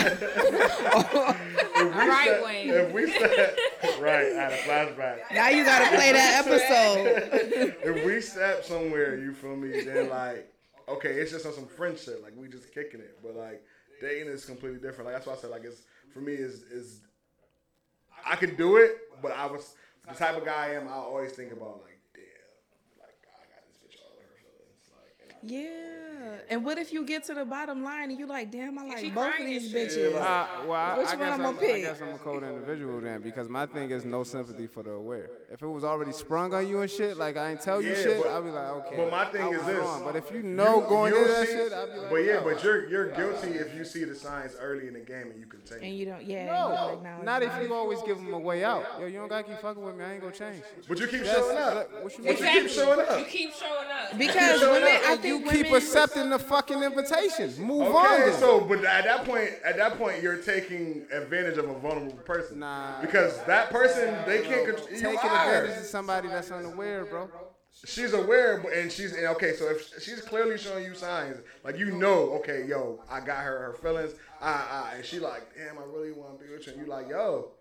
we 1.75 1.81
Right 1.89 2.27
step, 2.27 2.43
way. 2.45 2.67
if 2.69 2.91
we 2.93 3.11
step 3.11 3.57
right, 4.01 4.31
I 4.31 4.35
had 4.35 4.53
a 4.53 4.57
flashback. 4.57 5.17
Now 5.33 5.49
you 5.49 5.63
gotta 5.63 5.95
play 5.95 6.11
that 6.13 6.45
episode. 6.45 7.75
if 7.83 8.05
we 8.05 8.21
step 8.21 8.63
somewhere, 8.63 9.17
you 9.17 9.33
feel 9.33 9.55
me, 9.55 9.81
then 9.81 10.09
like, 10.09 10.49
okay, 10.87 11.09
it's 11.11 11.31
just 11.31 11.45
on 11.45 11.53
some 11.53 11.67
friendship, 11.67 12.21
like 12.23 12.33
we 12.37 12.47
just 12.47 12.73
kicking 12.73 12.99
it. 12.99 13.17
But 13.23 13.35
like 13.35 13.63
dating 14.01 14.27
is 14.27 14.45
completely 14.45 14.79
different. 14.79 15.05
Like 15.05 15.15
that's 15.15 15.27
why 15.27 15.33
I 15.33 15.37
said 15.37 15.49
like 15.49 15.63
it's 15.65 15.83
for 16.13 16.19
me 16.19 16.33
is 16.33 16.63
is 16.63 17.01
I 18.25 18.35
can 18.35 18.55
do 18.55 18.77
it, 18.77 18.97
but 19.21 19.31
I 19.31 19.45
was 19.47 19.75
the 20.07 20.13
type 20.13 20.37
of 20.37 20.45
guy 20.45 20.67
I 20.71 20.73
am, 20.75 20.87
I 20.87 20.93
always 20.93 21.31
think 21.31 21.51
about 21.51 21.81
like, 21.83 21.99
I 23.23 23.45
got 23.51 23.63
this 23.67 23.77
bitch 23.79 23.99
all 24.03 24.15
in 24.19 24.23
her 24.27 24.35
feelings. 24.35 24.89
Like 24.91 25.15
and 25.23 25.31
I- 25.31 25.32
Yeah. 25.45 25.67
And 26.49 26.63
what 26.65 26.77
if 26.77 26.91
you 26.93 27.05
get 27.05 27.23
to 27.25 27.33
the 27.33 27.45
bottom 27.45 27.83
line 27.83 28.09
and 28.09 28.19
you 28.19 28.25
like, 28.25 28.51
damn, 28.51 28.77
I 28.77 28.83
like 28.85 29.13
both 29.13 29.39
of 29.39 29.45
these 29.45 29.63
and 29.73 29.89
shit. 29.91 30.13
bitches. 30.13 30.15
Uh, 30.21 30.47
well, 30.67 30.73
I, 30.73 30.97
Which 30.97 31.07
I 31.07 31.15
one 31.15 31.27
I'ma 31.29 31.49
I'm, 31.49 31.57
I 31.57 31.61
guess 31.81 32.01
I'm 32.01 32.09
a 32.13 32.17
cold 32.17 32.43
individual 32.43 32.99
then 33.01 33.21
because 33.21 33.49
my 33.49 33.65
thing 33.65 33.91
is 33.91 34.05
no 34.05 34.23
sympathy 34.23 34.67
for 34.67 34.83
the 34.83 34.91
aware. 34.91 35.29
If 35.51 35.61
it 35.61 35.67
was 35.67 35.83
already 35.83 36.11
sprung 36.11 36.53
on 36.53 36.67
you 36.67 36.81
and 36.81 36.89
shit, 36.89 37.17
like 37.17 37.37
I 37.37 37.51
ain't 37.51 37.61
tell 37.61 37.81
you 37.81 37.89
Yeah, 37.89 37.95
shit, 37.95 38.21
but- 38.23 38.31
I'd 38.31 38.43
be 38.43 38.49
like, 38.51 38.67
okay. 38.67 38.95
But 38.97 39.11
my 39.11 39.25
thing 39.25 39.53
is 39.53 39.65
this. 39.65 39.77
wrong. 39.77 40.03
But 40.03 40.15
if 40.15 40.31
you 40.31 40.43
know 40.43 40.81
You- 40.81 40.87
going 40.87 41.13
into 41.13 41.27
that 41.27 41.47
see- 41.47 41.53
shit, 41.53 41.73
I'd 41.73 41.91
be 41.93 41.99
like, 41.99 42.09
But 42.09 42.15
yeah, 42.17 42.33
no. 42.35 42.43
but 42.43 42.63
you're 42.63 42.89
you're 42.89 43.11
guilty 43.11 43.47
if 43.55 43.75
you 43.75 43.83
see 43.85 44.03
the 44.05 44.15
signs 44.15 44.55
early 44.59 44.87
in 44.87 44.93
the 44.93 44.99
game 45.01 45.29
and 45.31 45.39
you 45.39 45.45
continue. 45.45 45.87
And 45.89 45.97
you 45.97 46.05
don't, 46.05 46.23
yeah. 46.23 46.45
you 46.45 46.51
No, 46.51 46.99
don't 47.03 47.25
not 47.25 47.43
if 47.43 47.51
you 47.61 47.73
always 47.73 48.01
give 48.03 48.17
them 48.17 48.33
a 48.33 48.39
way 48.39 48.63
out. 48.63 48.85
Yo, 48.99 49.07
you 49.07 49.19
don't 49.19 49.27
gotta 49.29 49.43
keep 49.43 49.59
fucking 49.59 49.83
with 49.83 49.95
me. 49.95 50.03
I 50.05 50.13
ain't 50.13 50.21
gonna 50.21 50.33
change. 50.33 50.63
But 50.87 50.99
you 50.99 51.07
keep 51.07 51.21
That's- 51.23 51.35
showing 51.35 51.57
up. 51.57 51.73
look, 51.75 52.03
what 52.03 52.17
you 52.17 52.23
But 52.23 52.39
you 52.39 52.45
keep 52.61 52.69
showing 52.69 52.99
up. 52.99 53.19
You 53.19 53.25
keep 53.25 53.53
showing 53.53 53.87
up. 53.91 54.17
Because 54.17 54.61
women, 54.61 54.99
I 55.05 55.17
think 55.17 55.32
You 55.39 55.49
keep 55.51 55.71
accepting 55.71 56.29
the 56.29 56.39
fucking 56.39 56.81
invitation. 56.81 57.53
Move 57.61 57.95
on. 57.95 58.05
Okay, 58.05 58.29
then. 58.31 58.39
so 58.39 58.61
but 58.61 58.83
at 58.85 59.03
that 59.05 59.25
point, 59.25 59.49
at 59.63 59.77
that 59.77 59.97
point, 59.97 60.21
you're 60.21 60.37
taking 60.37 61.05
advantage 61.11 61.57
of 61.57 61.69
a 61.69 61.79
vulnerable 61.79 62.17
person. 62.23 62.59
Nah. 62.59 63.01
Because 63.01 63.41
that 63.45 63.69
person, 63.69 64.15
they 64.25 64.41
can't 64.41 64.65
control. 64.65 64.87
You 64.91 64.97
taking 64.97 65.29
are. 65.29 65.55
advantage 65.63 65.81
of 65.81 65.85
somebody 65.85 66.27
that's 66.29 66.51
unaware, 66.51 67.05
bro. 67.05 67.29
She's 67.85 68.13
aware, 68.13 68.59
but 68.63 68.71
and 68.73 68.91
she's 68.91 69.13
and 69.13 69.25
okay. 69.27 69.53
So 69.55 69.65
if 69.69 70.01
she's 70.01 70.21
clearly 70.21 70.57
showing 70.57 70.85
you 70.85 70.93
signs, 70.93 71.37
like 71.63 71.77
you 71.77 71.91
know, 71.91 72.33
okay, 72.39 72.65
yo, 72.67 73.01
I 73.09 73.19
got 73.19 73.43
her 73.43 73.59
her 73.59 73.73
feelings. 73.73 74.13
I, 74.39 74.51
I, 74.51 74.95
and 74.97 75.05
she 75.05 75.19
like, 75.19 75.41
damn, 75.57 75.77
I 75.77 75.81
really 75.91 76.11
want 76.11 76.39
to 76.39 76.45
be 76.45 76.51
with 76.51 76.67
you. 76.67 76.73
And 76.73 76.81
you 76.81 76.87
like, 76.87 77.09
yo, 77.09 77.51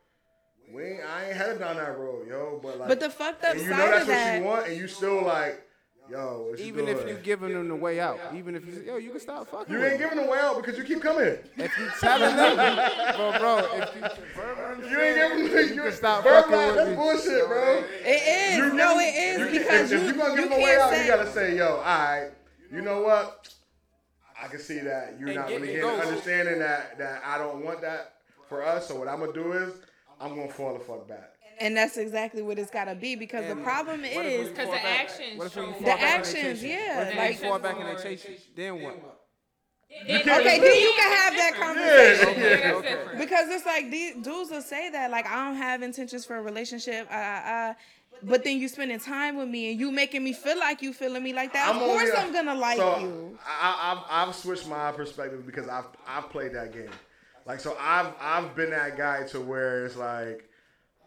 we 0.73 0.83
ain't, 0.85 1.01
I 1.05 1.27
ain't 1.29 1.37
headed 1.37 1.59
down 1.61 1.77
that 1.77 1.99
road, 1.99 2.29
yo. 2.29 2.61
But 2.63 2.79
like, 2.79 2.89
But 2.89 3.01
the 3.01 3.11
fucked 3.11 3.45
up 3.45 3.53
and 3.53 3.61
you 3.63 3.69
side 3.71 3.79
know 3.79 3.87
that's 3.91 4.03
of 4.03 4.09
what 4.09 4.15
that- 4.15 4.37
she 4.39 4.43
want, 4.45 4.67
and 4.69 4.77
you 4.77 4.87
still 4.89 5.23
like, 5.25 5.67
yo, 6.11 6.47
what 6.51 6.59
you 6.59 6.65
Even 6.67 6.89
if 6.89 6.99
doing? 6.99 7.09
you 7.09 7.15
giving 7.23 7.53
them 7.53 7.69
the 7.69 7.75
way 7.77 8.01
out, 8.01 8.19
even 8.35 8.55
if 8.55 8.67
you 8.67 8.73
say, 8.75 8.87
yo, 8.87 8.97
you 8.97 9.11
can 9.11 9.21
stop 9.21 9.49
fucking. 9.49 9.73
you 9.73 9.81
with 9.81 9.93
ain't 9.93 10.01
me. 10.01 10.09
giving 10.09 10.27
way 10.29 10.39
out 10.39 10.57
because 10.57 10.77
you 10.79 10.85
keep 10.85 11.01
coming. 11.03 11.37
If 11.57 11.79
you 11.79 11.89
telling 12.01 12.37
them, 12.37 12.57
bro, 13.17 13.39
bro, 13.39 13.59
if 13.75 13.95
you, 13.95 14.91
You 14.91 15.01
ain't 15.01 15.17
giving 15.17 15.55
them. 15.55 15.77
You, 15.77 15.83
can 15.83 15.93
stop 15.93 16.25
verbalize, 16.25 16.43
fucking 16.45 16.67
with 16.67 16.77
That's 16.77 16.91
me. 16.91 16.95
bullshit, 16.97 17.47
bro. 17.47 17.85
it 18.05 18.07
is. 18.53 18.57
You 18.57 18.73
no, 18.75 18.89
really- 18.97 19.05
it 19.05 19.41
is 19.41 19.53
you- 19.55 19.59
because 19.61 19.93
if, 19.93 20.03
you, 20.03 20.09
if 20.09 20.17
you're 20.17 20.25
gonna 20.25 20.35
give 20.37 20.45
you 20.45 20.51
them 20.51 20.59
a 20.61 20.63
way 20.65 20.71
can't 20.77 20.83
out, 20.83 20.91
say, 20.93 21.03
you 21.05 21.11
gotta 21.11 21.33
say, 21.33 21.57
yo, 21.57 21.69
all 21.77 21.83
right, 21.83 22.31
you 22.71 22.81
know 22.83 23.03
what? 23.03 23.55
I 24.43 24.49
can 24.49 24.59
see 24.59 24.79
that 24.81 25.15
you're 25.21 25.29
And 25.29 25.37
not 25.37 25.49
get- 25.49 25.61
really 25.61 25.75
it 25.75 25.81
getting 25.83 25.91
goes- 25.99 26.07
understanding 26.09 26.59
that 26.59 26.99
that 26.99 27.23
I 27.25 27.39
don't 27.39 27.65
want 27.65 27.81
that 27.83 28.15
for 28.49 28.65
us. 28.65 28.89
So 28.89 28.97
what 28.97 29.09
I'm 29.09 29.21
gonna 29.21 29.33
do 29.33 29.53
is 29.53 29.73
I'm 30.21 30.35
gonna 30.35 30.49
fall 30.53 30.75
the 30.75 30.81
fuck 30.81 31.07
back. 31.09 31.31
And 31.61 31.77
that's 31.77 31.97
exactly 31.97 32.43
what 32.43 32.59
it's 32.59 32.71
gotta 32.71 32.95
be 32.95 33.15
because 33.17 33.47
the 33.49 33.57
problem 33.63 34.01
what 34.03 34.11
if 34.11 34.41
is 34.41 34.49
you 34.49 34.55
'Cause 34.55 34.65
fall 34.65 34.75
the 34.75 34.81
back- 34.81 35.01
actions 35.01 35.39
What 35.39 35.47
if 35.47 35.57
you 35.57 35.63
fall 35.63 35.73
The 35.79 35.85
back 35.85 36.03
actions, 36.03 36.61
chase 36.61 36.63
yeah, 36.63 36.99
What 36.99 37.09
if 37.09 37.17
like- 37.17 37.31
you 37.43 37.49
fall 37.49 37.59
back 37.59 37.77
and 37.81 37.97
they 37.99 38.03
chase 38.03 38.25
you? 38.29 38.37
Then 38.57 38.83
what? 38.83 39.19
Okay, 39.95 40.59
then 40.59 40.81
you 40.81 40.93
can 40.97 41.13
have 41.19 41.37
that 41.37 41.53
conversation. 41.55 42.41
Yeah, 42.41 42.73
that's 42.73 42.83
different. 42.83 43.19
Because 43.19 43.49
it's 43.51 43.67
like 43.67 43.91
these 43.91 44.15
dudes 44.15 44.51
will 44.51 44.63
say 44.63 44.89
that, 44.89 45.11
like, 45.11 45.27
I 45.27 45.45
don't 45.45 45.57
have 45.57 45.83
intentions 45.83 46.25
for 46.25 46.37
a 46.37 46.43
relationship. 46.43 47.07
Uh, 47.11 47.15
uh, 47.15 47.75
but 48.23 48.43
then 48.43 48.57
you 48.59 48.69
spending 48.69 48.99
time 48.99 49.37
with 49.37 49.49
me 49.49 49.71
and 49.73 49.79
you 49.81 49.91
making 49.91 50.25
me 50.25 50.33
feel 50.33 50.59
like 50.59 50.81
you 50.81 50.95
feeling 50.95 51.23
me 51.23 51.35
like 51.35 51.53
that. 51.53 51.75
of 51.75 51.77
course 51.83 52.05
here- 52.05 52.15
I'm 52.17 52.33
gonna 52.33 52.55
like 52.55 52.79
so 52.79 52.99
you. 53.01 53.39
I, 53.47 53.93
I've 54.09 54.29
I've 54.29 54.35
switched 54.35 54.67
my 54.67 54.93
perspective 54.93 55.45
because 55.45 55.69
I've 55.69 55.87
I've 56.07 56.31
played 56.31 56.55
that 56.55 56.73
game. 56.73 56.91
Like 57.45 57.61
so, 57.61 57.77
I've 57.79 58.15
I've 58.21 58.55
been 58.57 58.71
that 58.71 58.97
guy 58.97 59.25
to 59.29 59.41
where 59.41 59.85
it's 59.85 59.97
like 59.97 60.49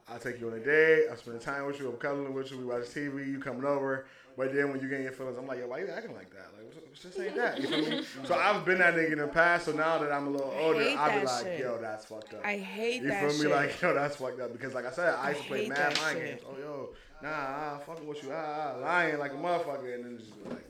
I'll 0.07 0.19
take 0.19 0.39
you 0.39 0.47
on 0.47 0.53
a 0.53 0.59
date, 0.59 1.07
I'm 1.09 1.17
spending 1.17 1.41
time 1.41 1.65
with 1.65 1.79
you, 1.79 1.89
I'm 1.89 1.97
cuddling 1.97 2.33
with 2.33 2.51
you, 2.51 2.59
we 2.59 2.65
watch 2.65 2.83
TV, 2.83 3.27
you 3.27 3.39
coming 3.39 3.65
over. 3.65 4.05
But 4.37 4.53
then 4.53 4.69
when 4.69 4.79
you 4.81 4.87
get 4.89 4.97
in 4.97 5.03
your 5.03 5.13
feelings, 5.13 5.37
I'm 5.37 5.47
like, 5.47 5.59
yo, 5.59 5.67
why 5.67 5.79
you 5.79 5.87
acting 5.87 6.13
like 6.13 6.29
that? 6.31 6.47
Like, 6.55 6.65
what's- 6.65 6.99
just 7.01 7.19
ain't 7.19 7.35
that. 7.35 7.59
You 7.59 7.67
feel 7.67 7.89
me? 7.89 8.03
so 8.25 8.35
I've 8.39 8.65
been 8.65 8.77
that 8.79 8.93
nigga 8.93 9.13
in 9.13 9.19
the 9.19 9.27
past. 9.27 9.65
So 9.65 9.71
now 9.71 9.97
that 9.97 10.11
I'm 10.11 10.27
a 10.27 10.29
little 10.29 10.53
older, 10.59 10.81
I'll 10.97 11.19
be 11.19 11.25
like, 11.25 11.43
shit. 11.45 11.59
yo, 11.59 11.77
that's 11.81 12.05
fucked 12.05 12.33
up. 12.33 12.45
I 12.45 12.57
hate 12.57 13.01
You 13.01 13.09
that 13.09 13.23
You 13.23 13.29
feel 13.29 13.37
me? 13.37 13.43
shit. 13.43 13.51
Like, 13.51 13.81
yo, 13.81 13.93
that's 13.93 14.15
fucked 14.17 14.39
up. 14.41 14.51
Because, 14.51 14.73
like 14.73 14.85
I 14.85 14.91
said, 14.91 15.15
I 15.15 15.29
used 15.31 15.41
to 15.43 15.47
play 15.47 15.69
mad 15.69 15.77
that 15.77 16.01
mind 16.01 16.17
shit. 16.17 16.25
games. 16.25 16.41
Oh, 16.47 16.59
yo, 16.59 16.89
nah, 17.21 17.29
ah, 17.31 17.79
fucking 17.85 18.05
with 18.07 18.23
you, 18.23 18.31
ah, 18.33 18.73
ah, 18.75 18.79
lying 18.79 19.17
like 19.19 19.31
a 19.31 19.35
motherfucker, 19.35 19.95
and 19.95 20.05
then 20.05 20.17
just 20.19 20.43
be 20.43 20.49
like, 20.49 20.65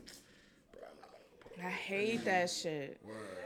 I 1.63 1.69
hate 1.69 2.25
that 2.25 2.49
shit. 2.49 2.99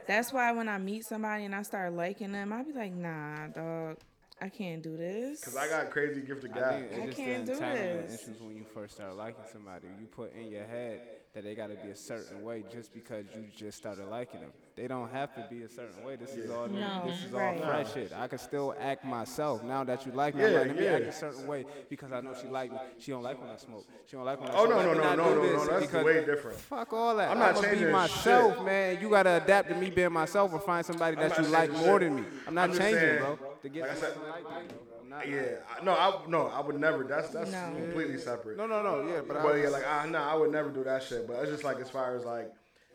That's 0.08 0.34
why 0.34 0.52
when 0.52 0.68
I 0.68 0.78
meet 0.80 1.06
somebody 1.06 1.46
and 1.46 1.54
I 1.56 1.62
start 1.62 1.94
liking 1.94 2.32
them, 2.32 2.52
I 2.52 2.64
be 2.64 2.74
like, 2.74 2.94
nah, 2.94 3.48
dog, 3.48 3.98
I 4.42 4.50
can't 4.50 4.82
do 4.82 4.96
this. 4.96 5.40
because 5.42 5.56
I 5.58 5.68
got 5.68 5.90
crazy 5.92 6.22
gift 6.22 6.46
of 6.46 6.52
I 6.56 6.60
God. 6.60 6.72
think 6.72 6.94
I 6.94 6.96
it's 6.96 7.06
just 7.08 7.18
can't 7.18 7.46
the 7.46 7.52
do 7.52 7.58
entanglement 7.58 8.08
this. 8.10 8.22
issues 8.24 8.42
when 8.42 8.56
you 8.56 8.64
first 8.74 8.96
start 8.96 9.16
liking 9.16 9.44
somebody. 9.52 9.88
You 10.00 10.08
put 10.08 10.34
in 10.36 10.50
your 10.52 10.64
head 10.66 11.02
that 11.34 11.44
they 11.44 11.54
got 11.54 11.68
to 11.68 11.76
be 11.76 11.92
a 11.92 11.96
certain 11.96 12.44
way 12.44 12.64
just 12.72 12.92
because 12.94 13.24
you 13.36 13.46
just 13.56 13.78
started 13.78 14.08
liking 14.10 14.40
them. 14.42 14.50
They 14.76 14.88
don't 14.88 15.12
have 15.12 15.34
to 15.36 15.46
be 15.50 15.62
a 15.64 15.70
certain 15.70 16.04
way. 16.04 16.16
This 16.16 16.32
is 16.36 16.50
all 16.50 16.68
new. 16.68 16.80
No, 16.80 17.04
this 17.06 17.24
is 17.26 17.34
all 17.34 17.40
right. 17.40 17.62
fresh 17.64 17.94
shit. 17.94 18.12
I 18.14 18.28
can 18.28 18.40
still 18.40 18.74
act 18.80 19.06
myself 19.06 19.62
now 19.64 19.84
that 19.84 20.06
you 20.08 20.12
like 20.14 20.34
me. 20.34 20.44
I'm 20.46 20.52
Yeah, 20.54 20.58
like, 20.60 20.68
let 20.70 20.78
me 20.78 20.84
yeah. 20.86 20.92
act 20.94 21.06
a 21.06 21.12
certain 21.12 21.46
way 21.46 21.66
because 21.90 22.12
I 22.12 22.22
know 22.22 22.34
she 22.42 22.48
like 22.48 22.72
me. 22.72 22.78
She 22.98 23.12
don't 23.12 23.22
like 23.22 23.40
when 23.40 23.50
I 23.52 23.58
smoke. 23.58 23.86
She 24.08 24.16
don't 24.16 24.26
like 24.26 24.40
when 24.42 24.50
I 24.50 24.54
Oh, 24.56 24.66
smoke. 24.66 24.70
no, 24.70 24.92
Let 24.94 24.98
no, 24.98 25.16
no, 25.16 25.16
no, 25.16 25.36
no, 25.36 25.54
no, 25.54 25.66
that's 25.66 25.86
because- 25.86 26.06
way 26.06 26.26
different. 26.26 26.58
Fuck 26.58 26.94
all 26.94 27.16
that. 27.18 27.26
I'm 27.30 27.34
I'm 27.34 27.40
not 27.40 27.56
gonna 27.56 27.68
be 27.68 27.74
changing 27.76 27.92
myself, 27.92 28.56
shit. 28.56 28.66
man. 28.66 28.98
You 29.02 29.10
gotta 29.10 29.44
adapt 29.44 29.70
to 29.70 29.76
me 29.76 29.90
being 29.92 30.12
myself 30.14 30.52
or 30.54 30.60
find 30.60 30.84
somebody 30.86 31.16
that 31.18 31.38
you 31.38 31.44
like 31.46 31.72
more 31.72 32.00
shit. 32.00 32.10
than 32.10 32.16
me. 32.16 32.24
I'm 32.48 32.56
not 32.56 32.70
I'm 32.72 32.78
changing, 32.78 33.00
saying, 33.00 33.20
bro. 33.20 33.40
To 33.62 33.70
get 33.70 33.88
like 33.88 34.00
I 35.14 35.22
somebody 35.24 35.32
said- 35.32 35.40
to 35.40 35.46
like 35.46 35.50
me, 35.50 35.58
bro. 35.58 35.80
I'm 35.80 35.82
not. 35.82 35.82
Yeah, 35.82 35.82
I- 35.82 35.84
no, 35.84 35.92
I 35.94 36.30
no, 36.30 36.48
I 36.48 36.60
would 36.62 36.80
never. 36.80 37.04
That's 37.04 37.30
that's 37.30 37.52
No. 37.52 37.72
completely 37.76 38.18
separate. 38.18 38.58
No, 38.58 38.66
no, 38.68 38.82
no. 38.84 39.08
Yeah, 39.08 39.22
but, 39.28 39.38
I 39.38 39.44
But 39.44 39.54
yeah, 39.58 39.70
like 39.70 39.88
I 39.88 40.06
no, 40.08 40.20
I 40.20 40.36
would 40.36 40.52
never 40.52 40.70
do 40.70 40.84
that 40.84 41.04
shit. 41.04 41.28
But 41.28 41.38
it's 41.40 41.52
just 41.52 41.64
like 41.64 41.80
as 41.80 41.90
far 41.90 42.16
as 42.16 42.26
like 42.26 42.52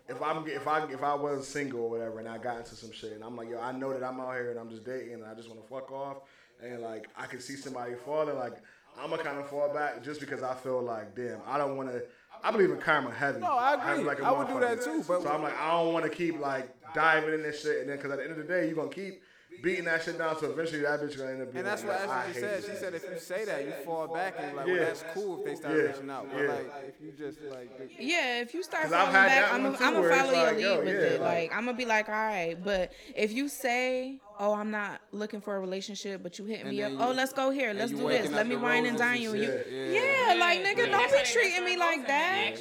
if 0.08 0.20
I'm 0.22 0.46
if 0.46 0.66
I 0.68 0.84
if 0.90 1.02
I 1.02 1.14
was 1.14 1.46
single 1.48 1.80
or 1.82 1.90
whatever 1.90 2.18
and 2.18 2.28
I 2.28 2.38
got 2.38 2.58
into 2.58 2.74
some 2.74 2.92
shit 2.92 3.12
and 3.12 3.24
I'm 3.24 3.36
like 3.36 3.48
yo, 3.48 3.58
I 3.60 3.72
know 3.72 3.92
that 3.92 4.02
I'm 4.02 4.20
out 4.20 4.32
here 4.34 4.50
and 4.50 4.58
I'm 4.60 4.70
just 4.70 4.84
dating 4.84 5.14
and 5.14 5.24
I 5.24 5.34
just 5.34 5.48
want 5.48 5.62
to 5.62 5.68
fuck 5.68 5.90
off 5.92 6.18
and 6.62 6.80
like 6.82 7.08
I 7.16 7.26
can 7.26 7.40
see 7.40 7.56
somebody 7.56 7.94
falling 7.94 8.36
like 8.36 8.54
I'm 9.00 9.10
gonna 9.10 9.22
kind 9.24 9.38
of 9.38 9.48
fall 9.48 9.72
back 9.72 10.02
just 10.04 10.20
because 10.20 10.42
I 10.42 10.54
feel 10.54 10.80
like 10.82 11.14
damn 11.16 11.40
I 11.46 11.58
don't 11.58 11.76
want 11.76 11.90
to. 11.90 12.02
I 12.42 12.50
believe 12.50 12.70
in 12.70 12.76
karma 12.78 13.10
heavy. 13.10 13.40
No, 13.40 13.56
I 13.56 13.78
Heavy 13.78 13.92
agree. 14.02 14.04
like 14.04 14.20
a 14.20 14.24
I 14.26 14.30
would 14.32 14.48
do 14.48 14.60
that 14.60 14.82
too, 14.82 15.02
but- 15.08 15.22
so 15.22 15.28
I'm 15.30 15.42
like 15.42 15.58
I 15.58 15.70
don't 15.70 15.92
want 15.94 16.04
to 16.04 16.10
keep 16.10 16.38
like 16.38 16.68
diving 16.94 17.32
in 17.34 17.42
this 17.42 17.62
shit 17.62 17.80
and 17.80 17.88
then 17.88 17.96
because 17.96 18.12
at 18.12 18.18
the 18.18 18.22
end 18.24 18.32
of 18.32 18.36
the 18.38 18.44
day 18.44 18.66
you're 18.66 18.76
gonna 18.76 18.88
keep 18.90 19.22
beating 19.64 19.86
that 19.86 20.02
shit 20.02 20.18
down 20.18 20.38
so 20.38 20.50
eventually 20.50 20.82
that 20.82 21.00
bitch 21.00 21.16
gonna 21.16 21.30
end 21.32 21.42
up 21.42 21.52
being 21.52 21.58
And 21.64 21.66
that's 21.66 21.82
like, 21.84 22.06
what 22.06 22.10
Ashley 22.10 22.32
hate 22.34 22.40
said. 22.40 22.64
She 22.70 22.76
said 22.76 22.94
if 22.94 23.02
you 23.10 23.18
say 23.18 23.44
that, 23.46 23.64
you 23.64 23.72
fall 23.84 24.06
back 24.08 24.34
and 24.38 24.48
you're 24.48 24.56
like, 24.56 24.66
Yeah. 24.66 24.74
well, 24.74 24.84
that's 24.84 25.04
cool 25.14 25.38
if 25.40 25.44
they 25.46 25.54
start 25.56 25.74
Yeah. 25.76 25.82
reaching 25.84 26.10
out. 26.10 26.28
But 26.32 26.42
Yeah. 26.42 26.48
like, 26.52 26.66
if 26.88 26.94
you 27.02 27.12
just 27.12 27.40
like, 27.50 27.70
Yeah, 27.98 28.40
if 28.42 28.52
you 28.54 28.62
start 28.62 28.88
falling 28.88 29.12
back, 29.12 29.52
I'm 29.52 29.62
gonna 29.62 29.76
too, 29.78 29.84
I'm 29.84 29.94
where 29.94 30.10
gonna 30.10 30.14
it's 30.14 30.22
follow 30.22 30.32
your 30.38 30.46
like, 30.46 30.56
lead 30.56 30.62
yo, 30.62 30.78
with 30.78 30.88
yeah, 30.88 30.92
it. 30.94 31.20
like- 31.20 31.34
Like, 31.34 31.52
I'm 31.56 31.64
gonna 31.64 31.76
be 31.76 31.84
like, 31.86 32.08
all 32.08 32.14
right. 32.14 32.56
But 32.62 32.92
if 33.16 33.32
you 33.32 33.48
say, 33.48 34.20
oh, 34.40 34.54
I'm 34.54 34.70
not 34.70 35.00
looking 35.12 35.40
for 35.40 35.56
a 35.56 35.60
relationship, 35.60 36.22
but 36.22 36.38
you 36.38 36.44
hit 36.44 36.60
And 36.60 36.70
me 36.70 36.82
up, 36.82 36.90
then 36.92 37.00
oh, 37.00 37.12
let's 37.12 37.32
go 37.32 37.50
here, 37.50 37.72
let's 37.72 37.92
do 37.92 38.08
this, 38.08 38.30
let 38.32 38.46
me 38.46 38.56
wine 38.56 38.84
and 38.86 38.98
dine 38.98 39.20
you. 39.20 39.32
and 39.32 39.40
You, 39.42 39.46
shit. 39.48 39.68
yeah, 39.70 40.34
Yeah. 40.34 40.40
like 40.40 40.58
nigga, 40.64 40.86
Yeah, 40.88 40.98
don't 40.98 41.12
be 41.12 41.18
treating 41.24 41.64
me 41.64 41.76
like 41.76 42.06
that. 42.08 42.52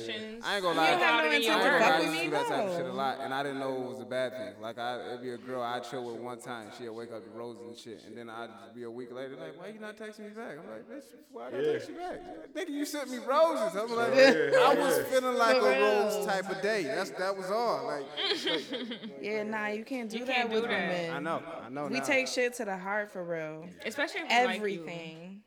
I 0.45 0.55
ain't 0.55 0.63
gonna 0.63 0.78
lie. 0.80 0.89
ain't 0.91 0.99
got 0.99 1.24
no 1.24 1.30
I 1.30 1.36
intent 1.36 1.63
to 1.63 1.80
fuck 1.80 1.99
with 1.99 2.05
used 2.07 2.17
to 2.17 2.19
me, 2.19 2.26
do 2.26 2.32
that 2.32 2.47
type 2.47 2.65
of 2.67 2.76
shit 2.78 2.86
a 2.86 2.93
lot, 2.93 3.17
and 3.21 3.34
I 3.34 3.43
didn't 3.43 3.59
know 3.59 3.74
it 3.76 3.89
was 3.89 3.99
a 4.01 4.05
bad 4.05 4.32
thing. 4.34 4.53
Like, 4.61 4.78
I, 4.78 4.99
it'd 5.07 5.21
be 5.21 5.32
a 5.32 5.38
girl 5.38 5.61
I 5.63 5.80
chill 5.80 6.03
with 6.11 6.21
one 6.21 6.39
time, 6.39 6.67
she'd 6.78 6.89
wake 6.89 7.11
up 7.11 7.24
to 7.24 7.30
roses 7.32 7.63
and 7.67 7.78
shit, 7.78 8.01
and 8.05 8.17
then 8.17 8.30
I'd 8.30 8.49
be 8.76 8.84
a 8.84 8.91
week 8.91 9.11
later 9.11 9.36
like, 9.39 9.59
why 9.59 9.67
you 9.69 9.80
not 9.80 9.97
texting 9.97 10.19
me 10.19 10.30
back? 10.30 10.57
I'm 10.59 10.69
like, 10.69 10.88
bitch, 10.89 11.05
why 11.32 11.47
I 11.47 11.51
gotta 11.51 11.74
text 11.74 11.89
you 11.89 11.95
back? 11.95 12.21
Nigga, 12.55 12.69
you 12.69 12.86
sent 12.86 13.09
me 13.09 13.17
roses. 13.17 13.76
I'm 13.76 13.95
like, 13.95 14.13
I 14.13 14.76
was 14.78 14.99
feeling 15.07 15.38
like 15.38 15.57
a 15.57 15.82
rose 15.82 16.26
type 16.26 16.49
of 16.51 16.61
day. 16.61 16.84
That's 16.84 17.09
that 17.11 17.36
was 17.36 17.49
all. 17.49 17.86
Like, 17.88 18.05
Yeah, 19.21 19.43
nah, 19.43 19.67
you 19.67 19.84
can't 19.84 20.09
do 20.09 20.24
that 20.26 20.49
with 20.49 20.63
that. 20.63 20.69
women. 20.69 21.11
I 21.15 21.19
know, 21.19 21.41
I 21.66 21.70
know. 21.70 21.88
We 21.88 21.99
now. 21.99 22.03
take 22.05 22.28
shit 22.28 22.53
to 22.55 22.66
the 22.66 22.78
heart 22.78 23.11
for 23.11 23.24
real. 23.24 23.68
Especially 23.86 24.22
if 24.22 24.30
we 24.30 24.36
Like 24.45 24.49
you. 24.49 24.55
Everything. 24.82 25.41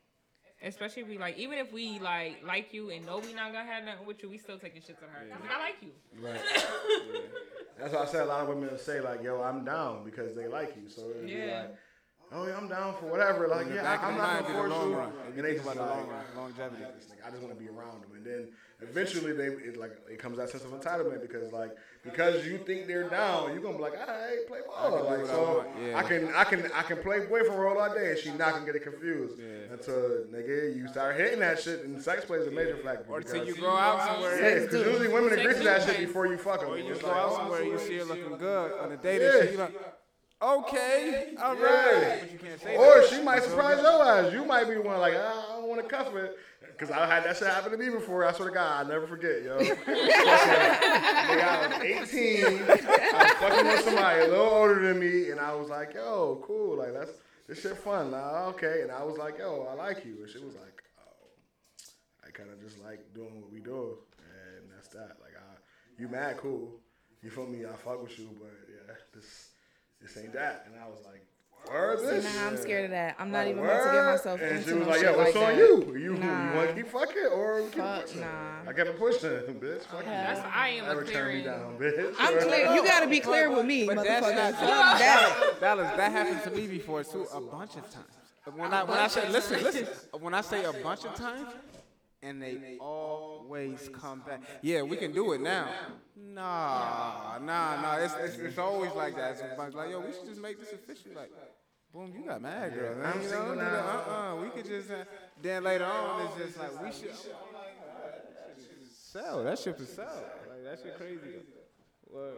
Especially 0.63 1.03
if 1.03 1.07
we 1.07 1.17
like, 1.19 1.37
even 1.37 1.59
if 1.59 1.71
we 1.71 1.99
like 1.99 2.41
like 2.43 2.73
you 2.73 2.89
and 2.89 3.05
know 3.05 3.19
we 3.19 3.33
not 3.33 3.53
gonna 3.53 3.65
have 3.71 3.83
nothing 3.83 4.07
with 4.07 4.23
you, 4.23 4.29
we 4.29 4.37
still 4.39 4.57
taking 4.57 4.81
shit 4.81 4.97
to 4.99 5.05
her. 5.05 5.27
Cause 5.29 5.39
I 5.55 5.59
like 5.59 5.75
you. 5.81 5.91
Right. 6.19 6.41
That's 7.79 7.93
why 7.93 8.01
I 8.01 8.05
said 8.05 8.21
a 8.23 8.25
lot 8.25 8.41
of 8.41 8.47
women 8.47 8.75
say 8.79 8.99
like, 8.99 9.21
"Yo, 9.21 9.39
I'm 9.43 9.63
down" 9.63 10.03
because 10.03 10.35
they 10.35 10.47
like 10.47 10.75
you. 10.75 10.89
So 10.89 11.09
it'd 11.11 11.25
be 11.27 11.31
Yeah. 11.33 11.59
like, 11.61 11.75
"Oh 12.31 12.45
yeah, 12.47 12.57
I'm 12.57 12.67
down 12.67 12.93
for 12.99 13.05
whatever." 13.07 13.47
Like, 13.47 13.67
yeah, 13.73 13.97
I'm 14.01 14.17
not 14.17 14.27
mind, 14.33 14.45
gonna 14.45 14.47
be 14.47 14.53
the 14.53 14.57
force 14.59 14.71
long 14.71 14.89
you. 14.91 14.95
run. 14.97 15.09
If 15.09 15.27
And 15.27 15.35
you 15.37 15.41
they 15.43 15.47
think 15.53 15.63
just 15.63 15.75
about 15.75 15.75
the 15.75 15.91
like, 15.93 15.99
long 15.99 16.09
run, 16.09 16.25
longevity. 16.37 16.81
"Nah, 16.83 16.89
this 16.95 17.05
nigga, 17.05 17.27
I 17.27 17.29
just 17.31 17.41
want 17.43 17.53
to 17.57 17.63
be 17.63 17.69
around 17.69 18.01
them, 18.01 18.11
and 18.15 18.25
then 18.25 18.47
eventually 18.81 19.31
they 19.33 19.45
it 19.47 19.77
like 19.77 19.91
it 20.09 20.19
comes 20.19 20.37
that 20.37 20.49
sense 20.49 20.63
of 20.63 20.71
entitlement 20.71 21.21
because 21.21 21.51
like 21.51 21.71
because 22.03 22.45
you 22.45 22.57
think 22.59 22.87
they're 22.87 23.09
down, 23.09 23.51
you're 23.53 23.61
gonna 23.61 23.77
be 23.77 23.83
like, 23.83 23.93
"All 23.99 24.07
right, 24.07 24.47
play 24.47 24.59
ball." 24.67 24.89
do 24.91 25.03
Like 25.03 25.19
what 25.21 25.29
I 25.29 25.33
so, 25.33 25.65
yeah. 25.81 25.97
I 25.97 26.03
can 26.03 26.29
I 26.35 26.43
can 26.43 26.71
I 26.73 26.81
can 26.83 26.97
play 26.97 27.19
boyfriend 27.25 27.59
role 27.59 27.77
all 27.79 27.93
day, 27.93 28.11
and 28.11 28.17
she 28.19 28.29
not 28.31 28.53
gonna 28.53 28.65
get 28.65 28.75
it 28.75 28.83
confused 28.83 29.39
Yeah. 29.39 29.73
until 29.73 30.25
nigga 30.31 30.75
you 30.75 30.87
start 30.89 31.15
hitting 31.15 31.39
that 31.39 31.59
shit, 31.59 31.83
and 31.85 32.01
sex 32.01 32.25
plays 32.25 32.45
a 32.47 32.51
major 32.51 32.77
factor. 32.77 33.05
Or 33.09 33.21
till 33.21 33.33
because- 33.33 33.47
you 33.47 33.61
go 33.61 33.69
out 33.71 34.01
somewhere. 34.01 34.39
Yeah, 34.39 34.59
because 34.65 34.85
usually 34.85 35.07
women 35.07 35.33
agree 35.39 35.53
to 35.53 35.63
that 35.63 35.83
shit 35.83 35.97
before 35.99 36.27
you 36.27 36.37
fuck 36.37 36.59
them. 36.61 36.69
Or 36.69 36.77
you 36.77 36.91
It's 36.93 37.01
go 37.01 37.09
out 37.09 37.29
oh, 37.31 37.35
somewhere, 37.37 37.63
you 37.63 37.77
see 37.79 37.97
her 37.97 38.03
looking 38.05 38.37
good 38.37 38.71
on 38.79 38.91
a 38.91 38.97
date, 38.97 39.21
Yeah. 39.21 39.37
and 39.39 39.47
she 39.47 39.53
you 39.53 39.59
like, 39.59 39.96
okay, 40.41 41.33
all 41.41 41.55
right. 41.55 42.19
But 42.21 42.31
you 42.31 42.39
can't 42.39 42.61
say 42.61 42.75
Or 42.75 43.01
that. 43.01 43.09
she 43.09 43.21
might 43.21 43.43
surprise 43.43 43.81
your 43.81 44.03
ass. 44.03 44.33
You 44.33 44.45
might 44.45 44.67
be 44.67 44.75
the 44.75 44.81
one 44.81 44.99
like, 44.99 45.13
ah, 45.17 45.45
I 45.53 45.59
don't 45.59 45.69
want 45.69 45.81
to 45.81 45.87
cuff 45.87 46.15
it. 46.15 46.37
Because 46.71 46.91
I 46.91 47.07
had 47.07 47.23
that 47.23 47.37
shit 47.37 47.47
happen 47.47 47.71
to 47.71 47.77
me 47.77 47.89
before. 47.89 48.23
I 48.23 48.31
swear 48.33 48.49
to 48.49 48.53
God, 48.53 48.81
I'll 48.81 48.87
never 48.87 49.07
forget, 49.07 49.41
yo. 49.43 49.57
Nigga, 50.17 51.43
I 51.43 51.67
was 51.67 51.83
18. 52.13 52.45
I 52.45 52.49
was 52.59 52.81
fucking 53.39 53.65
with 53.67 53.81
somebody 53.83 54.21
a 54.21 54.27
little 54.27 54.45
older 54.45 54.79
than 54.87 54.99
me. 54.99 55.31
And 55.31 55.39
I 55.39 55.55
was 55.55 55.69
like, 55.69 55.95
yo, 55.95 56.39
cool. 56.45 56.77
Like, 56.77 56.93
that's 56.93 57.13
this 57.47 57.61
shit 57.61 57.77
fun. 57.77 58.11
Nah, 58.11 58.45
okay. 58.49 58.81
And 58.83 58.91
I 58.91 59.03
was 59.03 59.17
like, 59.17 59.39
yo, 59.39 59.67
I 59.71 59.73
like 59.73 60.05
you. 60.05 60.17
And 60.21 60.29
she 60.29 60.37
was 60.37 60.53
like, 60.55 60.83
oh, 60.99 61.27
I 62.27 62.29
kind 62.29 62.49
of 62.51 62.61
just 62.61 62.77
like 62.83 62.99
doing 63.15 63.41
what 63.41 63.51
we 63.51 63.59
do. 63.59 63.97
And 64.19 64.69
that's 64.75 64.89
that. 64.89 65.17
Like, 65.19 65.35
I, 65.35 65.57
you 65.99 66.07
mad 66.09 66.37
cool. 66.37 66.79
You 67.23 67.31
feel 67.31 67.47
me? 67.47 67.65
I 67.65 67.75
fuck 67.75 68.03
with 68.03 68.17
you. 68.19 68.29
But 68.39 68.51
yeah, 68.69 68.93
this 69.15 69.46
this 70.01 70.17
ain't 70.17 70.33
that. 70.33 70.67
And 70.67 70.75
I 70.81 70.87
was 70.87 70.99
like, 71.05 71.23
word 71.71 71.99
See, 71.99 72.05
this. 72.05 72.35
nah, 72.35 72.47
I'm 72.47 72.57
scared 72.57 72.85
of 72.85 72.91
that. 72.91 73.15
I'm 73.19 73.29
not 73.31 73.39
Like, 73.39 73.47
even 73.49 73.63
about 73.63 73.83
to 73.85 73.91
get 73.91 74.05
myself 74.05 74.41
And 74.41 74.57
into 74.57 74.69
she 74.69 74.73
was 74.75 74.83
no 74.87 74.89
like, 74.91 74.99
shit 75.01 75.11
"Yo, 75.11 75.17
what's 75.17 75.35
like 75.35 75.43
on 75.43 75.49
that. 75.55 75.57
you? 75.57 75.85
You, 75.87 75.99
you 75.99 76.13
Nah. 76.13 76.55
want 76.55 76.69
to 76.69 76.75
keep 76.75 76.87
fucking 76.87 77.25
or 77.33 77.61
keep 77.63 77.73
Fuck 77.73 78.01
pushing?" 78.05 78.21
nah. 78.21 78.69
I 78.69 78.73
kept 78.73 78.99
pushing, 78.99 79.29
bitch. 79.61 79.81
Fuck 79.83 79.99
you. 80.05 80.09
That's 80.09 80.39
I 80.55 80.67
am 80.69 80.85
Never 80.85 81.01
a 81.01 81.05
turn 81.07 81.27
me 81.35 81.41
clearing. 81.41 81.45
down, 81.45 81.77
bitch. 81.77 82.15
I'm 82.19 82.37
clear. 82.39 82.73
You 82.73 82.83
gotta 82.83 83.07
be 83.07 83.19
clear 83.19 83.49
with 83.53 83.65
me, 83.65 83.85
But 83.85 84.03
that's 84.03 84.25
motherfucker. 84.25 84.35
not 84.35 84.53
Fuck 84.53 84.99
that. 84.99 85.57
Dallas, 85.59 85.91
that 85.97 86.11
happened 86.11 86.43
to 86.43 86.51
me 86.59 86.67
before 86.67 87.03
too, 87.03 87.27
a 87.33 87.41
bunch 87.41 87.75
of 87.75 87.89
times. 87.91 88.05
When 88.55 88.73
I 88.73 88.83
when 88.83 88.97
I 88.97 89.07
say 89.07 89.27
listen, 89.29 89.61
listen, 89.61 89.87
when 90.21 90.33
I 90.33 90.39
say 90.41 90.63
a 90.63 90.71
bunch 90.71 91.03
of 91.03 91.15
times, 91.15 91.49
and 92.21 92.41
they 92.41 92.77
always 92.79 93.89
come 93.93 94.21
back. 94.25 94.41
Yeah, 94.61 94.81
we 94.81 94.97
can 94.97 95.11
do 95.11 95.33
it 95.33 95.41
now. 95.41 95.69
Nah, 96.15 97.37
nah, 97.39 97.81
nah. 97.81 97.95
It's 97.97 98.13
it's, 98.21 98.37
it's 98.37 98.57
always 98.57 98.91
like 98.93 99.15
that. 99.15 99.31
It's 99.33 99.41
a 99.41 99.77
like, 99.77 99.91
yo, 99.91 99.99
we 99.99 100.11
should 100.13 100.25
just 100.27 100.41
make 100.41 100.59
this 100.59 100.73
official. 100.73 101.11
Like, 101.15 101.31
boom, 101.93 102.13
you 102.15 102.25
got 102.27 102.41
mad 102.41 102.73
girl. 102.73 102.95
man. 102.95 103.05
I'm 103.05 103.21
You 103.21 103.27
know, 103.27 103.33
single 103.33 103.53
do 103.55 103.61
now. 103.61 103.71
that. 103.71 103.85
Uh-uh. 104.09 104.35
We 104.41 104.49
could 104.49 104.65
just. 104.65 104.89
Uh, 104.89 105.03
then 105.41 105.63
later 105.63 105.85
on, 105.85 106.25
it's 106.25 106.35
just 106.37 106.59
like 106.59 106.83
we 106.83 106.91
should. 106.91 107.15
Sell 108.91 109.43
that 109.45 109.57
shit 109.57 109.79
is 109.79 109.89
sell. 109.89 110.05
Like 110.49 110.63
that 110.63 110.79
shit 110.83 110.97
crazy. 110.97 111.39
Word. 112.09 112.35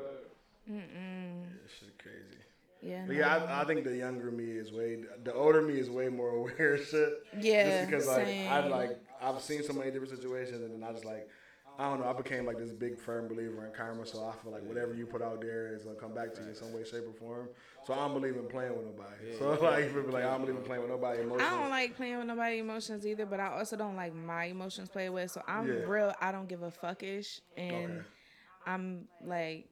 This 0.68 1.72
shit 1.80 1.98
crazy. 1.98 2.38
Yeah, 2.82 3.06
But 3.06 3.16
no. 3.16 3.20
yeah, 3.20 3.36
I, 3.50 3.62
I 3.62 3.66
think 3.66 3.84
the 3.84 3.96
younger 3.96 4.32
me 4.32 4.46
is 4.46 4.72
way, 4.72 5.00
the 5.24 5.34
older 5.34 5.62
me 5.62 5.80
is 5.80 5.90
way 5.90 6.10
more 6.10 6.30
aware 6.36 6.76
of 6.76 6.86
shit. 6.86 7.14
Yeah, 7.40 7.64
Just 7.64 7.82
because 7.90 8.08
like 8.08 8.26
same. 8.28 8.52
I 8.52 8.68
like 8.68 9.00
I've 9.22 9.42
seen 9.42 9.64
so 9.64 9.74
many 9.74 9.92
different 9.92 10.16
situations, 10.16 10.62
and 10.64 10.74
then 10.82 10.88
I 10.88 10.94
just 10.94 11.06
like 11.06 11.28
I 11.78 11.90
don't 11.90 12.02
know. 12.02 12.08
I 12.10 12.14
became 12.14 12.46
like 12.46 12.58
this 12.58 12.72
big 12.74 13.00
firm 13.00 13.30
believer 13.30 13.66
in 13.66 13.72
karma, 13.72 14.06
so 14.06 14.20
I 14.26 14.34
feel 14.44 14.52
like 14.52 14.64
whatever 14.64 14.94
you 14.94 15.06
put 15.06 15.22
out 15.22 15.40
there 15.40 15.74
is 15.74 15.84
gonna 15.84 15.96
come 15.96 16.14
back 16.14 16.34
to 16.36 16.42
you 16.42 16.50
in 16.50 16.56
some 16.56 16.74
way, 16.74 16.84
shape, 16.84 17.08
or 17.08 17.14
form. 17.14 17.48
So 17.86 17.94
I 17.94 17.98
don't 17.98 18.14
believe 18.14 18.36
in 18.36 18.48
playing 18.48 18.76
with 18.76 18.86
nobody. 18.86 19.38
So 19.38 19.52
like, 19.64 19.86
you 19.86 19.90
feel 20.04 20.12
like 20.12 20.26
I 20.26 20.32
don't 20.32 20.42
believe 20.42 20.58
in 20.58 20.64
playing 20.64 20.82
with 20.82 20.92
nobody 20.92 21.22
emotions. 21.22 21.48
I 21.50 21.56
don't 21.62 21.70
like 21.70 21.96
playing 21.96 22.18
with 22.18 22.28
nobody 22.28 22.60
emotions 22.60 23.08
either, 23.08 23.26
but 23.26 23.40
I 23.40 23.48
also 23.58 23.78
don't 23.78 23.96
like 23.96 24.14
my 24.14 24.46
emotions 24.46 24.90
played 24.90 25.10
with. 25.10 25.32
So 25.32 25.42
I'm 25.48 25.68
Yeah. 25.68 25.86
real. 25.86 26.14
I 26.20 26.32
don't 26.34 26.48
give 26.50 26.64
a 26.64 26.72
fuckish, 26.72 27.40
and 27.56 27.92
Okay. 28.00 28.06
I'm 28.66 29.08
like, 29.26 29.70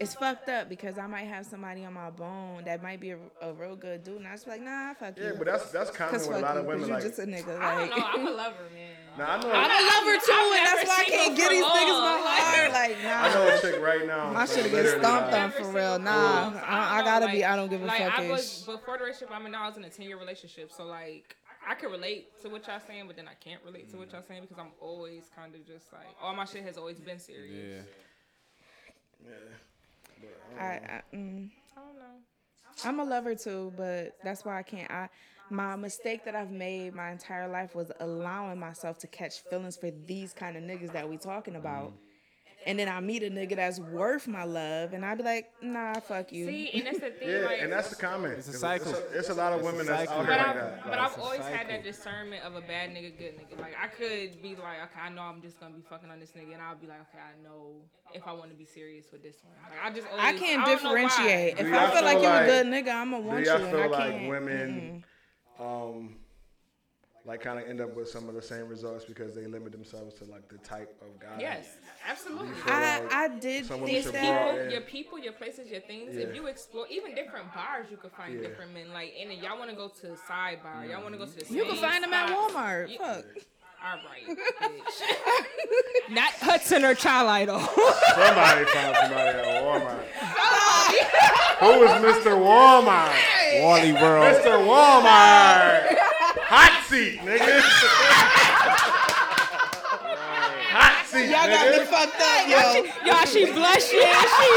it's 0.00 0.14
fucked 0.14 0.48
up 0.48 0.68
because 0.68 0.96
I 0.98 1.06
might 1.06 1.24
have 1.24 1.44
somebody 1.44 1.84
on 1.84 1.92
my 1.92 2.10
bone 2.10 2.62
that 2.64 2.82
might 2.82 2.98
be 2.98 3.10
a, 3.10 3.18
a 3.42 3.52
real 3.52 3.76
good 3.76 4.02
dude, 4.02 4.16
and 4.16 4.26
I 4.26 4.32
just 4.32 4.46
be 4.46 4.52
like, 4.52 4.62
nah, 4.62 4.94
fuck 4.94 5.18
you. 5.18 5.24
Yeah, 5.24 5.32
but 5.36 5.46
that's 5.46 5.70
that's 5.70 5.90
common 5.90 6.14
Cause 6.14 6.28
with 6.28 6.38
a 6.38 6.40
fuck 6.40 6.48
lot 6.48 6.54
you, 6.54 6.60
of 6.60 6.66
'cause 6.66 6.74
women. 6.74 6.88
you 6.88 6.94
Like, 6.94 7.02
just 7.02 7.18
a 7.18 7.22
nigga. 7.22 7.60
I 7.60 7.76
Like, 7.76 7.90
don't 7.90 7.98
know. 7.98 8.06
I'm 8.06 8.26
a 8.26 8.30
lover, 8.42 8.56
man. 8.74 8.90
now 9.18 9.30
I 9.30 9.42
know. 9.42 9.52
I'm 9.52 9.70
a 9.70 10.10
lover 10.10 10.24
too, 10.24 10.32
I've 10.32 10.56
and 10.56 10.66
that's 10.66 10.88
why 10.88 10.96
I 10.98 11.04
can't 11.04 11.36
get 11.36 11.46
for 11.46 11.52
these 11.52 11.64
niggas 11.64 11.88
my 11.88 12.14
long. 12.14 12.22
heart. 12.24 12.72
Like, 12.72 13.02
nah. 13.02 13.22
I 13.22 13.34
know 13.34 13.48
nah. 13.48 13.54
a 13.54 13.60
chick 13.60 13.80
right 13.82 14.06
now. 14.06 14.32
My 14.32 14.46
shit 14.46 14.64
get 14.64 14.72
literally, 14.72 14.98
stomped 14.98 15.34
on 15.34 15.50
for 15.50 15.72
real. 15.72 15.98
Nah, 15.98 16.50
for 16.50 16.56
long. 16.56 16.64
I, 16.64 17.00
I 17.00 17.04
gotta 17.04 17.26
know, 17.26 17.32
be. 17.32 17.44
I 17.44 17.56
don't 17.56 17.68
give 17.68 17.82
a 17.82 17.86
like, 17.86 17.98
fuck. 17.98 18.18
I 18.18 18.30
was 18.30 18.62
before 18.64 18.96
the 18.96 19.04
relationship. 19.04 19.30
I 19.30 19.42
mean, 19.42 19.54
I 19.54 19.66
was 19.66 19.76
in 19.76 19.84
a 19.84 19.90
ten 19.90 20.06
year 20.06 20.18
relationship, 20.18 20.72
so 20.72 20.86
like 20.86 21.36
I 21.68 21.74
can 21.74 21.90
relate 21.90 22.40
to 22.42 22.48
what 22.48 22.66
y'all 22.66 22.80
saying, 22.80 23.04
but 23.06 23.16
then 23.16 23.28
I 23.28 23.34
can't 23.34 23.60
relate 23.64 23.90
to 23.90 23.96
what 23.98 24.08
mm. 24.08 24.12
y'all 24.14 24.22
saying 24.26 24.42
because 24.42 24.58
I'm 24.58 24.72
always 24.80 25.24
kind 25.36 25.54
of 25.54 25.66
just 25.66 25.92
like 25.92 26.08
all 26.20 26.34
my 26.34 26.46
shit 26.46 26.64
has 26.64 26.78
always 26.78 26.98
been 26.98 27.18
serious. 27.18 27.84
Yeah. 29.22 29.30
Yeah. 29.30 29.36
I, 30.58 30.64
I, 30.64 31.02
mm, 31.14 31.50
I 31.76 31.80
don't 31.80 31.98
know. 31.98 32.84
I'm 32.84 33.00
a 33.00 33.04
lover 33.04 33.34
too, 33.34 33.72
but 33.76 34.16
that's 34.22 34.44
why 34.44 34.58
I 34.58 34.62
can't. 34.62 34.90
I 34.90 35.08
my 35.50 35.76
mistake 35.76 36.24
that 36.24 36.34
I've 36.34 36.50
made 36.50 36.94
my 36.94 37.10
entire 37.10 37.46
life 37.46 37.74
was 37.74 37.92
allowing 38.00 38.58
myself 38.58 38.98
to 39.00 39.06
catch 39.06 39.40
feelings 39.50 39.76
for 39.76 39.90
these 40.06 40.32
kind 40.32 40.56
of 40.56 40.62
niggas 40.62 40.92
that 40.92 41.08
we 41.08 41.18
talking 41.18 41.56
about. 41.56 41.92
And 42.66 42.78
then 42.78 42.88
I 42.88 43.00
meet 43.00 43.22
a 43.22 43.30
nigga 43.30 43.56
that's 43.56 43.80
worth 43.80 44.28
my 44.28 44.44
love, 44.44 44.92
and 44.92 45.04
I'd 45.04 45.18
be 45.18 45.24
like, 45.24 45.50
nah, 45.62 45.94
fuck 46.00 46.30
you. 46.32 46.46
See, 46.46 46.70
and 46.74 46.86
that's 46.86 47.00
the 47.00 47.10
thing. 47.18 47.28
Yeah, 47.28 47.38
like, 47.46 47.60
and 47.62 47.72
that's 47.72 47.90
the 47.90 47.96
comment. 47.96 48.34
It's 48.38 48.48
a 48.48 48.52
cycle. 48.52 48.92
It's 48.92 49.00
a, 49.14 49.18
it's 49.18 49.28
a 49.30 49.34
lot 49.34 49.52
of 49.52 49.60
It's 49.60 49.66
women 49.66 49.86
that's 49.86 50.08
cycle. 50.08 50.20
out 50.22 50.26
But, 50.26 50.32
here 50.34 50.40
I've, 50.46 50.46
like 50.46 50.56
that. 50.56 50.82
but 50.84 50.90
Like, 50.92 51.00
I've 51.00 51.08
it's 51.10 51.16
a 51.18 51.22
always 51.22 51.40
had 51.40 51.68
that 51.68 51.82
discernment 51.84 52.44
of 52.44 52.54
a 52.54 52.60
bad 52.60 52.90
nigga, 52.90 53.18
good 53.18 53.34
nigga. 53.38 53.60
Like 53.60 53.74
I 53.82 53.88
could 53.88 54.40
be 54.42 54.50
like, 54.50 54.78
okay, 54.84 55.00
I 55.04 55.08
know 55.08 55.22
I'm 55.22 55.42
just 55.42 55.58
gonna 55.58 55.74
be 55.74 55.82
fucking 55.82 56.10
on 56.10 56.20
this 56.20 56.30
nigga, 56.32 56.52
and 56.54 56.62
I'll 56.62 56.76
be 56.76 56.86
like, 56.86 57.00
okay, 57.10 57.18
I 57.18 57.42
know 57.42 57.76
if 58.14 58.26
I 58.26 58.32
want 58.32 58.50
to 58.50 58.56
be 58.56 58.64
serious 58.64 59.06
with 59.10 59.22
this 59.22 59.36
one. 59.42 59.54
Like 59.68 59.84
I 59.84 59.94
just 59.94 60.06
always, 60.08 60.24
I 60.24 60.32
can't 60.38 60.64
don't 60.64 60.82
know 60.84 60.92
why. 60.92 61.02
differentiate. 61.02 61.58
If 61.58 61.66
I 61.72 61.86
feel 61.86 61.96
feel 61.96 62.04
like 62.04 62.22
you're 62.22 62.30
a 62.30 62.34
like- 62.34 62.46
good 62.46 62.66
nigga, 62.66 62.94
I'ma 62.94 63.16
do 63.18 63.22
want 63.24 63.44
y'all 63.46 63.58
you, 63.60 63.66
feel 63.66 63.74
and 63.82 63.82
I 63.82 63.86
like 63.98 64.10
can't. 64.12 64.28
women, 64.28 65.04
um, 65.58 66.16
like 67.24 67.40
kind 67.40 67.58
of 67.58 67.68
end 67.68 67.80
up 67.80 67.94
with 67.94 68.08
some 68.08 68.28
of 68.28 68.34
the 68.34 68.42
same 68.42 68.66
results 68.68 69.04
because 69.04 69.34
they 69.34 69.46
limit 69.46 69.70
themselves 69.72 70.14
to 70.14 70.24
like 70.24 70.48
the 70.48 70.58
type 70.58 70.94
of 71.02 71.20
guy? 71.20 71.36
Yes, 71.38 71.66
absolutely. 72.08 72.48
I 72.66 73.00
like 73.00 73.12
I 73.12 73.28
did 73.28 73.66
some 73.66 73.80
women 73.80 73.94
think 73.94 74.04
should 74.06 74.14
that. 74.14 74.50
people, 74.54 74.70
your 74.72 74.80
people, 74.82 75.18
your 75.18 75.32
places, 75.32 75.70
your 75.70 75.80
things. 75.82 76.14
Yeah. 76.14 76.22
If 76.26 76.34
you 76.34 76.46
explore 76.48 76.86
even 76.90 77.14
different 77.14 77.52
bars, 77.54 77.86
you 77.90 77.96
could 77.96 78.12
find 78.12 78.34
Yeah. 78.34 78.48
different 78.48 78.74
men. 78.74 78.92
Like, 78.92 79.12
and 79.20 79.30
then 79.30 79.38
y'all 79.38 79.56
want 79.58 79.70
to 79.70 79.76
go 79.76 79.88
to 79.88 80.02
the 80.08 80.16
sidebar. 80.28 80.88
Y'all 80.90 81.02
want 81.02 81.12
to 81.14 81.18
go 81.18 81.26
to 81.26 81.32
the 81.48 81.54
You 81.54 81.62
can 81.64 81.74
same 81.76 81.82
find 81.84 82.02
them 82.04 82.12
at. 82.12 82.30
Walmart. 82.30 82.88
You- 82.90 82.98
Fuck. 82.98 83.24
All 83.84 83.98
right, 84.08 84.38
bitch. 84.38 86.10
Not 86.14 86.32
Hudson 86.34 86.84
or 86.84 86.94
Child 86.94 87.28
Idol. 87.30 87.58
Somebody 87.58 88.64
found 88.66 88.96
somebody 88.96 89.38
at 89.38 89.64
Walmart. 89.64 90.04
Who 91.58 91.82
is 91.82 91.90
Mr. 91.90 92.36
Walmart? 92.38 93.60
Wally 93.60 93.92
World. 93.92 94.36
Mr. 94.36 94.64
Walmart. 94.66 95.96
Hot 96.92 97.00
seat, 97.00 97.20
nigga. 97.20 97.40
Hot 100.72 101.06
seat, 101.06 101.30
Y'all 101.30 101.46
got 101.48 101.66
me 101.70 101.76
nigga. 101.78 101.86
fucked 101.86 102.20
up, 102.20 102.48
yo. 102.48 102.56
Y'all, 103.06 103.24
she 103.24 103.46
blushing, 103.46 103.88
she 103.88 103.98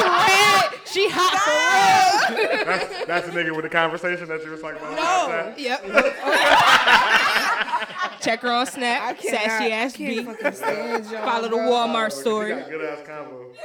red, 0.03 0.63
she 0.85 1.07
hot 1.09 1.39
for 1.39 2.35
real. 2.35 2.65
That's, 2.65 3.05
that's 3.05 3.25
the 3.27 3.31
nigga 3.31 3.51
with 3.55 3.63
the 3.63 3.69
conversation 3.69 4.27
that 4.27 4.43
you 4.43 4.51
was 4.51 4.59
talking 4.61 4.79
about. 4.79 4.95
No. 4.97 5.53
Yep. 5.57 5.85
Check 8.21 8.41
her 8.41 8.51
on 8.51 8.61
I 8.61 8.65
Snap, 8.69 9.17
cannot. 9.17 9.41
sassy 9.41 9.71
ass 9.71 9.93
I 9.93 9.97
can't 9.97 10.17
B. 10.17 10.23
fucking 10.25 10.51
stand 10.53 11.05
y'all, 11.05 11.23
Follow 11.23 11.43
the 11.43 11.49
bro. 11.55 11.69
Walmart 11.69 12.11
oh, 12.11 12.15
You 12.15 12.21
story. 12.21 12.49
got 12.55 12.69
good 12.69 12.83
ass 12.85 12.99
combo. 13.07 13.45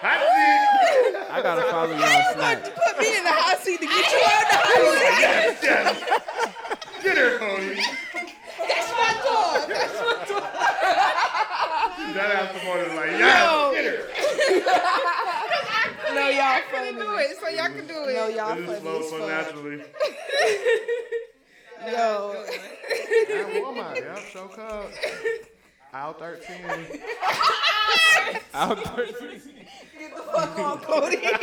Hot 0.00 0.20
seat. 0.20 0.73
I 1.34 1.42
gotta 1.42 1.62
follow 1.70 1.88
you 1.96 2.02
on 2.02 2.34
Snap. 2.34 2.62
Put 2.62 2.98
me 3.00 3.16
in 3.18 3.24
the 3.24 3.30
hot 3.32 3.58
seat 3.58 3.80
to 3.80 3.86
get 3.86 4.12
you 4.12 4.22
out 4.24 4.42
of 4.44 4.48
the 4.50 4.58
hot 4.62 4.78
seat. 4.94 5.18
Yes, 5.20 5.58
yes. 5.64 7.02
Get 7.02 7.16
her, 7.18 7.38
Cody. 7.38 7.74
That's 7.74 8.90
my 8.94 9.10
dog. 9.24 9.68
That's 9.68 9.98
my 9.98 10.14
dog. 10.30 10.46
That 12.14 12.28
ass 12.30 12.54
supporter 12.54 12.84
is 12.84 12.94
like, 12.94 13.10
yes, 13.18 13.74
get 13.74 13.84
her. 13.90 13.98
No, 16.14 16.24
y'all 16.28 16.60
Can 16.70 16.70
funny. 16.70 16.92
do 16.92 17.08
it, 17.16 17.36
so 17.40 17.48
y'all 17.48 17.66
can 17.74 17.86
do 17.88 17.98
it. 18.04 18.14
No, 18.14 18.28
y'all 18.28 18.52
It 18.56 18.66
just 18.66 18.68
funny 18.68 18.80
flows 18.80 19.04
as 19.04 19.10
so 19.10 19.18
fuck. 19.18 19.28
naturally. 19.28 19.78
Yo. 21.86 22.44
At 23.34 23.46
Walmart, 23.52 23.96
yep, 23.96 24.18
show 24.32 24.46
cub. 24.46 24.86
Aisle 25.94 26.14
13. 26.14 26.56
Out 28.54 28.78
Fuck 28.82 30.58
on 30.58 30.78
Cody. 30.80 31.18
yeah. 31.22 31.38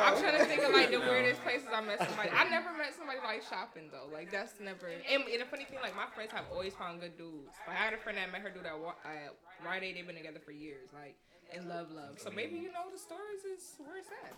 I'm 0.00 0.16
trying 0.18 0.38
to 0.38 0.44
think 0.46 0.62
of 0.62 0.72
like 0.72 0.90
the 0.90 0.98
weirdest 0.98 1.42
places 1.42 1.68
I 1.72 1.82
met 1.82 1.98
somebody. 1.98 2.30
I 2.30 2.48
never 2.48 2.72
met 2.72 2.94
somebody 2.96 3.18
like 3.22 3.42
shopping 3.42 3.90
though. 3.92 4.08
Like 4.10 4.30
that's 4.32 4.54
never. 4.58 4.86
And, 4.88 5.24
and 5.28 5.42
the 5.42 5.44
funny 5.44 5.64
thing, 5.64 5.78
like 5.82 5.94
my 5.94 6.06
friends 6.14 6.32
have 6.32 6.46
always 6.50 6.72
found 6.72 7.00
good 7.00 7.18
dudes. 7.18 7.52
Like 7.68 7.76
I 7.76 7.84
had 7.84 7.92
a 7.92 7.98
friend 7.98 8.16
that 8.16 8.32
met 8.32 8.40
her 8.40 8.48
dude 8.50 8.64
at 8.64 8.80
Wa- 8.80 8.96
at 9.04 9.36
Rite 9.64 9.82
Aid. 9.82 9.96
They've 9.96 10.06
been 10.06 10.16
together 10.16 10.40
for 10.40 10.52
years. 10.52 10.88
Like 10.94 11.16
and 11.52 11.68
love, 11.68 11.92
love. 11.92 12.18
So 12.18 12.30
maybe 12.30 12.56
you 12.56 12.72
know 12.72 12.88
the 12.90 12.98
stories 12.98 13.44
is 13.44 13.76
where 13.78 13.98
it's 13.98 14.08
at. 14.24 14.32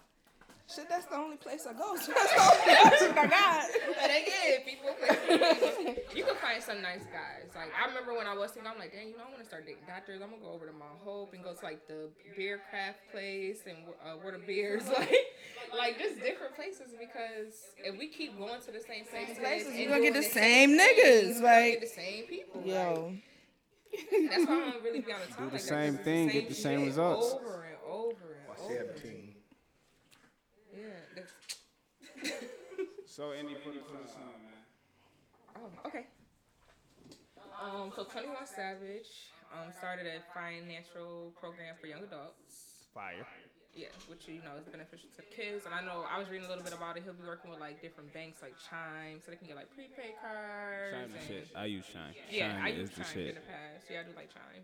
Shit, 0.69 0.87
that's 0.89 1.07
the 1.07 1.17
only 1.17 1.39
place 1.39 1.67
I 1.67 1.73
go 1.73 1.97
to. 1.97 2.13
That's 2.13 2.35
the 2.35 2.43
only 2.45 2.77
option 2.85 3.19
I 3.19 3.27
got. 3.27 3.65
But 3.97 4.11
again, 4.11 4.61
people, 4.69 4.91
places, 5.01 6.05
you 6.15 6.25
can 6.25 6.37
find 6.37 6.63
some 6.63 6.83
nice 6.83 7.05
guys. 7.09 7.49
Like 7.57 7.73
I 7.73 7.89
remember 7.89 8.13
when 8.13 8.27
I 8.27 8.35
was 8.37 8.53
single, 8.53 8.71
I'm 8.73 8.79
like, 8.79 8.93
dang, 8.93 9.09
you 9.09 9.17
know, 9.17 9.25
I 9.27 9.31
want 9.31 9.41
to 9.41 9.47
start 9.49 9.65
dating 9.65 9.85
doctors. 9.89 10.21
I'm 10.23 10.29
gonna 10.29 10.43
go 10.43 10.53
over 10.53 10.67
to 10.67 10.73
Mount 10.73 11.01
Hope 11.03 11.33
and 11.33 11.43
go 11.43 11.55
to 11.55 11.65
like 11.65 11.89
the 11.89 12.11
beer 12.37 12.61
craft 12.69 12.99
place 13.13 13.61
and 13.67 13.79
uh, 14.05 14.21
where 14.21 14.33
the 14.37 14.45
beers, 14.45 14.87
like, 14.99 15.15
like 15.73 15.99
just 15.99 16.21
different 16.21 16.55
places. 16.55 16.93
Because 17.01 17.55
if 17.83 17.99
we 17.99 18.09
keep 18.09 18.37
going 18.39 18.61
to 18.61 18.71
the 18.71 18.85
same 18.85 19.07
places, 19.09 19.39
places, 19.39 19.69
and 19.69 19.79
you 19.79 19.89
gonna 19.89 20.03
get 20.03 20.13
the 20.13 20.23
same 20.23 20.77
niggas, 20.77 21.29
you 21.29 21.35
gonna 21.41 21.47
like- 21.49 21.81
get 21.81 21.81
the 21.81 21.87
same 21.97 22.25
people. 22.25 22.61
Like, 22.61 23.25
that's 24.31 24.45
why 24.45 24.53
I 24.53 24.71
don't 24.77 24.85
really 24.85 25.01
be 25.01 25.13
on 25.17 25.21
the 25.27 25.33
time. 25.35 25.47
the 25.49 25.53
like, 25.53 25.61
same 25.65 25.79
that's 25.81 25.93
just 25.97 26.05
thing, 26.05 26.29
get 26.29 26.49
the 26.51 26.55
same 26.55 26.85
results. 26.85 27.33
over 27.33 27.65
and 27.65 27.77
over. 27.89 28.37
17. 28.69 29.35
Yeah. 30.77 30.85
that's- 31.15 31.33
So 33.19 33.35
Andy 33.35 33.59
put 33.67 33.75
it 33.75 33.83
for 33.83 33.99
the 33.99 34.07
song, 34.07 34.31
man. 34.47 34.63
Oh, 35.59 35.89
okay. 35.91 36.07
Um, 37.59 37.91
so 37.91 38.07
21 38.07 38.47
Savage 38.47 39.35
um, 39.51 39.75
started 39.75 40.07
a 40.07 40.23
financial 40.31 41.35
program 41.35 41.75
for 41.83 41.91
young 41.91 42.07
adults. 42.07 42.87
Fire. 42.95 43.27
Yeah, 43.75 43.91
which 44.07 44.31
you 44.31 44.39
know 44.47 44.55
is 44.55 44.71
beneficial 44.71 45.11
to 45.19 45.27
kids. 45.35 45.67
And 45.67 45.75
I 45.75 45.83
know 45.83 46.07
I 46.07 46.23
was 46.23 46.31
reading 46.31 46.47
a 46.47 46.49
little 46.49 46.63
bit 46.63 46.71
about 46.79 46.95
it. 46.95 47.03
He'll 47.03 47.19
be 47.19 47.27
working 47.27 47.51
with 47.51 47.59
like 47.59 47.83
different 47.83 48.15
banks 48.15 48.39
like 48.39 48.55
Chime, 48.71 49.19
so 49.19 49.35
they 49.35 49.37
can 49.37 49.51
get 49.51 49.59
like 49.59 49.75
prepaid 49.75 50.15
cards. 50.23 50.95
Shine 50.95 51.11
the 51.11 51.19
and- 51.19 51.27
shit. 51.27 51.47
I 51.59 51.67
use 51.67 51.91
Shine. 51.91 52.15
Yeah, 52.31 52.55
Shine 52.55 52.63
I 52.63 52.71
is 52.71 52.79
use 52.87 52.91
the 52.95 53.03
Chime 53.03 53.15
shit. 53.19 53.29
in 53.35 53.39
the 53.43 53.47
past. 53.51 53.83
Yeah, 53.91 53.99
I 53.99 54.03
do 54.07 54.15
like 54.15 54.31
Chime. 54.31 54.63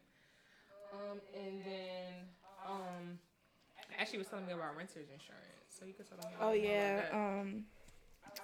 Um, 0.94 1.18
and 1.34 1.58
then 1.66 2.10
um, 2.62 3.18
actually 3.98 4.22
was 4.22 4.30
telling 4.30 4.46
me 4.46 4.54
about 4.54 4.78
renters 4.78 5.10
insurance. 5.10 5.74
So 5.74 5.90
you 5.90 5.94
could 5.98 6.06
tell 6.06 6.22
me. 6.22 6.30
Oh 6.38 6.54
yeah. 6.54 7.10
about 7.10 7.10
that. 7.10 7.18
Um, 7.18 7.66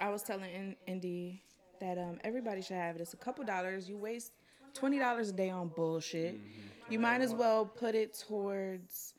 I 0.01 0.09
was 0.11 0.22
telling 0.22 0.51
In- 0.53 0.76
Indy 0.87 1.43
that 1.81 1.99
um 1.99 2.18
everybody 2.24 2.62
should 2.62 2.76
have 2.76 2.97
it. 2.97 3.01
It's 3.03 3.14
a 3.14 3.18
couple 3.18 3.45
dollars. 3.45 3.89
You 3.89 3.97
waste 3.97 4.33
twenty 4.74 4.99
dollars 4.99 5.31
a 5.31 5.33
day 5.33 5.51
on 5.51 5.68
bullshit. 5.68 6.39
You 6.89 6.99
might 6.99 7.20
as 7.20 7.33
well 7.33 7.64
put 7.64 7.95
it 7.95 8.14
towards 8.28 9.14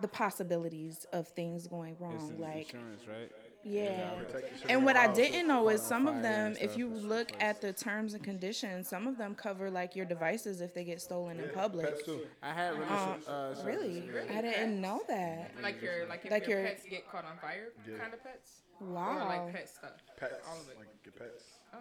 the 0.00 0.08
possibilities 0.08 1.06
of 1.12 1.26
things 1.28 1.66
going 1.66 1.96
wrong. 1.98 2.30
in 2.34 2.40
Like 2.40 2.72
insurance, 2.72 3.02
right? 3.08 3.30
Yeah. 3.68 4.10
Protect 4.10 4.64
And 4.70 4.84
what 4.84 4.96
I 4.96 5.12
didn't 5.12 5.46
know 5.48 5.68
is 5.68 5.82
some 5.82 6.06
of 6.08 6.22
them, 6.22 6.56
if 6.60 6.76
you 6.76 6.88
look 6.88 7.32
at 7.40 7.60
the 7.60 7.72
terms 7.72 8.14
and 8.14 8.22
conditions, 8.24 8.88
some 8.88 9.06
of 9.06 9.18
them 9.18 9.34
cover 9.34 9.70
like 9.70 9.94
your 9.94 10.06
devices 10.06 10.60
if 10.60 10.74
they 10.74 10.84
get 10.84 11.00
stolen 11.00 11.38
in 11.40 11.50
public. 11.50 11.86
Pets 11.86 12.02
too. 12.04 12.20
I 12.42 12.52
had 12.52 12.78
rental. 12.78 13.16
uh, 13.26 13.54
service. 13.54 13.64
Really? 13.64 14.04
I 14.30 14.40
didn't 14.42 14.80
know 14.80 15.02
that. 15.08 15.52
like 15.62 15.80
your 15.82 16.06
like 16.08 16.24
if 16.24 16.30
Like 16.30 16.46
your, 16.46 16.60
your- 16.60 16.68
pets 16.68 16.84
get 16.88 17.08
caught 17.10 17.24
on 17.24 17.36
fire, 17.38 17.68
kind 17.98 18.14
of 18.14 18.22
pets. 18.22 18.62
Or 18.80 18.86
Wow. 18.88 19.26
like 19.26 19.52
pet 19.54 19.68
stuff. 19.68 19.90
Pets. 20.18 20.34
All 20.48 20.60
of 20.60 20.68
it. 20.70 20.78
Like 20.78 20.88
your 21.04 21.12
pets. 21.12 21.44
Oh. 21.74 21.78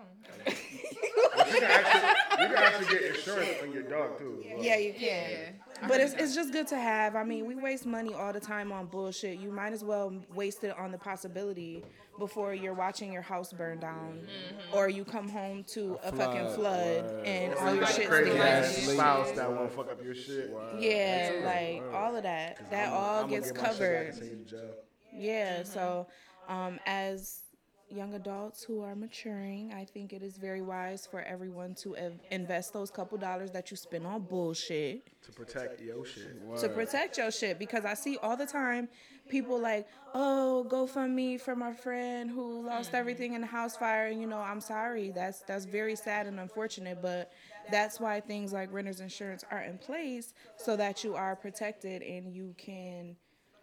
You 0.47 1.53
can 1.53 1.63
actually, 1.63 2.43
you 2.43 2.47
can 2.49 2.55
actually 2.57 2.85
get 2.99 3.15
insurance 3.15 3.49
on 3.63 3.71
your 3.71 3.83
dog 3.83 4.17
too. 4.17 4.43
well. 4.45 4.63
Yeah, 4.63 4.77
you 4.77 4.93
can. 4.93 4.99
Yeah. 5.29 5.49
But 5.87 6.01
it's, 6.01 6.13
it's 6.13 6.33
just 6.35 6.51
good 6.51 6.67
to 6.67 6.77
have. 6.77 7.15
I 7.15 7.23
mean, 7.23 7.45
we 7.45 7.55
waste 7.55 7.85
money 7.85 8.13
all 8.13 8.33
the 8.33 8.39
time 8.39 8.71
on 8.71 8.87
bullshit. 8.87 9.39
You 9.39 9.51
might 9.51 9.73
as 9.73 9.83
well 9.83 10.13
waste 10.33 10.63
it 10.63 10.77
on 10.77 10.91
the 10.91 10.97
possibility 10.97 11.83
before 12.19 12.53
you're 12.53 12.73
watching 12.73 13.13
your 13.13 13.21
house 13.21 13.53
burn 13.53 13.79
down 13.79 14.27
or 14.73 14.89
you 14.89 15.05
come 15.05 15.29
home 15.29 15.63
to 15.73 15.99
a, 16.03 16.11
fucking 16.11 16.47
flood, 16.55 16.55
flood 16.55 17.11
or- 17.11 17.23
and 17.25 17.53
all 17.55 17.75
your 17.75 17.85
Somebody 17.85 17.93
shit's 17.93 18.07
Crazy 18.09 18.31
Yeah. 18.37 18.43
ass 18.43 18.75
spouse 18.75 19.31
that 19.33 19.51
won't 19.51 19.71
fuck 19.71 19.91
up 19.91 20.03
your 20.03 20.15
shit. 20.15 20.51
Yeah, 20.79 21.31
Yeah. 21.33 21.45
like 21.45 21.93
all 21.93 22.15
of 22.15 22.23
that. 22.23 22.69
That 22.71 22.91
all 22.91 23.19
I'ma 23.19 23.27
gets 23.27 23.51
get 23.51 23.61
my 23.61 23.69
shit 23.69 23.69
back 23.69 23.77
covered. 23.79 24.07
and 24.07 24.17
send 24.17 24.51
you. 24.51 24.69
Yeah, 25.13 25.63
so 25.63 26.07
um, 26.49 26.79
as 26.87 27.43
young 27.89 28.13
adults 28.13 28.63
who 28.63 28.81
are 28.81 28.95
maturing, 28.95 29.73
I 29.73 29.85
think 29.85 30.13
it 30.13 30.21
is 30.21 30.37
very 30.37 30.61
wise 30.61 31.07
for 31.09 31.21
everyone 31.21 31.75
to 31.75 31.95
ev- 31.95 32.19
invest 32.31 32.73
those 32.73 32.91
couple 32.91 33.17
dollars 33.17 33.51
that 33.51 33.71
you 33.71 33.77
spend 33.77 34.05
on 34.05 34.23
bullshit 34.23 35.07
To 35.23 35.31
protect 35.31 35.81
your 35.81 36.05
shit. 36.05 36.59
to 36.59 36.69
protect 36.69 37.17
your 37.17 37.31
shit 37.31 37.57
because 37.59 37.85
I 37.85 37.93
see 37.93 38.17
all 38.17 38.35
the 38.35 38.45
time 38.45 38.89
people 39.29 39.59
like, 39.59 39.87
oh, 40.13 40.65
GoFundMe 40.69 41.39
for 41.39 41.55
my 41.55 41.73
friend 41.73 42.29
who 42.29 42.65
lost 42.65 42.89
mm-hmm. 42.89 42.97
everything 42.97 43.33
in 43.33 43.41
the 43.41 43.47
house 43.47 43.77
fire. 43.77 44.07
And 44.07 44.21
you 44.21 44.27
know, 44.27 44.39
I'm 44.39 44.61
sorry. 44.61 45.11
That's 45.11 45.41
that's 45.41 45.65
very 45.65 45.95
sad 45.95 46.27
and 46.27 46.39
unfortunate, 46.39 47.01
but 47.01 47.31
that's 47.71 47.99
why 47.99 48.21
things 48.21 48.53
like 48.53 48.71
renters 48.71 48.99
insurance 48.99 49.43
are 49.51 49.61
in 49.61 49.77
place 49.77 50.33
so 50.57 50.75
that 50.77 51.03
you 51.03 51.15
are 51.15 51.35
protected 51.35 52.01
and 52.01 52.33
you 52.33 52.55
can 52.57 53.15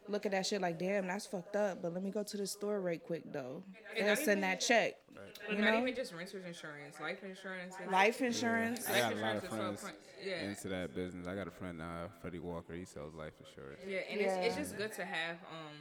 look 0.09 0.27
at 0.27 0.33
that 0.33 0.47
shit 0.47 0.61
like, 0.61 0.79
damn, 0.79 1.07
that's 1.07 1.27
fucked 1.27 1.57
up. 1.57 1.83
But 1.83 1.95
let 1.95 2.03
me 2.03 2.11
go 2.11 2.23
to 2.23 2.37
the 2.37 2.47
store 2.47 2.81
right 2.81 3.03
quick 3.03 3.23
though. 3.33 3.63
And 3.97 4.07
They'll 4.07 4.17
send 4.17 4.43
that 4.43 4.61
check. 4.61 4.95
But 5.15 5.53
You 5.53 5.59
not 5.63 5.75
know? 5.75 5.81
even 5.83 5.95
just 5.95 6.13
renters 6.13 6.45
insurance, 6.45 6.99
life 7.01 7.23
insurance. 7.23 7.75
is- 7.75 7.91
Life 7.91 8.21
insurance. 8.21 8.89
I 8.89 8.93
Life 8.93 9.03
got 9.03 9.13
a 9.13 9.17
lot 9.17 9.37
of 9.37 9.49
friends 9.49 9.85
yeah. 10.25 10.43
into 10.43 10.69
that 10.69 10.95
business. 10.95 11.27
I 11.27 11.35
got 11.35 11.47
a 11.47 11.51
friend, 11.53 11.81
uh, 11.81 12.09
Freddie 12.21 12.39
Walker. 12.41 12.75
He 12.75 12.85
sells 12.85 13.15
life 13.15 13.33
insurance. 13.47 13.81
Yeah, 13.87 13.99
and 14.11 14.21
It's, 14.21 14.33
it's 14.35 14.57
just 14.57 14.77
good 14.79 14.93
to 14.95 15.05
have, 15.05 15.37
um, 15.51 15.77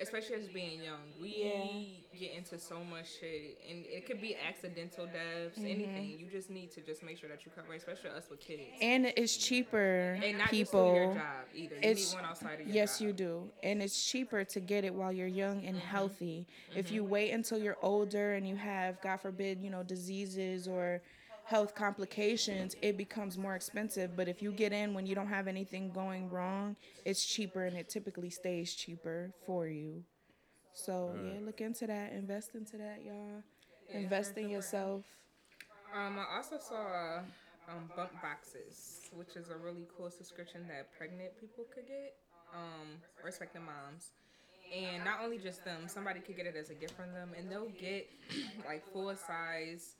especially 0.00 0.36
as 0.36 0.48
being 0.48 0.82
young. 0.82 1.00
We 1.20 2.04
get 2.18 2.32
into 2.34 2.58
so 2.58 2.82
much 2.84 3.06
shit, 3.20 3.58
and 3.70 3.84
it 3.86 4.06
could 4.06 4.20
be 4.20 4.36
accidental 4.36 5.06
deaths, 5.06 5.58
Mm-hmm. 5.58 5.64
anything. 5.66 6.16
You 6.18 6.26
just 6.30 6.50
need 6.50 6.70
to 6.72 6.80
just 6.80 7.02
make 7.02 7.18
sure 7.18 7.28
that 7.28 7.44
you 7.44 7.52
cover, 7.54 7.72
it, 7.74 7.78
especially 7.78 8.10
us 8.10 8.24
with 8.30 8.40
kids. 8.40 8.62
And 8.80 9.06
it's 9.16 9.36
cheaper, 9.36 10.18
And 10.22 10.38
not 10.38 10.48
people. 10.50 10.94
your 10.94 11.14
job 11.14 11.46
either. 11.54 11.74
You 11.76 11.80
It's- 11.80 12.10
need 12.12 12.16
one 12.20 12.24
outside 12.30 12.60
of 12.60 12.66
your 12.66 12.74
Yes, 12.76 12.98
job. 12.98 13.06
you 13.08 13.12
do. 13.12 13.50
And 13.62 13.82
it's 13.82 14.04
cheaper 14.10 14.44
to 14.44 14.60
get 14.60 14.84
it 14.84 14.94
while 14.94 15.12
you're 15.12 15.26
young 15.26 15.64
and 15.64 15.76
healthy. 15.76 16.46
If 16.74 16.90
you 16.90 17.04
wait 17.04 17.30
until 17.32 17.58
you're 17.58 17.78
older 17.82 18.34
and 18.34 18.48
you 18.48 18.56
have, 18.56 19.00
God 19.02 19.18
forbid, 19.18 19.60
you 19.62 19.70
know, 19.70 19.82
diseases 19.82 20.66
or 20.68 21.00
health 21.50 21.74
complications, 21.74 22.76
it 22.80 22.96
becomes 22.96 23.36
more 23.36 23.56
expensive. 23.56 24.16
But 24.16 24.28
if 24.28 24.40
you 24.40 24.52
get 24.52 24.72
in 24.72 24.94
when 24.94 25.04
you 25.04 25.16
don't 25.16 25.26
have 25.26 25.48
anything 25.48 25.90
going 25.90 26.30
wrong, 26.30 26.76
it's 27.04 27.26
cheaper 27.26 27.64
and 27.64 27.76
it 27.76 27.88
typically 27.88 28.30
stays 28.30 28.72
cheaper 28.72 29.32
for 29.44 29.66
you. 29.66 30.04
So, 30.74 31.12
yeah, 31.16 31.44
look 31.44 31.60
into 31.60 31.88
that. 31.88 32.12
Invest 32.12 32.54
into 32.54 32.76
that, 32.76 33.00
y'all. 33.04 33.42
Invest 33.92 34.38
in 34.38 34.48
yourself. 34.48 35.02
Um, 35.92 36.20
I 36.20 36.36
also 36.36 36.56
saw 36.60 37.18
um, 37.68 37.90
bump 37.96 38.12
boxes, 38.22 39.10
which 39.12 39.34
is 39.34 39.50
a 39.50 39.56
really 39.56 39.88
cool 39.96 40.08
subscription 40.08 40.68
that 40.68 40.96
pregnant 40.96 41.32
people 41.40 41.64
could 41.74 41.88
get, 41.88 42.14
um, 42.54 43.02
or 43.24 43.28
expecting 43.28 43.62
moms. 43.62 44.12
And 44.72 45.04
not 45.04 45.18
only 45.20 45.38
just 45.38 45.64
them, 45.64 45.88
somebody 45.88 46.20
could 46.20 46.36
get 46.36 46.46
it 46.46 46.54
as 46.54 46.70
a 46.70 46.74
gift 46.74 46.94
from 46.94 47.12
them, 47.12 47.30
and 47.36 47.50
they'll 47.50 47.70
get 47.70 48.08
like 48.64 48.84
full 48.92 49.12
size 49.16 49.96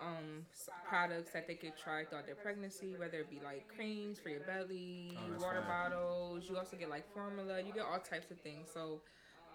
um, 0.00 0.46
products 0.88 1.32
that 1.32 1.46
they 1.46 1.54
could 1.54 1.76
try 1.76 2.04
throughout 2.04 2.26
their 2.26 2.34
pregnancy, 2.34 2.94
whether 2.96 3.18
it 3.20 3.30
be 3.30 3.40
like 3.44 3.66
creams 3.74 4.18
for 4.18 4.28
your 4.28 4.40
belly, 4.40 5.16
water 5.40 5.62
bottles. 5.66 6.44
You 6.48 6.56
also 6.56 6.76
get 6.76 6.90
like 6.90 7.12
formula. 7.12 7.60
You 7.60 7.72
get 7.72 7.84
all 7.84 7.98
types 7.98 8.30
of 8.30 8.38
things. 8.40 8.68
So. 8.72 9.00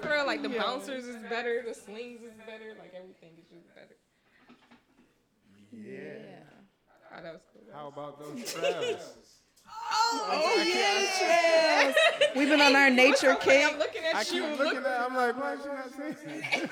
For 0.00 0.08
real, 0.10 0.26
like 0.26 0.42
the 0.42 0.48
bouncers 0.48 1.04
is 1.06 1.16
better, 1.28 1.62
the 1.66 1.74
slings 1.74 2.22
is 2.22 2.32
better, 2.46 2.74
like 2.78 2.92
everything 2.96 3.30
is 3.38 3.46
just 3.52 3.74
better. 3.74 3.96
Yeah. 5.72 6.44
Oh, 7.16 7.22
that 7.22 7.32
was 7.32 7.42
cool. 7.52 7.62
How 7.74 7.88
about 7.88 8.18
those 8.20 8.48
straps? 8.48 9.16
Oh, 9.92 10.64
yeah, 10.66 11.92
trails. 11.92 11.94
We've 12.36 12.48
been 12.48 12.60
on 12.60 12.74
our 12.74 12.90
nature 12.90 13.34
kick. 13.36 13.64
I'm 13.72 13.78
looking 13.78 14.02
at 14.04 14.16
I 14.16 14.20
you. 14.34 14.48
keep 14.50 14.58
looking 14.58 14.78
at. 14.78 15.00
I'm 15.00 15.14
like, 15.14 15.36
why 15.36 15.54
is 15.54 15.60
she 15.62 15.68
not 15.68 15.90
saying? 16.26 16.70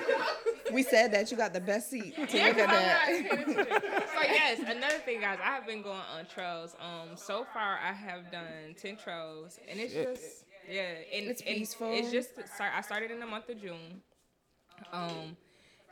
We 0.73 0.83
said 0.83 1.13
that 1.13 1.31
you 1.31 1.37
got 1.37 1.53
the 1.53 1.61
best 1.61 1.91
seat 1.91 2.15
to 2.17 2.37
Yeah, 2.37 2.49
look 2.49 2.59
at 2.59 2.69
I'm 2.69 3.57
not 3.57 3.67
that. 3.67 4.09
so 4.15 4.21
yes, 4.23 4.59
another 4.61 4.99
thing, 5.05 5.21
guys, 5.21 5.39
I 5.43 5.47
have 5.55 5.67
been 5.67 5.83
going 5.83 6.01
on 6.17 6.27
trails. 6.27 6.75
Um, 6.81 7.17
so 7.17 7.47
far 7.53 7.79
I 7.83 7.93
have 7.93 8.31
done 8.33 8.75
ten 8.81 8.97
trails, 8.97 9.59
and 9.69 9.79
it's 9.81 9.93
Shit. 9.93 10.17
just 10.17 10.45
yeah, 10.71 10.83
and 11.15 11.27
It's 11.29 11.43
and 11.43 11.57
peaceful. 11.57 11.93
It's 11.93 12.11
just 12.11 12.31
start. 12.55 12.73
I 12.75 12.81
started 12.81 13.11
in 13.11 13.21
the 13.21 13.27
month 13.27 13.49
of 13.49 13.61
June, 13.61 14.03
um, 14.93 15.37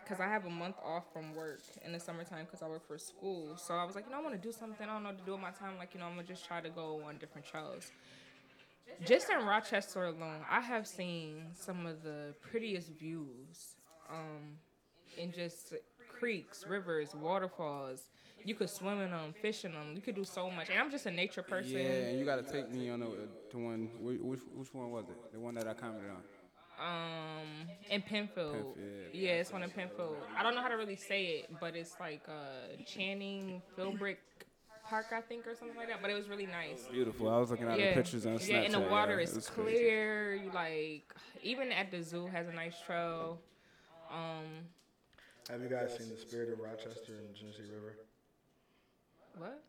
because 0.03 0.21
I 0.21 0.29
have 0.29 0.45
a 0.45 0.51
month 0.51 0.77
off 0.85 1.05
from 1.13 1.35
work 1.35 1.61
in 1.85 1.93
the 1.93 2.01
summertime 2.01 2.45
because 2.45 2.63
I 2.63 2.69
work 2.69 2.87
for 2.87 2.99
school. 2.99 3.57
So 3.57 3.75
I 3.75 3.85
was 3.85 3.95
like, 3.95 4.05
you 4.05 4.13
know, 4.13 4.19
I 4.19 4.23
want 4.23 4.35
to 4.35 4.41
do 4.41 4.53
something. 4.53 4.89
I 4.89 4.93
don't 4.93 5.03
know 5.03 5.11
what 5.11 5.19
to 5.19 5.25
do 5.25 5.33
with 5.33 5.41
my 5.41 5.51
time. 5.51 5.79
Like, 5.79 5.95
you 5.95 6.01
know, 6.01 6.07
I'm 6.07 6.15
gonna 6.15 6.27
just 6.27 6.47
try 6.47 6.61
to 6.61 6.71
go 6.71 7.03
on 7.07 7.19
different 7.19 7.47
trails. 7.47 7.91
Just 9.05 9.29
in 9.31 9.45
Rochester 9.45 10.05
alone, 10.05 10.41
I 10.49 10.61
have 10.61 10.87
seen 10.87 11.47
some 11.53 11.87
of 11.87 12.03
the 12.03 12.35
prettiest 12.41 12.91
views. 12.91 13.77
Um, 14.09 14.59
and 15.21 15.33
just 15.33 15.75
creeks, 16.09 16.65
rivers, 16.69 17.15
waterfalls. 17.15 18.11
You 18.47 18.55
could 18.55 18.71
swim 18.71 19.01
in 19.01 19.11
them, 19.11 19.35
fish 19.43 19.65
in 19.65 19.73
them. 19.73 19.93
You 19.95 20.01
could 20.01 20.15
do 20.15 20.25
so 20.25 20.49
much. 20.51 20.71
And 20.71 20.79
I'm 20.79 20.91
just 20.91 21.05
a 21.07 21.11
nature 21.11 21.43
person. 21.43 21.73
Yeah, 21.73 22.09
and 22.09 22.19
you 22.19 22.25
gotta 22.25 22.45
take 22.45 22.71
me 22.73 22.89
on 22.91 23.01
the, 23.01 23.09
the 23.51 23.59
one. 23.59 23.91
Which 24.01 24.41
which 24.55 24.73
one 24.73 24.91
was 24.93 25.05
it? 25.09 25.33
The 25.33 25.41
one 25.41 25.55
that 25.57 25.67
I 25.67 25.75
commented 25.75 26.11
on. 26.11 26.23
Um, 26.79 27.67
in 27.91 28.03
Penfield. 28.03 28.53
Penfield, 28.55 28.77
yeah, 29.13 29.33
it's 29.33 29.53
one 29.53 29.63
in 29.65 29.71
Penfield. 29.71 30.17
I 30.39 30.43
don't 30.45 30.55
know 30.55 30.61
how 30.63 30.69
to 30.69 30.77
really 30.77 30.95
say 30.95 31.25
it, 31.39 31.51
but 31.61 31.75
it's 31.75 31.97
like 31.99 32.23
uh, 32.29 32.83
Channing 32.87 33.63
Philbrick 33.77 34.19
Park, 34.85 35.07
I 35.13 35.23
think, 35.23 35.47
or 35.49 35.55
something 35.57 35.77
like 35.77 35.89
that. 35.89 36.01
But 36.03 36.11
it 36.11 36.15
was 36.15 36.29
really 36.29 36.47
nice. 36.47 36.85
Beautiful. 36.93 37.29
I 37.31 37.39
was 37.39 37.51
looking 37.51 37.67
at 37.67 37.79
Yeah, 37.81 37.89
the 37.89 37.95
pictures 38.03 38.27
on 38.27 38.35
Snapchat. 38.39 38.49
yeah, 38.49 38.61
and 38.61 38.75
the 38.75 38.81
water 38.81 39.15
yeah, 39.15 39.21
it 39.21 39.29
is 39.31 39.35
was 39.35 39.49
crazy. 39.49 39.79
clear. 39.79 40.35
You 40.37 40.51
like 40.53 41.13
even 41.43 41.73
at 41.73 41.91
the 41.91 42.03
zoo 42.03 42.27
has 42.27 42.47
a 42.47 42.53
nice 42.53 42.79
trail. 42.87 43.41
Um, 44.13 44.45
Have 45.51 45.63
you 45.63 45.69
guys 45.69 45.97
seen 45.99 46.11
the 46.11 46.17
Spirit 46.21 46.53
of 46.53 46.61
Rochester 46.61 47.17
and 47.19 47.29
the 47.29 47.33
Genesee 47.37 47.63
River? 47.75 47.97
What? 49.39 49.63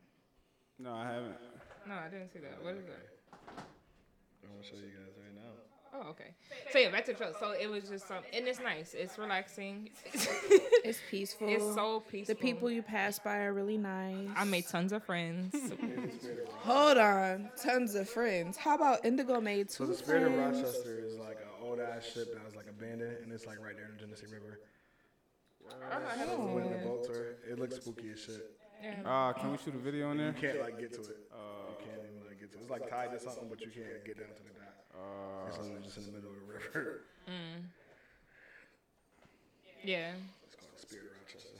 No, 0.79 0.93
I 0.93 1.05
haven't. 1.05 1.35
No, 1.87 1.95
I 1.95 2.09
didn't 2.09 2.31
see 2.31 2.39
that. 2.39 2.63
What 2.63 2.75
is 2.75 2.85
that? 2.85 3.63
I'm 4.43 4.51
gonna 4.51 4.63
show 4.63 4.75
you 4.75 4.91
guys 4.93 5.15
right 5.17 5.35
now. 5.35 5.51
Oh, 5.93 6.09
okay. 6.09 6.35
So 6.71 6.79
yeah, 6.79 6.91
back 6.91 7.05
to 7.05 7.13
the 7.13 7.17
trail. 7.17 7.33
So 7.39 7.51
it 7.51 7.69
was 7.69 7.89
just 7.89 8.07
some, 8.07 8.23
and 8.33 8.47
it's 8.47 8.59
nice. 8.59 8.93
It's 8.93 9.17
relaxing. 9.17 9.89
It's 10.83 10.99
peaceful. 11.11 11.49
it's 11.49 11.75
so 11.75 11.99
peaceful. 11.99 12.33
the 12.33 12.39
people 12.39 12.71
you 12.71 12.81
pass 12.81 13.19
by 13.19 13.39
are 13.39 13.51
really 13.51 13.77
nice. 13.77 14.29
I 14.37 14.45
made 14.45 14.67
tons 14.69 14.93
of 14.93 15.03
friends. 15.03 15.53
Hold 16.59 16.97
on, 16.97 17.49
tons 17.61 17.93
of 17.95 18.07
friends. 18.07 18.55
How 18.55 18.75
about 18.75 19.03
Indigo 19.03 19.41
made 19.41 19.67
two? 19.67 19.73
So 19.73 19.85
the 19.87 19.95
Spirit 19.95 20.23
of? 20.23 20.33
Rochester 20.33 21.03
is 21.03 21.17
like 21.17 21.39
an 21.41 21.49
old 21.61 21.81
ass 21.81 22.05
ship 22.05 22.33
that 22.33 22.45
was 22.45 22.55
like 22.55 22.67
abandoned, 22.69 23.17
and 23.21 23.33
it's 23.33 23.45
like 23.45 23.59
right 23.59 23.75
there 23.75 23.87
in 23.87 23.95
the 23.95 23.99
Genesee 23.99 24.33
River. 24.33 24.61
So 25.69 26.37
when 26.53 26.71
the 26.71 26.77
boats 26.77 27.09
are, 27.09 27.35
it 27.49 27.59
looks 27.59 27.75
spooky 27.75 28.11
as 28.13 28.21
shit. 28.21 28.56
Uh, 29.05 29.33
can 29.33 29.51
we 29.51 29.57
shoot 29.57 29.75
a 29.75 29.77
video 29.77 30.11
in 30.11 30.17
there? 30.17 30.27
You 30.27 30.33
can't 30.33 30.59
like 30.61 30.79
get 30.79 30.93
to 30.93 31.01
it. 31.01 31.07
you 31.07 31.85
can't 31.85 31.99
even 32.03 32.27
like 32.27 32.39
get 32.39 32.51
to 32.51 32.57
it. 32.57 32.61
It's 32.61 32.69
like 32.69 32.89
tied 32.89 33.11
to 33.11 33.19
something, 33.19 33.47
but 33.49 33.61
you 33.61 33.67
can't 33.67 34.05
get 34.05 34.17
down 34.17 34.27
to 34.35 34.43
the 34.43 34.49
dock. 34.59 35.47
it's 35.47 35.57
literally 35.57 35.83
just 35.83 35.97
in 35.97 36.05
the 36.05 36.11
middle 36.11 36.29
of 36.31 36.35
the 36.35 36.53
river. 36.53 37.01
yeah. 39.83 40.11
It's 40.45 40.55
called 40.55 40.71
Spirit 40.77 41.05
of 41.07 41.11
Rochester. 41.21 41.57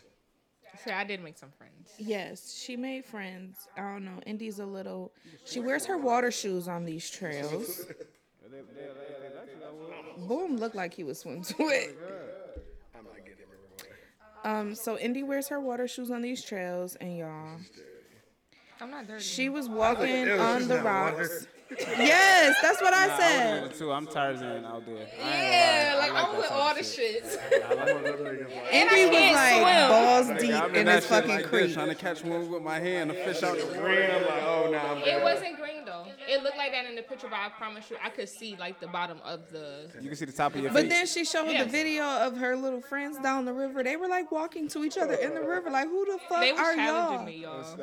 So 0.85 0.91
I 0.93 1.03
did 1.03 1.23
make 1.23 1.37
some 1.37 1.51
friends. 1.57 1.73
Yes, 1.97 2.53
she 2.63 2.75
made 2.77 3.03
friends. 3.05 3.67
I 3.77 3.81
don't 3.81 4.05
know. 4.05 4.19
Indy's 4.25 4.59
a 4.59 4.65
little. 4.65 5.11
She 5.45 5.59
wears 5.59 5.85
her 5.85 5.97
water 5.97 6.29
shoes 6.31 6.67
on 6.67 6.85
these 6.85 7.09
trails. 7.09 7.85
Boom 10.27 10.57
looked 10.57 10.75
like 10.75 10.93
he 10.93 11.03
was 11.03 11.19
swim 11.19 11.41
to 11.43 11.55
it. 11.69 11.97
I'm 12.95 13.03
not 13.05 13.17
getting 13.25 13.45
river 13.49 13.63
water. 13.71 13.95
Um, 14.47 14.75
so 14.75 14.97
Indy 14.97 15.23
wears 15.23 15.49
her 15.49 15.59
water 15.59 15.89
shoes 15.89 16.09
on 16.09 16.21
these 16.21 16.41
trails, 16.41 16.95
and 16.95 17.17
y'all, 17.17 17.57
I'm 18.79 18.89
not 18.89 19.05
dirty. 19.05 19.21
she 19.21 19.49
was 19.49 19.67
walking 19.67 20.25
Ew, 20.25 20.39
on 20.39 20.59
she's 20.59 20.67
the 20.69 20.75
not 20.75 20.85
water. 20.85 21.17
rocks. 21.17 21.47
Yes, 21.99 22.55
that's 22.61 22.81
what 22.81 22.93
I 22.93 23.07
Nah, 23.07 23.13
I 23.13 23.17
said. 23.17 23.61
would 23.63 23.73
too. 23.73 23.91
I'm 23.91 24.07
Tarzan 24.07 24.63
out 24.63 24.85
there. 24.85 24.95
I 24.95 24.99
ain't 25.01 25.09
gonna 25.19 25.51
Yeah, 25.51 25.93
lie. 25.97 26.07
I 26.07 26.11
like, 26.11 26.11
I'm 26.11 26.31
that 26.31 26.37
with 26.37 26.47
type 26.47 26.57
all 26.57 26.71
of 26.71 26.77
the 26.77 26.83
shit. 26.85 27.23
shits. 27.25 28.71
Indy 28.71 29.05
was 29.05 29.11
can't 29.17 29.35
like 29.35 29.53
swim. 29.53 29.89
balls 29.89 30.27
Nigga, 30.27 30.39
deep 30.39 30.51
I'm 30.53 30.75
in 30.75 30.85
that 30.85 30.95
his 30.95 31.03
shit 31.03 31.09
fucking 31.11 31.29
like 31.29 31.39
this, 31.41 31.49
creek. 31.49 31.73
trying 31.73 31.89
to 31.89 31.95
catch 31.95 32.23
one 32.23 32.49
with 32.49 32.63
my 32.63 32.79
hand, 32.79 33.11
a 33.11 33.13
fish 33.15 33.43
out 33.43 33.57
the 33.57 33.65
Green, 33.65 34.09
I'm 34.11 34.21
like, 34.23 34.43
oh 34.43 34.69
nah, 34.71 34.91
I'm 34.93 34.97
It 34.99 35.03
good. 35.03 35.23
wasn't 35.23 35.57
green 35.57 35.83
though. 35.85 35.86
It 36.27 36.43
looked 36.43 36.57
like 36.57 36.71
that 36.71 36.85
in 36.85 36.95
the 36.95 37.01
picture, 37.03 37.27
but 37.29 37.39
I 37.39 37.49
promise 37.49 37.89
you, 37.89 37.95
I 38.03 38.09
could 38.09 38.27
see 38.27 38.55
like 38.59 38.79
the 38.79 38.87
bottom 38.87 39.19
of 39.23 39.49
the. 39.51 39.89
You 40.01 40.09
can 40.09 40.17
see 40.17 40.25
the 40.25 40.31
top 40.33 40.55
of 40.55 40.61
your 40.61 40.71
But 40.71 40.81
feet. 40.83 40.89
then 40.89 41.07
she 41.07 41.23
showed 41.23 41.47
Yes. 41.49 41.65
the 41.65 41.71
video 41.71 42.03
of 42.03 42.35
her 42.37 42.55
little 42.55 42.81
friends 42.81 43.17
down 43.19 43.45
the 43.45 43.53
river. 43.53 43.81
They 43.83 43.95
were 43.95 44.07
like 44.09 44.31
walking 44.31 44.67
to 44.69 44.83
each 44.83 44.97
other 44.97 45.13
in 45.13 45.33
the 45.33 45.41
river. 45.41 45.69
Like, 45.69 45.87
who 45.87 46.05
the 46.05 46.19
fuck 46.27 46.41
They 46.41 46.51
was 46.51 46.61
are 46.61 46.75
challenging 46.75 47.41
y'all? 47.41 47.53
me, 47.55 47.63
y'all. 47.63 47.77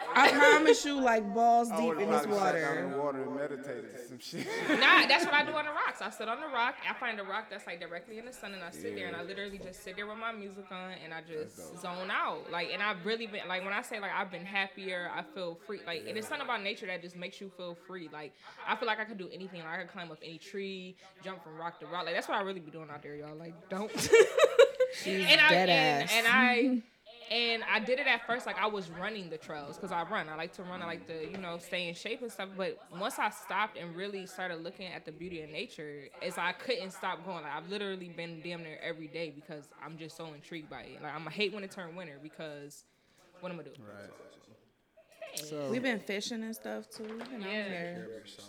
It's 0.00 0.16
like, 0.16 0.34
I 0.34 0.38
promise 0.38 0.84
you, 0.84 1.00
like 1.00 1.34
balls 1.34 1.70
I 1.70 1.80
deep 1.80 1.98
in 1.98 2.10
this 2.10 2.22
probably 2.26 2.38
sat 2.38 2.52
down 2.52 2.78
in 2.78 2.84
water. 2.84 2.90
the 2.90 2.98
water 2.98 3.22
and 3.22 3.34
meditated 3.36 4.08
some 4.08 4.18
shit. 4.18 4.46
Nah, 4.68 5.06
that's 5.06 5.24
what 5.24 5.34
I 5.34 5.44
do 5.44 5.52
on 5.52 5.64
the 5.64 5.70
rocks. 5.70 6.02
I 6.02 6.10
sit 6.10 6.28
on 6.28 6.40
the 6.40 6.48
rock. 6.48 6.74
I 6.88 6.94
find 6.94 7.18
a 7.20 7.24
rock 7.24 7.46
that's 7.50 7.66
like 7.66 7.80
directly 7.80 8.18
in 8.18 8.26
the 8.26 8.32
sun, 8.32 8.54
and 8.54 8.62
I 8.62 8.70
sit 8.70 8.94
there 8.96 9.06
and 9.06 9.16
I 9.16 9.22
literally 9.22 9.58
just 9.58 9.82
sit 9.84 9.96
there 9.96 10.06
with 10.06 10.18
my 10.18 10.32
music 10.32 10.66
on 10.70 10.92
and 11.04 11.14
I 11.14 11.20
just 11.20 11.80
zone 11.80 12.10
out. 12.10 12.50
Like, 12.50 12.70
and 12.72 12.82
I've 12.82 13.04
really 13.04 13.26
been 13.26 13.46
like 13.48 13.64
when 13.64 13.72
I 13.72 13.82
say 13.82 14.00
like 14.00 14.10
I've 14.14 14.30
been 14.30 14.44
happier. 14.44 15.10
I 15.14 15.22
feel 15.22 15.58
free. 15.66 15.80
Like, 15.86 16.04
and 16.08 16.16
it's 16.18 16.28
something 16.28 16.44
about 16.44 16.62
nature 16.62 16.86
that 16.86 17.02
just 17.02 17.16
makes 17.16 17.40
you 17.40 17.50
feel 17.56 17.76
free. 17.86 18.08
Like, 18.12 18.34
I 18.66 18.76
feel 18.76 18.86
like 18.86 19.00
I 19.00 19.04
could 19.04 19.18
do 19.18 19.28
anything. 19.32 19.60
Like, 19.60 19.70
I 19.70 19.76
could 19.82 19.92
climb 19.92 20.10
up 20.10 20.18
any 20.22 20.38
tree, 20.38 20.96
jump 21.22 21.42
from 21.42 21.56
rock 21.56 21.80
to 21.80 21.86
rock. 21.86 22.04
Like, 22.06 22.14
that's 22.14 22.28
what 22.28 22.36
I 22.38 22.42
really 22.42 22.60
be 22.60 22.70
doing 22.70 22.88
out 22.90 23.02
there, 23.02 23.14
y'all. 23.14 23.36
Like, 23.36 23.54
don't. 23.68 23.90
and 25.06 25.40
I 25.40 25.48
dead 25.50 25.68
and, 25.68 26.04
ass. 26.04 26.12
and 26.14 26.26
I. 26.28 26.82
And 27.30 27.62
I 27.64 27.80
did 27.80 27.98
it 27.98 28.06
at 28.06 28.26
first, 28.26 28.46
like 28.46 28.58
I 28.58 28.66
was 28.66 28.90
running 28.90 29.30
the 29.30 29.38
trails 29.38 29.76
because 29.76 29.92
I 29.92 30.02
run. 30.04 30.28
I 30.28 30.36
like 30.36 30.52
to 30.54 30.62
run. 30.62 30.82
I 30.82 30.86
like 30.86 31.06
to, 31.06 31.30
you 31.30 31.38
know, 31.38 31.58
stay 31.58 31.88
in 31.88 31.94
shape 31.94 32.22
and 32.22 32.30
stuff. 32.30 32.50
But 32.56 32.78
once 32.98 33.18
I 33.18 33.30
stopped 33.30 33.76
and 33.78 33.96
really 33.96 34.26
started 34.26 34.62
looking 34.62 34.86
at 34.86 35.04
the 35.04 35.12
beauty 35.12 35.42
of 35.42 35.50
nature, 35.50 36.04
is 36.22 36.36
I 36.36 36.52
couldn't 36.52 36.90
stop 36.92 37.24
going. 37.24 37.42
Like 37.44 37.52
I've 37.52 37.68
literally 37.70 38.08
been 38.08 38.40
damn 38.42 38.62
near 38.62 38.78
every 38.82 39.08
day 39.08 39.30
because 39.34 39.64
I'm 39.84 39.96
just 39.96 40.16
so 40.16 40.26
intrigued 40.34 40.68
by 40.68 40.82
it. 40.82 41.02
Like 41.02 41.12
I'm 41.12 41.20
gonna 41.20 41.30
hate 41.30 41.52
when 41.54 41.64
it 41.64 41.70
turn 41.70 41.96
winter 41.96 42.18
because 42.22 42.84
what 43.40 43.50
am 43.50 43.58
I 43.60 43.62
gonna 43.64 43.76
do? 43.76 43.82
Right. 43.82 44.10
So, 45.36 45.68
We've 45.70 45.82
been 45.82 45.98
fishing 46.00 46.42
and 46.44 46.54
stuff 46.54 46.88
too. 46.90 47.04
We've 47.04 47.30
been 47.30 47.42
out 47.42 47.50
Yeah. 47.50 47.68
here. 47.68 48.06
I 48.08 48.14
would 48.14 48.24
just 48.24 48.40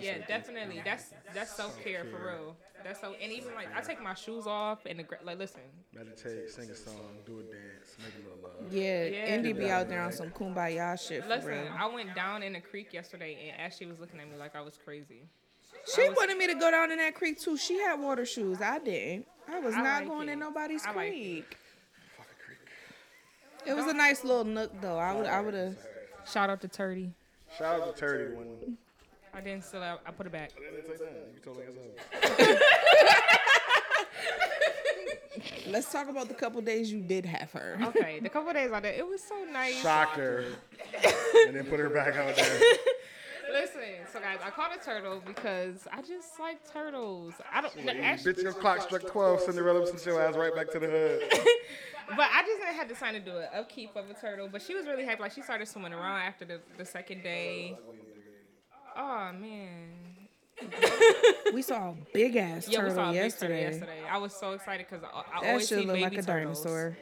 Yeah, 0.00 0.14
say 0.14 0.24
definitely. 0.28 0.82
That's 0.84 1.12
that's 1.34 1.54
self 1.54 1.80
care 1.82 2.04
for 2.04 2.26
real. 2.26 2.56
That's 2.84 3.00
so. 3.00 3.14
And 3.22 3.32
even 3.32 3.54
like 3.54 3.68
I 3.76 3.80
take 3.80 4.02
my 4.02 4.14
shoes 4.14 4.46
off 4.46 4.86
and 4.86 4.98
the, 4.98 5.02
gra- 5.02 5.18
like 5.24 5.38
listen. 5.38 5.60
Meditate, 5.94 6.50
sing 6.50 6.70
a 6.70 6.74
song, 6.74 6.94
do 7.26 7.40
a 7.40 7.42
dance, 7.42 7.96
make 7.98 8.12
a 8.14 8.28
little 8.28 8.42
love. 8.42 8.72
Yeah, 8.72 9.04
Yeah. 9.06 9.34
Indy 9.34 9.52
be 9.52 9.70
out 9.70 9.88
there 9.88 10.02
on 10.02 10.12
some 10.12 10.30
kumbaya 10.30 10.98
shit 11.00 11.22
for 11.22 11.28
Listen, 11.28 11.50
real. 11.50 11.68
I 11.76 11.86
went 11.86 12.14
down 12.14 12.42
in 12.42 12.52
the 12.52 12.60
creek 12.60 12.92
yesterday 12.92 13.50
and 13.50 13.60
Ashley 13.60 13.86
was 13.86 13.98
looking 13.98 14.20
at 14.20 14.28
me 14.30 14.36
like 14.36 14.54
I 14.54 14.60
was 14.60 14.78
crazy. 14.84 15.22
She 15.94 16.08
wanted 16.10 16.36
me 16.38 16.46
to 16.48 16.54
go 16.54 16.70
down 16.70 16.92
in 16.92 16.98
that 16.98 17.14
creek 17.14 17.40
too. 17.40 17.56
She 17.56 17.78
had 17.78 18.00
water 18.00 18.26
shoes. 18.26 18.60
I 18.60 18.78
didn't. 18.78 19.26
I 19.50 19.58
was 19.60 19.74
I 19.74 19.80
not 19.82 20.00
like 20.02 20.08
going 20.08 20.28
it. 20.28 20.32
in 20.32 20.38
nobody's 20.40 20.84
I 20.84 20.92
like 20.92 21.12
it. 21.12 21.12
creek. 21.14 21.58
It 23.66 23.74
was 23.74 23.86
a 23.86 23.94
nice 23.94 24.22
little 24.24 24.44
nook 24.44 24.70
though. 24.80 24.98
I 24.98 25.14
would 25.14 25.26
I 25.26 25.40
would 25.40 25.54
have 25.54 25.76
Shout 26.30 26.50
out 26.50 26.60
to 26.60 26.68
Turdy. 26.68 27.10
Shout 27.56 27.80
out 27.80 27.96
to 27.96 28.04
Turdy 28.04 28.34
when 28.36 28.76
I 29.38 29.40
didn't 29.40 29.62
still 29.62 29.84
out. 29.84 30.00
I 30.04 30.10
put 30.10 30.26
it 30.26 30.32
back. 30.32 30.50
I 30.56 30.74
didn't 30.74 30.88
take 30.88 30.98
that. 30.98 31.28
You 31.32 31.40
told 31.44 31.58
me 31.58 31.62
yourself. 31.62 32.60
Let's 35.68 35.92
talk 35.92 36.08
about 36.08 36.26
the 36.26 36.34
couple 36.34 36.60
days 36.60 36.90
you 36.90 37.00
did 37.00 37.24
have 37.24 37.52
her. 37.52 37.78
Okay, 37.84 38.18
the 38.18 38.28
couple 38.28 38.52
days 38.52 38.72
I 38.72 38.80
did, 38.80 38.98
it 38.98 39.06
was 39.06 39.22
so 39.22 39.36
nice. 39.52 39.80
Shocked 39.80 40.16
her, 40.16 40.46
and 41.46 41.54
then 41.54 41.66
put 41.66 41.78
her 41.78 41.88
back 41.88 42.16
out 42.16 42.34
there. 42.34 42.60
Listen, 43.52 43.80
so 44.12 44.18
guys, 44.18 44.38
I 44.44 44.50
caught 44.50 44.76
a 44.76 44.84
turtle 44.84 45.22
because 45.24 45.86
I 45.92 46.02
just 46.02 46.40
like 46.40 46.68
turtles. 46.72 47.34
I 47.52 47.60
don't, 47.60 47.84
no, 47.84 47.92
You 47.92 48.00
actually, 48.00 48.34
bitch, 48.34 48.42
your 48.42 48.52
clock 48.52 48.82
struck 48.82 49.06
12. 49.06 49.42
Cinderella 49.42 49.86
sent 49.86 50.04
your 50.04 50.20
ass 50.20 50.34
right 50.36 50.54
back 50.54 50.70
to 50.72 50.80
the 50.80 50.86
hood. 50.86 51.22
but 52.10 52.28
I 52.34 52.42
just 52.42 52.60
didn't 52.60 52.74
have 52.74 52.88
the 52.88 52.94
time 52.94 53.14
to 53.14 53.20
do 53.20 53.36
an 53.38 53.46
upkeep 53.54 53.94
of 53.94 54.10
a 54.10 54.14
turtle. 54.14 54.48
But 54.50 54.62
she 54.62 54.74
was 54.74 54.86
really 54.86 55.04
happy. 55.04 55.22
Like 55.22 55.32
she 55.32 55.42
started 55.42 55.68
swimming 55.68 55.92
around 55.92 56.22
after 56.22 56.44
the, 56.44 56.60
the 56.76 56.84
second 56.84 57.22
day. 57.22 57.78
Oh 59.00 59.30
man, 59.32 59.88
We 61.54 61.62
saw 61.62 61.90
a 61.90 61.94
big 62.12 62.34
ass 62.36 62.66
yeah, 62.68 62.80
we 62.80 62.88
turtle 62.88 62.94
saw 62.96 63.10
a 63.10 63.12
big 63.12 63.14
turtle 63.14 63.24
yesterday. 63.24 63.62
yesterday. 63.62 64.00
I 64.10 64.18
was 64.18 64.34
so 64.34 64.52
excited 64.52 64.86
because 64.90 65.04
I, 65.04 65.18
I 65.36 65.40
That 65.42 65.48
always 65.50 65.68
shit 65.68 65.78
see 65.80 65.86
looked 65.86 66.00
baby 66.00 66.02
like 66.02 66.12
a 66.24 66.26
turtles. 66.26 66.62
dinosaur. 66.64 66.98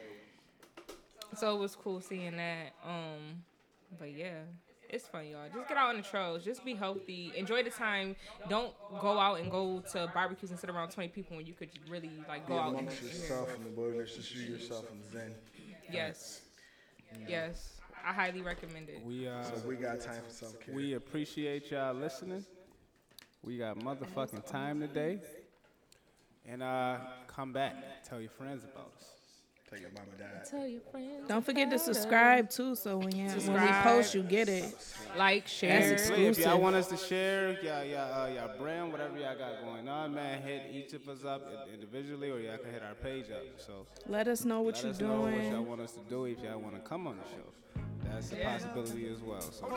So 1.35 1.55
it 1.55 1.59
was 1.59 1.75
cool 1.75 1.99
seeing 2.01 2.37
that. 2.37 2.73
Um, 2.85 3.43
but 3.99 4.11
yeah, 4.15 4.41
it's 4.89 5.07
fun, 5.07 5.27
y'all. 5.27 5.47
Just 5.53 5.67
get 5.67 5.75
out 5.77 5.89
on 5.89 5.97
the 5.97 6.03
trails. 6.03 6.43
Just 6.45 6.63
be 6.63 6.75
healthy. 6.75 7.31
Enjoy 7.35 7.63
the 7.63 7.69
time. 7.71 8.15
Don't 8.47 8.73
go 9.01 9.17
out 9.19 9.39
and 9.39 9.49
go 9.51 9.83
to 9.93 10.09
barbecues 10.13 10.51
and 10.51 10.59
sit 10.59 10.69
around 10.69 10.89
twenty 10.91 11.09
people 11.09 11.35
when 11.35 11.45
you 11.47 11.53
could 11.53 11.69
really 11.89 12.11
like 12.27 12.47
go 12.47 12.57
out. 12.59 12.69
And, 12.69 12.79
Amongst 12.81 13.01
yourself 13.03 13.55
in 13.55 13.63
the 13.63 13.69
wilderness, 13.71 14.15
just 14.15 14.35
you 14.35 14.53
yourself 14.53 14.85
in 14.91 14.99
the 14.99 15.05
Zen. 15.19 15.35
yes, 15.91 16.41
yes, 17.27 17.76
I 18.07 18.13
highly 18.13 18.41
recommend 18.41 18.87
it. 18.87 19.03
We 19.03 19.27
uh, 19.27 19.43
So 19.43 19.67
we 19.67 19.75
got 19.75 19.99
time 19.99 20.21
for 20.25 20.33
self 20.33 20.57
care. 20.61 20.73
we 20.73 20.93
appreciate 20.93 21.69
y'all 21.71 21.93
listening. 21.93 22.45
We 23.43 23.57
got 23.57 23.77
motherfucking 23.79 24.49
time 24.49 24.79
today. 24.79 25.19
And 26.45 26.63
uh, 26.63 26.99
come 27.27 27.51
back. 27.51 27.75
Tell 28.07 28.21
your 28.21 28.29
friends 28.29 28.63
about 28.63 28.93
us. 28.97 29.17
Tell 29.69 29.79
your 29.79 29.89
mom 29.89 30.03
and 30.09 30.17
dad. 30.17 30.49
Tell 30.49 30.65
your 30.65 30.79
friends. 30.89 31.27
Don't 31.27 31.43
forget 31.45 31.69
to 31.69 31.77
subscribe 31.77 32.49
too, 32.49 32.75
so 32.75 32.97
when 32.97 33.13
you, 33.13 33.27
when 33.27 33.61
we 33.61 33.67
post, 33.83 34.15
you 34.15 34.23
get 34.23 34.47
it. 34.47 34.73
Like, 35.17 35.45
share. 35.45 35.89
That's 35.89 36.07
Hey, 36.07 36.27
if 36.27 36.39
y'all 36.39 36.61
want 36.61 36.77
us 36.77 36.87
to 36.87 36.95
share 36.95 37.61
y'all, 37.61 37.83
y'all, 37.83 38.21
uh, 38.21 38.27
y'all 38.29 38.57
brand, 38.57 38.93
whatever 38.93 39.17
y'all 39.17 39.37
got 39.37 39.61
going 39.65 39.89
on, 39.89 40.15
man, 40.15 40.41
hit 40.41 40.71
each 40.71 40.93
of 40.93 41.09
us 41.09 41.25
up 41.25 41.67
individually, 41.73 42.31
or 42.31 42.39
y'all 42.39 42.57
can 42.57 42.71
hit 42.71 42.81
our 42.81 42.95
page 42.95 43.25
up. 43.29 43.43
So 43.57 43.85
Let 44.07 44.29
us 44.29 44.45
know 44.45 44.61
what 44.61 44.81
you're 44.81 44.91
us 44.91 45.01
know 45.01 45.23
what 45.23 45.33
y'all 45.33 45.63
want 45.63 45.81
us 45.81 45.91
to 45.91 45.99
do. 46.09 46.23
If 46.23 46.41
y'all 46.41 46.59
want 46.59 46.75
to 46.75 46.81
come 46.81 47.05
on 47.05 47.17
the 47.17 47.23
show, 47.23 47.43
that's 48.11 48.31
a 48.31 48.35
possibility 48.35 49.07
as 49.07 49.21
well. 49.21 49.41
So 49.41 49.67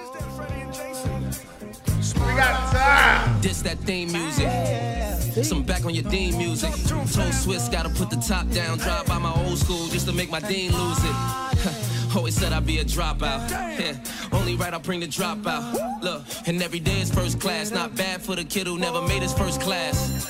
We 2.20 2.34
got 2.36 2.72
time. 2.72 3.40
This 3.40 3.62
that 3.62 3.78
theme 3.80 4.12
music. 4.12 5.44
Some 5.44 5.62
back 5.62 5.84
on 5.84 5.94
your 5.94 6.04
Dean 6.10 6.36
music. 6.36 6.72
Told 6.88 7.34
Swiss 7.34 7.68
gotta 7.68 7.88
put 7.90 8.10
the 8.10 8.16
top 8.16 8.48
down. 8.50 8.78
Drive 8.78 9.06
by 9.06 9.18
my 9.18 9.32
old 9.44 9.58
school 9.58 9.86
just 9.88 10.06
to 10.06 10.12
make 10.12 10.30
my 10.30 10.40
Dean 10.40 10.72
lose 10.72 10.98
it. 11.04 12.16
Always 12.16 12.34
said 12.34 12.52
I'd 12.52 12.66
be 12.66 12.78
a 12.78 12.84
dropout. 12.84 13.50
Yeah, 13.50 13.96
only 14.32 14.56
right 14.56 14.74
I 14.74 14.78
bring 14.78 15.00
the 15.00 15.06
dropout. 15.06 16.02
Look, 16.02 16.24
and 16.46 16.60
every 16.62 16.80
day 16.80 17.00
is 17.00 17.10
first 17.10 17.40
class. 17.40 17.70
Not 17.70 17.94
bad 17.94 18.20
for 18.20 18.34
the 18.34 18.44
kid 18.44 18.66
who 18.66 18.78
never 18.78 19.00
made 19.02 19.22
his 19.22 19.32
first 19.32 19.60
class. 19.60 20.26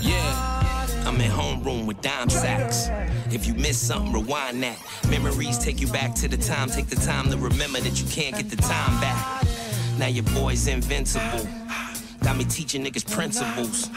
Yeah, 0.00 0.51
I'm 1.12 1.20
in 1.20 1.30
homeroom 1.30 1.84
with 1.84 2.00
dime 2.00 2.30
sacks. 2.30 2.88
If 3.30 3.46
you 3.46 3.52
miss 3.52 3.78
something, 3.78 4.14
rewind 4.14 4.62
that. 4.62 4.78
Memories 5.10 5.58
take 5.58 5.78
you 5.78 5.86
back 5.88 6.14
to 6.14 6.26
the 6.26 6.38
time. 6.38 6.70
Take 6.70 6.86
the 6.86 6.96
time 6.96 7.28
to 7.30 7.36
remember 7.36 7.80
that 7.80 8.00
you 8.00 8.08
can't 8.08 8.34
get 8.34 8.48
the 8.48 8.56
time 8.56 8.98
back. 8.98 9.46
Now 9.98 10.06
your 10.06 10.24
boy's 10.24 10.66
invincible. 10.66 11.46
Got 12.22 12.38
me 12.38 12.46
teaching 12.46 12.82
niggas 12.82 13.10
principles. 13.12 13.90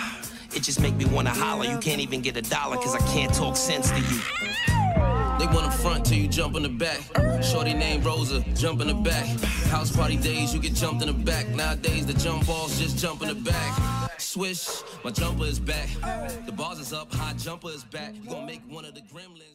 It 0.53 0.63
just 0.63 0.81
make 0.81 0.95
me 0.95 1.05
wanna 1.05 1.29
holler. 1.29 1.63
You 1.63 1.77
can't 1.77 2.01
even 2.01 2.19
get 2.19 2.35
a 2.35 2.41
dollar 2.41 2.75
cause 2.75 2.93
I 2.93 2.99
can't 3.13 3.33
talk 3.33 3.55
sense 3.55 3.91
to 3.91 3.97
you. 3.97 4.74
They 5.45 5.53
wanna 5.53 5.69
front 5.69 6.07
till 6.07 6.17
you 6.17 6.27
jump 6.27 6.55
in 6.55 6.63
the 6.63 6.69
back. 6.69 6.99
Shorty 7.43 7.75
named 7.75 8.03
Rosa, 8.03 8.43
jump 8.55 8.81
in 8.81 8.87
the 8.87 8.95
back. 8.95 9.27
House 9.69 9.95
party 9.95 10.17
days, 10.17 10.55
you 10.55 10.59
get 10.59 10.73
jumped 10.73 11.03
in 11.03 11.07
the 11.07 11.13
back. 11.13 11.47
Nowadays, 11.49 12.07
the 12.07 12.13
jump 12.13 12.47
balls 12.47 12.79
just 12.79 12.97
jump 12.97 13.21
in 13.21 13.27
the 13.27 13.35
back. 13.35 14.19
Swish, 14.19 14.67
my 15.03 15.11
jumper 15.11 15.43
is 15.43 15.59
back. 15.59 15.87
The 16.47 16.51
bars 16.51 16.79
is 16.79 16.93
up, 16.93 17.13
high 17.13 17.33
jumper 17.33 17.69
is 17.69 17.83
back. 17.83 18.15
You 18.15 18.27
gonna 18.27 18.47
make 18.47 18.63
one 18.67 18.85
of 18.85 18.95
the 18.95 19.01
gremlins. 19.01 19.45